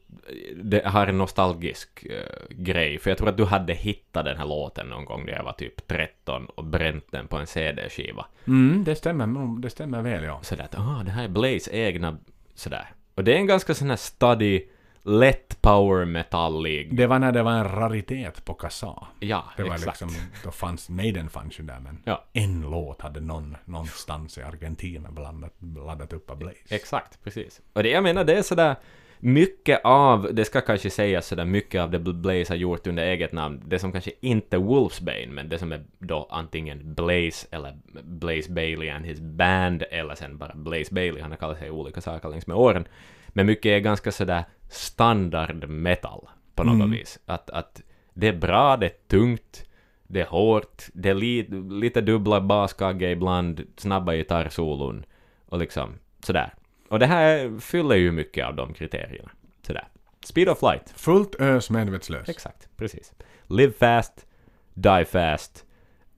det 0.64 0.86
har 0.86 1.08
en 1.08 1.18
nostalgisk 1.18 2.06
eh, 2.06 2.48
grej, 2.50 3.00
för 3.00 3.12
jag 3.12 3.18
tror 3.18 3.30
att 3.30 3.38
du 3.38 3.46
hade 3.46 3.74
hittat 3.74 4.26
den 4.26 4.38
här 4.38 4.46
låten 4.46 4.88
någon 4.88 5.06
gång 5.06 5.26
när 5.26 5.34
jag 5.34 5.44
var 5.44 5.54
typ 5.54 5.88
13 5.88 6.46
och 6.46 6.64
bränt 6.64 7.06
den 7.12 7.28
på 7.28 7.38
en 7.38 7.48
CD-skiva. 7.48 8.26
Mm, 8.48 8.84
det 8.84 8.96
stämmer, 8.96 9.62
det 9.62 9.70
stämmer 9.70 10.02
väl 10.02 10.24
ja. 10.24 10.40
Sådär 10.44 10.64
att, 10.64 10.76
ah, 10.80 11.02
det 11.06 11.12
här 11.12 11.24
är 11.24 11.28
Blaze 11.28 11.72
egna, 11.72 12.18
sådär. 12.56 12.90
Och 13.16 13.24
det 13.24 13.34
är 13.34 13.38
en 13.38 13.48
ganska 13.48 13.74
sån 13.74 13.90
här 13.90 13.98
study, 13.98 14.68
lätt 15.08 15.62
power 15.62 16.06
metallig. 16.06 16.96
Det 16.98 17.08
var 17.08 17.20
när 17.20 17.32
det 17.32 17.44
var 17.44 17.52
en 17.52 17.64
raritet 17.72 18.46
på 18.46 18.54
Kassa. 18.54 19.08
Ja, 19.20 19.44
Det 19.58 19.64
var 19.64 19.76
exakt. 19.76 20.02
liksom, 20.02 20.22
då 20.44 20.52
fanns, 20.52 20.90
Maiden 20.90 21.30
fanns 21.30 21.60
ju 21.60 21.64
där 21.64 21.80
men 21.80 22.02
Ja. 22.06 22.24
en 22.34 22.62
låt 22.62 23.02
hade 23.02 23.20
någon 23.22 23.58
någonstans 23.66 24.38
i 24.38 24.42
Argentina 24.42 25.12
blandat, 25.12 25.54
laddat 25.86 26.14
upp 26.14 26.30
av 26.32 26.38
Blaze. 26.38 26.58
Exakt, 26.76 27.24
precis. 27.24 27.62
Och 27.74 27.84
det 27.84 27.90
jag 27.90 28.04
menar, 28.04 28.24
det 28.24 28.34
är 28.38 28.42
sådär 28.42 28.76
mycket 29.20 29.82
av, 29.84 30.30
det 30.34 30.46
ska 30.46 30.62
kanske 30.62 30.90
sägas 30.90 31.28
sådär, 31.28 31.46
mycket 31.46 31.82
av 31.82 31.92
det 31.92 32.00
Blaze 32.00 32.54
har 32.54 32.58
gjort 32.58 32.88
under 32.88 33.04
eget 33.04 33.32
namn, 33.32 33.62
det 33.66 33.80
som 33.80 33.92
kanske 33.92 34.12
inte 34.20 34.56
är 34.56 34.60
Wolfsbane, 34.60 35.28
men 35.28 35.50
det 35.50 35.60
som 35.60 35.72
är 35.72 35.84
då 36.00 36.28
antingen 36.32 36.94
Blaze 36.96 37.48
eller 37.52 37.78
Blaze 38.04 38.52
Bailey 38.52 38.90
and 38.90 39.06
his 39.06 39.20
band, 39.20 39.84
eller 39.92 40.16
sen 40.16 40.38
bara 40.38 40.52
Blaze 40.56 40.94
Bailey, 40.94 41.22
han 41.22 41.32
har 41.32 41.38
kallat 41.38 41.60
sig 41.60 41.72
olika 41.72 42.02
saker 42.02 42.30
längs 42.30 42.48
med 42.48 42.58
åren. 42.58 42.88
Men 43.30 43.46
mycket 43.46 43.66
är 43.70 43.80
ganska 43.80 44.12
sådär 44.12 44.44
standard 44.70 45.70
metal 45.70 46.28
på 46.56 46.64
något 46.64 46.76
Mm. 46.76 46.92
vis. 46.92 47.20
Att, 47.26 47.50
att 47.50 47.82
det 48.14 48.28
är 48.28 48.34
bra, 48.38 48.78
det 48.78 48.86
är 48.86 48.94
tungt, 49.08 49.66
det 50.08 50.22
är 50.22 50.26
hårt, 50.26 50.84
det 50.94 51.10
är 51.10 51.14
li, 51.16 51.48
lite 51.70 52.02
dubbla 52.02 52.42
baskagge 52.42 53.10
ibland, 53.12 53.68
snabba 53.78 54.14
gitarrsolon 54.14 55.06
och 55.46 55.60
liksom 55.60 55.94
sådär. 56.24 56.54
Och 56.90 57.00
det 57.00 57.06
här 57.06 57.60
fyller 57.60 57.96
ju 57.96 58.12
mycket 58.12 58.46
av 58.46 58.56
de 58.56 58.74
kriterierna. 58.74 59.32
Sådär. 59.62 59.88
Speed 60.24 60.50
of 60.50 60.62
light. 60.62 60.90
Fullt 60.96 61.36
ös 61.36 61.70
medvetslös. 61.70 62.30
Exakt, 62.30 62.70
precis. 62.78 63.14
Live 63.48 63.74
fast, 63.74 64.26
die 64.74 65.06
fast 65.06 65.66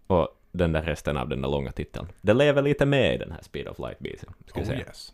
och 0.08 0.28
den 0.52 0.72
där 0.72 0.82
resten 0.82 1.18
av 1.18 1.30
den 1.30 1.41
där 1.41 1.50
långa 1.50 1.72
titeln. 1.72 2.08
Det 2.22 2.34
lever 2.34 2.62
lite 2.62 2.86
med 2.86 3.16
i 3.16 3.18
den 3.18 3.32
här 3.32 3.41
Speed 3.41 3.68
of 3.68 3.80
light-biten, 3.80 4.34
jag 4.54 4.62
Oh 4.62 4.68
säga. 4.68 4.80
yes. 4.80 5.14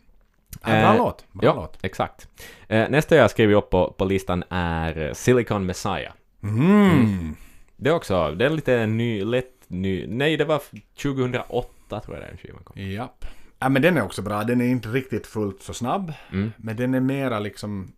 Ja, 0.62 0.68
bra 0.68 0.92
Eh, 0.92 0.96
låt. 0.96 1.24
Bra 1.32 1.44
ja, 1.46 1.54
låt. 1.54 1.78
exakt. 1.84 2.28
Eh, 2.68 2.88
nästa 2.90 3.16
jag 3.16 3.30
skrivit 3.30 3.56
upp 3.56 3.70
på, 3.70 3.90
på 3.98 4.04
listan 4.04 4.44
är 4.50 5.12
Silicon 5.14 5.66
Messiah. 5.66 6.12
Mm. 6.42 7.36
Det 7.76 7.90
är 7.90 7.94
också, 7.94 8.30
det 8.30 8.44
är 8.46 8.50
lite 8.50 8.86
ny, 8.86 9.24
lätt 9.24 9.52
ny, 9.68 10.06
nej 10.06 10.36
det 10.36 10.44
var 10.44 10.56
f- 10.56 10.80
2008 11.02 12.00
tror 12.00 12.16
jag 12.16 12.28
den 12.28 12.36
skivan 12.38 12.62
kom. 12.64 12.82
Japp. 12.82 13.24
Ja, 13.58 13.68
men 13.68 13.82
den 13.82 13.96
är 13.96 14.02
också 14.02 14.22
bra. 14.22 14.44
Den 14.44 14.60
är 14.60 14.64
inte 14.66 14.88
riktigt 14.88 15.26
fullt 15.26 15.62
så 15.62 15.74
snabb. 15.74 16.12
Mm. 16.32 16.52
Men 16.56 16.76
den 16.76 16.94
är 16.94 17.00
mera 17.00 17.38
liksom... 17.38 17.92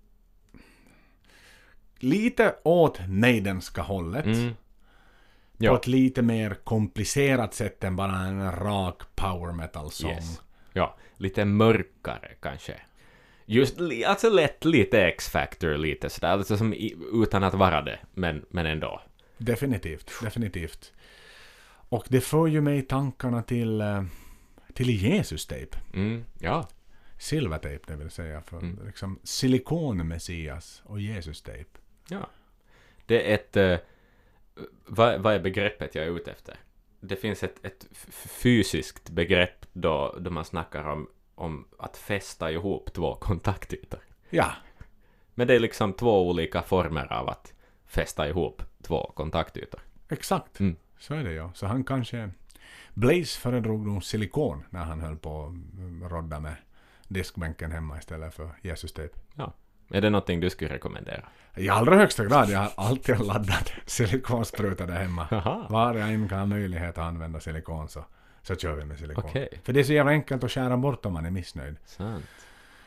Lite 1.98 2.54
åt 2.64 3.00
Maidenska 3.08 3.82
hållet. 3.82 4.24
Mm. 4.24 4.50
På 4.50 5.64
Ja. 5.64 5.76
ett 5.76 5.86
lite 5.86 6.22
mer 6.22 6.56
komplicerat 6.64 7.54
sätt 7.54 7.84
än 7.84 7.96
bara 7.96 8.12
en 8.16 8.52
rak 8.52 9.02
power 9.14 9.52
metal-sång. 9.52 10.10
Yes. 10.10 10.40
Ja, 10.72 10.96
lite 11.18 11.44
mörkare 11.44 12.34
kanske. 12.40 12.80
Just, 13.46 13.78
alltså 14.06 14.30
lätt 14.30 14.64
lite 14.64 15.02
X-Factor 15.06 15.76
lite 15.76 16.10
sådär, 16.10 16.28
alltså 16.28 16.56
som 16.56 16.74
i, 16.74 16.96
utan 17.12 17.44
att 17.44 17.54
vara 17.54 17.82
det, 17.82 17.98
men, 18.14 18.44
men 18.50 18.66
ändå. 18.66 19.02
Definitivt, 19.38 20.10
definitivt. 20.22 20.92
Och 21.90 22.04
det 22.08 22.20
för 22.20 22.46
ju 22.46 22.60
mig 22.60 22.82
tankarna 22.82 23.42
till, 23.42 23.80
eh, 23.80 24.04
till 24.74 24.90
Jesus 24.90 25.46
Tape. 25.46 25.78
Mm, 25.94 26.24
ja. 26.38 26.68
silvertejp, 27.18 27.84
det 27.86 27.96
vill 27.96 28.10
säga 28.10 28.42
för 28.42 28.58
Mm. 28.58 28.86
liksom 28.86 29.18
silikon-Messias 29.24 30.82
och 30.84 31.00
Jesus-tejp. 31.00 31.70
Ja. 32.08 32.30
Det 33.06 33.30
är 33.30 33.34
ett... 33.34 33.56
eh, 33.56 33.78
vad, 34.86 35.20
vad 35.20 35.34
är 35.34 35.40
begreppet 35.40 35.94
jag 35.94 36.04
är 36.06 36.16
ute 36.16 36.30
efter? 36.30 36.56
Det 37.00 37.16
finns 37.16 37.42
ett, 37.42 37.64
ett 37.64 37.86
fysiskt 38.28 39.10
begrepp 39.10 39.66
då, 39.72 40.16
då 40.20 40.30
man 40.30 40.44
snackar 40.44 40.88
om, 40.88 41.08
om 41.34 41.68
att 41.78 41.96
fästa 41.96 42.52
ihop 42.52 42.92
två 42.92 43.14
kontaktytor. 43.14 44.00
Ja, 44.30 44.52
Men 45.34 45.46
det 45.46 45.54
är 45.54 45.60
liksom 45.60 45.92
två 45.92 46.28
olika 46.28 46.62
former 46.62 47.12
av 47.12 47.28
att 47.28 47.52
fästa 47.86 48.28
ihop 48.28 48.62
två 48.82 49.12
kontaktytor. 49.14 49.80
exakt. 50.08 50.60
Mm. 50.60 50.76
Så 50.98 51.14
är 51.14 51.24
det 51.24 51.32
ja. 51.32 51.50
Så 51.54 51.66
han 51.66 51.84
kanske... 51.84 52.30
Blaze 52.94 53.40
föredrog 53.40 53.86
nog 53.86 54.04
silikon 54.04 54.64
när 54.70 54.84
han 54.84 55.00
höll 55.00 55.16
på 55.16 55.54
att 56.04 56.12
rodda 56.12 56.40
med 56.40 56.54
diskbänken 57.08 57.72
hemma 57.72 57.98
istället 57.98 58.34
för 58.34 58.50
Jesus-tejp. 58.62 59.14
Är 59.90 60.00
det 60.00 60.10
någonting 60.10 60.40
du 60.40 60.50
skulle 60.50 60.74
rekommendera? 60.74 61.22
I 61.56 61.68
allra 61.68 61.96
högsta 61.96 62.24
grad. 62.24 62.50
Jag 62.50 62.58
har 62.58 62.70
alltid 62.76 63.14
en 63.14 63.26
laddad 63.26 63.70
silikonspruta 63.86 64.86
där 64.86 64.98
hemma. 65.00 65.28
Jaha, 65.30 65.66
Var 65.70 65.94
jag 65.94 66.12
än 66.12 66.28
kan 66.28 66.38
ha 66.38 66.46
möjlighet 66.46 66.98
att 66.98 67.04
använda 67.04 67.40
silikon 67.40 67.88
så, 67.88 68.04
så 68.42 68.56
kör 68.56 68.74
vi 68.76 68.84
med 68.84 68.98
silikon. 68.98 69.24
okej. 69.24 69.48
För 69.62 69.72
det 69.72 69.80
är 69.80 69.84
så 69.84 69.92
jävla 69.92 70.12
enkelt 70.12 70.44
att 70.44 70.50
skära 70.52 70.76
bort 70.76 71.06
om 71.06 71.12
man 71.12 71.26
är 71.26 71.30
missnöjd. 71.30 71.76
Sant. 71.84 72.24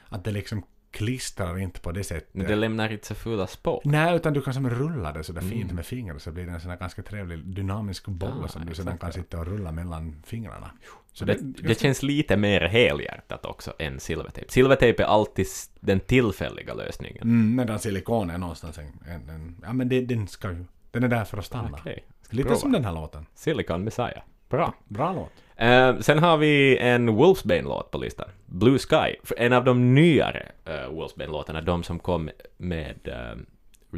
Att 0.10 0.24
det 0.24 0.32
liksom 0.32 0.64
klistrar 0.92 1.58
inte 1.60 1.80
på 1.80 1.92
det 1.92 2.04
sättet. 2.04 2.30
Men 2.34 2.48
det 2.48 2.56
lämnar 2.56 2.92
inte 2.92 3.08
så 3.08 3.16
fula 3.16 3.48
spår. 3.48 3.82
Nej, 3.86 4.16
utan 4.16 4.34
du 4.34 4.42
kan 4.42 4.54
som 4.54 4.70
rulla 4.70 5.12
det 5.12 5.24
sådär 5.24 5.42
fint 5.42 5.64
Mm. 5.64 5.76
med 5.76 5.86
fingret 5.86 6.22
så 6.22 6.32
blir 6.32 6.46
det 6.46 6.52
en 6.52 6.62
sån 6.62 6.70
här 6.72 6.78
ganska 6.78 7.02
trevlig 7.04 7.40
dynamisk 7.46 8.06
boll 8.08 8.44
Ah, 8.46 8.48
som 8.48 8.66
du 8.66 8.74
sedan 8.76 8.98
kan 8.98 9.08
ja. 9.10 9.14
sitta 9.14 9.40
och 9.40 9.46
rulla 9.46 9.72
mellan 9.72 10.24
fingrarna. 10.26 10.72
Så 11.14 11.26
Det, 11.26 11.38
det 11.42 11.80
känns 11.80 12.04
lite 12.04 12.38
mer 12.38 12.62
helhjärtat 12.62 13.46
också 13.46 13.74
än 13.80 14.00
silvertejp. 14.00 14.52
Silvertejp 14.52 15.04
är 15.04 15.08
alltid 15.08 15.48
den 15.80 16.00
tillfälliga 16.00 16.74
lösningen. 16.74 17.22
Mm, 17.22 17.56
medan 17.56 17.80
silikon 17.80 18.30
är 18.30 18.38
någonstans 18.38 18.78
en, 18.78 18.86
en, 19.08 19.30
en 19.30 19.56
ja 19.64 19.74
men 19.74 19.90
det, 19.90 20.02
den 20.02 20.28
ska 20.28 20.52
ju, 20.52 20.66
den 20.92 21.04
är 21.04 21.08
där 21.08 21.26
för 21.26 21.38
att 21.38 21.46
stanna. 21.46 21.78
Ska 21.78 21.90
Lite 22.30 22.48
prova. 22.48 22.60
som 22.60 22.72
den 22.72 22.86
här 22.86 22.94
låten. 22.94 23.26
Silicon 23.36 23.84
Messiah. 23.84 24.22
Bra. 24.50 24.74
Bra 24.88 25.14
låt. 25.14 25.32
Eh, 25.56 26.00
sen 26.00 26.20
har 26.20 26.38
vi 26.38 26.78
en 26.78 27.16
Wolfsbane-låt 27.16 27.92
på 27.92 27.98
listan. 27.98 28.30
Blue 28.46 28.80
Sky. 28.80 29.16
En 29.38 29.54
av 29.54 29.64
de 29.64 29.96
nyare 29.96 30.52
uh, 30.70 30.96
Wolfsbane-låtarna, 30.96 31.62
de 31.62 31.84
som 31.84 32.00
kom 32.00 32.30
med 32.58 33.08
eh, 33.08 33.38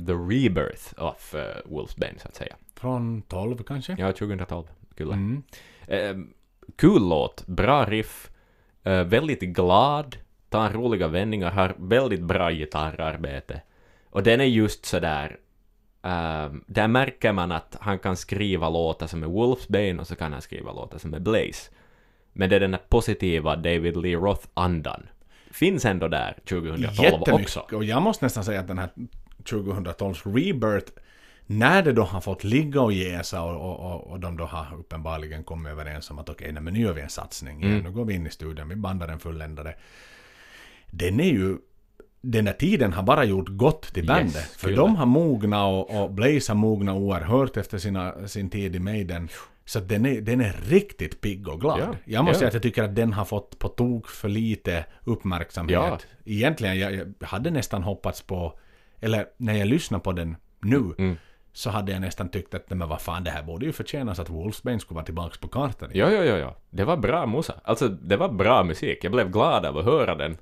the 0.05 0.13
rebirth 0.13 1.03
of 1.03 1.35
uh, 1.35 1.41
Wolfsbane, 1.65 2.13
så 2.17 2.27
att 2.27 2.35
säga. 2.35 2.55
Från 2.75 3.21
12 3.21 3.63
kanske? 3.63 3.95
Ja, 3.99 4.11
2012. 4.11 4.65
Kul. 4.97 5.11
Mm. 5.11 5.43
Kul 6.75 7.09
låt, 7.09 7.47
bra 7.47 7.85
riff, 7.85 8.31
eh, 8.83 9.03
väldigt 9.03 9.41
glad, 9.41 10.17
tar 10.49 10.69
roliga 10.69 11.07
vändningar, 11.07 11.51
har 11.51 11.75
väldigt 11.77 12.21
bra 12.21 12.51
gitarrarbete. 12.51 13.61
Och 14.09 14.23
den 14.23 14.41
är 14.41 14.45
just 14.45 14.85
sådär, 14.85 15.37
uh, 16.05 16.55
där 16.65 16.87
märker 16.87 17.31
man 17.31 17.51
att 17.51 17.77
han 17.79 17.99
kan 17.99 18.17
skriva 18.17 18.69
låtar 18.69 19.07
som 19.07 19.23
är 19.23 19.27
Wolfsbane 19.27 19.99
och 19.99 20.07
så 20.07 20.15
kan 20.15 20.33
han 20.33 20.41
skriva 20.41 20.71
låtar 20.71 20.97
som 20.97 21.13
är 21.13 21.19
Blaze. 21.19 21.71
Men 22.33 22.49
det 22.49 22.55
är 22.55 22.59
den 22.59 22.71
där 22.71 22.81
positiva 22.89 23.55
David 23.55 23.97
Lee 23.97 24.15
Roth-andan. 24.15 25.07
Finns 25.51 25.85
ändå 25.85 26.07
där 26.07 26.37
2012 26.49 26.85
också. 26.87 27.03
Jättemycket. 27.03 27.73
Och 27.73 27.83
jag 27.83 28.01
måste 28.01 28.25
nästan 28.25 28.43
säga 28.43 28.59
att 28.59 28.67
den 28.67 28.77
här 28.77 28.89
2012s 29.43 30.35
Rebirth, 30.35 30.91
när 31.45 31.83
det 31.83 31.91
då 31.93 32.03
har 32.03 32.21
fått 32.21 32.43
ligga 32.43 32.81
och 32.81 32.93
jäsa 32.93 33.41
och, 33.41 33.55
och, 33.69 33.91
och, 33.93 34.07
och 34.11 34.19
de 34.19 34.37
då 34.37 34.45
har 34.45 34.77
uppenbarligen 34.79 35.43
kommit 35.43 35.71
överens 35.71 36.11
om 36.11 36.19
att 36.19 36.29
okej, 36.29 36.51
nej, 36.51 36.63
men 36.63 36.73
nu 36.73 36.79
gör 36.79 36.93
vi 36.93 37.01
en 37.01 37.09
satsning 37.09 37.57
igen, 37.63 37.71
Mm. 37.73 37.83
nu 37.83 37.91
går 37.91 38.05
vi 38.05 38.13
in 38.13 38.27
i 38.27 38.29
studion, 38.29 38.69
vi 38.69 38.75
bandar 38.75 39.07
den 39.07 39.19
fulländade. 39.19 39.75
Den 40.91 41.19
är 41.19 41.29
ju, 41.31 41.57
den 42.21 42.47
här 42.47 42.53
tiden 42.53 42.93
har 42.93 43.03
bara 43.03 43.23
gjort 43.25 43.49
gott 43.49 43.81
till 43.93 44.03
Yes, 44.03 44.07
bandet. 44.07 44.35
för 44.43 44.67
kul. 44.67 44.75
de 44.77 44.95
har 44.95 45.05
mognat 45.05 45.67
och, 45.89 46.03
och 46.03 46.11
Blaze 46.11 46.51
har 46.51 46.55
mognat 46.55 46.95
oerhört 46.95 47.57
efter 47.57 47.77
sina, 47.77 48.27
sin 48.27 48.49
tid 48.49 48.75
i 48.75 48.79
Maiden. 48.79 49.29
Så 49.65 49.79
den 49.79 50.05
är, 50.05 50.21
den 50.21 50.41
är 50.41 50.53
riktigt 50.67 51.21
pigg 51.21 51.47
och 51.47 51.61
glad. 51.61 51.79
Ja, 51.79 51.95
jag 52.05 52.25
måste 52.25 52.35
ja. 52.35 52.39
säga 52.39 52.47
att 52.47 52.53
jag 52.53 52.63
tycker 52.63 52.83
att 52.83 52.95
den 52.95 53.13
har 53.13 53.25
fått 53.25 53.59
på 53.59 53.67
tok 53.67 54.07
för 54.09 54.29
lite 54.29 54.85
uppmärksamhet. 55.03 55.73
Ja. 55.83 55.97
Egentligen, 56.25 56.79
jag, 56.79 56.93
jag 56.93 57.13
hade 57.27 57.51
nästan 57.51 57.83
hoppats 57.83 58.21
på, 58.21 58.59
eller 58.99 59.25
när 59.37 59.53
jag 59.53 59.67
lyssnar 59.67 59.99
på 59.99 60.11
den 60.11 60.35
nu, 60.61 60.93
Mm. 60.97 61.15
Så 61.53 61.69
hade 61.69 61.91
jag 61.91 62.01
nästan 62.01 62.29
tyckt 62.29 62.53
att 62.53 62.69
men 62.69 62.89
vad 62.89 63.01
fan, 63.01 63.23
det 63.23 63.31
här 63.31 63.43
borde 63.43 63.65
ju 63.65 63.71
förtjänas 63.71 64.19
att 64.19 64.29
Wolfsbane 64.29 64.79
skulle 64.79 64.95
vara 64.95 65.05
tillbaka 65.05 65.35
på 65.41 65.47
kartan. 65.47 65.89
Ja, 65.93 66.11
ja, 66.11 66.23
ja, 66.23 66.37
ja. 66.37 66.55
Det 66.69 66.83
var 66.83 66.97
bra 66.97 67.25
musa. 67.25 67.53
Alltså, 67.63 67.87
det 67.87 68.17
var 68.17 68.29
bra 68.29 68.63
musik. 68.63 68.99
Jag 69.03 69.11
blev 69.11 69.31
glad 69.31 69.65
av 69.65 69.77
att 69.77 69.85
höra 69.85 70.15
den. 70.15 70.37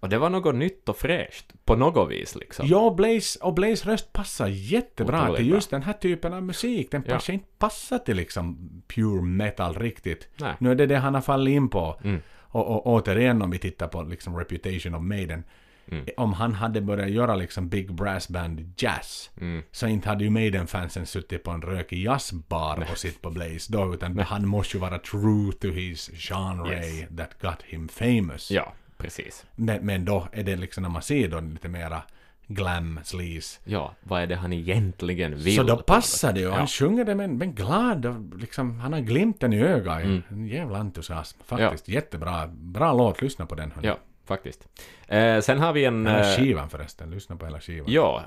Och 0.00 0.08
det 0.10 0.18
var 0.18 0.30
något 0.30 0.54
nytt 0.54 0.88
och 0.88 0.96
fräscht. 0.96 1.52
På 1.64 1.76
något 1.76 2.10
vis, 2.10 2.34
liksom. 2.36 2.66
Ja, 2.68 2.94
Blaze, 2.96 3.38
och 3.42 3.54
Blaze 3.54 3.88
röst 3.90 4.12
passar 4.12 4.46
jättebra 4.48 5.20
Otroligt 5.22 5.36
till 5.36 5.46
bra. 5.48 5.54
just 5.56 5.70
den 5.70 5.82
här 5.82 5.92
typen 5.92 6.34
av 6.34 6.42
musik. 6.42 6.90
Den 6.90 7.04
Ja. 7.06 7.14
passar 7.14 7.32
inte 7.32 7.46
passar 7.58 7.98
till 7.98 8.16
liksom 8.16 8.70
pure 8.94 9.22
metal 9.22 9.74
riktigt. 9.74 10.28
Nej. 10.40 10.54
Nu 10.58 10.70
är 10.70 10.74
det 10.74 10.86
det 10.86 10.96
han 10.96 11.14
har 11.14 11.20
fallit 11.20 11.52
in 11.52 11.68
på. 11.68 12.00
Mm. 12.04 12.20
Och, 12.38 12.66
och 12.70 12.86
återigen 12.86 13.42
om 13.42 13.50
vi 13.50 13.58
tittar 13.58 13.88
på 13.88 14.02
liksom 14.02 14.36
Reputation 14.36 14.94
of 14.94 15.02
Maiden. 15.02 15.44
Mm. 15.90 16.04
Om 16.16 16.32
han 16.32 16.54
hade 16.54 16.80
börjat 16.80 17.10
göra 17.10 17.34
liksom 17.36 17.68
Big 17.68 17.94
Brass 17.94 18.28
Band 18.28 18.74
jazz. 18.76 19.30
Mm. 19.40 19.62
Så 19.72 19.86
inte 19.86 20.08
hade 20.08 20.24
ju 20.24 20.30
Maiden-fansen 20.30 21.06
suttit 21.06 21.42
på 21.42 21.50
en 21.50 21.62
rökig 21.62 22.02
jazzbar 22.04 22.86
och 22.90 22.98
sitt 22.98 23.22
på 23.22 23.30
Blaze 23.30 23.72
då. 23.72 23.94
Utan 23.94 24.18
han 24.18 24.46
måste 24.48 24.76
ju 24.76 24.80
vara 24.80 24.98
true 24.98 25.52
to 25.60 25.68
his 25.68 26.10
genre 26.14 26.74
Yes. 26.86 27.08
that 27.16 27.40
got 27.42 27.62
him 27.62 27.88
famous. 27.88 28.50
Ja, 28.50 28.72
precis. 28.96 29.44
Men, 29.56 29.86
men 29.86 30.04
då 30.04 30.28
är 30.32 30.42
det 30.44 30.56
liksom 30.56 30.82
när 30.82 30.90
man 30.90 31.02
ser 31.02 31.28
då 31.28 31.40
lite 31.40 31.68
mera 31.68 32.02
glam, 32.46 33.00
sleaze. 33.04 33.60
Ja, 33.64 33.94
vad 34.02 34.22
är 34.22 34.26
det 34.26 34.36
han 34.36 34.52
egentligen 34.52 35.36
vill? 35.38 35.56
Så 35.56 35.62
då 35.62 35.76
passar 35.76 36.32
det 36.32 36.40
ju. 36.40 36.46
Ja. 36.46 36.54
Han 36.54 36.66
sjunger 36.66 37.04
det 37.04 37.14
med 37.14 37.24
en, 37.24 37.38
med 37.38 37.48
en 37.48 37.54
glad 37.54 38.06
och 38.06 38.38
liksom, 38.38 38.78
han 38.78 38.92
har 38.92 39.00
glimten 39.00 39.52
i 39.52 39.62
ögat. 39.62 40.02
Mm. 40.02 40.22
En 40.28 40.46
jävla 40.46 40.78
entusiasm. 40.78 41.38
Faktiskt 41.46 41.88
jättebra. 41.88 42.46
Bra 42.46 42.92
låt. 42.92 43.22
Lyssna 43.22 43.46
på 43.46 43.54
den. 43.54 43.70
hörni. 43.72 43.88
Ja, 43.88 43.98
faktiskt. 44.26 44.68
Eh, 45.08 45.40
sen 45.40 45.58
har 45.60 45.72
vi 45.72 45.84
en... 45.84 46.04
Den 46.04 46.14
här 46.14 46.30
eh, 46.32 46.36
skivan 46.36 46.70
förresten. 46.70 47.10
Lyssna 47.10 47.36
på 47.36 47.44
hela 47.46 47.60
skivan. 47.60 47.86
ja, 47.92 48.22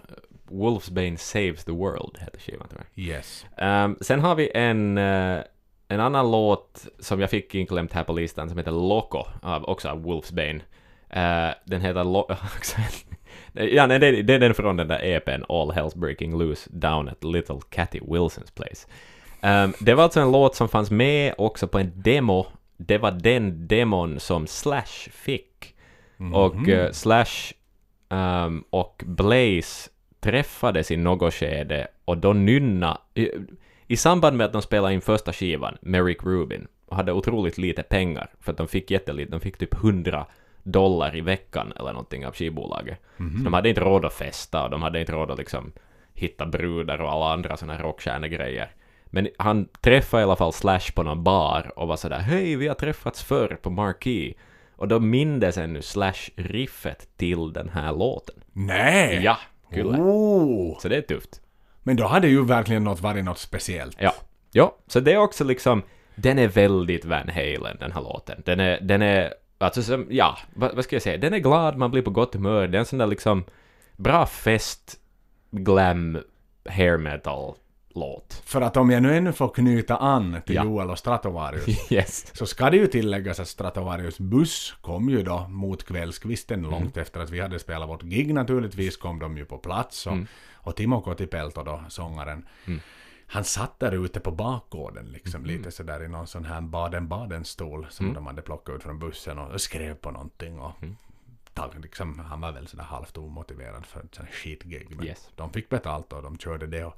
Wolfsbane 0.49 1.17
Saves 1.17 1.65
the 1.65 1.71
World 1.71 2.17
heter 2.19 2.39
skivan 2.39 2.67
tror 2.67 2.81
jag. 2.95 3.05
Yes. 3.05 3.45
Ehm, 3.57 3.97
sen 4.01 4.19
har 4.19 4.35
vi 4.35 4.51
en, 4.53 4.97
eh, 4.97 5.39
en 5.87 5.99
annan 5.99 6.31
låt 6.31 6.85
som 6.99 7.19
jag 7.21 7.29
fick 7.29 7.55
inklämt 7.55 7.93
här 7.93 8.03
på 8.03 8.13
listan 8.13 8.49
som 8.49 8.57
heter 8.57 8.71
Loco, 8.71 9.23
av, 9.41 9.63
också 9.69 9.89
av 9.89 10.01
Wolfsbane. 10.03 10.59
Eh, 11.09 11.49
den 11.65 11.81
heter 11.81 12.03
Lo- 12.03 12.27
Ja, 13.53 13.87
nej, 13.87 13.99
det, 13.99 14.21
det 14.21 14.33
är 14.33 14.39
den 14.39 14.53
från 14.53 14.77
den 14.77 14.87
där 14.87 15.03
EPn 15.05 15.43
All 15.49 15.71
Hell's 15.71 15.97
Breaking 15.97 16.37
Loose 16.37 16.69
Down 16.73 17.09
at 17.09 17.23
Little 17.23 17.59
Catty 17.69 17.99
Wilsons 18.07 18.51
Place. 18.51 18.87
Ehm, 19.41 19.73
det 19.79 19.93
var 19.93 20.03
alltså 20.03 20.19
en 20.19 20.31
låt 20.31 20.55
som 20.55 20.69
fanns 20.69 20.91
med 20.91 21.33
också 21.37 21.67
på 21.67 21.79
en 21.79 21.91
demo. 21.95 22.45
Det 22.77 22.97
var 22.97 23.11
den 23.11 23.67
demon 23.67 24.19
som 24.19 24.47
Slash 24.47 25.09
fick. 25.11 25.46
Och 26.34 26.55
Mhm. 26.55 26.70
eh, 26.70 26.91
Slash 26.91 27.53
ehm, 28.09 28.63
och 28.70 29.03
Blaze 29.05 29.89
träffades 30.20 30.91
i 30.91 30.97
något 30.97 31.34
skede 31.34 31.88
och 32.05 32.18
då 32.18 32.34
nynna 32.34 32.97
i, 33.13 33.30
i 33.88 33.97
samband 33.97 34.38
med 34.38 34.45
att 34.45 34.53
de 34.53 34.61
spelade 34.61 34.93
in 34.93 35.01
första 35.01 35.34
skivan, 35.34 35.78
Merrick 35.82 36.24
Rubin, 36.24 36.68
och 36.86 36.95
hade 36.95 37.11
otroligt 37.11 37.57
lite 37.57 37.84
pengar 37.84 38.30
för 38.39 38.51
att 38.51 38.57
de 38.57 38.68
fick 38.68 38.91
jättelite, 38.91 39.32
de 39.32 39.39
fick 39.39 39.57
typ 39.57 39.74
100 39.74 40.26
dollar 40.63 41.15
i 41.15 41.22
veckan 41.22 41.74
eller 41.80 41.91
någonting 41.91 42.26
av 42.28 42.34
skivbolaget. 42.36 42.99
Mhm. 43.18 43.38
Så 43.38 43.43
de 43.43 43.53
hade 43.53 43.70
inte 43.70 43.82
råd 43.82 44.05
att 44.05 44.13
festa 44.13 44.63
och 44.63 44.70
de 44.70 44.82
hade 44.82 44.99
inte 44.99 45.11
råd 45.11 45.32
att 45.32 45.38
liksom 45.38 45.72
hitta 46.13 46.45
brudar 46.45 47.01
och 47.01 47.11
alla 47.11 47.34
andra 47.34 47.57
sådana 47.57 47.82
rockstjärnegrejer. 47.82 48.71
Men 49.05 49.28
han 49.37 49.67
träffade 49.82 50.21
i 50.21 50.24
alla 50.24 50.36
fall 50.36 50.54
Slash 50.54 50.91
på 50.96 51.04
någon 51.04 51.24
bar 51.24 51.71
och 51.75 51.87
var 51.87 51.96
sådär 51.96 52.20
”Hej, 52.20 52.55
vi 52.55 52.67
har 52.67 52.75
träffats 52.75 53.24
förr 53.24 53.58
på 53.62 53.70
Marquee”. 53.70 54.33
Och 54.78 54.87
då 54.87 54.99
mindes 54.99 55.58
ännu 55.58 55.82
Slash 55.82 56.29
riffet 56.36 57.08
till 57.17 57.54
den 57.54 57.70
här 57.70 57.93
låten. 57.93 58.36
Nej! 58.54 59.21
Ja, 59.24 59.37
kul. 59.74 59.87
Oh. 59.87 60.79
Så 60.79 60.87
det 60.87 60.97
är 60.97 61.01
tufft. 61.01 61.41
Men 61.83 61.95
då 61.95 62.08
hade 62.08 62.28
ju 62.28 62.45
verkligen 62.45 62.83
något 62.83 63.01
varit 63.01 63.25
något 63.25 63.37
speciellt. 63.39 63.97
Ja. 63.99 64.13
Ja, 64.51 64.78
så 64.87 64.99
det 64.99 65.13
är 65.13 65.17
också 65.17 65.43
liksom, 65.43 65.83
den 66.16 66.39
är 66.39 66.47
väldigt 66.47 67.05
Van 67.05 67.29
Halen, 67.29 67.78
den 67.79 67.91
här 67.91 68.01
låten. 68.01 68.41
Den 68.45 68.59
är, 68.59 68.82
den 68.82 69.01
är, 69.01 69.33
alltså 69.58 69.83
som, 69.83 70.08
ja, 70.09 70.37
vad, 70.55 70.75
vad 70.75 70.83
ska 70.83 70.95
jag 70.95 71.04
säga, 71.04 71.17
den 71.17 71.33
är 71.33 71.39
glad, 71.39 71.78
man 71.78 71.91
blir 71.91 72.01
på 72.01 72.12
gott 72.12 72.33
humör, 72.33 72.67
det 72.67 72.78
är 72.78 72.79
en 72.79 72.86
sån 72.86 72.99
där 72.99 73.08
liksom 73.08 73.43
bra 73.95 74.25
fest, 74.25 74.99
glam, 75.51 76.17
hair 76.70 76.97
metal 76.97 77.55
låt. 77.99 78.33
För 78.45 78.61
att 78.61 78.78
om 78.78 78.89
jag 78.89 79.03
nu 79.03 79.17
ännu 79.17 79.32
får 79.33 79.49
knyta 79.49 79.97
an 79.97 80.41
till 80.45 80.55
Ja. 80.55 80.63
Joel 80.63 80.89
och 80.89 80.99
Stratovarius. 80.99 81.91
Yes. 81.91 82.36
Så 82.37 82.45
ska 82.45 82.69
det 82.69 82.78
ju 82.78 82.87
tilläggas 82.87 83.39
att 83.39 83.47
Stratovarius 83.47 84.19
buss 84.19 84.75
kom 84.82 85.09
ju 85.09 85.24
då 85.24 85.47
mot 85.47 85.83
kvällskvisten 85.83 86.59
Mm. 86.59 86.71
långt 86.71 86.97
efter 86.97 87.19
att 87.19 87.29
vi 87.29 87.39
hade 87.39 87.59
spelat 87.59 87.89
vårt 87.89 88.03
gig 88.03 88.33
naturligtvis 88.33 88.97
kom 88.97 89.19
de 89.19 89.37
ju 89.37 89.45
på 89.45 89.57
plats 89.57 90.07
och, 90.07 90.13
Mm. 90.13 90.28
och 90.53 90.75
Timo 90.75 91.01
Kotipelto 91.01 91.63
då, 91.63 91.82
sångaren, 91.89 92.47
Mm. 92.65 92.79
han 93.28 93.43
satt 93.43 93.79
där 93.79 94.05
ute 94.05 94.19
på 94.19 94.32
bakgården 94.32 95.05
liksom 95.05 95.43
Mm. 95.43 95.57
lite 95.57 95.71
sådär 95.71 96.03
i 96.03 96.07
någon 96.07 96.28
sån 96.28 96.45
här 96.45 96.61
Baden-Baden-stol 96.61 97.87
som 97.89 98.05
Mm. 98.05 98.15
de 98.15 98.28
hade 98.28 98.41
plockat 98.41 98.75
ut 98.75 98.83
från 98.83 98.99
bussen 98.99 99.39
och 99.39 99.61
skrev 99.61 99.93
på 99.95 100.11
någonting 100.11 100.59
och 100.59 100.71
Mm. 100.82 100.95
liksom, 101.82 102.19
han 102.19 102.41
var 102.41 102.51
väl 102.51 102.67
sådär 102.67 102.83
halvt 102.83 103.17
omotiverad 103.17 103.86
för 103.86 103.99
ett 103.99 104.19
skitgig. 104.32 104.87
Men 104.89 105.05
Yes. 105.05 105.29
de 105.36 105.49
fick 105.51 105.69
betalt 105.69 106.13
och 106.13 106.24
de 106.24 106.37
körde 106.37 106.67
det. 106.67 106.86
Och, 106.86 106.93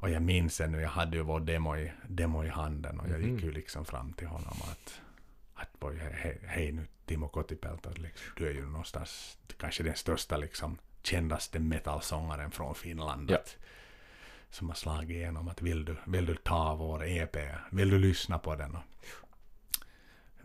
och 0.00 0.10
jag 0.10 0.22
minns 0.22 0.60
ännu, 0.60 0.80
jag 0.80 0.88
hade 0.88 1.16
ju 1.16 1.22
vår 1.22 1.40
demo 1.40 1.76
i, 1.76 1.92
demo 2.08 2.44
i 2.44 2.48
handen 2.48 3.00
och 3.00 3.08
jag 3.08 3.22
gick 3.22 3.42
ju 3.42 3.52
liksom 3.52 3.84
fram 3.84 4.12
till 4.12 4.26
honom 4.26 4.56
att, 4.62 5.00
att 5.54 5.80
boy, 5.80 5.98
hej, 5.98 6.40
hej 6.46 6.72
nu 6.72 6.86
Timo 7.06 7.28
Kotipelto, 7.28 7.90
liksom, 7.94 8.32
du 8.36 8.48
är 8.48 8.52
ju 8.54 8.66
någonstans 8.66 9.38
kanske 9.56 9.82
den 9.82 9.96
största 9.96 10.36
liksom 10.36 10.78
kändaste 11.02 11.58
metalsångaren 11.58 12.50
från 12.50 12.74
Finland. 12.74 13.30
Ja. 13.30 13.38
Som 14.50 14.68
har 14.68 14.74
slagit 14.74 15.10
igenom 15.10 15.48
att 15.48 15.62
vill 15.62 15.84
du, 15.84 15.96
vill 16.06 16.26
du 16.26 16.36
ta 16.36 16.74
vår 16.74 17.06
EP, 17.06 17.36
vill 17.70 17.90
du 17.90 17.98
lyssna 17.98 18.38
på 18.38 18.56
den? 18.56 18.76
Och, 18.76 18.82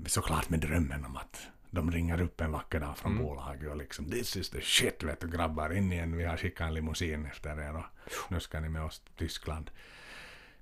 såklart 0.06 0.50
med 0.50 0.60
drömmen 0.60 1.06
om 1.06 1.18
att 1.18 1.48
de 1.74 1.92
ringer 1.92 2.22
upp 2.22 2.42
en 2.42 2.52
vacker 2.52 2.80
dag 2.80 2.98
från 2.98 3.18
bolaget 3.18 3.70
och 3.70 3.78
liksom 3.78 4.12
this 4.12 4.38
is 4.38 4.50
the 4.50 4.62
shit 4.62 5.04
vet 5.04 5.20
du 5.22 5.28
grabbar 5.28 5.74
in 5.74 5.92
igen 5.94 6.18
vi 6.18 6.24
har 6.26 6.38
skickat 6.38 6.68
en 6.68 6.74
limousin 6.74 7.26
efter 7.26 7.60
er 7.70 7.76
och 7.76 7.84
nu 8.30 8.40
ska 8.40 8.60
ni 8.60 8.70
med 8.70 8.84
oss 8.84 9.00
till 9.00 9.14
Tyskland. 9.28 9.72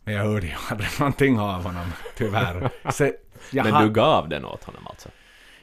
Men 0.04 0.14
jag 0.14 0.24
hörde 0.24 0.48
ju 0.48 0.54
aldrig 0.70 0.90
någonting 1.00 1.40
av 1.40 1.64
honom 1.64 1.88
tyvärr. 2.18 2.70
Så 2.92 3.12
Men 3.52 3.72
har- 3.74 3.84
du 3.84 3.90
gav 3.90 4.30
den 4.30 4.46
åt 4.46 4.64
honom 4.64 4.88
alltså? 4.88 5.10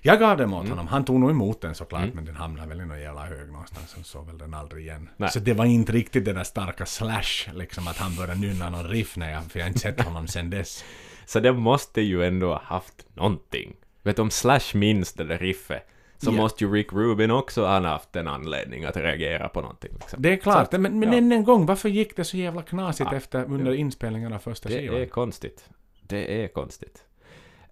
jag 0.01 0.19
gav 0.19 0.37
den 0.37 0.53
åt 0.53 0.69
honom. 0.69 0.87
Han 0.87 1.05
tog 1.05 1.21
nog 1.21 1.31
emot 1.31 1.61
den 1.61 1.75
såklart 1.75 2.15
men 2.15 2.25
den 2.25 2.37
hamnade 2.37 2.69
väl 2.69 2.81
i 2.81 2.85
någon 2.87 3.01
jävla 3.01 3.27
hög 3.27 3.53
någonstans 3.53 3.97
och 4.01 4.07
såg 4.07 4.27
väl 4.27 4.39
den 4.39 4.55
aldrig 4.55 4.85
igen. 4.87 5.09
Nej. 5.17 5.31
Så 5.31 5.39
det 5.39 5.53
var 5.53 5.65
inte 5.65 5.93
riktigt 5.93 6.25
det 6.25 6.33
där 6.33 6.45
starka 6.45 6.87
slash 6.87 7.53
liksom 7.53 7.89
att 7.89 7.97
han 7.97 8.17
började 8.17 8.41
nynna 8.41 8.71
någon 8.71 8.85
riff 8.89 9.17
när 9.17 9.31
jag, 9.33 9.45
för 9.45 9.59
jag 9.59 9.65
har 9.67 9.69
inte 9.69 9.81
sett 9.81 10.01
honom 10.01 10.27
sen 10.27 10.51
dess. 10.51 10.85
Så 11.27 11.41
det 11.41 11.53
måste 11.53 12.01
ju 12.01 12.25
ändå 12.27 12.49
ha 12.49 12.63
haft 12.63 13.07
någonting. 13.15 13.77
Vet 14.03 14.19
om 14.19 14.31
Slash 14.31 14.61
minns 14.75 15.13
det 15.13 15.25
där 15.25 15.39
riffet, 15.39 15.83
så 16.19 16.31
Ja. 16.31 16.35
måste 16.37 16.65
ju 16.65 16.73
Rick 16.73 16.93
Rubin 16.93 17.31
också 17.31 17.67
ha 17.67 17.81
haft 17.81 18.17
en 18.17 18.29
anledning 18.29 18.85
att 18.85 18.97
reagera 18.97 19.49
på 19.49 19.61
någonting. 19.61 19.91
Liksom. 20.01 20.23
Det 20.23 20.33
är 20.33 20.37
klart, 20.37 20.71
Så- 20.73 20.79
men, 20.81 20.99
men 20.99 21.13
ja. 21.13 21.19
än 21.19 21.33
en 21.33 21.45
gång, 21.45 21.67
varför 21.67 21.89
gick 21.89 22.17
det 22.17 22.25
så 22.25 22.37
jävla 22.37 22.63
knasigt 22.63 23.09
Ja. 23.11 23.17
efter, 23.17 23.45
under 23.45 23.75
inspelningen 23.75 24.33
av 24.33 24.39
första 24.39 24.69
Det 24.69 24.75
skivan? 24.79 24.97
är 25.01 25.07
konstigt. 25.07 25.69
Det 26.03 26.45
är 26.45 26.49
konstigt. 26.49 27.05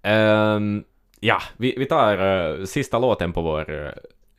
Ehm, 0.03 0.85
ja, 1.20 1.43
vi, 1.57 1.74
vi 1.78 1.86
tar 1.86 2.19
eh, 2.59 2.65
sista 2.65 2.98
låten 2.98 3.32
på 3.32 3.43
vår 3.43 3.70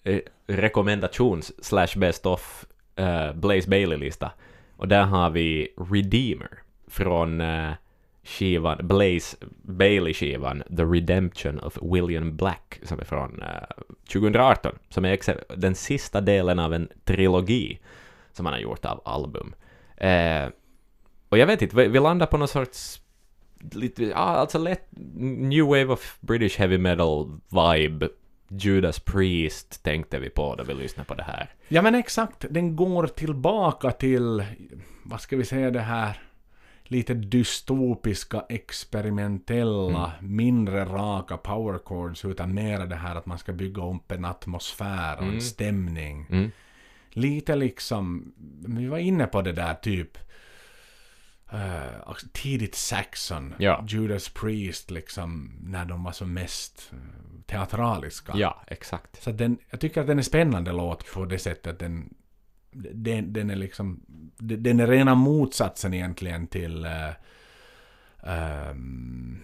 uh, 0.07 0.19
rekommendations 0.47 1.65
slash 1.65 1.87
best 1.97 2.25
of 2.25 2.65
eh, 2.95 3.33
Blaze 3.33 3.69
Bailey-lista. 3.69 4.31
Och 4.77 4.87
där 4.87 5.03
har 5.03 5.29
vi 5.29 5.73
Redeemer 5.91 6.49
från 6.87 7.41
skivan, 8.27 8.87
Blaze 8.87 9.37
Bailey-skivan 9.61 10.63
The 10.77 10.83
Redemption 10.83 11.59
of 11.59 11.77
William 11.81 12.37
Black 12.37 12.79
som 12.83 12.99
är 12.99 13.03
från 13.03 13.41
eh, 13.41 13.47
uh, 13.47 13.95
2018, 14.13 14.71
som 14.89 15.05
är 15.05 15.19
den 15.57 15.75
sista 15.75 16.21
delen 16.21 16.59
av 16.59 16.73
en 16.73 16.89
trilogi 17.03 17.79
som 18.33 18.45
han 18.45 18.53
har 18.53 18.61
gjort 18.61 18.85
av 18.85 19.01
album. 19.05 19.55
Uh, 20.03 20.51
och 21.29 21.37
jag 21.37 21.47
vet 21.47 21.61
inte, 21.61 21.75
vi, 21.75 21.87
vi 21.87 21.99
landar 21.99 22.25
på 22.25 22.37
någon 22.37 22.47
sorts 22.47 23.01
lite, 23.71 24.03
ja, 24.03 24.15
alltså 24.15 24.57
lätt 24.57 24.87
new 25.17 25.65
wave 25.65 25.85
of 25.85 26.17
British 26.19 26.57
heavy 26.57 26.77
metal 26.77 27.39
vibe. 27.49 28.09
Judas 28.49 28.99
Priest 28.99 29.83
tänkte 29.83 30.19
vi 30.19 30.29
på 30.29 30.55
då 30.55 30.63
vi 30.63 30.73
lyssnade 30.73 31.07
på 31.07 31.13
det 31.15 31.23
här. 31.23 31.49
Ja 31.67 31.81
men 31.81 31.95
exakt, 31.95 32.45
den 32.49 32.75
går 32.75 33.07
tillbaka 33.07 33.91
till, 33.91 34.43
vad 35.03 35.21
ska 35.21 35.37
vi 35.37 35.45
säga 35.45 35.71
det 35.71 35.79
här, 35.79 36.21
lite 36.87 37.13
dystopiska, 37.13 38.45
experimentella, 38.49 40.11
mindre 40.21 40.85
raka 40.85 41.37
power 41.37 41.79
chords 41.85 42.25
utan 42.25 42.53
mera 42.53 42.85
det 42.85 42.95
här 42.95 43.15
att 43.15 43.25
man 43.25 43.37
ska 43.37 43.53
bygga 43.53 43.83
upp 43.83 44.11
en 44.11 44.25
atmosfär 44.25 45.17
och 45.17 45.23
en 45.23 45.41
stämning. 45.41 46.25
Mm. 46.29 46.51
Lite 47.09 47.55
liksom, 47.55 48.33
vi 48.67 48.87
var 48.87 48.97
inne 48.97 49.27
på 49.27 49.41
det 49.41 49.51
där 49.51 49.73
typ 49.73 50.17
eh, 51.51 52.13
tidigt 52.31 52.75
Saxon, 52.75 53.53
Ja. 53.57 53.85
Judas 53.87 54.29
Priest 54.29 54.91
liksom 54.91 55.51
när 55.61 55.85
de 55.85 56.03
var 56.03 56.11
som 56.11 56.33
mest 56.33 56.91
eh, 56.93 56.97
teatraliska. 57.45 58.33
Ja, 58.35 58.63
exakt. 58.67 59.23
Så 59.23 59.31
den, 59.31 59.57
jag 59.69 59.79
tycker 59.79 60.01
att 60.01 60.07
den 60.07 60.19
är 60.19 60.23
spännande 60.23 60.71
låt 60.71 61.13
på 61.13 61.25
det 61.25 61.39
sättet 61.39 61.73
att 61.73 61.79
den, 61.79 62.13
den, 62.71 63.33
den 63.33 63.49
är 63.49 63.55
liksom, 63.55 64.01
den 64.37 64.79
är 64.79 64.87
rena 64.87 65.15
motsatsen 65.15 65.93
egentligen 65.93 66.47
till 66.47 66.85
eh, 66.85 66.91
ehm, 68.23 69.39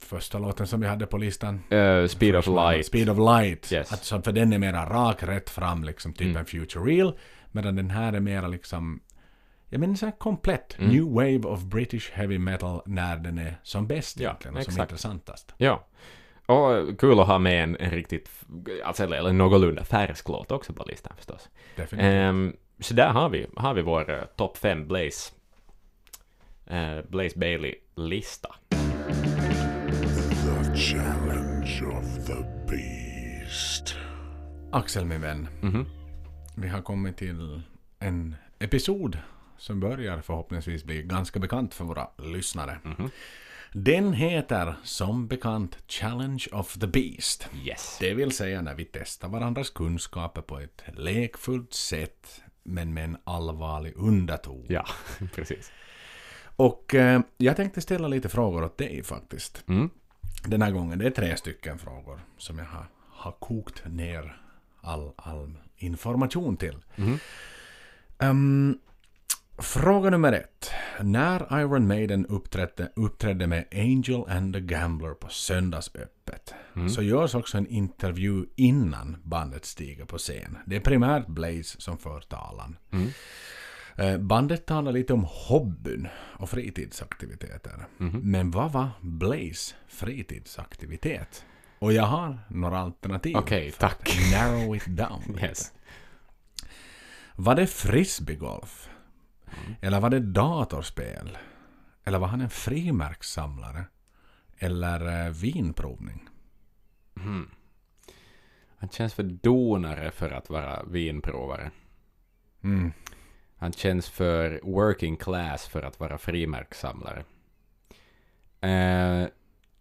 första 0.00 0.38
låten 0.38 0.66
som 0.66 0.80
vi 0.80 0.86
hade 0.86 1.06
på 1.06 1.18
listan. 1.18 1.60
Eh, 1.70 2.06
Speed 2.06 2.36
of 2.36 2.46
Light. 2.46 2.86
Speed 2.86 3.08
of 3.10 3.18
Light. 3.18 3.72
Yes. 3.72 3.92
Alltså, 3.92 4.22
för 4.22 4.32
den 4.32 4.52
är 4.52 4.58
mera 4.58 4.86
rak, 4.90 5.22
rätt 5.22 5.50
fram, 5.50 5.84
liksom 5.84 6.12
typ 6.12 6.20
Mm. 6.26 6.36
en 6.36 6.44
Future 6.46 6.84
Real. 6.84 7.18
Medan 7.52 7.76
den 7.76 7.90
här 7.90 8.12
är 8.12 8.20
mera 8.20 8.48
liksom, 8.48 9.00
jag 9.68 9.80
menar 9.80 9.94
så 9.94 10.06
här 10.06 10.18
komplett. 10.18 10.76
Mm. 10.78 10.90
New 10.90 11.04
Wave 11.04 11.38
of 11.38 11.62
British 11.62 12.10
Heavy 12.12 12.38
Metal 12.38 12.82
när 12.86 13.16
den 13.16 13.38
är 13.38 13.56
som 13.62 13.86
bäst 13.86 14.20
Ja, 14.20 14.28
egentligen 14.28 14.56
och 14.56 14.62
som 14.64 14.70
exakt. 14.72 14.90
intressantast. 14.92 15.54
Ja. 15.56 15.86
Och 16.50 17.00
kul 17.00 17.20
att 17.20 17.26
ha 17.26 17.38
med 17.38 17.62
en, 17.62 17.76
en 17.80 17.90
riktigt, 17.90 18.30
alltså 18.84 19.04
eller 19.04 19.28
en 19.28 19.38
någorlunda 19.38 19.84
färsk 19.84 20.28
låt 20.28 20.52
också 20.52 20.72
på 20.72 20.84
listan 20.84 21.12
förstås. 21.16 21.48
Definitivt. 21.76 22.10
Ehm, 22.10 22.56
så 22.80 22.94
där 22.94 23.08
har 23.08 23.28
vi, 23.28 23.46
har 23.56 23.74
vi 23.74 23.82
vår 23.82 24.10
uh, 24.10 24.20
topp 24.36 24.56
5 24.56 24.88
Blaze, 24.88 25.32
eh, 26.66 26.98
Blaze 27.08 27.38
Bailey-lista. 27.38 28.54
The 28.70 28.76
challenge 30.76 31.82
of 31.82 32.26
the 32.26 32.36
beast. 32.68 33.94
Axel 34.72 35.04
min 35.04 35.20
vän. 35.20 35.48
Mhm. 35.60 35.86
Vi 36.56 36.68
har 36.68 36.82
kommit 36.82 37.16
till 37.16 37.62
en 37.98 38.34
episod 38.58 39.18
som 39.58 39.80
börjar 39.80 40.20
förhoppningsvis 40.20 40.84
bli 40.84 41.02
ganska 41.02 41.40
bekant 41.40 41.74
för 41.74 41.84
våra 41.84 42.08
lyssnare. 42.18 42.78
Mhm. 42.84 43.10
Den 43.72 44.12
heter 44.12 44.74
som 44.84 45.26
bekant 45.26 45.78
Challenge 45.86 46.46
of 46.52 46.78
the 46.78 46.86
Beast. 46.86 47.48
Yes. 47.64 47.96
Det 48.00 48.14
vill 48.14 48.32
säga 48.32 48.62
när 48.62 48.74
vi 48.74 48.84
testar 48.84 49.28
varandras 49.28 49.70
kunskaper 49.70 50.42
på 50.42 50.58
ett 50.58 50.82
lekfullt 50.94 51.72
sätt 51.74 52.42
men 52.62 52.94
med 52.94 53.04
en 53.04 53.16
allvarlig 53.24 53.92
underton. 53.96 54.66
Ja, 54.68 54.86
precis. 55.34 55.72
Och 56.56 56.94
eh, 56.94 57.20
jag 57.36 57.56
tänkte 57.56 57.80
ställa 57.80 58.08
lite 58.08 58.28
frågor 58.28 58.64
åt 58.64 58.78
dig 58.78 59.02
faktiskt. 59.02 59.64
Mm. 59.68 59.90
Den 60.46 60.62
här 60.62 60.70
gången, 60.70 60.98
det 60.98 61.06
är 61.06 61.10
tre 61.10 61.36
stycken 61.36 61.78
frågor 61.78 62.20
som 62.38 62.58
jag 62.58 62.66
har, 62.66 62.86
har 63.10 63.32
kokt 63.32 63.82
ner 63.86 64.40
all, 64.80 65.12
all 65.16 65.52
information 65.76 66.56
till. 66.56 66.76
Mhm. 66.96 67.18
Ehm, 68.18 68.78
fråga 69.62 70.10
nummer 70.10 70.32
ett. 70.32 70.70
När 71.00 71.60
Iron 71.60 71.86
Maiden 71.86 72.26
uppträdde, 72.26 72.92
uppträdde 72.96 73.46
med 73.46 73.64
Angel 73.72 74.24
and 74.28 74.54
the 74.54 74.60
Gambler 74.60 75.14
på 75.14 75.28
Söndagsöppet 75.28 76.54
så 76.94 77.02
görs 77.02 77.34
också 77.34 77.58
en 77.58 77.66
intervju 77.66 78.44
innan 78.56 79.16
bandet 79.22 79.64
stiger 79.64 80.04
på 80.04 80.18
scen. 80.18 80.58
Det 80.66 80.76
är 80.76 80.80
primärt 80.80 81.26
Blaze 81.26 81.80
som 81.80 81.98
för 81.98 82.20
talan. 82.20 82.76
Eh, 83.96 84.18
Bandet 84.18 84.66
talar 84.66 84.92
lite 84.92 85.12
om 85.12 85.24
hobbyn 85.28 86.08
och 86.38 86.50
fritidsaktiviteter. 86.50 87.86
Men 88.22 88.50
vad 88.50 88.72
var 88.72 88.88
Blaze 89.00 89.74
fritidsaktivitet? 89.88 91.44
Och 91.78 91.92
jag 91.92 92.04
har 92.04 92.38
några 92.48 92.78
alternativ. 92.78 93.36
Okej, 93.36 93.68
att 93.68 93.78
tack. 93.78 94.18
Narrow 94.32 94.76
it 94.76 94.86
down. 94.86 95.38
Yes. 95.42 95.72
Var 97.36 97.54
det 97.54 97.66
frisbeegolf? 97.66 98.89
Eller 99.80 100.00
var 100.00 100.10
det 100.10 100.20
datorspel? 100.20 101.38
Eller 102.04 102.18
var 102.18 102.26
han 102.28 102.40
en 102.40 102.50
frimärkssamlare? 102.50 103.84
Eller 104.58 105.26
eh, 105.26 105.32
vinprovning? 105.32 106.28
Han 108.76 108.88
känns 108.88 109.14
för 109.14 109.22
donare 109.22 110.10
för 110.10 110.30
att 110.30 110.50
vara 110.50 110.82
vinprovare. 110.82 111.70
Mm. 112.64 112.92
Han 113.56 113.72
känns 113.72 114.08
för 114.08 114.60
working 114.62 115.16
class 115.16 115.66
för 115.66 115.82
att 115.82 116.00
vara 116.00 116.18
frimärkssamlare. 116.18 117.24
Eh, 118.60 119.28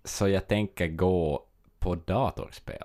så 0.03 0.27
jag 0.27 0.47
tänker 0.47 0.87
gå 0.87 1.45
på 1.79 1.95
datorspel. 1.95 2.83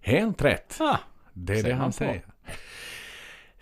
Helt 0.00 0.42
rätt. 0.42 0.76
Ah, 0.80 0.98
Det 1.32 1.58
är 1.58 1.62
det 1.62 1.72
han 1.74 1.88
på. 1.88 1.92
säger. 1.92 2.24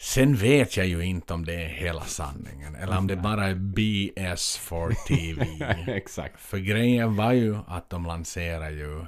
Sen 0.02 0.36
vet 0.36 0.77
jag 0.77 0.86
ju 0.86 1.05
inte 1.05 1.35
om 1.35 1.44
det 1.44 1.55
är 1.55 1.68
hela 1.68 2.05
sanningen. 2.05 2.74
Eller 2.74 2.98
om 2.98 3.06
det 3.06 3.16
bara 3.16 3.47
är 3.47 3.55
BS 3.55 4.56
for 4.56 4.93
TV. 5.09 5.47
exakt. 5.97 6.40
För 6.40 6.59
grejen 6.59 7.16
var 7.16 7.32
ju 7.32 7.59
att 7.66 7.90
de 7.90 8.06
lanserade 8.06 8.70
ju 8.70 8.98
uh, 8.98 9.06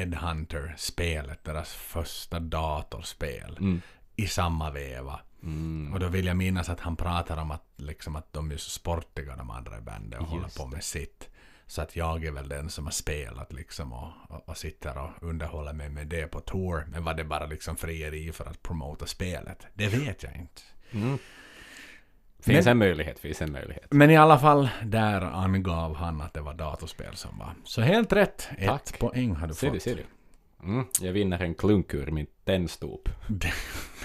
Ed 0.00 0.14
Hunter-spelet, 0.14 1.44
deras 1.44 1.72
första 1.74 2.40
datorspel, 2.40 3.56
Mm. 3.60 3.80
i 4.16 4.26
samma 4.26 4.70
veva. 4.70 5.20
Mm. 5.42 5.92
Och 5.92 6.00
då 6.00 6.08
vill 6.08 6.26
jag 6.26 6.36
minnas 6.36 6.68
att 6.68 6.80
han 6.80 6.96
pratar 6.96 7.36
om 7.36 7.50
att, 7.50 7.64
liksom, 7.76 8.16
att 8.16 8.32
de 8.32 8.50
är 8.50 8.56
så 8.56 8.70
sportiga 8.70 9.36
de 9.36 9.50
andra 9.50 9.78
i 9.78 9.80
bandet 9.80 10.20
och 10.20 10.26
håller 10.26 10.42
Just 10.44 10.58
på 10.58 10.66
med 10.66 10.84
sitt. 10.84 11.28
Så 11.68 11.82
att 11.82 11.96
jag 11.96 12.24
är 12.24 12.30
väl 12.32 12.48
den 12.48 12.70
som 12.70 12.84
har 12.84 12.92
spelat 12.92 13.52
liksom 13.52 13.92
och, 13.92 14.12
och, 14.28 14.48
och 14.48 14.56
sitter 14.56 14.98
och 14.98 15.10
underhåller 15.20 15.72
mig 15.72 15.88
med 15.88 16.06
det 16.06 16.26
på 16.26 16.40
tour. 16.40 16.84
Men 16.88 17.04
var 17.04 17.14
det 17.14 17.24
bara 17.24 17.46
liksom 17.46 17.76
frieri 17.76 18.32
för 18.32 18.44
att 18.44 18.62
promota 18.62 19.06
spelet? 19.06 19.66
Det 19.74 19.86
vet 19.88 20.22
jag 20.22 20.36
inte. 20.36 20.62
Finns 22.40 22.64
Men- 22.64 22.68
en 22.72 22.78
möjlighet, 22.78 23.18
finns 23.18 23.42
en 23.42 23.52
möjlighet. 23.52 23.86
Men 23.90 24.10
i 24.10 24.16
alla 24.16 24.38
fall, 24.38 24.68
där 24.84 25.20
angav 25.20 25.96
han 25.96 26.20
att 26.20 26.34
det 26.34 26.40
var 26.40 26.54
datorspel 26.54 27.16
som 27.16 27.38
var. 27.38 27.54
Så 27.64 27.80
helt 27.82 28.12
rätt. 28.12 28.48
Ett 28.58 28.66
Tack. 28.68 28.98
poäng 28.98 29.34
har 29.34 29.46
du 29.46 29.54
Ser 29.54 29.66
du, 29.66 29.72
fått. 29.72 29.82
ser 29.82 29.96
du. 29.96 30.04
Mm, 30.66 30.84
jag 31.00 31.12
vinner 31.12 31.42
en 31.42 31.54
klunk 31.54 31.94
ur 31.94 32.06
min 32.10 32.26
tändstop. 32.44 33.08
Det 33.28 33.52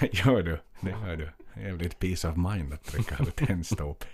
gör 0.12 0.42
du. 0.42 0.58
Det 0.80 0.90
gör 0.90 1.16
du. 1.16 1.30
Jävligt 1.62 1.98
peace 1.98 2.28
of 2.28 2.36
mind 2.36 2.72
att 2.72 2.84
trycka 2.84 3.16
ut 3.22 3.36
tändstop. 3.36 4.04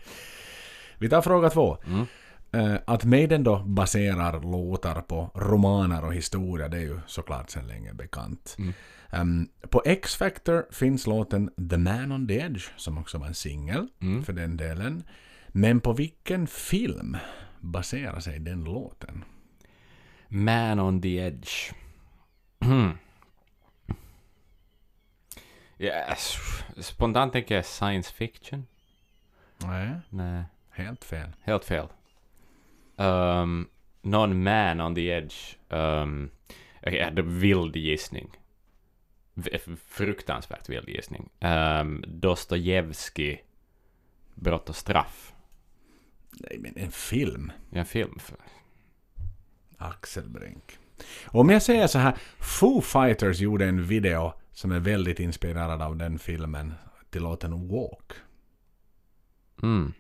Vi 0.99 1.09
tar 1.09 1.23
fråga 1.23 1.51
två. 1.51 1.79
Mm. 1.87 2.07
Eh, 2.53 2.75
Att 2.87 3.05
Maiden 3.05 3.45
då 3.45 3.59
baserar 3.59 4.41
låtar 4.41 5.01
på 5.01 5.31
romaner 5.35 6.05
och 6.05 6.15
historia, 6.15 6.69
det 6.69 6.77
är 6.77 6.81
ju 6.81 7.01
såklart 7.07 7.51
sedan 7.51 7.67
länge 7.67 7.95
bekant. 7.95 8.57
Mm. 8.59 8.73
Ehm, 9.11 9.49
på 9.71 9.83
X-Factor 9.85 10.67
finns 10.71 11.07
låten 11.07 11.51
The 11.71 11.77
Man 11.79 12.13
on 12.13 12.29
the 12.29 12.35
Edge, 12.41 12.65
som 12.77 12.99
också 12.99 13.19
var 13.19 13.27
en 13.27 13.35
singel 13.35 13.89
Mm. 14.01 14.25
för 14.25 14.33
den 14.33 14.57
delen. 14.57 15.03
Men 15.49 15.81
på 15.81 15.93
vilken 15.93 16.47
film 16.47 17.17
baserar 17.61 18.21
sig 18.21 18.39
den 18.39 18.65
låten? 18.65 19.25
Man 20.29 20.81
on 20.81 21.03
the 21.03 21.17
edge. 21.19 21.73
yes. 25.79 26.37
Spontant 26.81 27.33
tänker 27.33 27.55
jag 27.55 27.65
science 27.65 28.13
fiction. 28.15 28.67
Nej, 29.59 29.91
Nej, 30.11 30.45
helt 30.71 31.05
fel. 31.05 31.33
helt 31.43 31.65
fel. 31.65 31.89
Um, 32.99 33.69
någon 34.03 34.43
man 34.43 34.81
on 34.81 34.95
the 34.95 35.09
edge. 35.11 35.57
Um, 35.69 36.31
jag 36.83 37.05
hade 37.05 37.23
vild 37.23 37.77
gissning. 37.77 38.31
V- 39.35 39.59
Fruktansvärt 39.87 40.69
vild 40.69 40.89
gissning. 40.89 41.29
Um, 41.41 42.05
Dostojevskij, 42.07 43.45
Brott 44.35 44.69
och 44.69 44.77
straff. 44.77 45.33
Nej, 46.31 46.59
men 46.59 46.77
en 46.77 46.91
film. 46.91 47.53
En 47.71 47.87
film. 47.87 48.19
För, 48.19 48.37
Axel 49.77 50.29
Brink. 50.29 50.79
Om 51.27 51.51
jag 51.51 51.63
säger 51.63 51.87
så 51.87 51.99
här, 51.99 52.17
Foo 52.39 52.81
Fighters 52.81 53.41
gjorde 53.41 53.67
en 53.67 53.85
video 53.85 54.33
som 54.53 54.73
är 54.73 54.81
väldigt 54.81 55.21
inspirerad 55.21 55.83
av 55.83 55.97
den 55.97 56.19
filmen 56.19 56.75
till 57.11 57.23
låten 57.23 57.69
Walk. 57.69 58.13
mm. 59.63 59.93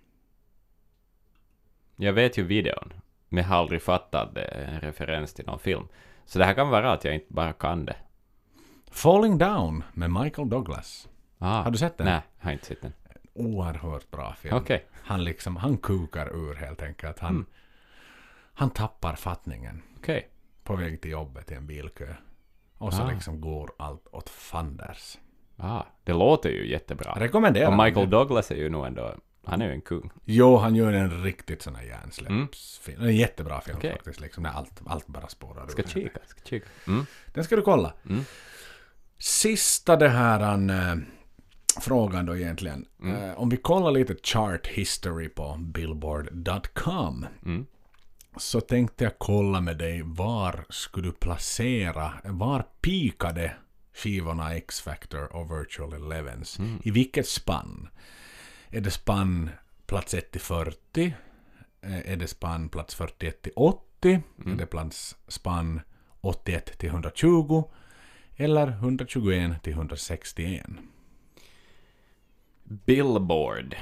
Jag 2.00 2.12
vet 2.12 2.38
ju 2.38 2.42
videon, 2.42 2.92
men 3.28 3.42
jag 3.44 3.48
har 3.50 3.56
aldrig 3.56 3.82
fattat 3.82 4.28
att 4.28 4.34
det 4.34 4.42
är 4.44 4.68
en 4.74 4.80
referens 4.80 5.34
till 5.34 5.46
någon 5.46 5.58
film. 5.58 5.88
Så 6.24 6.38
det 6.38 6.44
här 6.44 6.54
kan 6.54 6.68
vara 6.68 6.92
att 6.92 7.04
jag 7.04 7.14
inte 7.14 7.26
bara 7.32 7.52
kan 7.52 7.84
det. 7.84 7.96
Falling 8.90 9.38
Down 9.38 9.84
med 9.92 10.10
Michael 10.10 10.48
Douglas. 10.48 11.08
Ah, 11.38 11.62
Har 11.62 11.70
du 11.70 11.78
sett 11.78 11.98
den? 11.98 12.06
Nej, 12.06 12.20
jag 12.38 12.44
har 12.44 12.52
inte 12.52 12.66
sett 12.66 12.82
den. 12.82 12.92
Oerhört 13.34 14.10
bra 14.10 14.34
film. 14.38 14.56
Okej. 14.56 14.84
Han 15.02 15.24
liksom, 15.24 15.56
han 15.56 15.76
kukar 15.76 16.26
ur 16.36 16.54
helt 16.54 16.82
enkelt. 16.82 17.18
Han, 17.18 17.30
Mm. 17.30 17.46
han 18.54 18.70
tappar 18.70 19.14
fattningen 19.14 19.82
Okej. 19.98 20.28
på 20.64 20.76
väg 20.76 21.00
till 21.00 21.10
jobbet 21.10 21.50
i 21.50 21.54
en 21.54 21.66
bilkö. 21.66 22.14
Och 22.78 22.94
så 22.94 23.02
Ah. 23.02 23.10
liksom 23.10 23.40
går 23.40 23.70
allt 23.78 24.06
åt 24.12 24.28
fanders. 24.28 25.18
Ah, 25.56 25.82
det 26.04 26.12
låter 26.12 26.50
ju 26.50 26.70
jättebra. 26.70 27.12
Rekommenderar 27.16 27.70
Och 27.70 27.84
Michael. 27.84 28.10
Douglas 28.10 28.50
är 28.50 28.56
ju 28.56 28.68
nog 28.70 28.86
ändå, 28.86 29.14
han 29.50 29.62
är 29.62 29.66
ju 29.66 29.72
en 29.72 29.80
kung. 29.80 30.10
Jo, 30.24 30.56
han 30.56 30.74
gör 30.74 30.92
en 30.92 31.22
riktigt 31.22 31.62
sån 31.62 31.74
här 31.74 31.82
hjärnsläppsfilm. 31.84 33.02
En 33.02 33.16
jättebra 33.16 33.60
film 33.60 33.76
Okej. 33.78 33.92
faktiskt. 33.92 34.20
Liksom, 34.20 34.42
när 34.42 34.50
allt, 34.50 34.80
allt 34.86 35.06
bara 35.06 35.28
spårar 35.28 35.66
Ska 35.68 35.82
ur. 35.82 35.86
kika, 35.88 36.18
ska 36.26 36.40
kika. 36.44 36.66
Mm. 36.86 37.06
Den 37.34 37.44
ska 37.44 37.56
du 37.56 37.62
kolla. 37.62 37.92
Mm. 38.08 38.24
Sista 39.18 39.96
det 39.96 40.08
här 40.08 40.40
an, 40.40 40.70
eh, 40.70 40.94
frågan 41.80 42.26
då 42.26 42.36
egentligen. 42.36 42.86
Mm. 43.02 43.22
Eh, 43.22 43.38
om 43.38 43.48
vi 43.48 43.56
kollar 43.56 43.90
lite 43.90 44.14
chart 44.22 44.66
history 44.66 45.28
på 45.28 45.56
billboard.com 45.60 47.26
Mm. 47.44 47.66
så 48.36 48.60
tänkte 48.60 49.04
jag 49.04 49.18
kolla 49.18 49.60
med 49.60 49.76
dig 49.78 50.02
var 50.04 50.64
skulle 50.68 51.06
du 51.08 51.12
placera, 51.12 52.12
var 52.24 52.66
pikade 52.80 53.56
skivorna 53.94 54.54
X-Factor 54.54 55.36
och 55.36 55.50
Virtual 55.60 55.92
Elevens? 55.92 56.58
Mm. 56.58 56.80
I 56.84 56.90
vilket 56.90 57.28
spann? 57.28 57.88
Är 58.70 58.80
det 58.80 58.90
spann 58.90 59.50
plats 59.86 60.14
1 60.14 60.30
till 60.30 60.40
40? 60.40 61.14
Eh, 61.80 62.12
Är 62.12 62.16
det 62.16 62.26
spann 62.26 62.68
plats 62.68 62.94
41 62.94 63.42
till 63.42 63.52
80? 63.56 64.22
Mm. 64.38 64.52
Är 64.52 64.56
det 64.56 64.66
plats 64.66 65.16
spann 65.28 65.80
81 66.20 66.78
till 66.78 66.88
120? 66.88 67.64
Eller 68.36 68.68
121 68.68 69.62
till 69.62 69.72
161? 69.72 70.66
Billboard. 72.64 73.76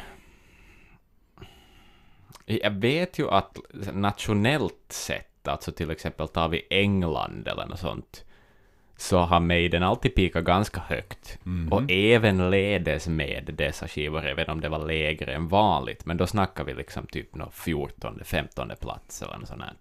Jag 2.47 2.71
vet 2.71 3.19
ju 3.19 3.31
att 3.31 3.59
nationellt 3.93 4.85
sett, 4.89 5.49
alltså 5.49 5.73
till 5.73 5.91
exempel 5.91 6.29
tar 6.29 6.49
vi 6.49 6.67
England 6.71 7.49
eller 7.49 7.67
något 7.67 7.81
sånt, 7.81 8.25
så 8.97 9.19
har 9.19 9.41
Maiden 9.41 9.83
alltid 9.83 10.15
pikat 10.15 10.45
ganska 10.45 10.81
högt. 10.81 11.39
Och 11.71 11.83
även 11.91 12.51
ledes 12.51 13.09
med 13.09 13.51
dessa 13.55 13.89
skivor, 13.89 14.27
även 14.27 14.51
om 14.51 14.61
det 14.61 14.69
var 14.69 14.87
lägre 14.87 15.35
än 15.35 15.49
vanligt. 15.49 16.05
Men 16.07 16.17
då 16.17 16.27
snackar 16.27 16.65
vi 16.65 16.75
liksom 16.75 17.07
typ 17.07 17.35
nå 17.35 17.51
14, 17.51 18.21
15 18.25 18.73
plats 18.81 19.23
eller 19.23 19.39
något 19.39 19.49
sånt. 19.49 19.63
här. 19.63 19.75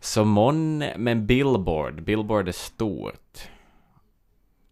Så 0.00 0.24
månne, 0.24 0.94
men 0.98 1.26
Billboard, 1.26 2.02
Billboard 2.02 2.48
är 2.48 2.52
stort. 2.52 3.48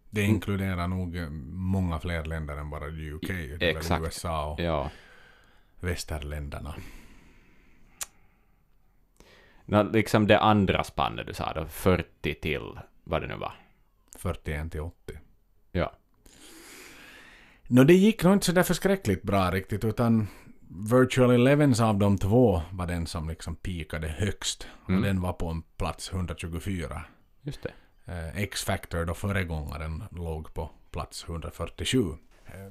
Det 0.09 0.21
inkluderar 0.21 0.87
nog 0.87 1.17
eh, 1.17 1.29
många 1.53 1.99
fler 1.99 2.25
länder 2.25 2.57
än 2.57 2.69
bara 2.69 2.87
UK. 2.87 3.29
Exakt. 3.61 4.03
USA 4.03 4.45
och 4.53 4.59
Ja. 4.59 4.89
västerländerna. 5.79 6.75
Nå, 9.65 9.83
liksom 9.83 10.27
det 10.27 10.39
andra 10.39 10.83
spannet 10.83 11.27
du 11.27 11.33
sa 11.33 11.53
då, 11.53 11.65
40 11.65 12.33
till 12.33 12.79
vad 13.09 13.21
det 13.21 13.27
nu 13.27 13.35
var. 13.35 13.53
41 14.17 14.71
till 14.71 14.81
80. 14.81 14.95
Ja. 15.71 15.93
Nå, 17.67 17.83
det 17.83 17.93
gick 17.93 18.23
nog 18.23 18.33
inte 18.33 18.45
så 18.45 18.51
där 18.51 18.63
förskräckligt 18.63 19.23
bra 19.23 19.51
riktigt, 19.51 19.85
utan 19.85 20.27
Virtual 20.91 21.31
Elevens 21.31 21.79
av 21.79 21.97
de 21.97 22.17
två 22.17 22.61
var 22.71 22.87
den 22.87 23.07
som 23.07 23.29
liksom 23.29 23.55
pikade 23.55 24.07
högst. 24.07 24.67
Mm. 24.87 24.99
Och 24.99 25.07
den 25.07 25.21
var 25.21 25.33
på 25.33 25.47
en 25.47 25.61
plats 25.61 26.11
124. 26.13 27.01
Just 27.41 27.63
det. 27.63 27.73
Eh, 28.05 28.37
X-Factor, 28.37 29.05
då 29.05 29.13
föregångaren, 29.13 30.03
låg 30.11 30.53
på 30.53 30.71
plats 30.91 31.23
147. 31.23 31.99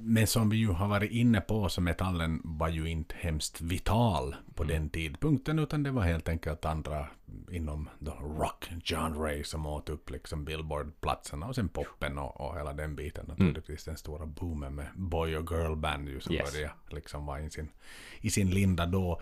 Men 0.00 0.26
som 0.26 0.48
vi 0.50 0.56
ju 0.56 0.68
har 0.68 0.88
varit 0.88 1.10
inne 1.10 1.40
på 1.40 1.68
så 1.68 1.80
metallen 1.80 2.40
var 2.44 2.68
ju 2.68 2.88
inte 2.88 3.14
hemskt 3.18 3.60
vital 3.60 4.34
på 4.54 4.64
den 4.64 4.90
tidpunkten 4.90 5.58
utan 5.58 5.82
det 5.82 5.90
var 5.90 6.02
helt 6.02 6.28
enkelt 6.28 6.64
andra 6.64 7.06
inom 7.50 7.88
the 8.04 8.10
rock 8.10 8.70
genre 8.84 9.44
som 9.44 9.66
åt 9.66 9.88
upp 9.88 10.10
liksom 10.10 10.44
Billboard-platserna 10.44 11.46
och 11.46 11.54
sen 11.54 11.68
poppen 11.68 12.18
och, 12.18 12.40
och 12.40 12.58
hela 12.58 12.72
den 12.72 12.96
biten 12.96 13.24
naturligtvis 13.28 13.84
den 13.84 13.96
stora 13.96 14.26
boomen 14.26 14.74
med 14.74 14.86
boy 14.96 15.36
och 15.36 15.50
girl 15.52 15.76
band 15.76 16.08
ju 16.08 16.20
som 16.20 16.34
Yes. 16.34 16.52
började 16.52 16.74
liksom 16.90 17.26
vara 17.26 17.40
i 17.40 17.50
sin, 17.50 17.68
i 18.20 18.30
sin 18.30 18.50
linda 18.50 18.86
då. 18.86 19.20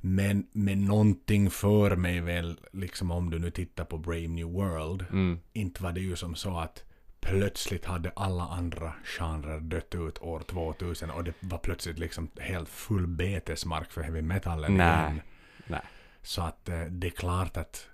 Men, 0.00 0.46
men 0.52 0.84
någonting 0.84 1.50
för 1.50 1.96
mig 1.96 2.20
väl, 2.20 2.60
liksom 2.72 3.10
om 3.10 3.30
du 3.30 3.38
nu 3.38 3.50
tittar 3.50 3.84
på 3.84 3.98
Brave 3.98 4.28
New 4.28 4.46
World, 4.46 5.04
Mm. 5.10 5.38
inte 5.52 5.82
var 5.82 5.92
det 5.92 6.00
ju 6.00 6.16
som 6.16 6.34
så 6.34 6.58
att 6.58 6.84
plötsligt 7.26 7.84
hade 7.84 8.12
alla 8.16 8.42
andra 8.48 8.92
genrer 9.04 9.60
dött 9.60 9.94
ut 9.94 10.18
år 10.22 10.40
2000 10.40 11.10
och 11.10 11.24
det 11.24 11.32
var 11.40 11.58
plötsligt 11.58 11.98
liksom 11.98 12.30
helt 12.40 12.68
full 12.68 13.06
betesmark 13.06 13.92
för 13.92 14.02
heavy 14.02 14.22
metalen 14.22 14.76
Nej. 14.76 15.00
igen. 15.02 15.20
Nej. 15.66 15.80
Så 16.22 16.42
att 16.42 16.68
eh, 16.68 16.80
det 16.84 17.06
är 17.06 17.10
klart 17.10 17.56
att 17.56 17.88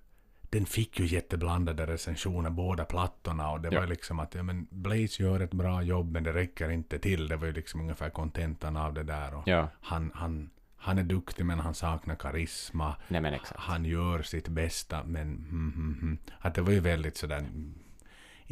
den 0.50 0.66
fick 0.66 1.00
ju 1.00 1.06
jätteblandade 1.06 1.86
recensioner, 1.86 2.50
båda 2.50 2.84
plattorna. 2.84 3.50
Och 3.50 3.60
det 3.60 3.68
Ja. 3.72 3.80
var 3.80 3.86
liksom 3.86 4.20
att 4.20 4.34
ja, 4.34 4.42
men 4.42 4.66
Blaze 4.70 5.22
gör 5.22 5.40
ett 5.40 5.54
bra 5.54 5.82
jobb 5.82 6.12
men 6.12 6.22
det 6.24 6.32
räcker 6.32 6.70
inte 6.70 6.98
till. 6.98 7.28
Det 7.28 7.36
var 7.36 7.46
ju 7.46 7.52
liksom 7.52 7.80
ungefär 7.80 8.10
kontentan 8.10 8.76
av 8.76 8.94
det 8.94 9.02
där. 9.02 9.34
Och 9.34 9.48
Ja. 9.48 9.68
han, 9.80 10.10
han, 10.14 10.50
han 10.76 10.98
är 10.98 11.02
duktig 11.02 11.46
men 11.46 11.60
han 11.60 11.74
saknar 11.74 12.14
karisma. 12.14 12.96
Nej. 13.08 13.40
Han 13.44 13.84
gör 13.84 14.22
sitt 14.22 14.48
bästa 14.48 15.04
men... 15.04 15.22
Mm, 15.22 15.72
mm, 15.76 15.98
mm. 16.02 16.18
Att 16.38 16.54
det 16.54 16.62
var 16.62 16.72
ju 16.72 16.80
väldigt 16.80 17.16
sådär... 17.16 17.44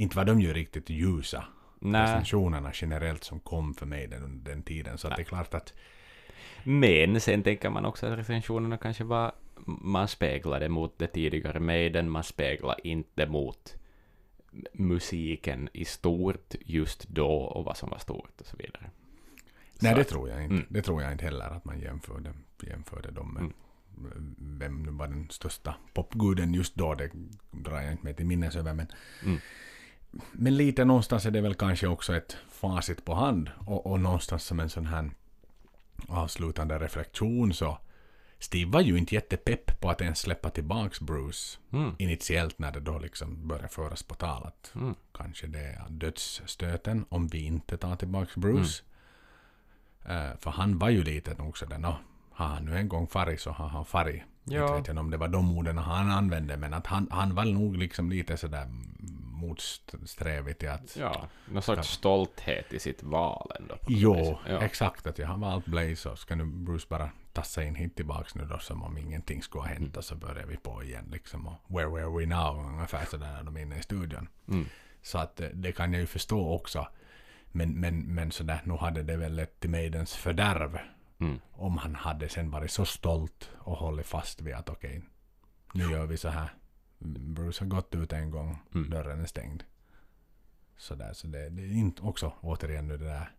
Inte 0.01 0.17
var 0.17 0.25
de 0.25 0.41
ju 0.41 0.53
riktigt 0.53 0.91
ljusa. 0.91 1.45
Nej. 1.79 2.03
Recensionerna 2.03 2.71
generellt 2.75 3.25
som 3.25 3.41
kom 3.41 3.75
för 3.75 3.87
mig 3.87 4.07
den, 4.07 4.45
den 4.45 4.63
tiden. 4.63 4.99
Så 4.99 5.09
att 5.09 5.17
det 5.17 5.23
är 5.23 5.25
klart 5.25 5.55
att... 5.55 5.73
Men 6.65 7.21
sen 7.21 7.43
tänker 7.43 7.71
man 7.71 7.85
också 7.85 8.07
att 8.07 8.19
recensionerna 8.19 8.77
kanske 8.79 9.05
var, 9.05 9.33
man 9.67 10.09
speglade 10.09 10.69
mot 10.69 10.99
det 10.99 11.07
tidigare 11.07 11.61
Maiden, 11.61 12.11
man 12.11 12.25
speglar 12.25 12.77
inte 12.87 13.27
mot 13.27 13.75
musiken 14.73 15.69
i 15.73 15.85
stort 15.85 16.55
just 16.61 17.09
då 17.09 17.29
och 17.31 17.65
vad 17.65 17.77
som 17.77 17.91
var 17.91 17.99
stort 17.99 18.41
och 18.41 18.47
så 18.47 18.57
vidare. 18.57 18.91
Nej, 19.83 19.91
Så 19.91 19.95
det 19.97 20.01
att- 20.01 20.09
tror 20.09 20.29
jag 20.29 20.43
inte. 20.43 20.55
Mm. 20.55 20.67
Det 20.69 20.83
tror 20.83 21.03
jag 21.03 21.13
inte 21.13 21.25
heller 21.25 21.45
att 21.51 21.65
man 21.65 21.81
jämförde, 21.81 22.33
jämförde 22.63 23.11
dem 23.11 23.35
med. 23.35 23.41
Mm. 23.43 23.53
vem 24.59 24.97
var 24.99 25.09
den 25.09 25.31
största 25.31 25.75
popguden 25.95 26.55
just 26.55 26.75
då, 26.75 26.95
det 26.95 27.11
drar 27.51 27.81
jag 27.81 27.93
inte 27.93 28.05
med 28.05 28.17
till 28.17 28.27
minnes 28.27 28.57
över, 28.57 28.75
men 28.75 28.87
Mm. 29.25 29.39
Men 30.33 30.57
lite 30.57 30.85
någonstans 30.85 31.27
är 31.27 31.31
det 31.31 31.41
väl 31.41 31.55
kanske 31.55 31.87
också 31.87 32.17
ett 32.17 32.37
facit 32.49 33.05
på 33.05 33.15
hand 33.15 33.51
och, 33.67 33.87
och 33.87 34.01
någonstans 34.01 34.45
som 34.45 34.61
en 34.61 34.71
sån 34.71 34.87
här 34.87 35.11
avslutande 36.09 36.79
reflektion 36.79 37.53
så 37.55 37.79
Steve 38.39 38.71
var 38.71 38.81
ju 38.81 38.99
inte 38.99 39.15
jättepepp 39.15 39.81
på 39.81 39.91
att 39.91 40.01
ens 40.01 40.19
släppa 40.19 40.51
tillbaks 40.51 41.01
Bruce 41.01 41.59
Mm. 41.73 41.95
initiellt 41.99 42.59
när 42.59 42.73
det 42.73 42.81
då 42.81 42.99
liksom 42.99 43.49
började 43.49 43.69
föras 43.69 44.03
på 44.03 44.15
tal 44.15 44.47
att 44.47 44.73
Mm. 44.75 44.95
kanske 45.15 45.47
det 45.47 45.59
är 45.61 45.87
dödsstöten 45.91 47.05
om 47.09 47.29
vi 47.29 47.39
inte 47.45 47.77
tar 47.77 47.97
tillbaks 47.97 48.37
Bruce. 48.37 48.83
Eh, 50.05 50.37
för 50.39 50.51
han 50.51 50.79
var 50.79 50.89
ju 50.91 51.03
lite 51.05 51.35
nog 51.35 51.59
sådär, 51.59 51.79
nå, 51.79 51.97
har 52.33 52.47
han 52.47 52.65
nu 52.65 52.77
en 52.77 52.89
gång 52.89 53.07
farit 53.07 53.41
så 53.41 53.51
har 53.51 53.69
han 53.69 53.85
farit. 53.85 54.23
Ja. 54.45 54.63
Inte 54.63 54.73
vet 54.79 54.87
jag 54.87 54.99
om 54.99 55.11
det 55.11 55.17
var 55.17 55.29
de 55.29 55.59
orden 55.59 55.79
han 55.79 56.11
använde, 56.11 56.57
men 56.57 56.75
att 56.75 56.87
han, 56.87 57.09
han 57.11 57.35
var 57.35 57.45
nog 57.45 57.77
liksom 57.77 58.11
lite 58.11 58.37
sådär 58.37 58.69
motsträvig 59.41 60.59
till 60.59 60.69
att 60.71 60.97
Ja, 60.97 61.29
någon 61.49 61.63
sorts 61.63 61.89
stolthet 61.89 62.73
i 62.73 62.79
sitt 62.79 63.03
val 63.03 63.53
ändå. 63.61 63.79
Jo, 63.89 64.39
ja. 64.49 64.63
exakt. 64.63 65.07
Att 65.07 65.19
jag 65.19 65.29
har 65.29 65.39
valt 65.39 65.67
Blaze 65.67 66.09
och 66.11 66.19
ska 66.19 66.35
nu 66.37 66.45
Bruce 66.45 66.87
bara 66.89 67.11
tassa 67.33 67.63
in 67.65 67.75
hit 67.75 67.97
tillbaks 67.97 68.35
nu 68.35 68.45
då 68.45 68.59
som 68.59 68.83
om 68.83 68.99
ingenting 68.99 69.43
skulle 69.43 69.63
ha 69.63 69.69
hänt 69.69 69.79
Mm. 69.81 69.93
och 69.97 70.05
så 70.05 70.15
börjar 70.15 70.47
vi 70.47 70.57
på 70.57 70.83
igen 70.83 71.09
liksom. 71.13 71.47
Och 71.47 71.55
where 71.67 71.89
were 71.89 72.19
we 72.19 72.27
now? 72.27 72.67
Ungefär 72.67 73.05
sådär 73.05 73.33
när 73.33 73.43
de 73.43 73.57
är 73.57 73.61
inne 73.61 73.79
i 73.79 73.83
studion. 73.83 74.29
Mm. 74.49 74.67
Så 75.03 75.19
att 75.19 75.41
eh, 75.41 75.49
det 75.49 75.73
kan 75.73 75.93
jag 75.93 76.01
ju 76.01 76.07
förstå 76.07 76.55
också. 76.55 76.89
Men, 77.53 77.81
men, 77.81 78.15
men 78.15 78.33
sådär, 78.33 78.61
nu 78.65 78.75
hade 78.75 79.03
det 79.03 79.17
väl 79.17 79.35
lett 79.35 79.61
till 79.61 79.71
Maidens 79.71 80.15
fördärv. 80.17 80.79
Mm. 81.21 81.41
Om 81.53 81.79
han 81.79 81.95
hade 81.95 82.29
sen 82.29 82.51
varit 82.51 82.71
så 82.71 82.85
stolt 82.85 83.51
och 83.59 83.77
hållit 83.77 84.07
fast 84.07 84.41
vid 84.41 84.55
att 84.55 84.69
okej, 84.69 85.03
nu 85.75 85.85
gör 85.85 86.07
vi 86.07 86.17
så 86.17 86.29
här. 86.29 86.55
Bruce 87.05 87.65
har 87.65 87.69
gått 87.69 87.95
ut 87.95 88.13
en 88.13 88.31
gång, 88.31 88.59
Mm. 88.75 88.91
dörren 88.91 89.21
är 89.21 89.27
stängd. 89.27 89.63
Sådär, 90.77 91.13
så 91.13 91.27
det, 91.27 91.49
det 91.49 91.63
är 91.63 91.73
inte 91.73 92.03
också 92.03 92.33
återigen 92.41 92.89
nu 92.89 92.97
det 92.97 93.05
där, 93.05 93.31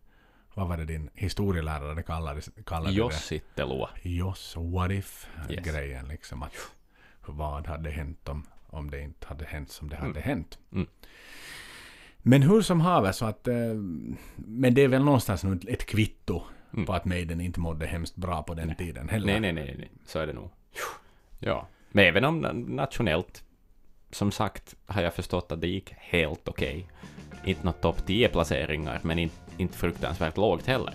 vad 0.54 0.68
var 0.68 0.76
det 0.76 0.84
din 0.84 1.10
historielärare 1.14 2.02
kallade, 2.02 2.40
kallade 2.66 2.92
Jossittelua. 2.94 3.90
det? 4.02 4.08
Jos, 4.10 4.56
what 4.56 4.90
if 4.90 5.26
Yes. 5.50 5.64
grejen 5.66 6.08
liksom 6.08 6.42
att 6.42 6.54
vad 7.26 7.66
hade 7.66 7.90
hänt 7.90 8.28
om, 8.28 8.46
om 8.66 8.90
det 8.90 9.00
inte 9.00 9.26
hade 9.26 9.44
hänt 9.44 9.70
som 9.70 9.88
det 9.88 9.96
hade 9.96 10.10
Mm. 10.10 10.22
hänt. 10.22 10.58
Mm. 10.72 10.86
Men 12.18 12.42
hur 12.42 12.62
som 12.62 12.80
haver 12.80 13.12
så 13.12 13.24
att, 13.26 13.48
eh, 13.48 13.54
men 14.36 14.74
det 14.74 14.82
är 14.82 14.88
väl 14.88 15.04
någonstans 15.04 15.44
nu 15.44 15.60
ett- 15.68 15.86
kvitto 15.86 16.42
Mm. 16.72 16.86
på 16.86 16.92
att 16.92 17.04
Maiden 17.04 17.40
inte 17.40 17.60
mådde 17.60 17.86
hemskt 17.86 18.16
bra 18.16 18.42
på 18.42 18.54
den 18.54 18.74
tiden 18.74 19.08
heller. 19.08 19.26
Nej, 19.26 19.40
nej, 19.40 19.52
nej, 19.52 19.74
nej, 19.78 19.90
så 20.06 20.18
är 20.18 20.26
det 20.26 20.32
nog. 20.32 20.50
Ja, 21.38 21.68
men 21.90 22.04
även 22.04 22.24
om 22.24 22.46
na- 22.46 22.74
nationellt, 22.74 23.44
som 24.12 24.32
sagt, 24.32 24.74
har 24.86 25.02
jag 25.02 25.14
förstått 25.14 25.52
att 25.52 25.60
det 25.60 25.66
gick 25.68 25.94
helt 25.98 26.48
okej. 26.48 26.86
Inte 27.44 27.64
något 27.66 27.80
topp 27.80 28.02
10-placeringar, 28.06 29.00
men 29.02 29.18
inte, 29.18 29.34
inte 29.56 29.78
fruktansvärt 29.78 30.36
lågt 30.36 30.66
heller. 30.66 30.94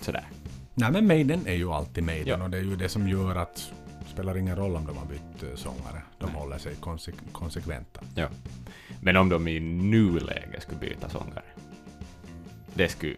Sådär. 0.00 0.26
Nej 0.74 0.92
men 0.92 1.06
Maiden 1.06 1.46
är 1.46 1.54
ju 1.54 1.72
alltid 1.72 2.04
Maiden 2.04 2.38
Ja. 2.38 2.44
och 2.44 2.50
det 2.50 2.58
är 2.58 2.62
ju 2.62 2.76
det 2.76 2.88
som 2.88 3.08
gör 3.08 3.36
att 3.36 3.72
det 4.04 4.10
spelar 4.12 4.36
ingen 4.38 4.56
roll 4.56 4.76
om 4.76 4.86
de 4.86 4.96
har 4.96 5.06
bytt 5.06 5.42
eh, 5.42 5.54
sångare. 5.56 6.02
De 6.18 6.30
håller 6.30 6.58
sig 6.58 6.74
konse- 6.74 7.32
konsekventa. 7.32 8.00
Ja. 8.14 8.28
Men 9.00 9.16
om 9.16 9.28
de 9.28 9.48
i 9.48 9.60
nuläge 9.60 10.60
skulle 10.60 10.78
byta 10.78 11.08
sångare, 11.08 11.42
det 12.74 12.88
skulle... 12.88 13.16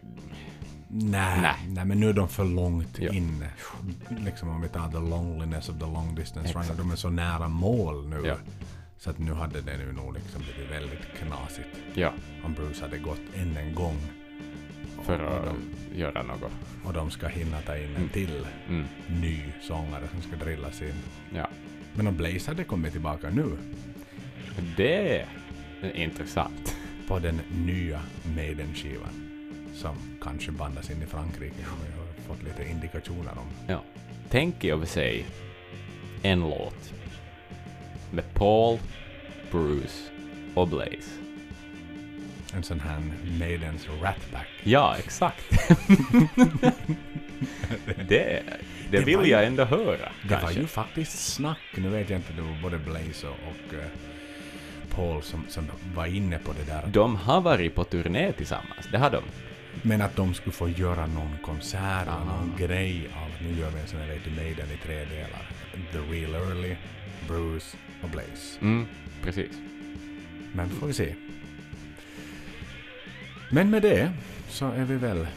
Nej, 0.91 1.41
Nej. 1.41 1.55
nej. 1.67 1.85
men 1.85 1.99
nu 1.99 2.09
är 2.09 2.13
de 2.13 2.27
för 2.29 2.45
långt 2.45 2.99
Ja. 2.99 3.13
inne. 3.13 3.49
Liksom 4.25 4.49
om 4.49 4.61
vi 4.61 4.67
tar 4.67 4.87
the 4.91 4.97
loneliness 4.97 5.69
of 5.69 5.75
the 5.79 5.85
long 5.85 6.15
distance 6.15 6.53
runner. 6.53 6.73
De 6.77 6.91
är 6.91 6.95
så 6.95 7.09
nära 7.09 7.47
mål 7.47 8.07
nu. 8.07 8.21
Ja. 8.25 8.35
Så 8.99 9.09
att 9.09 9.19
nu 9.19 9.33
hade 9.33 9.61
det 9.61 9.77
nu 9.77 9.91
nog 9.93 10.13
liksom 10.13 10.41
blivit 10.41 10.71
väldigt 10.71 10.99
knasigt. 11.19 11.69
Ja, 11.93 12.13
Om 12.43 12.53
Bruce 12.53 12.81
hade 12.81 12.97
gått 12.97 13.21
än 13.35 13.57
en 13.57 13.75
gång. 13.75 13.97
för 15.03 15.19
och, 15.19 15.33
att 15.37 15.45
de, 15.45 15.99
göra 15.99 16.23
något. 16.23 16.51
och 16.85 16.93
de 16.93 17.11
ska 17.11 17.27
hinna 17.27 17.61
ta 17.61 17.77
in 17.77 17.83
en 17.89 17.95
Mm. 17.95 18.09
till 18.09 18.45
Mm. 18.69 18.85
ny 19.21 19.39
sångare 19.61 20.07
som 20.11 20.21
ska 20.21 20.45
drillas 20.45 20.81
in. 20.81 20.93
Ja. 21.35 21.49
Men 21.93 22.07
om 22.07 22.17
Blaze 22.17 22.51
hade 22.51 22.63
kommit 22.63 22.91
tillbaka 22.91 23.29
nu 23.29 23.57
Det 24.77 25.19
är 25.81 25.95
intressant. 25.95 26.75
på 27.07 27.19
den 27.19 27.41
nya 27.65 28.01
Maiden-skivan 28.35 29.29
som 29.73 29.95
kanske 30.21 30.51
bandas 30.51 30.89
in 30.91 31.01
i 31.03 31.05
Frankrike 31.05 31.55
som 31.63 31.77
vi 31.85 31.97
har 31.97 32.13
fått 32.27 32.43
lite 32.43 32.71
indikationer 32.71 33.31
om. 33.31 33.47
Ja. 33.67 33.83
Tänk 34.29 34.63
i 34.63 34.71
och 34.71 34.79
för 34.79 34.87
sig 34.87 35.25
en 36.23 36.39
låt 36.39 36.93
med 38.11 38.33
Paul, 38.33 38.79
Bruce 39.51 40.09
och 40.53 40.67
Blaze. 40.67 41.11
En 42.53 42.63
sån 42.63 42.79
här 42.79 43.01
Maidens 43.39 43.87
Rat 44.01 44.31
Pack. 44.31 44.47
Ja, 44.63 44.95
exakt. 44.99 45.43
det, 47.85 48.05
det 48.07 48.43
Det 48.91 48.99
vill 49.03 49.17
var 49.17 49.23
ju- 49.25 49.31
jag 49.31 49.45
ändå 49.45 49.63
höra. 49.65 50.11
Det 50.23 50.33
var 50.35 50.39
kanske. 50.41 50.59
ju 50.59 50.67
faktiskt 50.67 51.33
snack, 51.33 51.57
nu 51.77 51.89
vet 51.89 52.09
jag 52.09 52.19
inte, 52.19 52.33
det 52.33 52.41
var 52.41 52.61
både 52.61 52.77
Blaze 52.77 53.27
och, 53.27 53.33
och 53.47 53.73
eh, 53.73 53.85
Paul 54.95 55.23
som, 55.23 55.45
som 55.47 55.67
var 55.95 56.05
inne 56.05 56.37
på 56.39 56.53
det 56.53 56.63
där. 56.73 56.87
De 56.87 57.15
har 57.15 57.41
varit 57.41 57.75
på 57.75 57.83
turné 57.83 58.31
tillsammans, 58.31 58.87
det 58.91 58.97
har 58.97 59.09
de. 59.09 59.23
Men 59.81 60.01
att 60.01 60.15
de 60.15 60.33
skulle 60.33 60.53
få 60.53 60.69
göra 60.69 61.05
någon 61.07 61.37
konsert 61.45 62.07
eller 62.07 62.25
någon 62.25 62.53
grej 62.59 63.09
av, 63.15 63.47
nu 63.47 63.59
gör 63.59 63.69
vi 63.69 63.79
en 63.81 63.87
sån 63.87 63.99
här 63.99 64.07
Lady 64.07 64.35
Maiden 64.35 64.67
i 64.71 64.77
tre 64.85 64.95
delar. 65.05 65.49
The 65.91 65.97
Real 65.97 66.35
Early, 66.35 66.75
Bruce 67.27 67.77
och 68.03 68.09
Blaze. 68.09 68.59
Mm, 68.61 68.85
precis. 69.23 69.51
Men 70.53 70.69
får 70.69 70.87
vi 70.87 70.93
se. 70.93 71.15
Men 73.51 73.69
med 73.69 73.81
det 73.81 74.11
så 74.49 74.65
är 74.71 74.85
vi 74.85 74.95
väl 74.95 75.27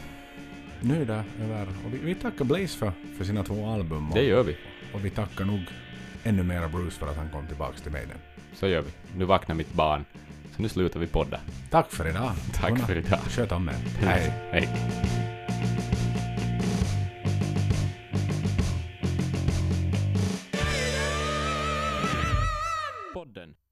nöjda 0.81 1.23
över, 1.41 1.67
och 1.85 1.93
vi, 1.93 1.97
vi 1.97 2.15
tackar 2.15 2.45
Blaze 2.45 2.77
för, 2.77 2.91
för 3.17 3.25
sina 3.25 3.43
två 3.43 3.67
album. 3.69 4.09
Och, 4.09 4.15
Det 4.15 4.23
gör 4.23 4.43
vi. 4.43 4.57
och 4.93 5.05
vi 5.05 5.09
tackar 5.09 5.45
nog 5.45 5.59
ännu 6.23 6.43
mera 6.43 6.67
Bruce 6.69 6.91
för 6.99 7.07
att 7.07 7.17
han 7.17 7.29
kom 7.29 7.47
tillbaks 7.47 7.81
till 7.81 7.91
Maiden. 7.91 8.17
Så 8.53 8.67
gör 8.67 8.81
vi. 8.81 8.91
Nu 9.17 9.25
vaknar 9.25 9.55
mitt 9.55 9.73
barn. 9.73 10.05
Så 10.55 10.61
nu 10.61 10.69
slutar 10.69 10.99
vi 10.99 11.07
podda. 11.07 11.39
Tack 11.69 11.91
för 11.91 12.09
idag. 12.09 12.31
Tack 12.53 12.69
Godnatt. 12.69 12.87
för 12.87 12.95
idag. 12.97 13.19
Sköt 13.29 13.51
om 13.51 13.69
er. 13.69 13.75
Hej. 13.99 14.33
Hej. 14.51 14.69
London 23.43 23.55